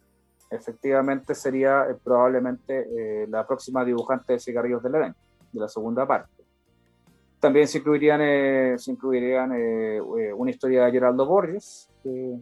efectivamente 0.49 1.33
sería 1.35 1.87
eh, 1.89 1.95
probablemente 2.01 2.87
eh, 3.23 3.27
la 3.27 3.45
próxima 3.45 3.83
dibujante 3.83 4.33
de 4.33 4.39
Cigarrillos 4.39 4.83
del 4.83 4.95
Edén, 4.95 5.15
de 5.51 5.59
la 5.59 5.67
segunda 5.67 6.05
parte. 6.05 6.43
También 7.39 7.67
se 7.67 7.79
incluirían, 7.79 8.21
eh, 8.23 8.75
se 8.77 8.91
incluirían 8.91 9.51
una 10.35 10.49
historia 10.49 10.85
de 10.85 10.91
Geraldo 10.91 11.25
Borges, 11.25 11.87
que 12.01 12.39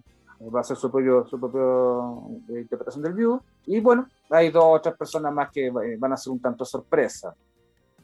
va 0.53 0.61
a 0.61 0.64
ser 0.64 0.77
su 0.77 0.89
propia 0.89 1.23
su 1.30 1.39
propio, 1.39 2.30
interpretación 2.47 3.03
del 3.03 3.14
vivo. 3.14 3.43
Y 3.65 3.81
bueno, 3.81 4.07
hay 4.30 4.52
dos 4.52 4.64
o 4.65 4.81
tres 4.81 4.95
personas 4.95 5.34
más 5.34 5.49
que 5.52 5.69
van 5.69 6.14
a 6.14 6.18
ser 6.18 6.31
un 6.31 6.39
tanto 6.39 6.64
sorpresa. 6.64 7.35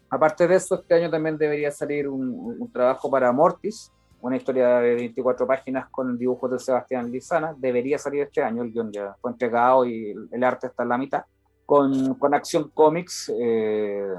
Aparte 0.10 0.46
de 0.48 0.56
eso, 0.56 0.76
este 0.76 0.94
año 0.94 1.10
también 1.10 1.38
debería 1.38 1.72
salir 1.72 2.10
un, 2.10 2.58
un 2.60 2.72
trabajo 2.72 3.10
para 3.10 3.32
Mortis, 3.32 3.90
una 4.22 4.38
historia 4.38 4.80
de 4.80 4.96
24 4.96 5.48
páginas 5.48 5.90
con 5.90 6.18
dibujos 6.18 6.52
de 6.52 6.60
Sebastián 6.60 7.12
Lizana. 7.12 7.56
Debería 7.58 7.98
salir 7.98 8.22
este 8.22 8.44
año, 8.44 8.64
el 8.64 8.72
guion 8.72 8.92
ya 8.92 9.16
fue 9.20 9.32
entregado 9.32 9.86
y 9.86 10.16
el, 10.32 10.44
arte 10.44 10.68
está 10.68 10.84
en 10.84 10.90
la 10.90 10.98
mitad. 10.98 11.24
Con, 11.66 12.16
con 12.16 12.34
Acción 12.34 12.70
Comics 12.74 13.32
eh, 13.34 14.14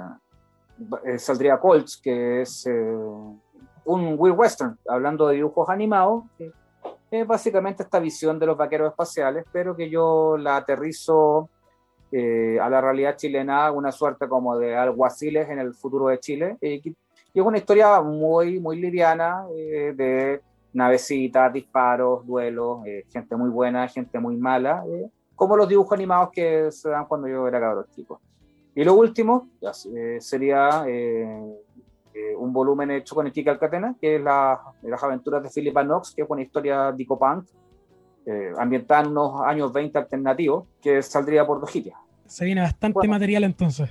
eh, 1.04 1.18
saldría 1.18 1.58
Colts, 1.58 2.00
que 2.02 2.42
es 2.42 2.66
eh, 2.66 2.96
un 3.84 4.14
Will 4.18 4.32
Western, 4.32 4.78
hablando 4.88 5.28
de 5.28 5.36
dibujos 5.36 5.68
animados. 5.68 6.24
Es 7.10 7.26
básicamente 7.26 7.82
esta 7.82 8.00
visión 8.00 8.38
de 8.38 8.46
los 8.46 8.56
vaqueros 8.56 8.90
espaciales, 8.90 9.44
pero 9.52 9.76
que 9.76 9.88
yo 9.88 10.36
la 10.36 10.56
aterrizo 10.56 11.48
a 12.14 12.68
la 12.68 12.80
realidad 12.82 13.16
chilena, 13.16 13.70
una 13.70 13.90
suerte 13.90 14.28
como 14.28 14.58
de 14.58 14.76
alguaciles 14.76 15.48
en 15.48 15.58
el 15.58 15.72
futuro 15.72 16.08
de 16.08 16.20
Chile, 16.20 16.58
y 17.34 17.40
es 17.40 17.46
una 17.46 17.58
historia 17.58 18.00
muy, 18.02 18.60
muy 18.60 18.78
liviana 18.80 19.46
eh, 19.56 19.94
de 19.96 20.40
navecitas, 20.72 21.52
disparos, 21.52 22.26
duelos, 22.26 22.86
eh, 22.86 23.04
gente 23.10 23.36
muy 23.36 23.48
buena, 23.48 23.88
gente 23.88 24.18
muy 24.18 24.36
mala, 24.36 24.84
eh, 24.86 25.08
como 25.34 25.56
los 25.56 25.68
dibujos 25.68 25.92
animados 25.92 26.30
que 26.32 26.70
se 26.70 26.90
dan 26.90 27.06
cuando 27.06 27.28
yo 27.28 27.48
era 27.48 27.58
cabrón 27.58 27.86
chico. 27.94 28.20
Y 28.74 28.84
lo 28.84 28.94
último 28.94 29.50
sería 30.18 30.86
un 32.38 32.52
volumen 32.54 32.90
hecho 32.90 33.14
con 33.14 33.30
Kika 33.30 33.50
Alcatena, 33.50 33.94
que 34.00 34.16
es 34.16 34.22
la, 34.22 34.58
las 34.80 35.02
aventuras 35.02 35.42
de 35.42 35.50
Philippa 35.50 35.82
Knox, 35.82 36.14
que 36.14 36.22
es 36.22 36.30
una 36.30 36.40
historia 36.40 36.90
dicopunk, 36.90 37.44
ambientada 38.56 39.02
en 39.02 39.08
unos 39.08 39.42
años 39.42 39.70
20 39.74 39.98
alternativos, 39.98 40.68
que 40.80 41.02
saldría 41.02 41.46
por 41.46 41.60
Dojitia. 41.60 41.98
Se 42.24 42.46
viene 42.46 42.62
bastante 42.62 43.06
material 43.06 43.44
entonces. 43.44 43.90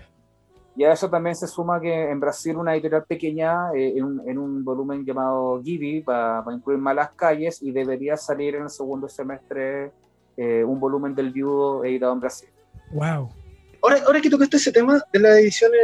Y 0.76 0.84
a 0.86 0.94
eso 0.94 1.10
también 1.10 1.36
se 1.36 1.48
suma 1.48 1.82
que 1.82 2.10
en 2.10 2.20
Brasil 2.20 2.56
una 2.56 2.74
editorial 2.74 3.04
pequeña, 3.04 3.74
eh, 3.76 3.94
en, 3.98 4.38
un, 4.38 4.64
volumen 4.64 5.06
llamado 5.06 5.62
Gibi, 5.62 6.00
va, 6.02 6.40
a 6.40 6.54
incluir 6.54 6.80
Malas 6.80 7.12
Calles 7.16 7.62
y 7.62 7.72
debería 7.72 8.16
salir 8.16 8.56
en 8.56 8.64
el 8.64 8.70
segundo 8.70 9.10
semestre 9.10 9.92
eh, 10.38 10.64
un 10.64 10.80
volumen 10.80 11.14
del 11.14 11.32
viudo 11.32 11.84
editado 11.84 12.14
en 12.14 12.20
Brasil. 12.22 12.50
¡Wow! 12.94 13.30
Ahora, 13.82 13.98
ahora 14.06 14.22
que 14.22 14.30
tocaste 14.30 14.58
ese 14.58 14.72
tema 14.72 15.02
de 15.12 15.20
las 15.20 15.38
ediciones 15.40 15.80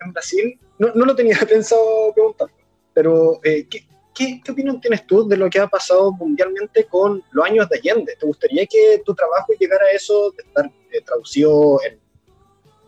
en, 0.00 0.12
Brasil, 0.12 0.58
no, 0.78 0.88
no, 0.94 1.04
lo 1.04 1.14
tenía 1.14 1.38
pensado 1.48 2.12
preguntar, 2.12 2.48
pero 2.92 3.40
eh, 3.44 3.66
¿qué, 3.68 3.86
¿qué, 4.14 4.40
opinión 4.50 4.80
tienes 4.80 5.06
tú 5.06 5.26
de 5.26 5.36
lo 5.36 5.50
que 5.50 5.60
ha 5.60 5.66
pasado 5.66 6.12
mundialmente 6.12 6.84
con 6.86 7.22
los 7.32 7.44
años 7.44 7.68
de 7.68 7.78
Allende? 7.78 8.16
¿Te 8.18 8.26
gustaría 8.26 8.66
que 8.66 9.02
tu 9.04 9.14
trabajo 9.14 9.52
llegara 9.58 9.84
a 9.86 9.90
eso, 9.90 10.30
de 10.32 10.42
estar 10.42 10.66
eh, 10.90 11.00
traducido 11.04 11.80
en 11.84 11.98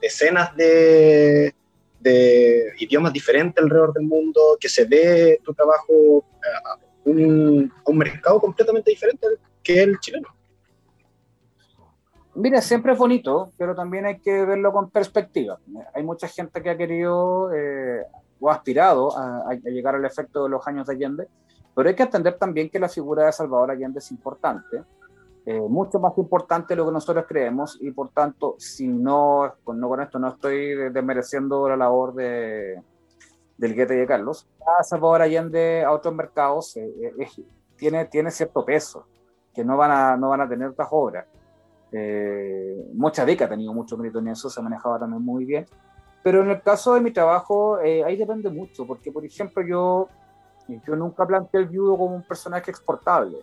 decenas 0.00 0.54
de, 0.56 1.54
idiomas 2.78 3.12
diferentes 3.12 3.62
alrededor 3.62 3.92
del 3.92 4.04
mundo, 4.04 4.56
que 4.60 4.68
se 4.68 4.84
ve 4.84 5.40
tu 5.42 5.52
trabajo 5.52 6.24
a 6.64 6.78
un, 7.04 7.72
a 7.84 7.90
un 7.90 7.98
mercado 7.98 8.40
completamente 8.40 8.90
diferente 8.90 9.26
que 9.62 9.82
el 9.82 9.98
chileno? 9.98 10.28
Mira, 12.34 12.60
siempre 12.60 12.92
es 12.92 12.98
bonito, 12.98 13.50
pero 13.56 13.74
también 13.74 14.04
hay 14.04 14.18
que 14.18 14.44
verlo 14.44 14.70
con 14.70 14.90
perspectiva. 14.90 15.58
Hay 15.94 16.02
mucha 16.02 16.28
gente 16.28 16.62
que 16.62 16.68
ha 16.68 16.76
querido 16.76 17.50
eh, 17.54 18.04
o 18.38 18.50
aspirado 18.50 19.16
a, 19.16 19.50
a, 19.50 19.54
llegar 19.54 19.94
al 19.94 20.04
efecto 20.04 20.44
de 20.44 20.50
los 20.50 20.66
años 20.68 20.86
de 20.86 20.94
Allende, 20.94 21.28
pero 21.74 21.88
hay 21.88 21.94
que 21.94 22.02
entender 22.02 22.34
también 22.34 22.68
que 22.68 22.78
la 22.78 22.88
figura 22.88 23.26
de 23.26 23.32
Salvador 23.32 23.70
Allende 23.70 24.00
es 24.00 24.10
importante, 24.10 24.82
eh, 25.46 25.60
mucho 25.60 26.00
más 26.00 26.12
importante 26.18 26.74
de 26.74 26.76
lo 26.76 26.86
que 26.86 26.92
nosotros 26.92 27.24
creemos, 27.28 27.78
y 27.80 27.92
por 27.92 28.10
tanto, 28.10 28.56
si 28.58 28.88
no, 28.88 29.54
no 29.74 29.88
con 29.88 30.00
esto 30.00 30.18
no 30.18 30.28
estoy 30.28 30.90
desmereciendo 30.90 31.68
la 31.68 31.76
labor 31.76 32.14
de, 32.14 32.82
del 33.56 33.74
Guete 33.74 33.94
de 33.94 34.06
Carlos, 34.06 34.48
a 34.78 34.82
Salvador 34.82 35.22
Allende 35.22 35.84
a 35.84 35.92
otros 35.92 36.14
mercados 36.14 36.76
eh, 36.76 36.90
eh 37.00 37.28
tiene, 37.76 38.06
tiene 38.06 38.30
cierto 38.30 38.64
peso, 38.64 39.06
que 39.54 39.64
no 39.64 39.76
van 39.76 39.90
a, 39.90 40.16
no 40.16 40.30
van 40.30 40.40
a 40.40 40.48
tener 40.48 40.68
otras 40.68 40.88
obras. 40.90 41.26
Eh, 41.92 42.90
Mochadeca 42.94 43.44
ha 43.44 43.48
tenido 43.48 43.72
mucho 43.72 43.96
mérito 43.96 44.18
en 44.18 44.28
eso, 44.28 44.50
se 44.50 44.62
manejaba 44.62 44.98
también 44.98 45.22
muy 45.22 45.44
bien. 45.44 45.66
Pero 46.22 46.42
en 46.42 46.50
el 46.50 46.62
caso 46.62 46.94
de 46.94 47.00
mi 47.00 47.12
trabajo, 47.12 47.78
eh, 47.80 48.02
ahí 48.04 48.16
depende 48.16 48.50
mucho, 48.50 48.86
porque 48.86 49.12
por 49.12 49.24
ejemplo 49.24 49.62
yo, 49.62 50.08
yo 50.86 50.96
nunca 50.96 51.26
planteé 51.26 51.60
el 51.60 51.68
viudo 51.68 51.96
como 51.96 52.16
un 52.16 52.22
personaje 52.22 52.70
exportable, 52.70 53.38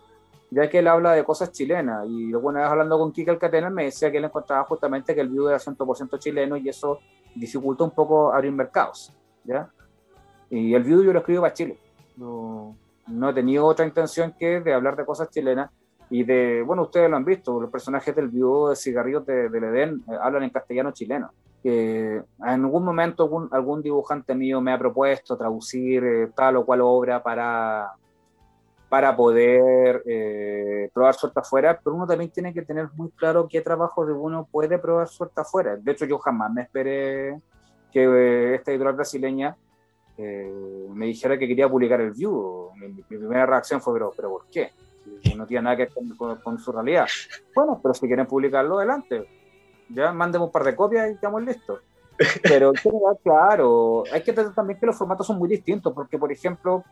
ya 0.54 0.70
que 0.70 0.78
él 0.78 0.86
habla 0.86 1.12
de 1.12 1.24
cosas 1.24 1.50
chilenas. 1.50 2.06
Y 2.08 2.32
alguna 2.32 2.60
vez 2.60 2.68
hablando 2.68 2.98
con 2.98 3.12
Kika 3.12 3.32
Alcatena 3.32 3.70
me 3.70 3.84
decía 3.84 4.10
que 4.10 4.18
él 4.18 4.24
encontraba 4.24 4.64
justamente 4.64 5.14
que 5.14 5.20
el 5.20 5.28
viudo 5.28 5.50
era 5.50 5.58
100% 5.58 6.18
chileno 6.18 6.56
y 6.56 6.68
eso 6.68 7.00
dificulta 7.34 7.82
un 7.84 7.90
poco 7.90 8.32
abrir 8.32 8.52
mercados. 8.52 9.12
¿ya? 9.42 9.68
Y 10.50 10.74
el 10.74 10.84
viudo 10.84 11.02
yo 11.02 11.12
lo 11.12 11.18
escribo 11.18 11.42
para 11.42 11.54
Chile. 11.54 11.78
No, 12.16 12.76
no 13.08 13.30
he 13.30 13.34
tenido 13.34 13.66
otra 13.66 13.84
intención 13.84 14.32
que 14.38 14.60
de 14.60 14.72
hablar 14.72 14.94
de 14.94 15.04
cosas 15.04 15.28
chilenas 15.28 15.70
y 16.08 16.22
de, 16.22 16.62
bueno, 16.62 16.82
ustedes 16.82 17.10
lo 17.10 17.16
han 17.16 17.24
visto, 17.24 17.60
los 17.60 17.70
personajes 17.70 18.14
del 18.14 18.28
viudo 18.28 18.70
de 18.70 18.76
cigarrillos 18.76 19.26
de, 19.26 19.48
del 19.48 19.64
Edén 19.64 20.04
eh, 20.08 20.16
hablan 20.22 20.44
en 20.44 20.50
castellano 20.50 20.92
chileno. 20.92 21.32
Eh, 21.64 22.22
en 22.40 22.64
algún 22.64 22.84
momento 22.84 23.22
algún, 23.24 23.48
algún, 23.50 23.82
dibujante 23.82 24.34
mío 24.34 24.60
me 24.60 24.72
ha 24.72 24.78
propuesto 24.78 25.36
traducir 25.36 26.04
eh, 26.04 26.30
tal 26.36 26.58
o 26.58 26.66
cual 26.66 26.82
obra 26.82 27.22
para, 27.22 27.90
para 28.94 29.16
poder 29.16 30.04
eh, 30.06 30.88
probar 30.94 31.16
suerte 31.16 31.40
afuera, 31.40 31.80
pero 31.82 31.96
uno 31.96 32.06
también 32.06 32.30
tiene 32.30 32.54
que 32.54 32.62
tener 32.62 32.86
muy 32.94 33.10
claro 33.10 33.48
qué 33.50 33.60
trabajo 33.60 34.06
de 34.06 34.12
uno 34.12 34.46
puede 34.48 34.78
probar 34.78 35.08
suerte 35.08 35.40
afuera. 35.40 35.76
De 35.76 35.90
hecho, 35.90 36.04
yo 36.04 36.16
jamás 36.20 36.52
me 36.52 36.62
esperé 36.62 37.40
que 37.92 38.04
eh, 38.04 38.54
esta 38.54 38.70
editorial 38.70 38.94
brasileña 38.94 39.56
eh, 40.16 40.88
me 40.90 41.06
dijera 41.06 41.36
que 41.36 41.48
quería 41.48 41.68
publicar 41.68 42.00
el 42.02 42.12
View. 42.12 42.70
Mi, 42.76 42.86
mi, 42.86 43.02
primera 43.02 43.46
reacción 43.46 43.80
fue, 43.80 43.94
pero, 43.94 44.12
pero 44.14 44.30
¿por 44.30 44.46
qué? 44.46 44.70
No 45.36 45.44
tiene 45.44 45.64
nada 45.64 45.76
que 45.76 45.86
ver 45.86 46.16
con, 46.16 46.36
con, 46.36 46.58
su 46.60 46.70
realidad. 46.70 47.08
Bueno, 47.52 47.80
pero 47.82 47.94
si 47.94 48.06
quieren 48.06 48.26
publicarlo, 48.26 48.78
adelante. 48.78 49.26
Ya 49.88 50.12
mandemos 50.12 50.46
un 50.46 50.52
par 50.52 50.62
de 50.62 50.76
copias 50.76 51.10
y 51.10 51.14
estamos 51.14 51.42
listos. 51.42 51.80
Pero 52.44 52.72
claro, 53.24 54.04
hay 54.12 54.22
que 54.22 54.30
entender 54.30 54.54
también 54.54 54.78
que 54.78 54.86
los 54.86 54.96
formatos 54.96 55.26
son 55.26 55.36
muy 55.36 55.48
distintos, 55.48 55.92
porque, 55.92 56.16
por 56.16 56.30
ejemplo, 56.30 56.84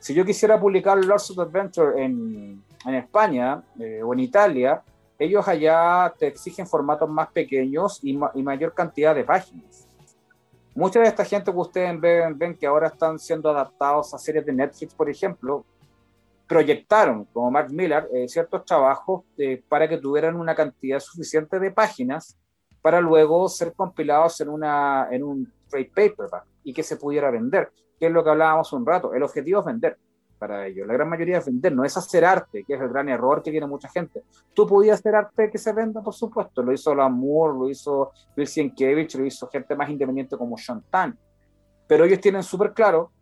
si 0.00 0.14
yo 0.14 0.24
quisiera 0.24 0.58
publicar 0.58 1.02
Lords 1.04 1.30
of 1.30 1.38
Adventure 1.38 2.02
en, 2.02 2.64
en 2.86 2.94
España 2.94 3.62
eh, 3.78 4.02
o 4.02 4.12
en 4.14 4.20
Italia, 4.20 4.82
ellos 5.18 5.46
allá 5.46 6.12
te 6.18 6.26
exigen 6.26 6.66
formatos 6.66 7.08
más 7.08 7.28
pequeños 7.28 8.00
y, 8.02 8.16
ma 8.16 8.32
y 8.34 8.42
mayor 8.42 8.72
cantidad 8.72 9.14
de 9.14 9.24
páginas. 9.24 9.86
Mucha 10.74 11.00
de 11.00 11.08
esta 11.08 11.24
gente 11.24 11.52
que 11.52 11.58
ustedes 11.58 12.00
ven, 12.00 12.38
ven, 12.38 12.56
que 12.56 12.66
ahora 12.66 12.86
están 12.86 13.18
siendo 13.18 13.50
adaptados 13.50 14.14
a 14.14 14.18
series 14.18 14.46
de 14.46 14.54
Netflix, 14.54 14.94
por 14.94 15.10
ejemplo, 15.10 15.66
proyectaron, 16.48 17.26
como 17.26 17.50
Mark 17.50 17.70
Miller, 17.70 18.08
eh, 18.14 18.26
ciertos 18.26 18.64
trabajos 18.64 19.24
eh, 19.36 19.62
para 19.68 19.86
que 19.86 19.98
tuvieran 19.98 20.36
una 20.36 20.54
cantidad 20.54 20.98
suficiente 20.98 21.60
de 21.60 21.70
páginas 21.70 22.38
para 22.80 23.02
luego 23.02 23.46
ser 23.50 23.74
compilados 23.74 24.40
en, 24.40 24.48
una, 24.48 25.08
en 25.10 25.22
un 25.22 25.52
trade 25.68 25.90
paperback 25.94 26.44
y 26.64 26.72
que 26.72 26.82
se 26.82 26.96
pudiera 26.96 27.30
vender, 27.30 27.70
que 28.00 28.06
es 28.06 28.12
lo 28.12 28.24
que 28.24 28.30
hablábamos 28.30 28.72
un 28.72 28.86
rato. 28.86 29.12
El 29.12 29.22
objetivo 29.22 29.60
es 29.60 29.66
vender 29.66 29.98
para 30.38 30.66
ellos. 30.66 30.86
La 30.86 30.94
gran 30.94 31.08
mayoría 31.08 31.38
es 31.38 31.44
vender, 31.44 31.74
no 31.74 31.84
es 31.84 31.94
hacer 31.98 32.24
arte, 32.24 32.64
que 32.64 32.74
es 32.74 32.80
el 32.80 32.88
gran 32.88 33.10
error 33.10 33.42
que 33.42 33.50
tiene 33.50 33.66
mucha 33.66 33.90
gente. 33.90 34.24
Tú 34.54 34.66
podías 34.66 34.98
hacer 34.98 35.14
arte 35.14 35.50
que 35.50 35.58
se 35.58 35.72
venda, 35.74 36.02
por 36.02 36.14
supuesto. 36.14 36.62
Lo 36.62 36.72
hizo 36.72 36.94
Lamour, 36.94 37.54
lo 37.54 37.68
hizo 37.68 38.10
Bill 38.34 38.46
Sienkiewicz, 38.46 39.14
lo 39.16 39.26
hizo 39.26 39.46
gente 39.48 39.76
más 39.76 39.90
independiente 39.90 40.38
como 40.38 40.56
Tan. 40.88 41.16
Pero 41.86 42.04
ellos 42.06 42.20
tienen 42.20 42.42
súper 42.42 42.72
claro 42.72 43.12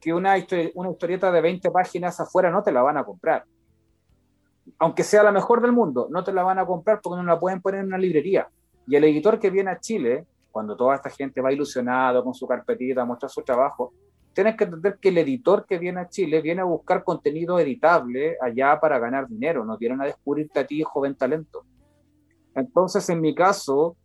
que 0.00 0.12
una, 0.12 0.34
una 0.74 0.90
historieta 0.90 1.30
de 1.30 1.40
20 1.40 1.70
páginas 1.70 2.18
afuera 2.18 2.50
no 2.50 2.62
te 2.62 2.72
la 2.72 2.82
van 2.82 2.96
a 2.96 3.04
comprar. 3.04 3.44
Aunque 4.80 5.04
sea 5.04 5.22
la 5.22 5.30
mejor 5.30 5.60
del 5.60 5.72
mundo, 5.72 6.08
no 6.10 6.24
te 6.24 6.32
la 6.32 6.42
van 6.42 6.58
a 6.58 6.66
comprar 6.66 7.00
porque 7.00 7.22
no 7.22 7.28
la 7.28 7.38
pueden 7.38 7.60
poner 7.60 7.80
en 7.80 7.86
una 7.86 7.98
librería. 7.98 8.48
Y 8.86 8.96
el 8.96 9.04
editor 9.04 9.38
que 9.38 9.50
viene 9.50 9.70
a 9.70 9.78
Chile, 9.78 10.26
cuando 10.50 10.76
toda 10.76 10.96
esta 10.96 11.10
gente 11.10 11.40
va 11.40 11.52
ilusionado 11.52 12.22
con 12.24 12.34
su 12.34 12.46
carpetita 12.46 13.02
a 13.02 13.04
mostrar 13.04 13.30
su 13.30 13.42
trabajo, 13.42 13.92
tienes 14.32 14.56
que 14.56 14.64
entender 14.64 14.98
que 15.00 15.08
el 15.08 15.18
editor 15.18 15.66
que 15.66 15.78
viene 15.78 16.00
a 16.00 16.08
Chile 16.08 16.40
viene 16.40 16.60
a 16.60 16.64
buscar 16.64 17.04
contenido 17.04 17.58
editable 17.58 18.36
allá 18.40 18.78
para 18.80 18.98
ganar 18.98 19.28
dinero, 19.28 19.64
no 19.64 19.76
vienen 19.76 20.00
a 20.00 20.04
descubrirte 20.04 20.60
a 20.60 20.66
ti, 20.66 20.82
joven 20.82 21.14
talento. 21.14 21.64
Entonces, 22.54 23.08
en 23.10 23.20
mi 23.20 23.34
caso, 23.34 23.96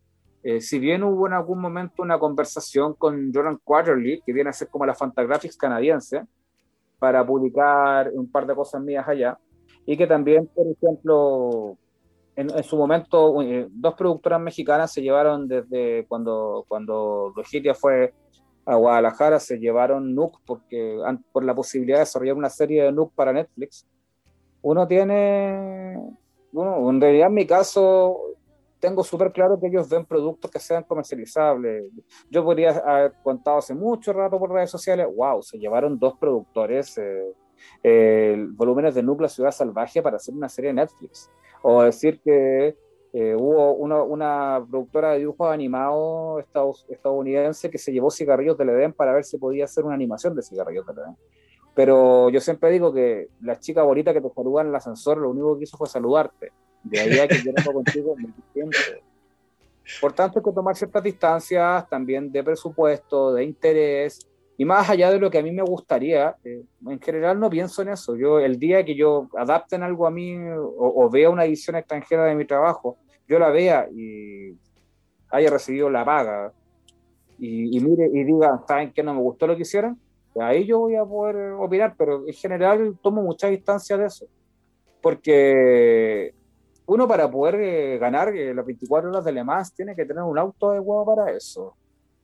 eh, 0.43 0.61
si 0.61 0.77
bien 0.77 1.03
hubo 1.03 1.27
en 1.27 1.33
algún 1.33 1.59
momento 1.59 2.03
una 2.03 2.19
conversación 2.19 2.93
con 2.93 3.31
Jordan 3.33 3.59
Quarterly, 3.63 4.21
que 4.25 4.33
viene 4.33 4.49
a 4.49 4.53
ser 4.53 4.67
como 4.67 4.85
la 4.85 4.93
Fantagraphics 4.93 5.57
canadiense, 5.57 6.23
para 6.99 7.25
publicar 7.25 8.11
un 8.13 8.31
par 8.31 8.45
de 8.45 8.55
cosas 8.55 8.81
mías 8.81 9.07
allá, 9.07 9.37
y 9.85 9.97
que 9.97 10.07
también, 10.07 10.47
por 10.47 10.65
ejemplo, 10.67 11.77
en, 12.35 12.63
su 12.63 12.77
momento, 12.77 13.41
eh, 13.41 13.67
dos 13.69 13.93
productoras 13.93 14.41
mexicanas 14.41 14.91
se 14.91 15.01
llevaron 15.01 15.47
desde 15.47 16.05
cuando, 16.07 16.65
cuando 16.67 17.31
Logitia 17.35 17.73
fue 17.73 18.13
a 18.65 18.75
Guadalajara 18.75 19.39
se 19.39 19.59
llevaron 19.59 20.15
Nook 20.15 20.39
porque 20.45 20.99
por 21.31 21.43
la 21.43 21.53
posibilidad 21.53 21.97
de 21.97 22.01
desarrollar 22.01 22.35
una 22.35 22.49
serie 22.49 22.83
de 22.83 22.91
Nook 22.91 23.13
para 23.13 23.31
Netflix. 23.31 23.87
Uno 24.61 24.87
tiene, 24.87 25.95
bueno, 26.51 26.89
en 26.89 26.99
realidad 26.99 27.27
en 27.27 27.33
mi 27.35 27.45
caso 27.45 28.17
tengo 28.79 29.03
súper 29.03 29.31
claro 29.31 29.59
que 29.59 29.67
ellos 29.67 29.87
ven 29.87 30.05
productos 30.05 30.49
que 30.49 30.59
sean 30.59 30.83
comercializables. 30.83 31.85
Yo 32.29 32.43
podría 32.43 32.71
haber 32.71 33.13
contado 33.23 33.57
hace 33.57 33.75
mucho 33.75 34.11
rato 34.13 34.39
por 34.39 34.51
redes 34.51 34.71
sociales, 34.71 35.07
wow, 35.15 35.41
se 35.43 35.57
llevaron 35.59 35.99
dos 35.99 36.17
productores, 36.17 36.97
eh, 36.97 37.33
eh, 37.83 38.45
volúmenes 38.51 38.95
de 38.95 39.03
La 39.03 39.29
Ciudad 39.29 39.51
Salvaje 39.51 40.01
para 40.01 40.17
hacer 40.17 40.33
una 40.33 40.49
serie 40.49 40.69
de 40.69 40.75
Netflix. 40.75 41.29
O 41.61 41.83
decir 41.83 42.19
que 42.23 42.77
eh, 43.13 43.35
hubo 43.35 43.73
una, 43.73 44.03
una, 44.03 44.65
productora 44.69 45.13
de 45.13 45.19
dibujos 45.19 45.49
animados 45.49 46.43
estadounidense 46.89 47.69
que 47.69 47.77
se 47.77 47.91
llevó 47.91 48.11
cigarrillos 48.11 48.57
del 48.57 48.69
Edén 48.69 48.93
para 48.93 49.13
ver 49.13 49.23
si 49.23 49.37
podía 49.37 49.65
hacer 49.65 49.85
una 49.85 49.95
animación 49.95 50.35
de 50.35 50.41
cigarrillos 50.41 50.85
del 50.85 50.97
Edén. 50.99 51.15
Pero 51.75 52.29
yo 52.29 52.39
siempre 52.39 52.71
digo 52.71 52.93
que 52.93 53.29
la 53.41 53.59
chica 53.59 53.83
bonita 53.83 54.13
que 54.13 54.21
te 54.21 54.29
saluda 54.29 54.61
en 54.61 54.69
el 54.69 54.75
ascensor, 54.75 55.17
lo 55.17 55.29
único 55.29 55.57
que 55.57 55.65
hizo 55.65 55.77
fue 55.77 55.87
saludarte. 55.87 56.51
De 56.83 56.99
ahí 56.99 57.19
a 57.19 57.27
que 57.27 57.37
yo 57.43 57.51
no 57.51 57.73
contigo. 57.73 58.15
Por 60.01 60.13
tanto, 60.13 60.39
hay 60.39 60.45
que 60.45 60.51
tomar 60.51 60.75
ciertas 60.75 61.03
distancias 61.03 61.87
también 61.89 62.31
de 62.31 62.43
presupuesto, 62.43 63.33
de 63.33 63.43
interés, 63.43 64.27
y 64.57 64.65
más 64.65 64.89
allá 64.89 65.11
de 65.11 65.19
lo 65.19 65.29
que 65.29 65.39
a 65.39 65.43
mí 65.43 65.51
me 65.51 65.61
gustaría, 65.61 66.35
eh, 66.43 66.63
en 66.87 66.99
general 66.99 67.39
no 67.39 67.49
pienso 67.49 67.81
en 67.81 67.89
eso. 67.89 68.15
Yo, 68.15 68.39
el 68.39 68.57
día 68.57 68.85
que 68.85 68.95
yo 68.95 69.29
adapten 69.37 69.83
algo 69.83 70.07
a 70.07 70.11
mí 70.11 70.37
o, 70.37 71.05
o 71.05 71.09
vea 71.09 71.29
una 71.29 71.45
edición 71.45 71.75
extranjera 71.75 72.25
de 72.25 72.35
mi 72.35 72.45
trabajo, 72.45 72.97
yo 73.27 73.39
la 73.39 73.49
vea 73.49 73.87
y 73.93 74.57
haya 75.29 75.49
recibido 75.49 75.89
la 75.89 76.05
paga 76.05 76.53
y, 77.37 77.77
y 77.77 77.79
mire 77.81 78.09
y 78.13 78.23
diga, 78.23 78.63
¿saben 78.67 78.93
que 78.93 79.03
no 79.03 79.13
me 79.13 79.21
gustó 79.21 79.47
lo 79.47 79.55
que 79.55 79.63
hicieron? 79.63 79.99
Ahí 80.39 80.65
yo 80.65 80.79
voy 80.79 80.95
a 80.95 81.05
poder 81.05 81.53
opinar, 81.53 81.95
pero 81.97 82.27
en 82.27 82.33
general 82.33 82.97
tomo 83.01 83.21
mucha 83.21 83.47
distancia 83.47 83.97
de 83.97 84.05
eso. 84.05 84.25
Porque 85.01 86.33
uno 86.87 87.07
para 87.07 87.29
poder 87.29 87.55
eh, 87.61 87.97
ganar 87.97 88.35
eh, 88.35 88.53
las 88.53 88.65
24 88.65 89.09
horas 89.09 89.23
de 89.23 89.31
Le 89.31 89.43
Mans 89.43 89.73
tiene 89.73 89.95
que 89.95 90.05
tener 90.05 90.23
un 90.23 90.37
auto 90.37 90.71
adecuado 90.71 91.05
para 91.05 91.31
eso. 91.31 91.75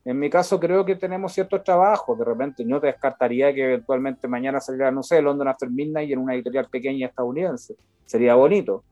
En 0.03 0.17
mi 0.17 0.29
caso 0.29 0.59
creo 0.59 0.83
que 0.83 0.95
tenemos 0.95 1.33
ciertos 1.33 1.63
trabajos, 1.63 2.17
de 2.17 2.25
repente 2.25 2.63
yo 2.65 2.79
te 2.79 2.87
descartaría 2.87 3.53
que 3.53 3.65
eventualmente 3.65 4.27
mañana 4.27 4.59
saliera, 4.59 4.91
no 4.91 5.03
sé, 5.03 5.21
London 5.21 5.47
After 5.47 5.69
Midnight 5.69 6.11
en 6.11 6.19
una 6.19 6.33
editorial 6.33 6.67
pequeña 6.69 7.07
estadounidense. 7.07 7.75
Sería 8.05 8.35
bonito 8.35 8.83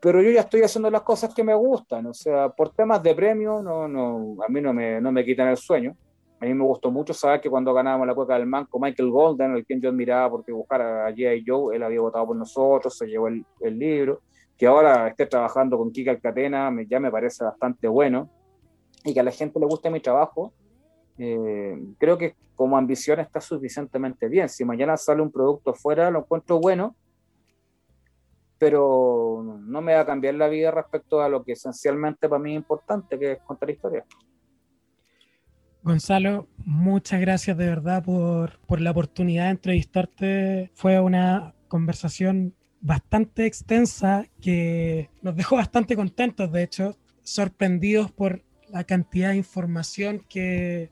pero 0.00 0.22
yo 0.22 0.30
ya 0.30 0.40
estoy 0.40 0.62
haciendo 0.62 0.90
las 0.90 1.02
cosas 1.02 1.34
que 1.34 1.42
me 1.42 1.54
gustan, 1.54 2.06
o 2.06 2.14
sea, 2.14 2.48
por 2.50 2.70
temas 2.70 3.02
de 3.02 3.14
premio, 3.14 3.62
no, 3.62 3.88
no, 3.88 4.36
a 4.44 4.48
mí 4.48 4.60
no 4.60 4.72
me, 4.72 5.00
no 5.00 5.10
me 5.10 5.24
quitan 5.24 5.48
el 5.48 5.56
sueño, 5.56 5.96
A 6.40 6.44
mí 6.44 6.54
me 6.54 6.62
gustó 6.64 6.92
mucho 6.92 7.12
saber 7.12 7.40
que 7.40 7.50
cuando 7.50 7.74
ganábamos 7.74 8.06
la 8.06 8.14
Cueca 8.14 8.34
del 8.34 8.46
Manco, 8.46 8.78
Michael 8.78 9.10
Golden, 9.10 9.56
el 9.56 9.66
quien 9.66 9.80
yo 9.80 9.88
admiraba 9.88 10.30
porque 10.30 10.52
buscara 10.52 11.06
a 11.06 11.10
G.I. 11.10 11.44
Joe, 11.44 11.74
él 11.74 11.82
había 11.82 12.00
votado 12.00 12.28
por 12.28 12.36
nosotros, 12.36 12.96
se 12.96 13.06
llevó 13.06 13.26
el, 13.26 13.44
el 13.60 13.76
libro. 13.76 14.20
Que 14.56 14.66
ahora 14.66 15.08
esté 15.08 15.26
trabajando 15.26 15.76
con 15.76 15.90
Kika 15.90 16.12
Alcatena, 16.12 16.72
ya 16.88 17.00
me 17.00 17.10
parece 17.10 17.44
bastante 17.44 17.88
bueno. 17.88 18.30
Y 19.04 19.14
que 19.14 19.20
a 19.20 19.22
la 19.22 19.30
gente 19.30 19.60
le 19.60 19.66
guste 19.66 19.90
mi 19.90 20.00
trabajo, 20.00 20.52
eh, 21.18 21.76
creo 21.98 22.18
que 22.18 22.36
como 22.54 22.76
ambición 22.76 23.20
está 23.20 23.40
suficientemente 23.40 24.28
bien. 24.28 24.48
Si 24.48 24.64
mañana 24.64 24.96
sale 24.96 25.22
un 25.22 25.30
producto 25.30 25.74
fuera, 25.74 26.10
lo 26.10 26.20
encuentro 26.20 26.58
bueno, 26.58 26.96
pero 28.58 29.60
no 29.60 29.80
me 29.80 29.94
va 29.94 30.00
a 30.00 30.06
cambiar 30.06 30.34
la 30.34 30.48
vida 30.48 30.70
respecto 30.70 31.20
a 31.20 31.28
lo 31.28 31.44
que 31.44 31.52
esencialmente 31.52 32.28
para 32.28 32.42
mí 32.42 32.50
es 32.50 32.56
importante, 32.56 33.18
que 33.18 33.32
es 33.32 33.38
contar 33.42 33.70
historias. 33.70 34.04
Gonzalo, 35.82 36.48
muchas 36.64 37.20
gracias 37.20 37.56
de 37.56 37.66
verdad 37.66 38.04
por, 38.04 38.58
por 38.66 38.80
la 38.80 38.90
oportunidad 38.90 39.44
de 39.44 39.50
entrevistarte. 39.50 40.70
Fue 40.74 40.98
una 41.00 41.54
conversación 41.68 42.54
bastante 42.80 43.46
extensa 43.46 44.26
que 44.40 45.10
nos 45.22 45.36
dejó 45.36 45.56
bastante 45.56 45.96
contentos, 45.96 46.50
de 46.50 46.62
hecho, 46.64 46.96
sorprendidos 47.22 48.10
por 48.10 48.42
la 48.70 48.84
cantidad 48.84 49.30
de 49.30 49.36
información 49.36 50.24
que, 50.28 50.90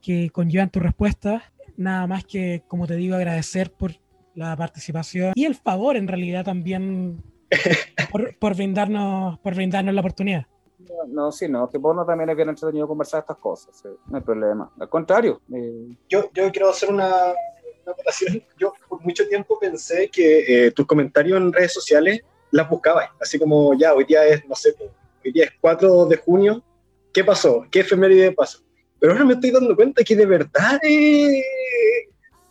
que 0.00 0.30
conllevan 0.30 0.70
tu 0.70 0.80
respuesta. 0.80 1.42
Nada 1.76 2.06
más 2.06 2.24
que, 2.24 2.62
como 2.68 2.86
te 2.86 2.96
digo, 2.96 3.16
agradecer 3.16 3.72
por 3.72 3.92
la 4.34 4.56
participación 4.56 5.32
y 5.34 5.44
el 5.44 5.54
favor 5.54 5.96
en 5.96 6.06
realidad 6.06 6.44
también 6.44 7.22
por, 8.12 8.36
por 8.38 8.54
brindarnos, 8.54 9.38
por 9.40 9.54
brindarnos 9.54 9.94
la 9.94 10.00
oportunidad. 10.00 10.46
No, 11.08 11.30
sí, 11.30 11.48
no, 11.48 11.68
que 11.68 11.78
no 11.78 12.06
también 12.06 12.30
es 12.30 12.36
bien 12.36 12.48
entretenido 12.48 12.88
conversar 12.88 13.20
estas 13.20 13.36
cosas, 13.36 13.82
no 14.06 14.16
hay 14.16 14.22
problema. 14.22 14.70
Al 14.78 14.88
contrario. 14.88 15.40
Eh, 15.52 15.96
yo, 16.08 16.30
yo 16.32 16.50
quiero 16.50 16.70
hacer 16.70 16.88
una, 16.88 17.08
una 17.84 17.94
Yo 18.58 18.72
por 18.88 19.00
mucho 19.02 19.26
tiempo 19.28 19.58
pensé 19.58 20.08
que 20.08 20.66
eh, 20.66 20.70
tus 20.70 20.86
comentarios 20.86 21.36
en 21.38 21.52
redes 21.52 21.72
sociales 21.72 22.22
las 22.50 22.68
buscabas, 22.68 23.10
así 23.20 23.38
como 23.38 23.74
ya, 23.74 23.94
hoy 23.94 24.04
día 24.04 24.24
es, 24.26 24.46
no 24.48 24.54
sé, 24.54 24.74
hoy 25.24 25.32
día 25.32 25.44
es 25.44 25.52
4 25.60 26.06
de 26.06 26.16
junio, 26.16 26.62
¿qué 27.12 27.24
pasó? 27.24 27.66
¿Qué 27.70 27.80
efeméride 27.80 28.32
pasó? 28.32 28.60
Pero 28.98 29.12
ahora 29.12 29.24
me 29.24 29.34
estoy 29.34 29.50
dando 29.50 29.74
cuenta 29.74 30.04
que 30.04 30.14
de 30.14 30.26
verdad 30.26 30.78
eh, 30.82 31.42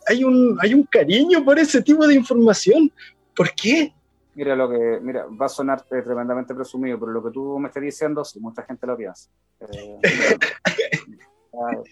hay, 0.06 0.24
un, 0.24 0.58
hay 0.60 0.74
un 0.74 0.82
cariño 0.84 1.44
por 1.44 1.58
ese 1.58 1.82
tipo 1.82 2.06
de 2.06 2.14
información. 2.14 2.90
¿Por 3.36 3.52
qué? 3.54 3.92
Mira, 4.34 4.56
lo 4.56 4.68
que, 4.68 4.98
mira, 5.02 5.26
va 5.26 5.46
a 5.46 5.48
sonar 5.48 5.82
tremendamente 5.82 6.54
presumido, 6.54 6.98
pero 6.98 7.12
lo 7.12 7.22
que 7.22 7.30
tú 7.30 7.58
me 7.58 7.68
estás 7.68 7.82
diciendo, 7.82 8.24
sí, 8.24 8.40
mucha 8.40 8.62
gente 8.62 8.86
lo 8.86 8.96
piensa. 8.96 9.30
Eh, 9.60 9.98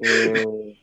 eh, 0.00 0.78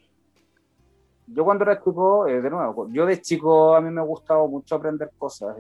yo 1.28 1.44
cuando 1.44 1.64
era 1.64 1.82
chico, 1.82 2.26
de 2.26 2.50
nuevo, 2.50 2.90
yo 2.92 3.06
de 3.06 3.22
chico 3.22 3.76
a 3.76 3.82
mí 3.82 3.90
me 3.92 4.02
ha 4.02 4.04
gustado 4.04 4.48
mucho 4.48 4.76
aprender 4.76 5.10
cosas. 5.18 5.56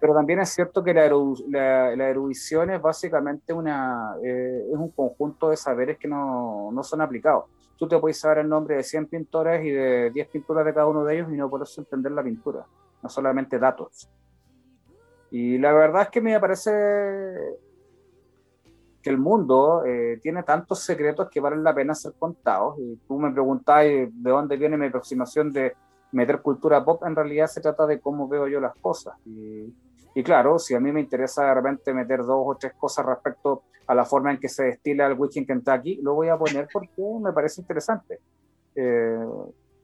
Pero 0.00 0.14
también 0.14 0.38
es 0.40 0.50
cierto 0.50 0.82
que 0.82 0.94
la, 0.94 1.04
erudición 2.08 2.70
es 2.70 2.80
básicamente 2.80 3.52
una, 3.52 4.14
eh, 4.22 4.68
es 4.72 4.78
un 4.78 4.90
conjunto 4.90 5.50
de 5.50 5.56
saberes 5.56 5.98
que 5.98 6.06
no, 6.06 6.70
no, 6.72 6.82
son 6.82 7.00
aplicados. 7.00 7.46
Tú 7.76 7.88
te 7.88 7.98
puedes 7.98 8.18
saber 8.18 8.38
el 8.38 8.48
nombre 8.48 8.76
de 8.76 8.82
100 8.82 9.06
pintores 9.06 9.64
y 9.64 9.70
de 9.70 10.10
10 10.10 10.28
pinturas 10.28 10.64
de 10.64 10.74
cada 10.74 10.86
uno 10.86 11.04
de 11.04 11.16
ellos 11.16 11.32
y 11.32 11.36
no 11.36 11.50
puedes 11.50 11.76
entender 11.78 12.12
la 12.12 12.22
pintura, 12.22 12.64
no 13.02 13.08
solamente 13.08 13.58
datos. 13.58 14.08
Y 15.30 15.58
la 15.58 15.72
verdad 15.72 16.02
es 16.02 16.08
que 16.08 16.20
me 16.20 16.38
parece 16.40 16.70
que 19.02 19.10
el 19.10 19.18
mundo 19.18 19.84
eh, 19.84 20.18
tiene 20.22 20.42
tantos 20.42 20.80
secretos 20.80 21.28
que 21.28 21.40
valen 21.40 21.62
la 21.62 21.74
pena 21.74 21.94
ser 21.94 22.12
contados. 22.18 22.78
Y 22.78 22.96
tú 23.06 23.18
me 23.18 23.32
preguntabas 23.32 23.84
de 23.84 24.30
dónde 24.30 24.56
viene 24.56 24.76
mi 24.76 24.86
aproximación 24.86 25.52
de 25.52 25.74
meter 26.12 26.40
cultura 26.40 26.84
pop, 26.84 27.02
en 27.04 27.14
realidad 27.14 27.46
se 27.48 27.60
trata 27.60 27.86
de 27.86 28.00
cómo 28.00 28.28
veo 28.28 28.48
yo 28.48 28.60
las 28.60 28.74
cosas. 28.76 29.14
Y, 29.26 29.72
y 30.14 30.22
claro, 30.22 30.58
si 30.58 30.74
a 30.74 30.80
mí 30.80 30.90
me 30.92 31.00
interesa 31.00 31.44
de 31.44 31.54
repente 31.54 31.92
meter 31.94 32.20
dos 32.20 32.42
o 32.44 32.56
tres 32.56 32.72
cosas 32.74 33.06
respecto 33.06 33.62
a 33.86 33.94
la 33.94 34.04
forma 34.04 34.30
en 34.30 34.38
que 34.38 34.48
se 34.48 34.64
destila 34.64 35.06
el 35.06 35.14
whisky 35.14 35.40
en 35.40 35.46
Kentucky, 35.46 36.00
lo 36.02 36.14
voy 36.14 36.28
a 36.28 36.36
poner 36.36 36.68
porque 36.72 37.02
me 37.22 37.32
parece 37.32 37.60
interesante. 37.60 38.20
Eh, 38.74 39.26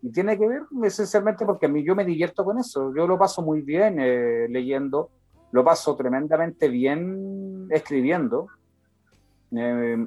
y 0.03 0.13
tiene 0.13 0.39
que 0.39 0.47
ver 0.47 0.63
esencialmente 0.83 1.47
porque 1.47 1.67
a 1.67 1.69
mí 1.69 1.83
yo 1.83 1.95
me 1.95 2.05
divierto 2.05 2.45
con 2.45 2.59
eso. 2.59 2.93
Yo 2.95 3.07
lo 3.07 3.19
paso 3.19 3.41
muy 3.41 3.63
bien 3.63 3.99
eh, 3.99 4.47
leyendo, 4.51 5.11
lo 5.53 5.65
paso 5.65 5.97
tremendamente 5.97 6.69
bien 6.69 7.67
escribiendo. 7.71 8.49
Eh, 9.57 10.07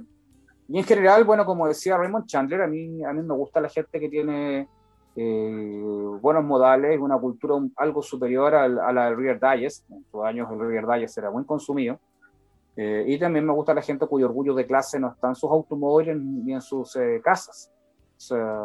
y 0.68 0.78
en 0.78 0.84
general, 0.84 1.24
bueno, 1.24 1.46
como 1.46 1.68
decía 1.68 1.98
Raymond 1.98 2.28
Chandler, 2.28 2.62
a 2.62 2.68
mí, 2.68 3.04
a 3.04 3.14
mí 3.14 3.24
me 3.24 3.34
gusta 3.34 3.60
la 3.60 3.70
gente 3.70 4.00
que 4.00 4.10
tiene 4.10 4.68
buenos 5.24 6.44
modales, 6.44 7.00
una 7.00 7.18
cultura 7.18 7.56
algo 7.78 8.02
superior 8.02 8.54
a, 8.54 8.68
la 8.68 9.06
del 9.06 9.18
Reader 9.18 9.40
Digest. 9.40 9.90
En 9.90 10.06
sus 10.12 10.24
años 10.24 10.48
el 10.52 10.60
Reader 10.60 10.86
Digest 10.86 11.18
era 11.18 11.32
muy 11.32 11.44
consumido. 11.46 12.00
Eh, 12.76 13.06
y 13.08 13.18
también 13.18 13.46
me 13.46 13.54
gusta 13.54 13.74
la 13.74 13.82
gente 13.82 14.06
cuyo 14.06 14.28
orgullo 14.28 14.54
de 14.54 14.68
clase 14.68 15.00
no 15.00 15.10
está 15.10 15.30
en 15.30 15.36
sus 15.36 15.50
automóviles 15.50 16.16
ni 16.22 16.54
en 16.54 16.62
sus 16.62 16.96
eh, 16.96 17.20
casas. 17.24 17.72
O 18.18 18.20
sea, 18.20 18.64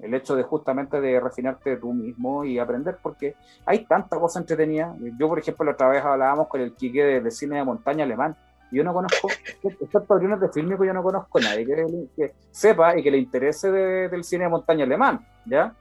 el 0.00 0.14
hecho 0.14 0.34
de 0.34 0.42
justamente 0.42 1.00
de 1.00 1.20
refinarte 1.20 1.76
tú 1.76 1.92
mismo 1.92 2.44
y 2.44 2.58
aprender, 2.58 2.98
porque 3.00 3.36
hay 3.64 3.84
tanta 3.86 4.18
cosa 4.18 4.40
entretenida. 4.40 4.96
Yo, 5.16 5.28
por 5.28 5.38
ejemplo, 5.38 5.64
la 5.64 5.72
otra 5.72 5.88
vez 5.88 6.04
hablábamos 6.04 6.48
con 6.48 6.60
el 6.60 6.74
Quique 6.74 7.04
de, 7.20 7.30
cine 7.30 7.56
de 7.56 7.64
montaña 7.64 8.02
alemán. 8.02 8.36
Yo 8.70 8.84
no 8.84 8.92
conozco, 8.92 9.28
estos 9.62 10.06
padrinos 10.06 10.40
de 10.40 10.50
que 10.50 10.62
yo 10.62 10.94
no 10.94 11.02
conozco 11.02 11.38
a 11.38 11.40
nadie 11.40 11.66
que, 12.14 12.34
sepa 12.50 12.96
y 12.96 13.02
que 13.02 13.10
le 13.10 13.18
interese 13.18 13.70
del 13.70 14.22
cine 14.22 14.44
de 14.44 14.50
montaña 14.50 14.84
alemán, 14.84 15.26
¿ya? 15.44 15.74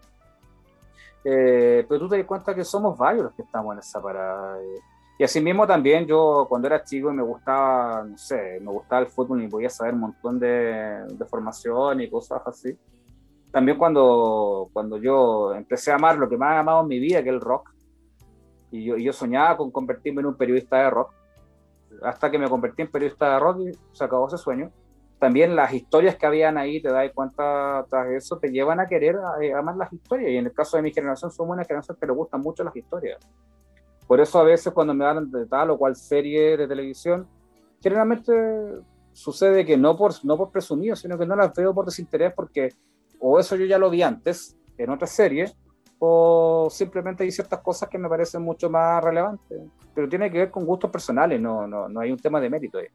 Eh, 1.24 1.86
pero 1.88 2.00
tú 2.00 2.10
te 2.10 2.18
das 2.18 2.26
cuenta 2.26 2.56
que 2.56 2.64
somos 2.64 2.98
varios 2.98 3.26
los 3.26 3.34
que 3.34 3.44
estamos 3.44 3.74
en 3.74 3.80
esa 3.80 4.02
parada. 4.02 4.60
Eh. 4.60 4.80
Y 5.20 5.24
así 5.24 5.42
mismo 5.42 5.68
también 5.68 6.08
yo 6.08 6.46
cuando 6.50 6.68
era 6.68 6.84
chico 6.84 7.12
y 7.12 7.16
me 7.16 7.24
gustaba, 7.24 8.04
no 8.06 8.18
sé, 8.18 8.60
me 8.62 8.72
gustaba 8.72 9.02
el 9.02 9.08
fútbol 9.08 9.44
y 9.44 9.48
podía 9.48 9.70
saber 9.70 9.94
un 9.94 10.00
montón 10.00 10.40
de, 10.40 11.06
de 11.12 11.26
formación 11.26 12.02
y 12.02 12.10
cosas 12.10 12.42
así. 12.46 12.76
También 13.52 13.78
cuando, 13.78 14.70
cuando 14.72 14.98
yo 14.98 15.54
empecé 15.54 15.92
a 15.92 15.96
amar 15.96 16.18
lo 16.18 16.30
que 16.30 16.38
más 16.38 16.58
amado 16.58 16.82
en 16.82 16.88
mi 16.88 17.00
vida, 17.00 17.22
que 17.22 17.30
es 17.30 17.36
el 17.36 17.42
rock, 17.42 17.70
y 18.72 18.86
yo, 18.86 18.96
y 18.98 19.04
yo 19.04 19.14
soñaba 19.14 19.58
con 19.58 19.72
convertirme 19.72 20.22
en 20.22 20.28
un 20.28 20.38
periodista 20.38 20.78
de 20.78 20.90
rock, 20.90 21.14
hasta 22.04 22.30
que 22.32 22.38
me 22.38 22.50
convertí 22.50 22.82
en 22.82 22.92
periodista 22.92 23.34
de 23.34 23.40
rock 23.40 23.60
y 23.62 23.72
se 23.92 24.04
acabó 24.04 24.28
ese 24.28 24.38
sueño 24.38 24.72
también 25.20 25.56
las 25.56 25.74
historias 25.74 26.16
que 26.16 26.26
habían 26.26 26.58
ahí, 26.58 26.82
te 26.82 26.90
das 26.90 27.12
cuenta 27.14 27.86
tras 27.90 28.08
eso, 28.12 28.40
te 28.40 28.50
llevan 28.50 28.80
a 28.80 28.88
querer 28.88 29.18
eh, 29.42 29.54
amar 29.54 29.76
las 29.76 29.92
historias. 29.92 30.32
Y 30.32 30.38
en 30.38 30.46
el 30.46 30.54
caso 30.54 30.78
de 30.78 30.84
mi 30.84 30.94
generación, 30.94 31.30
somos 31.30 31.54
una 31.54 31.66
generación 31.66 31.98
que 32.00 32.08
le 32.08 32.14
gustan 32.14 32.40
mucho 32.40 32.64
las 32.64 32.76
historias. 32.76 33.20
Por 34.08 34.22
eso 34.22 34.40
a 34.40 34.44
veces 34.44 34.74
cuando 34.74 34.94
me 34.94 35.06
hablan 35.06 35.30
de 35.30 35.46
tal 35.46 35.72
o 35.72 35.78
cual 35.78 35.96
serie 35.96 36.56
de 36.56 36.68
televisión, 36.68 37.28
generalmente 37.82 38.32
sucede 39.12 39.66
que 39.66 39.78
no 39.78 39.98
por, 39.98 40.14
no 40.24 40.38
por 40.38 40.52
presumido, 40.52 40.96
sino 40.96 41.18
que 41.18 41.26
no 41.26 41.36
las 41.36 41.54
veo 41.54 41.76
por 41.76 41.86
desinterés 41.86 42.34
porque 42.34 42.70
o 43.20 43.40
eso 43.40 43.58
yo 43.58 43.66
ya 43.66 43.78
lo 43.78 43.90
vi 43.90 44.02
antes 44.02 44.58
en 44.78 44.90
otra 44.90 45.06
serie, 45.06 45.52
o 46.00 46.70
simplemente 46.72 47.24
hay 47.24 47.32
ciertas 47.32 47.60
cosas 47.60 47.90
que 47.90 47.98
me 47.98 48.10
parecen 48.10 48.42
mucho 48.42 48.70
más 48.70 49.04
relevantes. 49.04 49.62
Pero 49.94 50.08
tiene 50.08 50.32
que 50.32 50.40
ver 50.40 50.52
con 50.52 50.66
gustos 50.66 50.90
personales, 50.90 51.40
no, 51.40 51.68
no, 51.68 51.90
no 51.90 52.00
hay 52.00 52.12
un 52.12 52.18
tema 52.18 52.40
de 52.40 52.50
mérito 52.50 52.78
ahí. 52.78 52.88